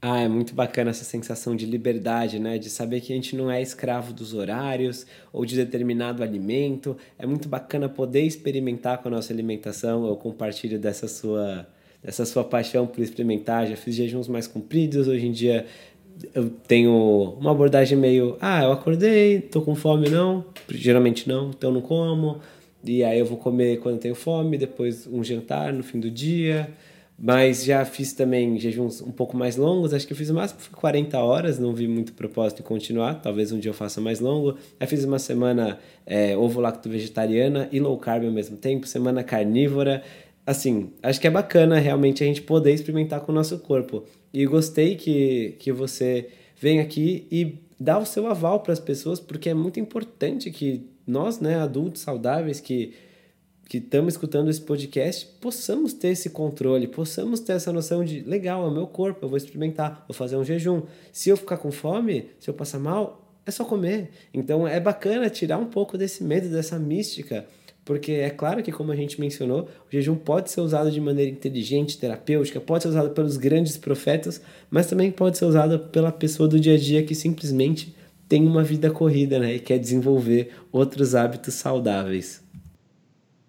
Ah, 0.01 0.21
é 0.21 0.29
muito 0.29 0.55
bacana 0.55 0.91
essa 0.91 1.03
sensação 1.03 1.57
de 1.57 1.67
liberdade, 1.67 2.39
né? 2.39 2.57
De 2.57 2.71
saber 2.71 3.01
que 3.01 3.13
a 3.13 3.17
gente 3.17 3.35
não 3.35 3.51
é 3.51 3.61
escravo 3.61 4.13
dos 4.13 4.33
horários 4.33 5.05
ou 5.33 5.45
de 5.45 5.57
determinado 5.57 6.23
alimento. 6.23 6.97
É 7.19 7.27
muito 7.27 7.49
bacana 7.49 7.89
poder 7.89 8.23
experimentar 8.23 8.99
com 8.99 9.09
a 9.09 9.11
nossa 9.11 9.33
alimentação. 9.33 10.07
Eu 10.07 10.15
compartilho 10.15 10.79
dessa 10.79 11.09
sua, 11.09 11.67
dessa 12.03 12.25
sua 12.25 12.45
paixão 12.45 12.87
por 12.87 13.03
experimentar. 13.03 13.67
Já 13.67 13.77
fiz 13.77 13.97
jejuns 13.97 14.29
mais 14.29 14.47
compridos. 14.47 15.09
Hoje 15.09 15.27
em 15.27 15.33
dia 15.33 15.67
eu 16.33 16.49
tenho 16.49 17.37
uma 17.41 17.51
abordagem 17.51 17.99
meio: 17.99 18.37
ah, 18.41 18.63
eu 18.63 18.73
acordei, 18.73 19.41
tô 19.41 19.63
com 19.63 19.75
fome, 19.75 20.09
não? 20.09 20.45
Geralmente 20.69 21.29
não, 21.29 21.51
então 21.51 21.73
não 21.73 21.81
como. 21.81 22.41
E 22.85 23.03
aí 23.03 23.19
eu 23.19 23.27
vou 23.27 23.37
comer 23.37 23.81
quando 23.81 23.99
tenho 23.99 24.15
fome, 24.15 24.57
depois 24.57 25.09
um 25.09 25.25
jantar 25.25 25.73
no 25.73 25.83
fim 25.83 25.99
do 25.99 26.09
dia. 26.09 26.71
Mas 27.21 27.65
já 27.65 27.85
fiz 27.85 28.13
também 28.13 28.57
jejuns 28.61 29.03
um 29.03 29.11
pouco 29.11 29.37
mais 29.37 29.57
longos, 29.57 29.93
acho 29.93 30.07
que 30.07 30.13
eu 30.13 30.17
fiz 30.17 30.31
o 30.31 30.35
máximo 30.35 30.61
foi 30.61 30.79
40 30.79 31.19
horas, 31.19 31.59
não 31.59 31.75
vi 31.75 31.89
muito 31.89 32.13
propósito 32.13 32.61
em 32.61 32.65
continuar, 32.65 33.15
talvez 33.15 33.51
um 33.51 33.59
dia 33.59 33.71
eu 33.71 33.75
faça 33.75 34.01
mais 34.01 34.21
longo. 34.21 34.57
Aí 34.79 34.87
fiz 34.87 35.05
uma 35.05 35.19
semana 35.19 35.81
é, 36.07 36.37
ovo 36.37 36.61
lacto 36.61 36.89
vegetariana 36.89 37.69
e 37.73 37.81
low 37.81 37.99
carb 37.99 38.25
ao 38.25 38.31
mesmo 38.31 38.57
tempo, 38.57 38.87
semana 38.87 39.25
carnívora. 39.25 40.05
Assim, 40.47 40.93
acho 41.03 41.21
que 41.21 41.27
é 41.27 41.31
bacana 41.31 41.81
realmente 41.81 42.23
a 42.23 42.27
gente 42.27 42.41
poder 42.41 42.73
experimentar 42.73 43.21
com 43.21 43.33
o 43.33 43.35
nosso 43.35 43.59
corpo. 43.59 44.05
E 44.33 44.47
gostei 44.47 44.95
que, 44.95 45.57
que 45.59 45.73
você 45.73 46.29
vem 46.57 46.79
aqui 46.79 47.27
e 47.33 47.59
dá 47.81 47.99
o 47.99 48.07
seu 48.07 48.29
aval 48.29 48.61
para 48.61 48.73
as 48.73 48.81
pessoas, 48.81 49.19
porque 49.19 49.49
é 49.49 49.55
muito 49.55 49.81
importante 49.81 50.53
que 50.53 50.87
nós, 51.05 51.41
né, 51.41 51.57
adultos 51.57 52.03
saudáveis, 52.03 52.61
que 52.61 52.95
que 53.69 53.77
estamos 53.77 54.15
escutando 54.15 54.49
esse 54.49 54.63
podcast 54.63 55.27
possamos 55.43 55.93
ter 55.93 56.09
esse 56.09 56.31
controle, 56.31 56.89
possamos 56.89 57.39
ter 57.39 57.53
essa 57.53 57.71
noção 57.71 58.03
de 58.03 58.21
legal, 58.21 58.65
é 58.65 58.69
o 58.69 58.73
meu 58.73 58.87
corpo, 58.87 59.27
eu 59.27 59.29
vou 59.29 59.37
experimentar, 59.37 60.07
vou 60.09 60.15
fazer 60.15 60.37
um 60.37 60.45
jejum. 60.45 60.83
Se 61.13 61.29
eu 61.29 61.37
ficar 61.37 61.59
com 61.59 61.71
fome, 61.71 62.31
se 62.41 62.49
eu 62.49 62.55
passar 62.55 62.79
mal, 62.79 63.31
é 63.45 63.51
só 63.51 63.65
comer. 63.65 64.11
Então 64.33 64.67
é 64.67 64.81
bacana 64.81 65.29
tirar 65.29 65.59
um 65.59 65.67
pouco 65.67 65.99
desse 65.99 66.25
medo, 66.25 66.49
dessa 66.49 66.79
mística, 66.79 67.47
porque 67.85 68.13
é 68.13 68.31
claro 68.31 68.63
que, 68.63 68.73
como 68.73 68.91
a 68.91 68.97
gente 68.97 69.21
mencionou, 69.21 69.63
o 69.63 69.93
jejum 69.93 70.15
pode 70.15 70.51
ser 70.51 70.63
usado 70.63 70.91
de 70.91 71.01
maneira 71.01 71.31
inteligente, 71.31 71.99
terapêutica, 71.99 72.61
pode 72.61 72.85
ser 72.85 72.89
usado 72.89 73.11
pelos 73.11 73.37
grandes 73.37 73.77
profetas, 73.77 74.41
mas 74.71 74.87
também 74.87 75.11
pode 75.11 75.37
ser 75.37 75.45
usado 75.45 75.79
pela 75.79 76.11
pessoa 76.11 76.49
do 76.49 76.59
dia 76.59 76.75
a 76.75 76.79
dia 76.79 77.03
que 77.03 77.15
simplesmente 77.15 77.95
tem 78.27 78.47
uma 78.47 78.63
vida 78.63 78.91
corrida 78.91 79.39
né, 79.39 79.55
e 79.55 79.59
quer 79.59 79.79
desenvolver 79.79 80.51
outros 80.71 81.15
hábitos 81.15 81.55
saudáveis. 81.55 82.43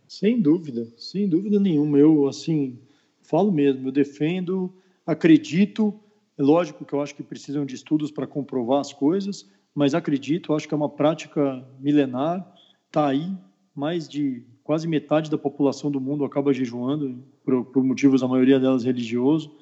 Sem 0.09 0.41
dúvida, 0.41 0.87
sem 0.97 1.29
dúvida 1.29 1.59
nenhuma. 1.59 1.99
Eu, 1.99 2.27
assim, 2.27 2.79
falo 3.21 3.51
mesmo, 3.51 3.87
eu 3.87 3.91
defendo, 3.91 4.73
acredito. 5.05 5.93
É 6.35 6.41
lógico 6.41 6.83
que 6.83 6.93
eu 6.93 6.99
acho 6.99 7.13
que 7.13 7.21
precisam 7.21 7.63
de 7.63 7.75
estudos 7.75 8.09
para 8.09 8.25
comprovar 8.25 8.79
as 8.79 8.91
coisas, 8.91 9.47
mas 9.73 9.93
acredito, 9.93 10.51
acho 10.55 10.67
que 10.67 10.73
é 10.73 10.77
uma 10.77 10.89
prática 10.89 11.63
milenar. 11.79 12.43
Está 12.87 13.09
aí, 13.09 13.31
mais 13.75 14.09
de 14.09 14.43
quase 14.63 14.87
metade 14.87 15.29
da 15.29 15.37
população 15.37 15.91
do 15.91 16.01
mundo 16.01 16.25
acaba 16.25 16.51
jejuando, 16.51 17.23
por, 17.43 17.65
por 17.65 17.83
motivos, 17.83 18.23
a 18.23 18.27
maioria 18.27 18.59
delas 18.59 18.83
religioso, 18.83 19.55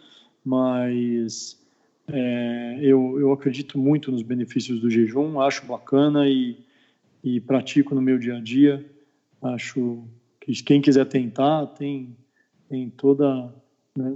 mas 0.45 1.61
é, 2.07 2.79
eu, 2.81 3.19
eu 3.19 3.33
acredito 3.33 3.77
muito 3.77 4.13
nos 4.13 4.21
benefícios 4.21 4.79
do 4.79 4.89
jejum, 4.89 5.41
acho 5.41 5.65
bacana 5.65 6.29
e, 6.29 6.57
e 7.21 7.41
pratico 7.41 7.93
no 7.93 8.01
meu 8.01 8.17
dia 8.17 8.37
a 8.37 8.39
dia. 8.39 8.89
Acho 9.41 10.07
quem 10.63 10.81
quiser 10.81 11.05
tentar 11.05 11.67
tem, 11.67 12.15
tem 12.69 12.89
toda. 12.89 13.53
Né, 13.97 14.11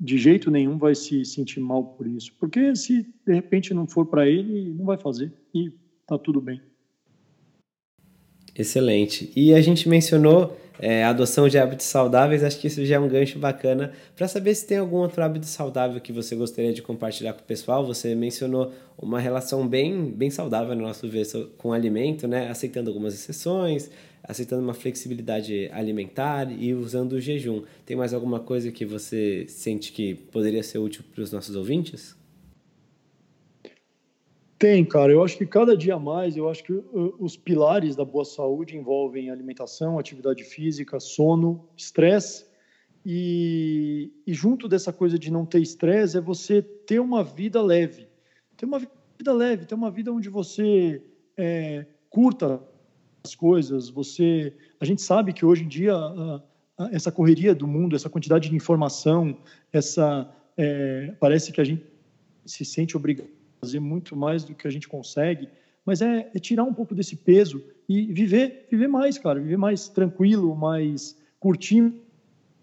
de 0.00 0.18
jeito 0.18 0.50
nenhum 0.50 0.78
vai 0.78 0.94
se 0.94 1.24
sentir 1.24 1.60
mal 1.60 1.84
por 1.84 2.06
isso. 2.06 2.32
Porque 2.38 2.74
se 2.74 3.06
de 3.26 3.34
repente 3.34 3.74
não 3.74 3.86
for 3.86 4.06
para 4.06 4.28
ele, 4.28 4.72
não 4.72 4.86
vai 4.86 4.96
fazer 4.96 5.32
e 5.54 5.72
tá 6.06 6.18
tudo 6.18 6.40
bem. 6.40 6.60
Excelente. 8.58 9.30
E 9.36 9.54
a 9.54 9.60
gente 9.60 9.88
mencionou 9.88 10.58
é, 10.80 11.04
a 11.04 11.10
adoção 11.10 11.48
de 11.48 11.58
hábitos 11.58 11.86
saudáveis, 11.86 12.44
acho 12.44 12.58
que 12.58 12.66
isso 12.66 12.84
já 12.84 12.96
é 12.96 12.98
um 12.98 13.08
gancho 13.08 13.38
bacana 13.38 13.92
para 14.16 14.28
saber 14.28 14.54
se 14.54 14.66
tem 14.66 14.78
algum 14.78 14.98
outro 14.98 15.22
hábito 15.22 15.46
saudável 15.46 16.00
que 16.00 16.12
você 16.12 16.36
gostaria 16.36 16.72
de 16.72 16.82
compartilhar 16.82 17.32
com 17.32 17.40
o 17.40 17.44
pessoal. 17.44 17.84
Você 17.86 18.14
mencionou 18.14 18.72
uma 18.96 19.18
relação 19.20 19.66
bem, 19.66 20.10
bem 20.10 20.30
saudável, 20.30 20.74
no 20.74 20.82
nosso 20.82 21.08
ver, 21.08 21.26
com 21.56 21.70
o 21.70 21.72
alimento, 21.72 22.28
né? 22.28 22.48
aceitando 22.48 22.90
algumas 22.90 23.14
exceções, 23.14 23.90
aceitando 24.22 24.62
uma 24.62 24.74
flexibilidade 24.74 25.70
alimentar 25.72 26.50
e 26.50 26.74
usando 26.74 27.12
o 27.12 27.20
jejum. 27.20 27.62
Tem 27.84 27.96
mais 27.96 28.12
alguma 28.12 28.40
coisa 28.40 28.70
que 28.70 28.84
você 28.84 29.46
sente 29.48 29.92
que 29.92 30.14
poderia 30.14 30.62
ser 30.62 30.78
útil 30.78 31.04
para 31.12 31.22
os 31.22 31.32
nossos 31.32 31.56
ouvintes? 31.56 32.16
Tem, 34.58 34.84
cara. 34.84 35.12
Eu 35.12 35.22
acho 35.22 35.38
que 35.38 35.46
cada 35.46 35.76
dia 35.76 35.98
mais, 35.98 36.36
eu 36.36 36.48
acho 36.48 36.64
que 36.64 36.72
uh, 36.72 37.14
os 37.20 37.36
pilares 37.36 37.94
da 37.94 38.04
boa 38.04 38.24
saúde 38.24 38.76
envolvem 38.76 39.30
alimentação, 39.30 39.98
atividade 39.98 40.42
física, 40.42 40.98
sono, 40.98 41.68
estresse. 41.76 42.44
E, 43.06 44.12
e 44.26 44.34
junto 44.34 44.66
dessa 44.68 44.92
coisa 44.92 45.16
de 45.16 45.30
não 45.30 45.46
ter 45.46 45.60
estresse 45.60 46.18
é 46.18 46.20
você 46.20 46.60
ter 46.60 46.98
uma 46.98 47.22
vida 47.22 47.62
leve. 47.62 48.08
Ter 48.56 48.66
uma 48.66 48.80
vida 48.80 49.32
leve, 49.32 49.64
ter 49.64 49.76
uma 49.76 49.90
vida 49.90 50.12
onde 50.12 50.28
você 50.28 51.02
é, 51.36 51.86
curta 52.10 52.60
as 53.28 53.34
coisas. 53.34 53.88
Você, 53.90 54.52
a 54.80 54.84
gente 54.84 55.02
sabe 55.02 55.32
que 55.32 55.44
hoje 55.44 55.64
em 55.64 55.68
dia 55.68 55.94
essa 56.92 57.10
correria 57.12 57.54
do 57.54 57.66
mundo, 57.66 57.94
essa 57.94 58.08
quantidade 58.08 58.48
de 58.48 58.56
informação, 58.56 59.36
essa 59.72 60.32
é, 60.56 61.12
parece 61.20 61.52
que 61.52 61.60
a 61.60 61.64
gente 61.64 61.84
se 62.46 62.64
sente 62.64 62.96
obrigado 62.96 63.28
a 63.56 63.66
fazer 63.66 63.80
muito 63.80 64.16
mais 64.16 64.44
do 64.44 64.54
que 64.54 64.66
a 64.66 64.70
gente 64.70 64.88
consegue, 64.88 65.48
mas 65.84 66.00
é, 66.00 66.30
é 66.34 66.38
tirar 66.38 66.64
um 66.64 66.72
pouco 66.72 66.94
desse 66.94 67.16
peso 67.16 67.62
e 67.88 68.12
viver, 68.12 68.66
viver 68.70 68.88
mais, 68.88 69.18
cara, 69.18 69.40
viver 69.40 69.56
mais 69.56 69.88
tranquilo, 69.88 70.54
mais 70.54 71.16
curtir 71.40 71.92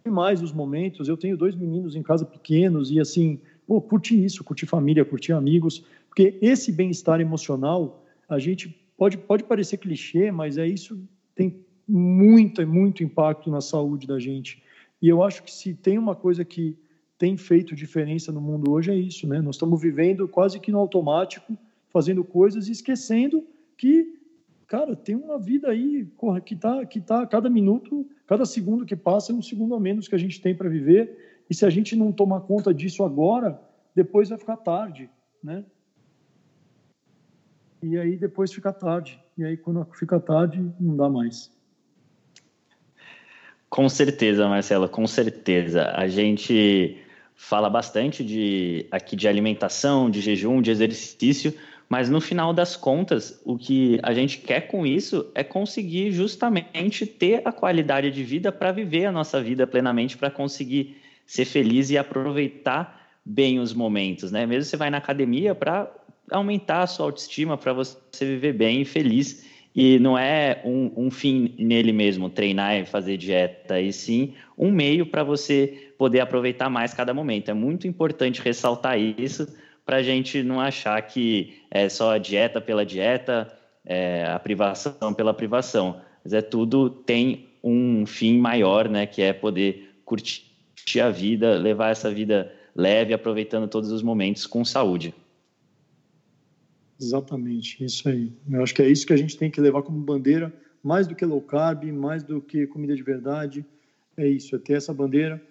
mais 0.07 0.41
os 0.41 0.53
momentos. 0.53 1.07
Eu 1.07 1.17
tenho 1.17 1.35
dois 1.35 1.55
meninos 1.55 1.95
em 1.95 2.03
casa 2.03 2.23
pequenos 2.23 2.91
e 2.91 2.99
assim, 2.99 3.39
pô, 3.65 3.81
curtir 3.81 4.23
isso, 4.23 4.43
curtir 4.43 4.67
família, 4.67 5.03
curtir 5.03 5.33
amigos, 5.33 5.83
porque 6.07 6.37
esse 6.41 6.71
bem-estar 6.71 7.19
emocional 7.19 8.05
a 8.29 8.37
gente 8.37 8.84
pode, 8.97 9.17
pode 9.17 9.43
parecer 9.43 9.77
clichê, 9.77 10.31
mas 10.31 10.57
é 10.57 10.67
isso 10.67 10.99
tem 11.35 11.65
muito, 11.87 12.65
muito 12.65 13.03
impacto 13.03 13.49
na 13.51 13.61
saúde 13.61 14.07
da 14.07 14.19
gente. 14.19 14.63
E 15.01 15.07
eu 15.07 15.21
acho 15.23 15.43
que 15.43 15.51
se 15.51 15.73
tem 15.73 15.97
uma 15.97 16.15
coisa 16.15 16.43
que 16.43 16.77
tem 17.17 17.37
feito 17.37 17.75
diferença 17.75 18.31
no 18.31 18.41
mundo 18.41 18.71
hoje 18.71 18.91
é 18.91 18.95
isso, 18.95 19.27
né? 19.27 19.39
Nós 19.41 19.55
estamos 19.55 19.81
vivendo 19.81 20.27
quase 20.27 20.59
que 20.59 20.71
no 20.71 20.79
automático, 20.79 21.57
fazendo 21.89 22.23
coisas 22.23 22.67
e 22.67 22.71
esquecendo 22.71 23.45
que, 23.77 24.19
cara, 24.67 24.95
tem 24.95 25.15
uma 25.15 25.37
vida 25.37 25.69
aí 25.69 26.07
que 26.43 26.55
tá, 26.55 26.85
que 26.85 26.99
tá 26.99 27.25
cada 27.25 27.49
minuto, 27.49 28.05
cada 28.25 28.45
segundo 28.45 28.85
que 28.85 28.95
passa 28.95 29.31
é 29.31 29.35
um 29.35 29.41
segundo 29.41 29.75
a 29.75 29.79
menos 29.79 30.07
que 30.07 30.15
a 30.15 30.17
gente 30.17 30.41
tem 30.41 30.55
para 30.55 30.69
viver. 30.69 31.43
E 31.49 31.53
se 31.53 31.65
a 31.65 31.69
gente 31.69 31.95
não 31.95 32.11
tomar 32.11 32.41
conta 32.41 32.73
disso 32.73 33.03
agora, 33.03 33.61
depois 33.93 34.29
vai 34.29 34.37
ficar 34.37 34.57
tarde, 34.57 35.09
né? 35.43 35.63
E 37.85 37.97
aí 37.97 38.15
depois 38.15 38.51
fica 38.51 38.73
tarde. 38.73 39.19
E 39.37 39.43
aí 39.43 39.55
quando 39.55 39.85
fica 39.93 40.19
tarde, 40.19 40.63
não 40.79 40.95
dá 40.95 41.09
mais. 41.09 41.53
Com 43.69 43.89
certeza, 43.89 44.47
Marcelo, 44.47 44.87
com 44.87 45.05
certeza. 45.05 45.91
A 45.95 46.07
gente 46.07 46.97
fala 47.35 47.69
bastante 47.69 48.23
de 48.23 48.85
aqui 48.89 49.15
de 49.15 49.27
alimentação, 49.27 50.09
de 50.09 50.21
jejum, 50.21 50.61
de 50.61 50.71
exercício, 50.71 51.53
mas 51.87 52.09
no 52.09 52.19
final 52.19 52.53
das 52.53 52.75
contas, 52.75 53.41
o 53.45 53.57
que 53.57 53.99
a 54.01 54.13
gente 54.13 54.39
quer 54.39 54.61
com 54.61 54.85
isso 54.85 55.29
é 55.35 55.43
conseguir 55.43 56.11
justamente 56.11 57.05
ter 57.05 57.41
a 57.45 57.51
qualidade 57.51 58.09
de 58.09 58.23
vida 58.23 58.51
para 58.51 58.71
viver 58.71 59.05
a 59.05 59.11
nossa 59.11 59.41
vida 59.41 59.67
plenamente, 59.67 60.17
para 60.17 60.31
conseguir 60.31 60.97
ser 61.25 61.45
feliz 61.45 61.89
e 61.89 61.97
aproveitar 61.97 63.05
bem 63.23 63.59
os 63.59 63.73
momentos, 63.73 64.31
né? 64.31 64.45
Mesmo 64.45 64.63
você 64.63 64.77
vai 64.77 64.89
na 64.89 64.97
academia 64.97 65.53
para 65.53 65.91
aumentar 66.31 66.83
a 66.83 66.87
sua 66.87 67.05
autoestima 67.05 67.57
para 67.57 67.73
você 67.73 67.97
viver 68.19 68.53
bem 68.53 68.81
e 68.81 68.85
feliz. 68.85 69.45
E 69.75 69.99
não 69.99 70.17
é 70.17 70.61
um, 70.63 70.91
um, 70.95 71.11
fim 71.11 71.53
nele 71.59 71.91
mesmo, 71.91 72.29
treinar 72.29 72.77
e 72.77 72.85
fazer 72.85 73.17
dieta, 73.17 73.81
e 73.81 73.91
sim 73.91 74.33
um 74.57 74.71
meio 74.71 75.05
para 75.05 75.21
você 75.21 75.91
poder 75.97 76.21
aproveitar 76.21 76.69
mais 76.69 76.93
cada 76.93 77.13
momento. 77.13 77.51
É 77.51 77.53
muito 77.53 77.85
importante 77.85 78.41
ressaltar 78.41 78.97
isso 78.97 79.45
para 79.85 79.97
a 79.97 80.03
gente 80.03 80.41
não 80.41 80.61
achar 80.61 81.01
que 81.01 81.61
é 81.69 81.89
só 81.89 82.13
a 82.13 82.17
dieta 82.17 82.61
pela 82.61 82.85
dieta, 82.85 83.51
é, 83.85 84.25
a 84.25 84.39
privação 84.39 85.13
pela 85.13 85.33
privação. 85.33 85.99
Mas 86.23 86.31
é 86.31 86.41
tudo 86.41 86.89
tem 86.89 87.49
um 87.61 88.05
fim 88.05 88.39
maior, 88.39 88.87
né? 88.87 89.05
Que 89.05 89.21
é 89.21 89.33
poder 89.33 89.93
curtir 90.05 91.01
a 91.01 91.09
vida, 91.09 91.57
levar 91.57 91.89
essa 91.89 92.09
vida 92.09 92.51
leve, 92.73 93.13
aproveitando 93.13 93.67
todos 93.67 93.91
os 93.91 94.01
momentos 94.01 94.47
com 94.47 94.63
saúde. 94.63 95.13
Exatamente, 96.99 97.83
isso 97.83 98.07
aí. 98.07 98.31
Eu 98.49 98.63
acho 98.63 98.73
que 98.73 98.81
é 98.81 98.89
isso 98.89 99.05
que 99.05 99.13
a 99.13 99.17
gente 99.17 99.37
tem 99.37 99.51
que 99.51 99.59
levar 99.59 99.83
como 99.83 99.99
bandeira, 99.99 100.53
mais 100.81 101.07
do 101.07 101.15
que 101.15 101.25
low 101.25 101.41
carb, 101.41 101.83
mais 101.91 102.23
do 102.23 102.41
que 102.41 102.67
comida 102.67 102.95
de 102.95 103.03
verdade. 103.03 103.65
É 104.17 104.27
isso, 104.27 104.55
é 104.55 104.59
ter 104.59 104.73
essa 104.73 104.93
bandeira 104.93 105.41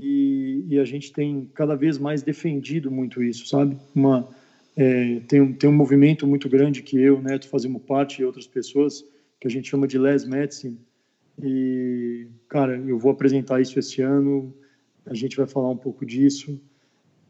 e, 0.00 0.64
e, 0.68 0.78
a 0.78 0.84
gente 0.84 1.12
tem 1.12 1.48
cada 1.54 1.74
vez 1.74 1.98
mais 1.98 2.22
defendido 2.22 2.90
muito 2.90 3.22
isso, 3.22 3.46
sabe? 3.46 3.76
Uma, 3.94 4.28
é, 4.76 5.20
tem, 5.26 5.40
um, 5.40 5.52
tem 5.52 5.68
um 5.68 5.72
movimento 5.72 6.26
muito 6.26 6.48
grande 6.48 6.82
que 6.82 6.96
eu, 7.00 7.20
Neto, 7.20 7.48
fazemos 7.48 7.82
parte 7.82 8.22
e 8.22 8.24
outras 8.24 8.46
pessoas, 8.46 9.04
que 9.40 9.46
a 9.46 9.50
gente 9.50 9.68
chama 9.68 9.88
de 9.88 9.98
Les 9.98 10.24
Medicine. 10.24 10.78
E, 11.42 12.26
cara, 12.48 12.76
eu 12.76 12.98
vou 12.98 13.10
apresentar 13.10 13.60
isso 13.60 13.78
esse 13.78 14.00
ano, 14.00 14.54
a 15.04 15.14
gente 15.14 15.36
vai 15.36 15.46
falar 15.46 15.70
um 15.70 15.76
pouco 15.76 16.06
disso. 16.06 16.60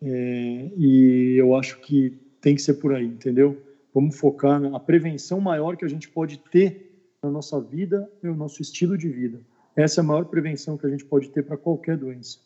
É, 0.02 0.70
e 0.76 1.34
eu 1.38 1.54
acho 1.54 1.80
que 1.80 2.18
tem 2.40 2.55
que 2.55 2.62
ser 2.62 2.74
por 2.74 2.94
aí, 2.94 3.06
entendeu? 3.06 3.60
Vamos 3.94 4.19
focar 4.19 4.60
na 4.60 4.78
prevenção 4.78 5.40
maior 5.40 5.77
que 5.77 5.85
a 5.85 5.89
gente 5.89 6.09
pode 6.09 6.39
ter 6.51 6.86
na 7.23 7.31
nossa 7.31 7.60
vida 7.60 8.09
é 8.23 8.28
o 8.28 8.35
nosso 8.35 8.62
estilo 8.62 8.97
de 8.97 9.09
vida. 9.09 9.40
Essa 9.74 10.01
é 10.01 10.02
a 10.02 10.06
maior 10.06 10.24
prevenção 10.27 10.77
que 10.77 10.86
a 10.86 10.90
gente 10.90 11.05
pode 11.05 11.31
ter 11.31 11.43
para 11.43 11.56
qualquer 11.56 11.97
doença 11.97 12.39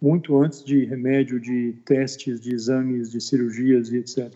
muito 0.00 0.40
antes 0.40 0.64
de 0.64 0.84
remédio, 0.84 1.38
de 1.38 1.74
testes, 1.84 2.40
de 2.40 2.54
exames, 2.54 3.10
de 3.10 3.20
cirurgias 3.20 3.90
e 3.92 3.98
etc. 3.98 4.32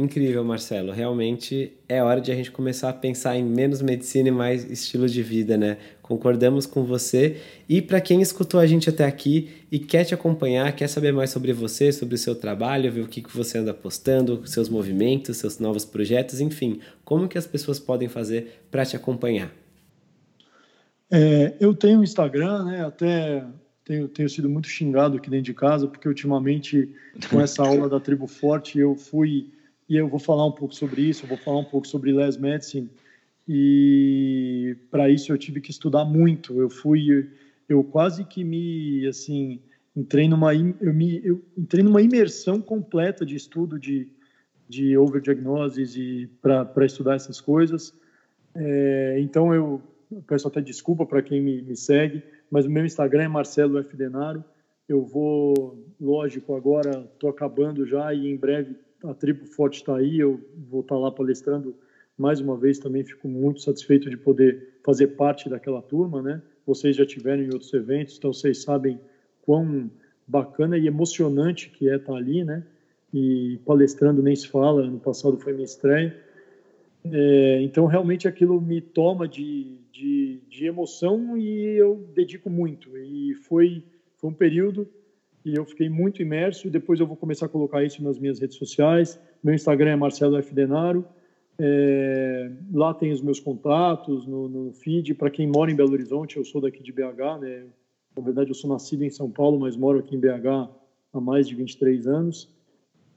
Incrível, 0.00 0.42
Marcelo. 0.42 0.92
Realmente 0.92 1.72
é 1.88 2.02
hora 2.02 2.20
de 2.20 2.32
a 2.32 2.34
gente 2.34 2.50
começar 2.50 2.88
a 2.88 2.92
pensar 2.92 3.36
em 3.36 3.44
menos 3.44 3.82
medicina 3.82 4.28
e 4.28 4.32
mais 4.32 4.68
estilo 4.70 5.06
de 5.06 5.22
vida, 5.22 5.58
né? 5.58 5.76
Concordamos 6.00 6.64
com 6.64 6.84
você. 6.84 7.36
E 7.68 7.82
para 7.82 8.00
quem 8.00 8.22
escutou 8.22 8.58
a 8.58 8.66
gente 8.66 8.88
até 8.88 9.04
aqui 9.04 9.50
e 9.70 9.78
quer 9.78 10.04
te 10.04 10.14
acompanhar, 10.14 10.74
quer 10.74 10.88
saber 10.88 11.12
mais 11.12 11.30
sobre 11.30 11.52
você, 11.52 11.92
sobre 11.92 12.14
o 12.14 12.18
seu 12.18 12.34
trabalho, 12.34 12.90
ver 12.90 13.02
o 13.02 13.08
que, 13.08 13.20
que 13.20 13.36
você 13.36 13.58
anda 13.58 13.74
postando, 13.74 14.46
seus 14.46 14.68
movimentos, 14.68 15.36
seus 15.36 15.58
novos 15.58 15.84
projetos, 15.84 16.40
enfim, 16.40 16.80
como 17.04 17.28
que 17.28 17.36
as 17.36 17.46
pessoas 17.46 17.78
podem 17.78 18.08
fazer 18.08 18.62
para 18.70 18.86
te 18.86 18.96
acompanhar? 18.96 19.52
É, 21.10 21.54
eu 21.60 21.74
tenho 21.74 22.02
Instagram, 22.02 22.64
né? 22.64 22.86
Até 22.86 23.44
tenho, 23.84 24.06
tenho 24.06 24.30
sido 24.30 24.48
muito 24.48 24.68
xingado 24.68 25.16
aqui 25.16 25.28
dentro 25.28 25.46
de 25.46 25.54
casa, 25.54 25.88
porque 25.88 26.08
ultimamente, 26.08 26.88
com 27.28 27.40
essa 27.40 27.62
aula 27.66 27.88
da 27.88 27.98
Tribo 27.98 28.28
Forte, 28.28 28.78
eu 28.78 28.94
fui, 28.94 29.50
e 29.90 29.96
eu 29.96 30.08
vou 30.08 30.20
falar 30.20 30.46
um 30.46 30.52
pouco 30.52 30.72
sobre 30.72 31.02
isso, 31.02 31.26
vou 31.26 31.36
falar 31.36 31.58
um 31.58 31.64
pouco 31.64 31.84
sobre 31.84 32.12
Les 32.12 32.36
Medicine, 32.36 32.88
e 33.48 34.76
para 34.88 35.10
isso 35.10 35.32
eu 35.32 35.36
tive 35.36 35.60
que 35.60 35.72
estudar 35.72 36.04
muito. 36.04 36.60
Eu 36.60 36.70
fui, 36.70 37.28
eu 37.68 37.82
quase 37.82 38.24
que 38.24 38.44
me, 38.44 39.04
assim, 39.08 39.58
entrei 39.96 40.28
numa, 40.28 40.54
eu 40.54 40.94
me, 40.94 41.20
eu 41.24 41.42
entrei 41.58 41.82
numa 41.82 42.00
imersão 42.00 42.60
completa 42.60 43.26
de 43.26 43.34
estudo 43.34 43.80
de, 43.80 44.06
de 44.68 44.96
overdiagnoses 44.96 45.96
e 45.96 46.30
para 46.40 46.86
estudar 46.86 47.16
essas 47.16 47.40
coisas. 47.40 47.92
É, 48.54 49.18
então 49.18 49.52
eu 49.52 49.82
peço 50.28 50.46
até 50.46 50.60
desculpa 50.60 51.04
para 51.04 51.20
quem 51.20 51.40
me, 51.40 51.62
me 51.62 51.76
segue, 51.76 52.22
mas 52.48 52.64
o 52.64 52.70
meu 52.70 52.86
Instagram 52.86 53.24
é 53.24 53.28
Marcelo 53.28 53.76
F. 53.80 53.96
Denaro. 53.96 54.44
Eu 54.88 55.02
vou, 55.02 55.84
lógico, 56.00 56.54
agora 56.54 57.08
estou 57.12 57.28
acabando 57.28 57.84
já 57.84 58.14
e 58.14 58.28
em 58.28 58.36
breve 58.36 58.76
a 59.04 59.14
Tribo 59.14 59.46
Forte 59.46 59.76
está 59.76 59.96
aí. 59.96 60.18
Eu 60.18 60.40
vou 60.68 60.80
estar 60.80 60.94
tá 60.94 61.00
lá 61.00 61.10
palestrando 61.10 61.74
mais 62.16 62.40
uma 62.40 62.56
vez. 62.56 62.78
Também 62.78 63.04
fico 63.04 63.28
muito 63.28 63.60
satisfeito 63.60 64.08
de 64.10 64.16
poder 64.16 64.74
fazer 64.84 65.08
parte 65.08 65.48
daquela 65.48 65.82
turma, 65.82 66.22
né? 66.22 66.42
Vocês 66.66 66.96
já 66.96 67.06
tiveram 67.06 67.42
em 67.42 67.52
outros 67.52 67.72
eventos, 67.72 68.16
então 68.16 68.32
vocês 68.32 68.62
sabem 68.62 69.00
quão 69.42 69.90
bacana 70.26 70.78
e 70.78 70.86
emocionante 70.86 71.70
que 71.70 71.88
é 71.88 71.96
estar 71.96 72.12
tá 72.12 72.18
ali, 72.18 72.44
né? 72.44 72.64
E 73.12 73.58
palestrando 73.64 74.22
nem 74.22 74.36
se 74.36 74.48
fala. 74.48 74.82
Ano 74.82 75.00
passado 75.00 75.36
foi 75.38 75.52
minha 75.52 75.64
estreia. 75.64 76.16
É, 77.04 77.62
então 77.62 77.86
realmente 77.86 78.28
aquilo 78.28 78.60
me 78.60 78.80
toma 78.80 79.26
de 79.26 79.80
de, 80.00 80.40
de 80.48 80.66
emoção 80.66 81.36
e 81.36 81.76
eu 81.76 82.08
dedico 82.14 82.48
muito. 82.48 82.96
E 82.96 83.34
foi, 83.34 83.82
foi 84.16 84.30
um 84.30 84.34
período 84.34 84.88
e 85.44 85.54
eu 85.54 85.64
fiquei 85.64 85.88
muito 85.88 86.20
imerso. 86.20 86.70
Depois 86.70 87.00
eu 87.00 87.06
vou 87.06 87.16
começar 87.16 87.46
a 87.46 87.48
colocar 87.48 87.82
isso 87.82 88.02
nas 88.02 88.18
minhas 88.18 88.38
redes 88.38 88.56
sociais. 88.56 89.18
Meu 89.42 89.54
Instagram 89.54 89.90
é 89.90 89.96
Marcelo 89.96 90.36
F. 90.36 90.54
Denaro. 90.54 91.04
É, 91.58 92.50
lá 92.72 92.94
tem 92.94 93.12
os 93.12 93.20
meus 93.20 93.38
contatos 93.38 94.26
no, 94.26 94.48
no 94.48 94.72
feed. 94.72 95.14
Para 95.14 95.30
quem 95.30 95.46
mora 95.46 95.70
em 95.70 95.76
Belo 95.76 95.92
Horizonte, 95.92 96.36
eu 96.36 96.44
sou 96.44 96.60
daqui 96.60 96.82
de 96.82 96.92
BH, 96.92 97.40
né? 97.40 97.66
Na 98.16 98.22
verdade, 98.22 98.50
eu 98.50 98.54
sou 98.54 98.68
nascido 98.68 99.02
em 99.02 99.10
São 99.10 99.30
Paulo, 99.30 99.60
mas 99.60 99.76
moro 99.76 99.98
aqui 99.98 100.16
em 100.16 100.20
BH 100.20 100.68
há 101.12 101.20
mais 101.20 101.46
de 101.46 101.54
23 101.54 102.06
anos. 102.06 102.48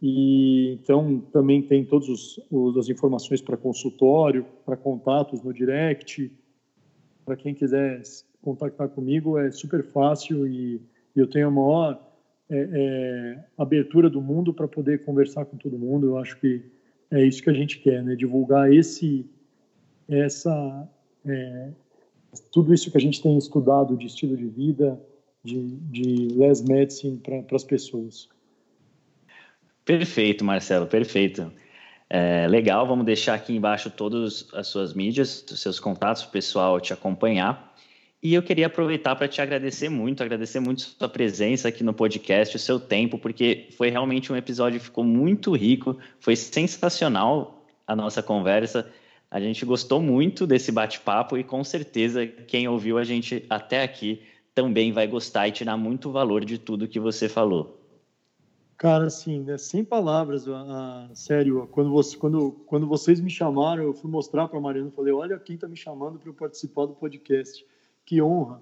E 0.02 0.74
então 0.74 1.22
também 1.32 1.62
tem 1.62 1.86
todas 1.86 2.38
as 2.78 2.90
informações 2.90 3.42
para 3.42 3.56
consultório, 3.56 4.46
para 4.66 4.76
contatos 4.76 5.42
no 5.42 5.54
direct, 5.54 6.30
para 7.24 7.38
quem 7.38 7.54
quiser 7.54 8.02
contactar 8.42 8.90
comigo, 8.90 9.38
é 9.38 9.50
super 9.50 9.82
fácil 9.82 10.46
e, 10.46 10.82
e 11.16 11.20
eu 11.20 11.26
tenho 11.26 11.48
a 11.48 11.52
maior 11.52 12.13
é, 12.50 12.70
é, 12.72 13.44
abertura 13.58 14.10
do 14.10 14.22
mundo 14.22 14.54
para 14.54 14.68
poder 14.68 15.04
conversar 15.04 15.46
com 15.46 15.58
todo 15.58 15.78
mundo. 15.78 16.08
Eu 16.08 16.18
acho 16.18 16.40
que 16.40 16.62
é 17.12 17.24
isso 17.24 17.42
que 17.42 17.50
a 17.50 17.54
gente 17.54 17.80
quer, 17.80 18.04
né? 18.04 18.16
Divulgar 18.16 18.72
esse, 18.72 19.26
essa, 20.10 20.90
é, 21.26 21.70
tudo 22.52 22.74
isso 22.74 22.92
que 22.92 22.98
a 22.98 23.02
gente 23.02 23.22
tem 23.22 23.38
estudado 23.38 23.96
de 23.98 24.08
estilo 24.08 24.36
de 24.36 24.48
vida, 24.48 25.00
de, 25.44 25.72
de 25.92 26.28
Les 26.36 26.62
Medicine 26.62 27.18
para 27.18 27.56
as 27.56 27.64
pessoas. 27.64 28.30
Perfeito, 29.86 30.46
Marcelo, 30.46 30.88
perfeito. 30.88 31.52
É, 32.10 32.48
legal, 32.48 32.86
vamos 32.88 33.06
deixar 33.06 33.34
aqui 33.34 33.56
embaixo 33.56 33.90
todas 33.90 34.48
as 34.54 34.68
suas 34.68 34.94
mídias, 34.94 35.44
os 35.50 35.60
seus 35.60 35.80
contatos, 35.80 36.24
o 36.24 36.30
pessoal 36.30 36.80
te 36.80 36.94
acompanhar. 36.94 37.73
E 38.24 38.34
eu 38.34 38.42
queria 38.42 38.68
aproveitar 38.68 39.18
para 39.18 39.28
te 39.28 39.42
agradecer 39.42 39.90
muito, 39.90 40.24
agradecer 40.24 40.62
muito 40.62 40.82
sua 40.82 41.10
presença 41.10 41.68
aqui 41.68 41.84
no 41.84 41.94
podcast, 41.94 42.56
o 42.56 42.60
seu 42.60 42.80
tempo, 42.80 43.20
porque 43.20 43.68
foi 43.76 43.90
realmente 43.90 44.32
um 44.32 44.38
episódio 44.38 44.80
que 44.80 44.86
ficou 44.86 45.04
muito 45.04 45.54
rico, 45.54 45.98
foi 46.22 46.38
sensacional 46.38 47.66
a 47.86 47.94
nossa 47.94 48.24
conversa. 48.24 48.90
A 49.30 49.42
gente 49.42 49.66
gostou 49.66 50.02
muito 50.02 50.48
desse 50.48 50.72
bate-papo 50.72 51.38
e 51.38 51.44
com 51.44 51.66
certeza 51.66 52.26
quem 52.26 52.66
ouviu 52.66 52.98
a 52.98 53.04
gente 53.04 53.46
até 53.50 53.84
aqui 53.84 54.22
também 54.56 54.94
vai 54.94 55.06
gostar 55.06 55.50
e 55.50 55.52
tirar 55.52 55.76
muito 55.76 56.10
valor 56.10 56.46
de 56.46 56.58
tudo 56.58 56.88
que 56.88 57.02
você 57.02 57.28
falou. 57.28 57.78
Cara, 58.78 59.08
assim, 59.08 59.42
né, 59.42 59.58
sem 59.58 59.84
palavras, 59.84 60.46
sério, 61.14 61.68
quando, 61.72 61.90
você, 61.90 62.16
quando, 62.16 62.52
quando 62.68 62.88
vocês 62.88 63.20
me 63.20 63.30
chamaram, 63.30 63.84
eu 63.84 63.94
fui 63.94 64.10
mostrar 64.10 64.48
para 64.48 64.60
a 64.60 64.62
Mariana, 64.62 64.92
falei, 64.92 65.12
olha 65.12 65.38
quem 65.38 65.56
está 65.56 65.68
me 65.68 65.76
chamando 65.76 66.18
para 66.20 66.30
eu 66.30 66.34
participar 66.34 66.86
do 66.86 66.94
podcast, 66.94 67.66
que 68.06 68.22
honra. 68.22 68.62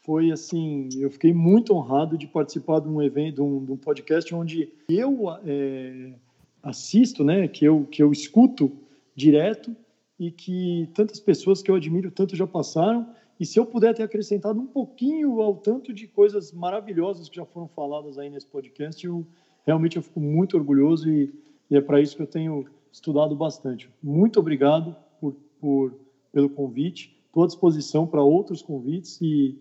Foi 0.00 0.30
assim, 0.30 0.88
eu 0.98 1.10
fiquei 1.10 1.34
muito 1.34 1.74
honrado 1.74 2.16
de 2.16 2.26
participar 2.26 2.80
de 2.80 2.88
um 2.88 3.02
evento, 3.02 3.36
de 3.36 3.42
um, 3.42 3.64
de 3.64 3.72
um 3.72 3.76
podcast 3.76 4.34
onde 4.34 4.72
eu 4.88 5.30
é, 5.44 6.14
assisto, 6.62 7.22
né, 7.22 7.46
que 7.46 7.64
eu, 7.64 7.84
que 7.84 8.02
eu 8.02 8.10
escuto 8.10 8.72
direto 9.14 9.76
e 10.18 10.30
que 10.30 10.88
tantas 10.94 11.20
pessoas 11.20 11.62
que 11.62 11.70
eu 11.70 11.74
admiro 11.74 12.10
tanto 12.10 12.34
já 12.34 12.46
passaram, 12.46 13.06
e 13.38 13.46
se 13.46 13.58
eu 13.58 13.64
puder 13.64 13.94
ter 13.94 14.02
acrescentado 14.02 14.58
um 14.58 14.66
pouquinho 14.66 15.40
ao 15.40 15.56
tanto 15.56 15.92
de 15.92 16.08
coisas 16.08 16.52
maravilhosas 16.52 17.28
que 17.28 17.36
já 17.36 17.44
foram 17.44 17.68
faladas 17.68 18.18
aí 18.18 18.28
nesse 18.28 18.46
podcast, 18.46 19.06
eu 19.06 19.24
realmente 19.64 19.96
eu 19.96 20.02
fico 20.02 20.18
muito 20.18 20.56
orgulhoso 20.56 21.08
e, 21.08 21.32
e 21.70 21.76
é 21.76 21.80
para 21.80 22.00
isso 22.00 22.16
que 22.16 22.22
eu 22.22 22.26
tenho 22.26 22.66
estudado 22.90 23.36
bastante. 23.36 23.88
Muito 24.02 24.40
obrigado 24.40 24.96
por, 25.20 25.36
por 25.60 25.94
pelo 26.32 26.48
convite. 26.48 27.16
Estou 27.28 27.44
à 27.44 27.46
disposição 27.46 28.06
para 28.06 28.22
outros 28.22 28.60
convites 28.60 29.20
e 29.20 29.56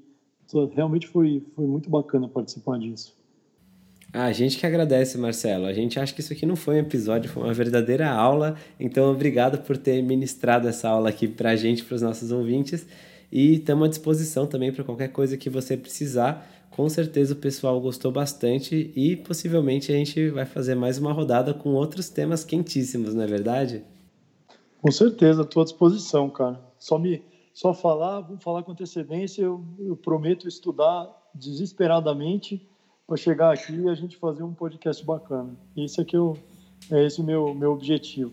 realmente 0.74 1.08
foi, 1.08 1.46
foi 1.56 1.68
muito 1.68 1.90
bacana 1.90 2.28
participar 2.28 2.80
disso. 2.80 3.16
Ah, 4.14 4.26
a 4.26 4.32
gente 4.32 4.58
que 4.58 4.66
agradece, 4.66 5.18
Marcelo. 5.18 5.66
A 5.66 5.74
gente 5.74 6.00
acha 6.00 6.14
que 6.14 6.22
isso 6.22 6.32
aqui 6.32 6.46
não 6.46 6.56
foi 6.56 6.76
um 6.76 6.80
episódio, 6.80 7.30
foi 7.30 7.44
uma 7.44 7.54
verdadeira 7.54 8.10
aula. 8.10 8.56
Então, 8.80 9.12
obrigado 9.12 9.60
por 9.60 9.78
ter 9.78 10.02
ministrado 10.02 10.68
essa 10.68 10.90
aula 10.90 11.10
aqui 11.10 11.28
para 11.28 11.52
a 11.52 11.56
gente, 11.56 11.84
para 11.84 11.96
os 11.96 12.02
nossos 12.02 12.32
ouvintes. 12.32 12.88
E 13.32 13.56
estamos 13.56 13.86
à 13.86 13.90
disposição 13.90 14.48
também 14.48 14.72
para 14.72 14.84
qualquer 14.84 15.10
coisa 15.10 15.36
que 15.36 15.50
você 15.50 15.76
precisar. 15.76 16.50
Com 16.72 16.88
certeza 16.88 17.34
o 17.34 17.38
pessoal 17.38 17.80
gostou 17.82 18.12
bastante 18.12 18.92
e 18.96 19.16
possivelmente 19.16 19.92
a 19.92 19.96
gente 19.96 20.30
vai 20.30 20.46
fazer 20.46 20.76
mais 20.76 20.98
uma 20.98 21.12
rodada 21.12 21.54
com 21.54 21.70
outros 21.70 22.10
temas 22.10 22.44
quentíssimos, 22.46 23.14
não 23.14 23.24
é 23.24 23.28
verdade? 23.28 23.84
Com 24.82 24.92
certeza, 24.92 25.42
estou 25.42 25.62
à 25.62 25.66
disposição, 25.66 26.30
cara. 26.30 26.62
Só 26.78 27.00
me 27.00 27.22
só 27.58 27.74
falar, 27.74 28.20
vamos 28.20 28.44
falar 28.44 28.62
com 28.62 28.72
antecedência, 28.72 29.42
eu, 29.42 29.66
eu 29.80 29.96
prometo 29.96 30.48
estudar 30.48 31.12
desesperadamente 31.34 32.62
para 33.08 33.18
chegar 33.18 33.52
aqui 33.52 33.74
e 33.74 33.90
a 33.90 33.96
gente 33.96 34.16
fazer 34.16 34.44
um 34.44 34.54
podcast 34.54 35.04
bacana. 35.04 35.50
Esse 35.76 36.00
é 36.00 36.06
que 36.06 36.16
é 36.92 37.04
esse 37.04 37.20
o 37.20 37.24
meu, 37.24 37.56
meu 37.56 37.72
objetivo. 37.72 38.32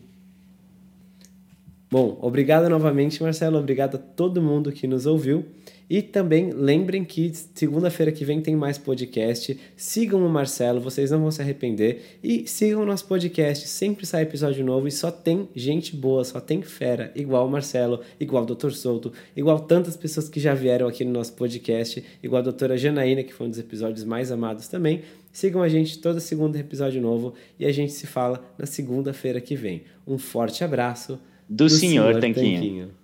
Bom, 1.90 2.18
obrigado 2.20 2.68
novamente, 2.68 3.22
Marcelo. 3.22 3.58
Obrigado 3.58 3.94
a 3.94 3.98
todo 3.98 4.42
mundo 4.42 4.70
que 4.70 4.86
nos 4.86 5.06
ouviu. 5.06 5.46
E 5.88 6.00
também 6.00 6.50
lembrem 6.50 7.04
que 7.04 7.30
segunda-feira 7.54 8.10
que 8.10 8.24
vem 8.24 8.40
tem 8.40 8.56
mais 8.56 8.78
podcast. 8.78 9.58
Sigam 9.76 10.24
o 10.24 10.28
Marcelo, 10.28 10.80
vocês 10.80 11.10
não 11.10 11.20
vão 11.20 11.30
se 11.30 11.42
arrepender. 11.42 12.18
E 12.22 12.46
sigam 12.46 12.82
o 12.82 12.86
nosso 12.86 13.06
podcast, 13.06 13.68
sempre 13.68 14.06
sai 14.06 14.22
episódio 14.22 14.64
novo 14.64 14.88
e 14.88 14.92
só 14.92 15.10
tem 15.10 15.48
gente 15.54 15.94
boa, 15.94 16.24
só 16.24 16.40
tem 16.40 16.62
fera, 16.62 17.12
igual 17.14 17.46
o 17.46 17.50
Marcelo, 17.50 18.00
igual 18.18 18.44
o 18.44 18.54
Dr. 18.54 18.70
Souto, 18.70 19.12
igual 19.36 19.60
tantas 19.60 19.96
pessoas 19.96 20.28
que 20.28 20.40
já 20.40 20.54
vieram 20.54 20.88
aqui 20.88 21.04
no 21.04 21.12
nosso 21.12 21.34
podcast, 21.34 22.02
igual 22.22 22.40
a 22.40 22.44
doutora 22.44 22.76
Janaína, 22.76 23.22
que 23.22 23.34
foi 23.34 23.46
um 23.46 23.50
dos 23.50 23.58
episódios 23.58 24.04
mais 24.04 24.32
amados 24.32 24.68
também. 24.68 25.02
Sigam 25.32 25.62
a 25.62 25.68
gente 25.68 25.98
toda 25.98 26.20
segunda 26.20 26.58
episódio 26.58 27.02
novo 27.02 27.34
e 27.58 27.66
a 27.66 27.72
gente 27.72 27.92
se 27.92 28.06
fala 28.06 28.42
na 28.56 28.66
segunda-feira 28.66 29.40
que 29.40 29.56
vem. 29.56 29.82
Um 30.06 30.16
forte 30.16 30.62
abraço 30.62 31.18
do, 31.48 31.64
do 31.64 31.70
senhor, 31.70 32.06
senhor 32.06 32.20
Tanquinho. 32.20 32.60
Tanquinho. 32.60 33.03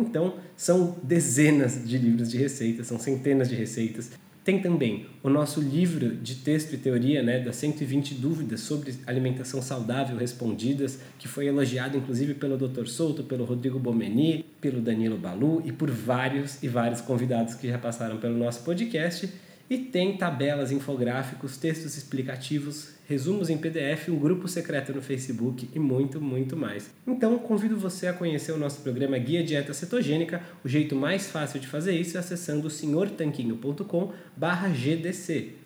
Então, 0.00 0.34
são 0.56 0.96
dezenas 1.02 1.86
de 1.86 1.98
livros 1.98 2.30
de 2.30 2.38
receitas, 2.38 2.86
são 2.86 2.98
centenas 2.98 3.48
de 3.48 3.54
receitas. 3.54 4.10
Tem 4.42 4.60
também 4.60 5.06
o 5.22 5.28
nosso 5.28 5.60
livro 5.60 6.16
de 6.16 6.36
texto 6.36 6.72
e 6.72 6.78
teoria, 6.78 7.22
né, 7.22 7.40
das 7.40 7.56
120 7.56 8.14
dúvidas 8.14 8.60
sobre 8.60 8.94
alimentação 9.06 9.60
saudável 9.60 10.16
respondidas, 10.16 10.98
que 11.18 11.28
foi 11.28 11.46
elogiado 11.46 11.98
inclusive 11.98 12.32
pelo 12.34 12.56
Dr. 12.56 12.86
Souto, 12.86 13.22
pelo 13.22 13.44
Rodrigo 13.44 13.78
Bomeni, 13.78 14.46
pelo 14.60 14.80
Danilo 14.80 15.18
Balu 15.18 15.62
e 15.64 15.72
por 15.72 15.90
vários 15.90 16.62
e 16.62 16.68
vários 16.68 17.02
convidados 17.02 17.54
que 17.54 17.68
já 17.68 17.78
passaram 17.78 18.16
pelo 18.16 18.36
nosso 18.36 18.64
podcast. 18.64 19.30
E 19.68 19.76
tem 19.76 20.16
tabelas, 20.16 20.72
infográficos, 20.72 21.58
textos 21.58 21.96
explicativos, 21.96 22.94
resumos 23.10 23.50
em 23.50 23.58
PDF, 23.58 24.08
um 24.08 24.16
grupo 24.16 24.46
secreto 24.46 24.94
no 24.94 25.02
Facebook 25.02 25.68
e 25.74 25.80
muito, 25.80 26.20
muito 26.20 26.56
mais. 26.56 26.94
Então, 27.04 27.36
convido 27.38 27.76
você 27.76 28.06
a 28.06 28.12
conhecer 28.12 28.52
o 28.52 28.56
nosso 28.56 28.82
programa 28.82 29.18
Guia 29.18 29.42
Dieta 29.42 29.74
Cetogênica. 29.74 30.40
O 30.64 30.68
jeito 30.68 30.94
mais 30.94 31.28
fácil 31.28 31.58
de 31.58 31.66
fazer 31.66 31.90
isso 31.92 32.16
é 32.16 32.20
acessando 32.20 32.70
senhortanquinho.com/gdc. 32.70 35.59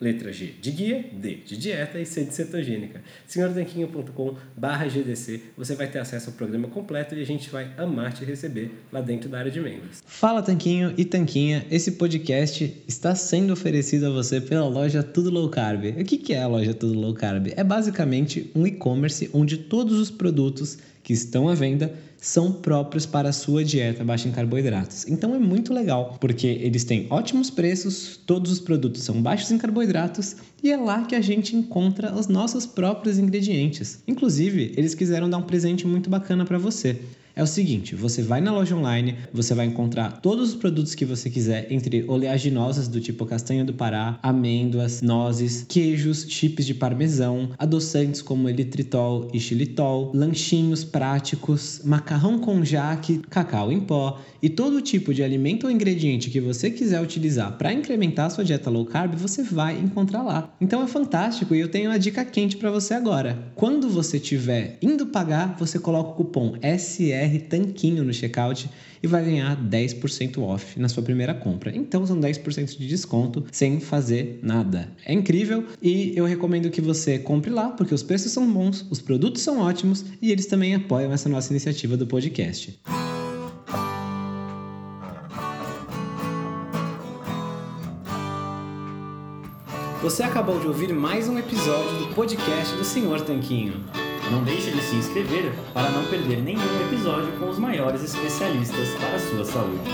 Letra 0.00 0.32
G 0.32 0.54
de 0.60 0.70
guia, 0.70 1.04
D 1.12 1.36
de 1.46 1.56
dieta 1.56 1.98
e 1.98 2.06
C 2.06 2.24
de 2.24 2.34
cetogênica. 2.34 3.02
senhortanquinho.com 3.26 4.34
GDC, 4.88 5.40
você 5.56 5.74
vai 5.74 5.86
ter 5.88 5.98
acesso 5.98 6.30
ao 6.30 6.36
programa 6.36 6.68
completo 6.68 7.14
e 7.14 7.22
a 7.22 7.26
gente 7.26 7.48
vai 7.50 7.70
amar 7.76 8.12
te 8.12 8.24
receber 8.24 8.70
lá 8.92 9.00
dentro 9.00 9.28
da 9.28 9.38
área 9.38 9.50
de 9.50 9.60
membros. 9.60 10.02
Fala 10.06 10.42
Tanquinho 10.42 10.94
e 10.96 11.04
Tanquinha, 11.04 11.64
esse 11.70 11.92
podcast 11.92 12.82
está 12.86 13.14
sendo 13.14 13.52
oferecido 13.52 14.06
a 14.06 14.10
você 14.10 14.40
pela 14.40 14.68
loja 14.68 15.02
Tudo 15.02 15.30
Low 15.30 15.48
Carb. 15.48 15.84
O 15.98 16.04
que 16.04 16.32
é 16.32 16.42
a 16.42 16.48
loja 16.48 16.74
Tudo 16.74 16.98
Low 16.98 17.14
Carb? 17.14 17.52
É 17.56 17.64
basicamente 17.64 18.50
um 18.54 18.66
e-commerce 18.66 19.30
onde 19.32 19.56
todos 19.56 19.98
os 19.98 20.10
produtos 20.10 20.78
que 21.04 21.12
estão 21.12 21.48
à 21.48 21.54
venda 21.54 21.94
são 22.16 22.50
próprios 22.50 23.04
para 23.04 23.28
a 23.28 23.32
sua 23.32 23.62
dieta 23.62 24.02
baixa 24.02 24.26
em 24.26 24.32
carboidratos. 24.32 25.06
Então 25.06 25.34
é 25.34 25.38
muito 25.38 25.74
legal, 25.74 26.16
porque 26.18 26.46
eles 26.46 26.82
têm 26.82 27.06
ótimos 27.10 27.50
preços, 27.50 28.18
todos 28.26 28.50
os 28.50 28.58
produtos 28.58 29.02
são 29.02 29.20
baixos 29.22 29.52
em 29.52 29.58
carboidratos 29.58 30.36
e 30.62 30.72
é 30.72 30.76
lá 30.76 31.04
que 31.04 31.14
a 31.14 31.20
gente 31.20 31.54
encontra 31.54 32.14
os 32.14 32.26
nossos 32.26 32.64
próprios 32.64 33.18
ingredientes. 33.18 34.02
Inclusive, 34.08 34.72
eles 34.76 34.94
quiseram 34.94 35.28
dar 35.28 35.36
um 35.36 35.42
presente 35.42 35.86
muito 35.86 36.08
bacana 36.08 36.46
para 36.46 36.56
você 36.56 36.98
é 37.36 37.42
o 37.42 37.46
seguinte: 37.46 37.94
você 37.94 38.22
vai 38.22 38.40
na 38.40 38.52
loja 38.52 38.76
online, 38.76 39.16
você 39.32 39.54
vai 39.54 39.66
encontrar 39.66 40.20
todos 40.20 40.50
os 40.50 40.54
produtos 40.54 40.94
que 40.94 41.04
você 41.04 41.28
quiser, 41.28 41.66
entre 41.70 42.04
oleaginosas 42.06 42.88
do 42.88 43.00
tipo 43.00 43.26
castanha 43.26 43.64
do 43.64 43.74
Pará, 43.74 44.18
amêndoas, 44.22 45.02
nozes, 45.02 45.64
queijos, 45.68 46.26
chips 46.28 46.66
de 46.66 46.74
parmesão, 46.74 47.50
adoçantes 47.58 48.22
como 48.22 48.48
elitritol 48.48 49.28
e 49.32 49.40
xilitol, 49.40 50.12
lanchinhos 50.14 50.84
práticos, 50.84 51.80
macarrão 51.84 52.38
com 52.38 52.64
jaque, 52.64 53.18
cacau 53.30 53.72
em 53.72 53.80
pó 53.80 54.20
e 54.42 54.48
todo 54.48 54.82
tipo 54.82 55.14
de 55.14 55.22
alimento 55.22 55.64
ou 55.64 55.70
ingrediente 55.70 56.30
que 56.30 56.40
você 56.40 56.70
quiser 56.70 57.00
utilizar 57.00 57.56
para 57.56 57.72
incrementar 57.72 58.26
a 58.26 58.30
sua 58.30 58.44
dieta 58.44 58.68
low 58.68 58.84
carb, 58.84 59.14
você 59.14 59.42
vai 59.42 59.78
encontrar 59.78 60.22
lá. 60.22 60.54
Então 60.60 60.82
é 60.82 60.86
fantástico 60.86 61.54
e 61.54 61.60
eu 61.60 61.68
tenho 61.68 61.90
uma 61.90 61.98
dica 61.98 62.24
quente 62.24 62.56
para 62.56 62.70
você 62.70 62.94
agora. 62.94 63.52
Quando 63.54 63.88
você 63.88 64.18
estiver 64.18 64.78
indo 64.82 65.06
pagar, 65.06 65.56
você 65.58 65.78
coloca 65.78 66.10
o 66.10 66.14
cupom 66.14 66.54
SR 66.62 67.23
BR 67.24 67.38
Tanquinho 67.48 68.04
no 68.04 68.12
checkout 68.12 68.68
e 69.02 69.06
vai 69.06 69.24
ganhar 69.24 69.56
10% 69.56 70.38
off 70.42 70.78
na 70.78 70.88
sua 70.88 71.02
primeira 71.02 71.34
compra. 71.34 71.74
Então 71.74 72.06
são 72.06 72.18
10% 72.18 72.78
de 72.78 72.86
desconto 72.86 73.44
sem 73.50 73.80
fazer 73.80 74.38
nada. 74.42 74.90
É 75.04 75.12
incrível 75.12 75.64
e 75.82 76.12
eu 76.16 76.24
recomendo 76.24 76.70
que 76.70 76.80
você 76.80 77.18
compre 77.18 77.50
lá 77.50 77.70
porque 77.70 77.94
os 77.94 78.02
preços 78.02 78.32
são 78.32 78.50
bons, 78.50 78.86
os 78.90 79.00
produtos 79.00 79.42
são 79.42 79.60
ótimos 79.60 80.04
e 80.20 80.30
eles 80.30 80.46
também 80.46 80.74
apoiam 80.74 81.12
essa 81.12 81.28
nossa 81.28 81.52
iniciativa 81.52 81.96
do 81.96 82.06
podcast. 82.06 82.78
Você 90.02 90.22
acabou 90.22 90.60
de 90.60 90.66
ouvir 90.66 90.92
mais 90.92 91.28
um 91.28 91.38
episódio 91.38 91.98
do 91.98 92.14
podcast 92.14 92.76
do 92.76 92.84
Senhor 92.84 93.22
Tanquinho. 93.22 94.03
Não 94.34 94.42
deixe 94.42 94.72
de 94.72 94.82
se 94.82 94.96
inscrever 94.96 95.52
para 95.72 95.88
não 95.90 96.04
perder 96.06 96.42
nenhum 96.42 96.88
episódio 96.88 97.30
com 97.38 97.50
os 97.50 97.56
maiores 97.56 98.02
especialistas 98.02 98.88
para 98.98 99.14
a 99.14 99.18
sua 99.20 99.44
saúde. 99.44 99.90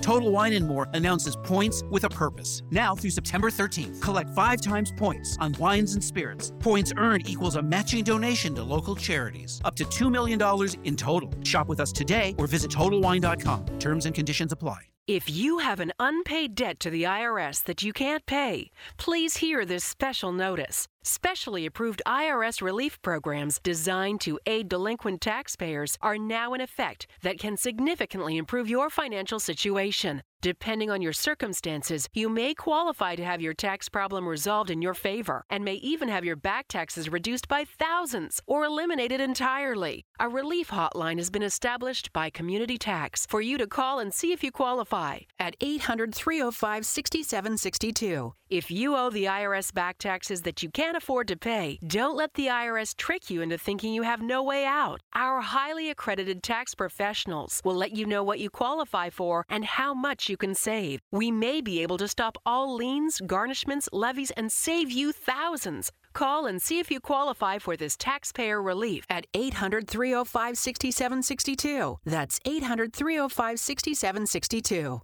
Total 0.00 0.32
Wine 0.32 0.56
and 0.56 0.66
More 0.66 0.88
announces 0.94 1.36
points 1.44 1.82
with 1.90 2.04
a 2.04 2.08
purpose. 2.08 2.62
Now 2.70 2.94
through 2.94 3.10
September 3.10 3.50
13th, 3.50 4.00
collect 4.00 4.30
five 4.30 4.62
times 4.62 4.92
points 4.96 5.36
on 5.40 5.52
wines 5.58 5.94
and 5.94 6.02
spirits. 6.02 6.54
Points 6.58 6.90
earned 6.96 7.28
equals 7.28 7.56
a 7.56 7.62
matching 7.62 8.02
donation 8.02 8.54
to 8.54 8.62
local 8.62 8.96
charities. 8.96 9.60
Up 9.62 9.76
to 9.76 9.84
$2 9.84 10.10
million 10.10 10.40
in 10.84 10.96
total. 10.96 11.30
Shop 11.44 11.68
with 11.68 11.80
us 11.80 11.92
today 11.92 12.34
or 12.38 12.46
visit 12.46 12.70
TotalWine.com. 12.70 13.78
Terms 13.78 14.06
and 14.06 14.14
conditions 14.14 14.52
apply. 14.52 14.86
If 15.08 15.30
you 15.30 15.58
have 15.58 15.78
an 15.78 15.92
unpaid 16.00 16.56
debt 16.56 16.80
to 16.80 16.90
the 16.90 17.04
IRS 17.04 17.62
that 17.66 17.80
you 17.80 17.92
can't 17.92 18.26
pay, 18.26 18.72
please 18.96 19.36
hear 19.36 19.64
this 19.64 19.84
special 19.84 20.32
notice. 20.32 20.88
Specially 21.04 21.64
approved 21.64 22.02
IRS 22.04 22.60
relief 22.60 23.00
programs 23.02 23.60
designed 23.60 24.20
to 24.22 24.40
aid 24.46 24.68
delinquent 24.68 25.20
taxpayers 25.20 25.96
are 26.02 26.18
now 26.18 26.54
in 26.54 26.60
effect 26.60 27.06
that 27.22 27.38
can 27.38 27.56
significantly 27.56 28.36
improve 28.36 28.68
your 28.68 28.90
financial 28.90 29.38
situation. 29.38 30.24
Depending 30.46 30.92
on 30.92 31.02
your 31.02 31.12
circumstances, 31.12 32.08
you 32.14 32.28
may 32.28 32.54
qualify 32.54 33.16
to 33.16 33.24
have 33.24 33.40
your 33.40 33.52
tax 33.52 33.88
problem 33.88 34.28
resolved 34.28 34.70
in 34.70 34.80
your 34.80 34.94
favor 34.94 35.42
and 35.50 35.64
may 35.64 35.74
even 35.74 36.08
have 36.08 36.24
your 36.24 36.36
back 36.36 36.68
taxes 36.68 37.08
reduced 37.08 37.48
by 37.48 37.64
thousands 37.64 38.40
or 38.46 38.64
eliminated 38.64 39.20
entirely. 39.20 40.04
A 40.20 40.28
relief 40.28 40.68
hotline 40.70 41.18
has 41.18 41.30
been 41.30 41.42
established 41.42 42.12
by 42.12 42.30
Community 42.30 42.78
Tax 42.78 43.26
for 43.26 43.40
you 43.40 43.58
to 43.58 43.66
call 43.66 43.98
and 43.98 44.14
see 44.14 44.30
if 44.30 44.44
you 44.44 44.52
qualify 44.52 45.26
at 45.40 45.56
800 45.60 46.14
305 46.14 46.86
6762. 46.86 48.32
If 48.48 48.70
you 48.70 48.94
owe 48.94 49.10
the 49.10 49.24
IRS 49.24 49.74
back 49.74 49.98
taxes 49.98 50.42
that 50.42 50.62
you 50.62 50.70
can't 50.70 50.96
afford 50.96 51.26
to 51.28 51.36
pay, 51.36 51.80
don't 51.84 52.16
let 52.16 52.34
the 52.34 52.46
IRS 52.46 52.94
trick 52.94 53.28
you 53.28 53.42
into 53.42 53.58
thinking 53.58 53.92
you 53.92 54.02
have 54.02 54.22
no 54.22 54.40
way 54.40 54.64
out. 54.64 55.00
Our 55.16 55.40
highly 55.40 55.90
accredited 55.90 56.44
tax 56.44 56.72
professionals 56.72 57.60
will 57.64 57.74
let 57.74 57.96
you 57.96 58.06
know 58.06 58.22
what 58.22 58.38
you 58.38 58.48
qualify 58.48 59.10
for 59.10 59.44
and 59.48 59.64
how 59.64 59.94
much 59.94 60.28
you 60.28 60.36
can 60.36 60.54
save. 60.54 61.00
We 61.10 61.32
may 61.32 61.60
be 61.60 61.82
able 61.82 61.98
to 61.98 62.06
stop 62.06 62.38
all 62.46 62.72
liens, 62.76 63.20
garnishments, 63.20 63.88
levies, 63.92 64.30
and 64.36 64.52
save 64.52 64.92
you 64.92 65.10
thousands. 65.10 65.90
Call 66.12 66.46
and 66.46 66.62
see 66.62 66.78
if 66.78 66.88
you 66.88 67.00
qualify 67.00 67.58
for 67.58 67.76
this 67.76 67.96
taxpayer 67.96 68.62
relief 68.62 69.04
at 69.10 69.26
800 69.34 69.88
305 69.88 70.56
6762. 70.56 71.98
That's 72.04 72.38
800 72.44 72.92
305 72.92 73.58
6762. 73.58 75.02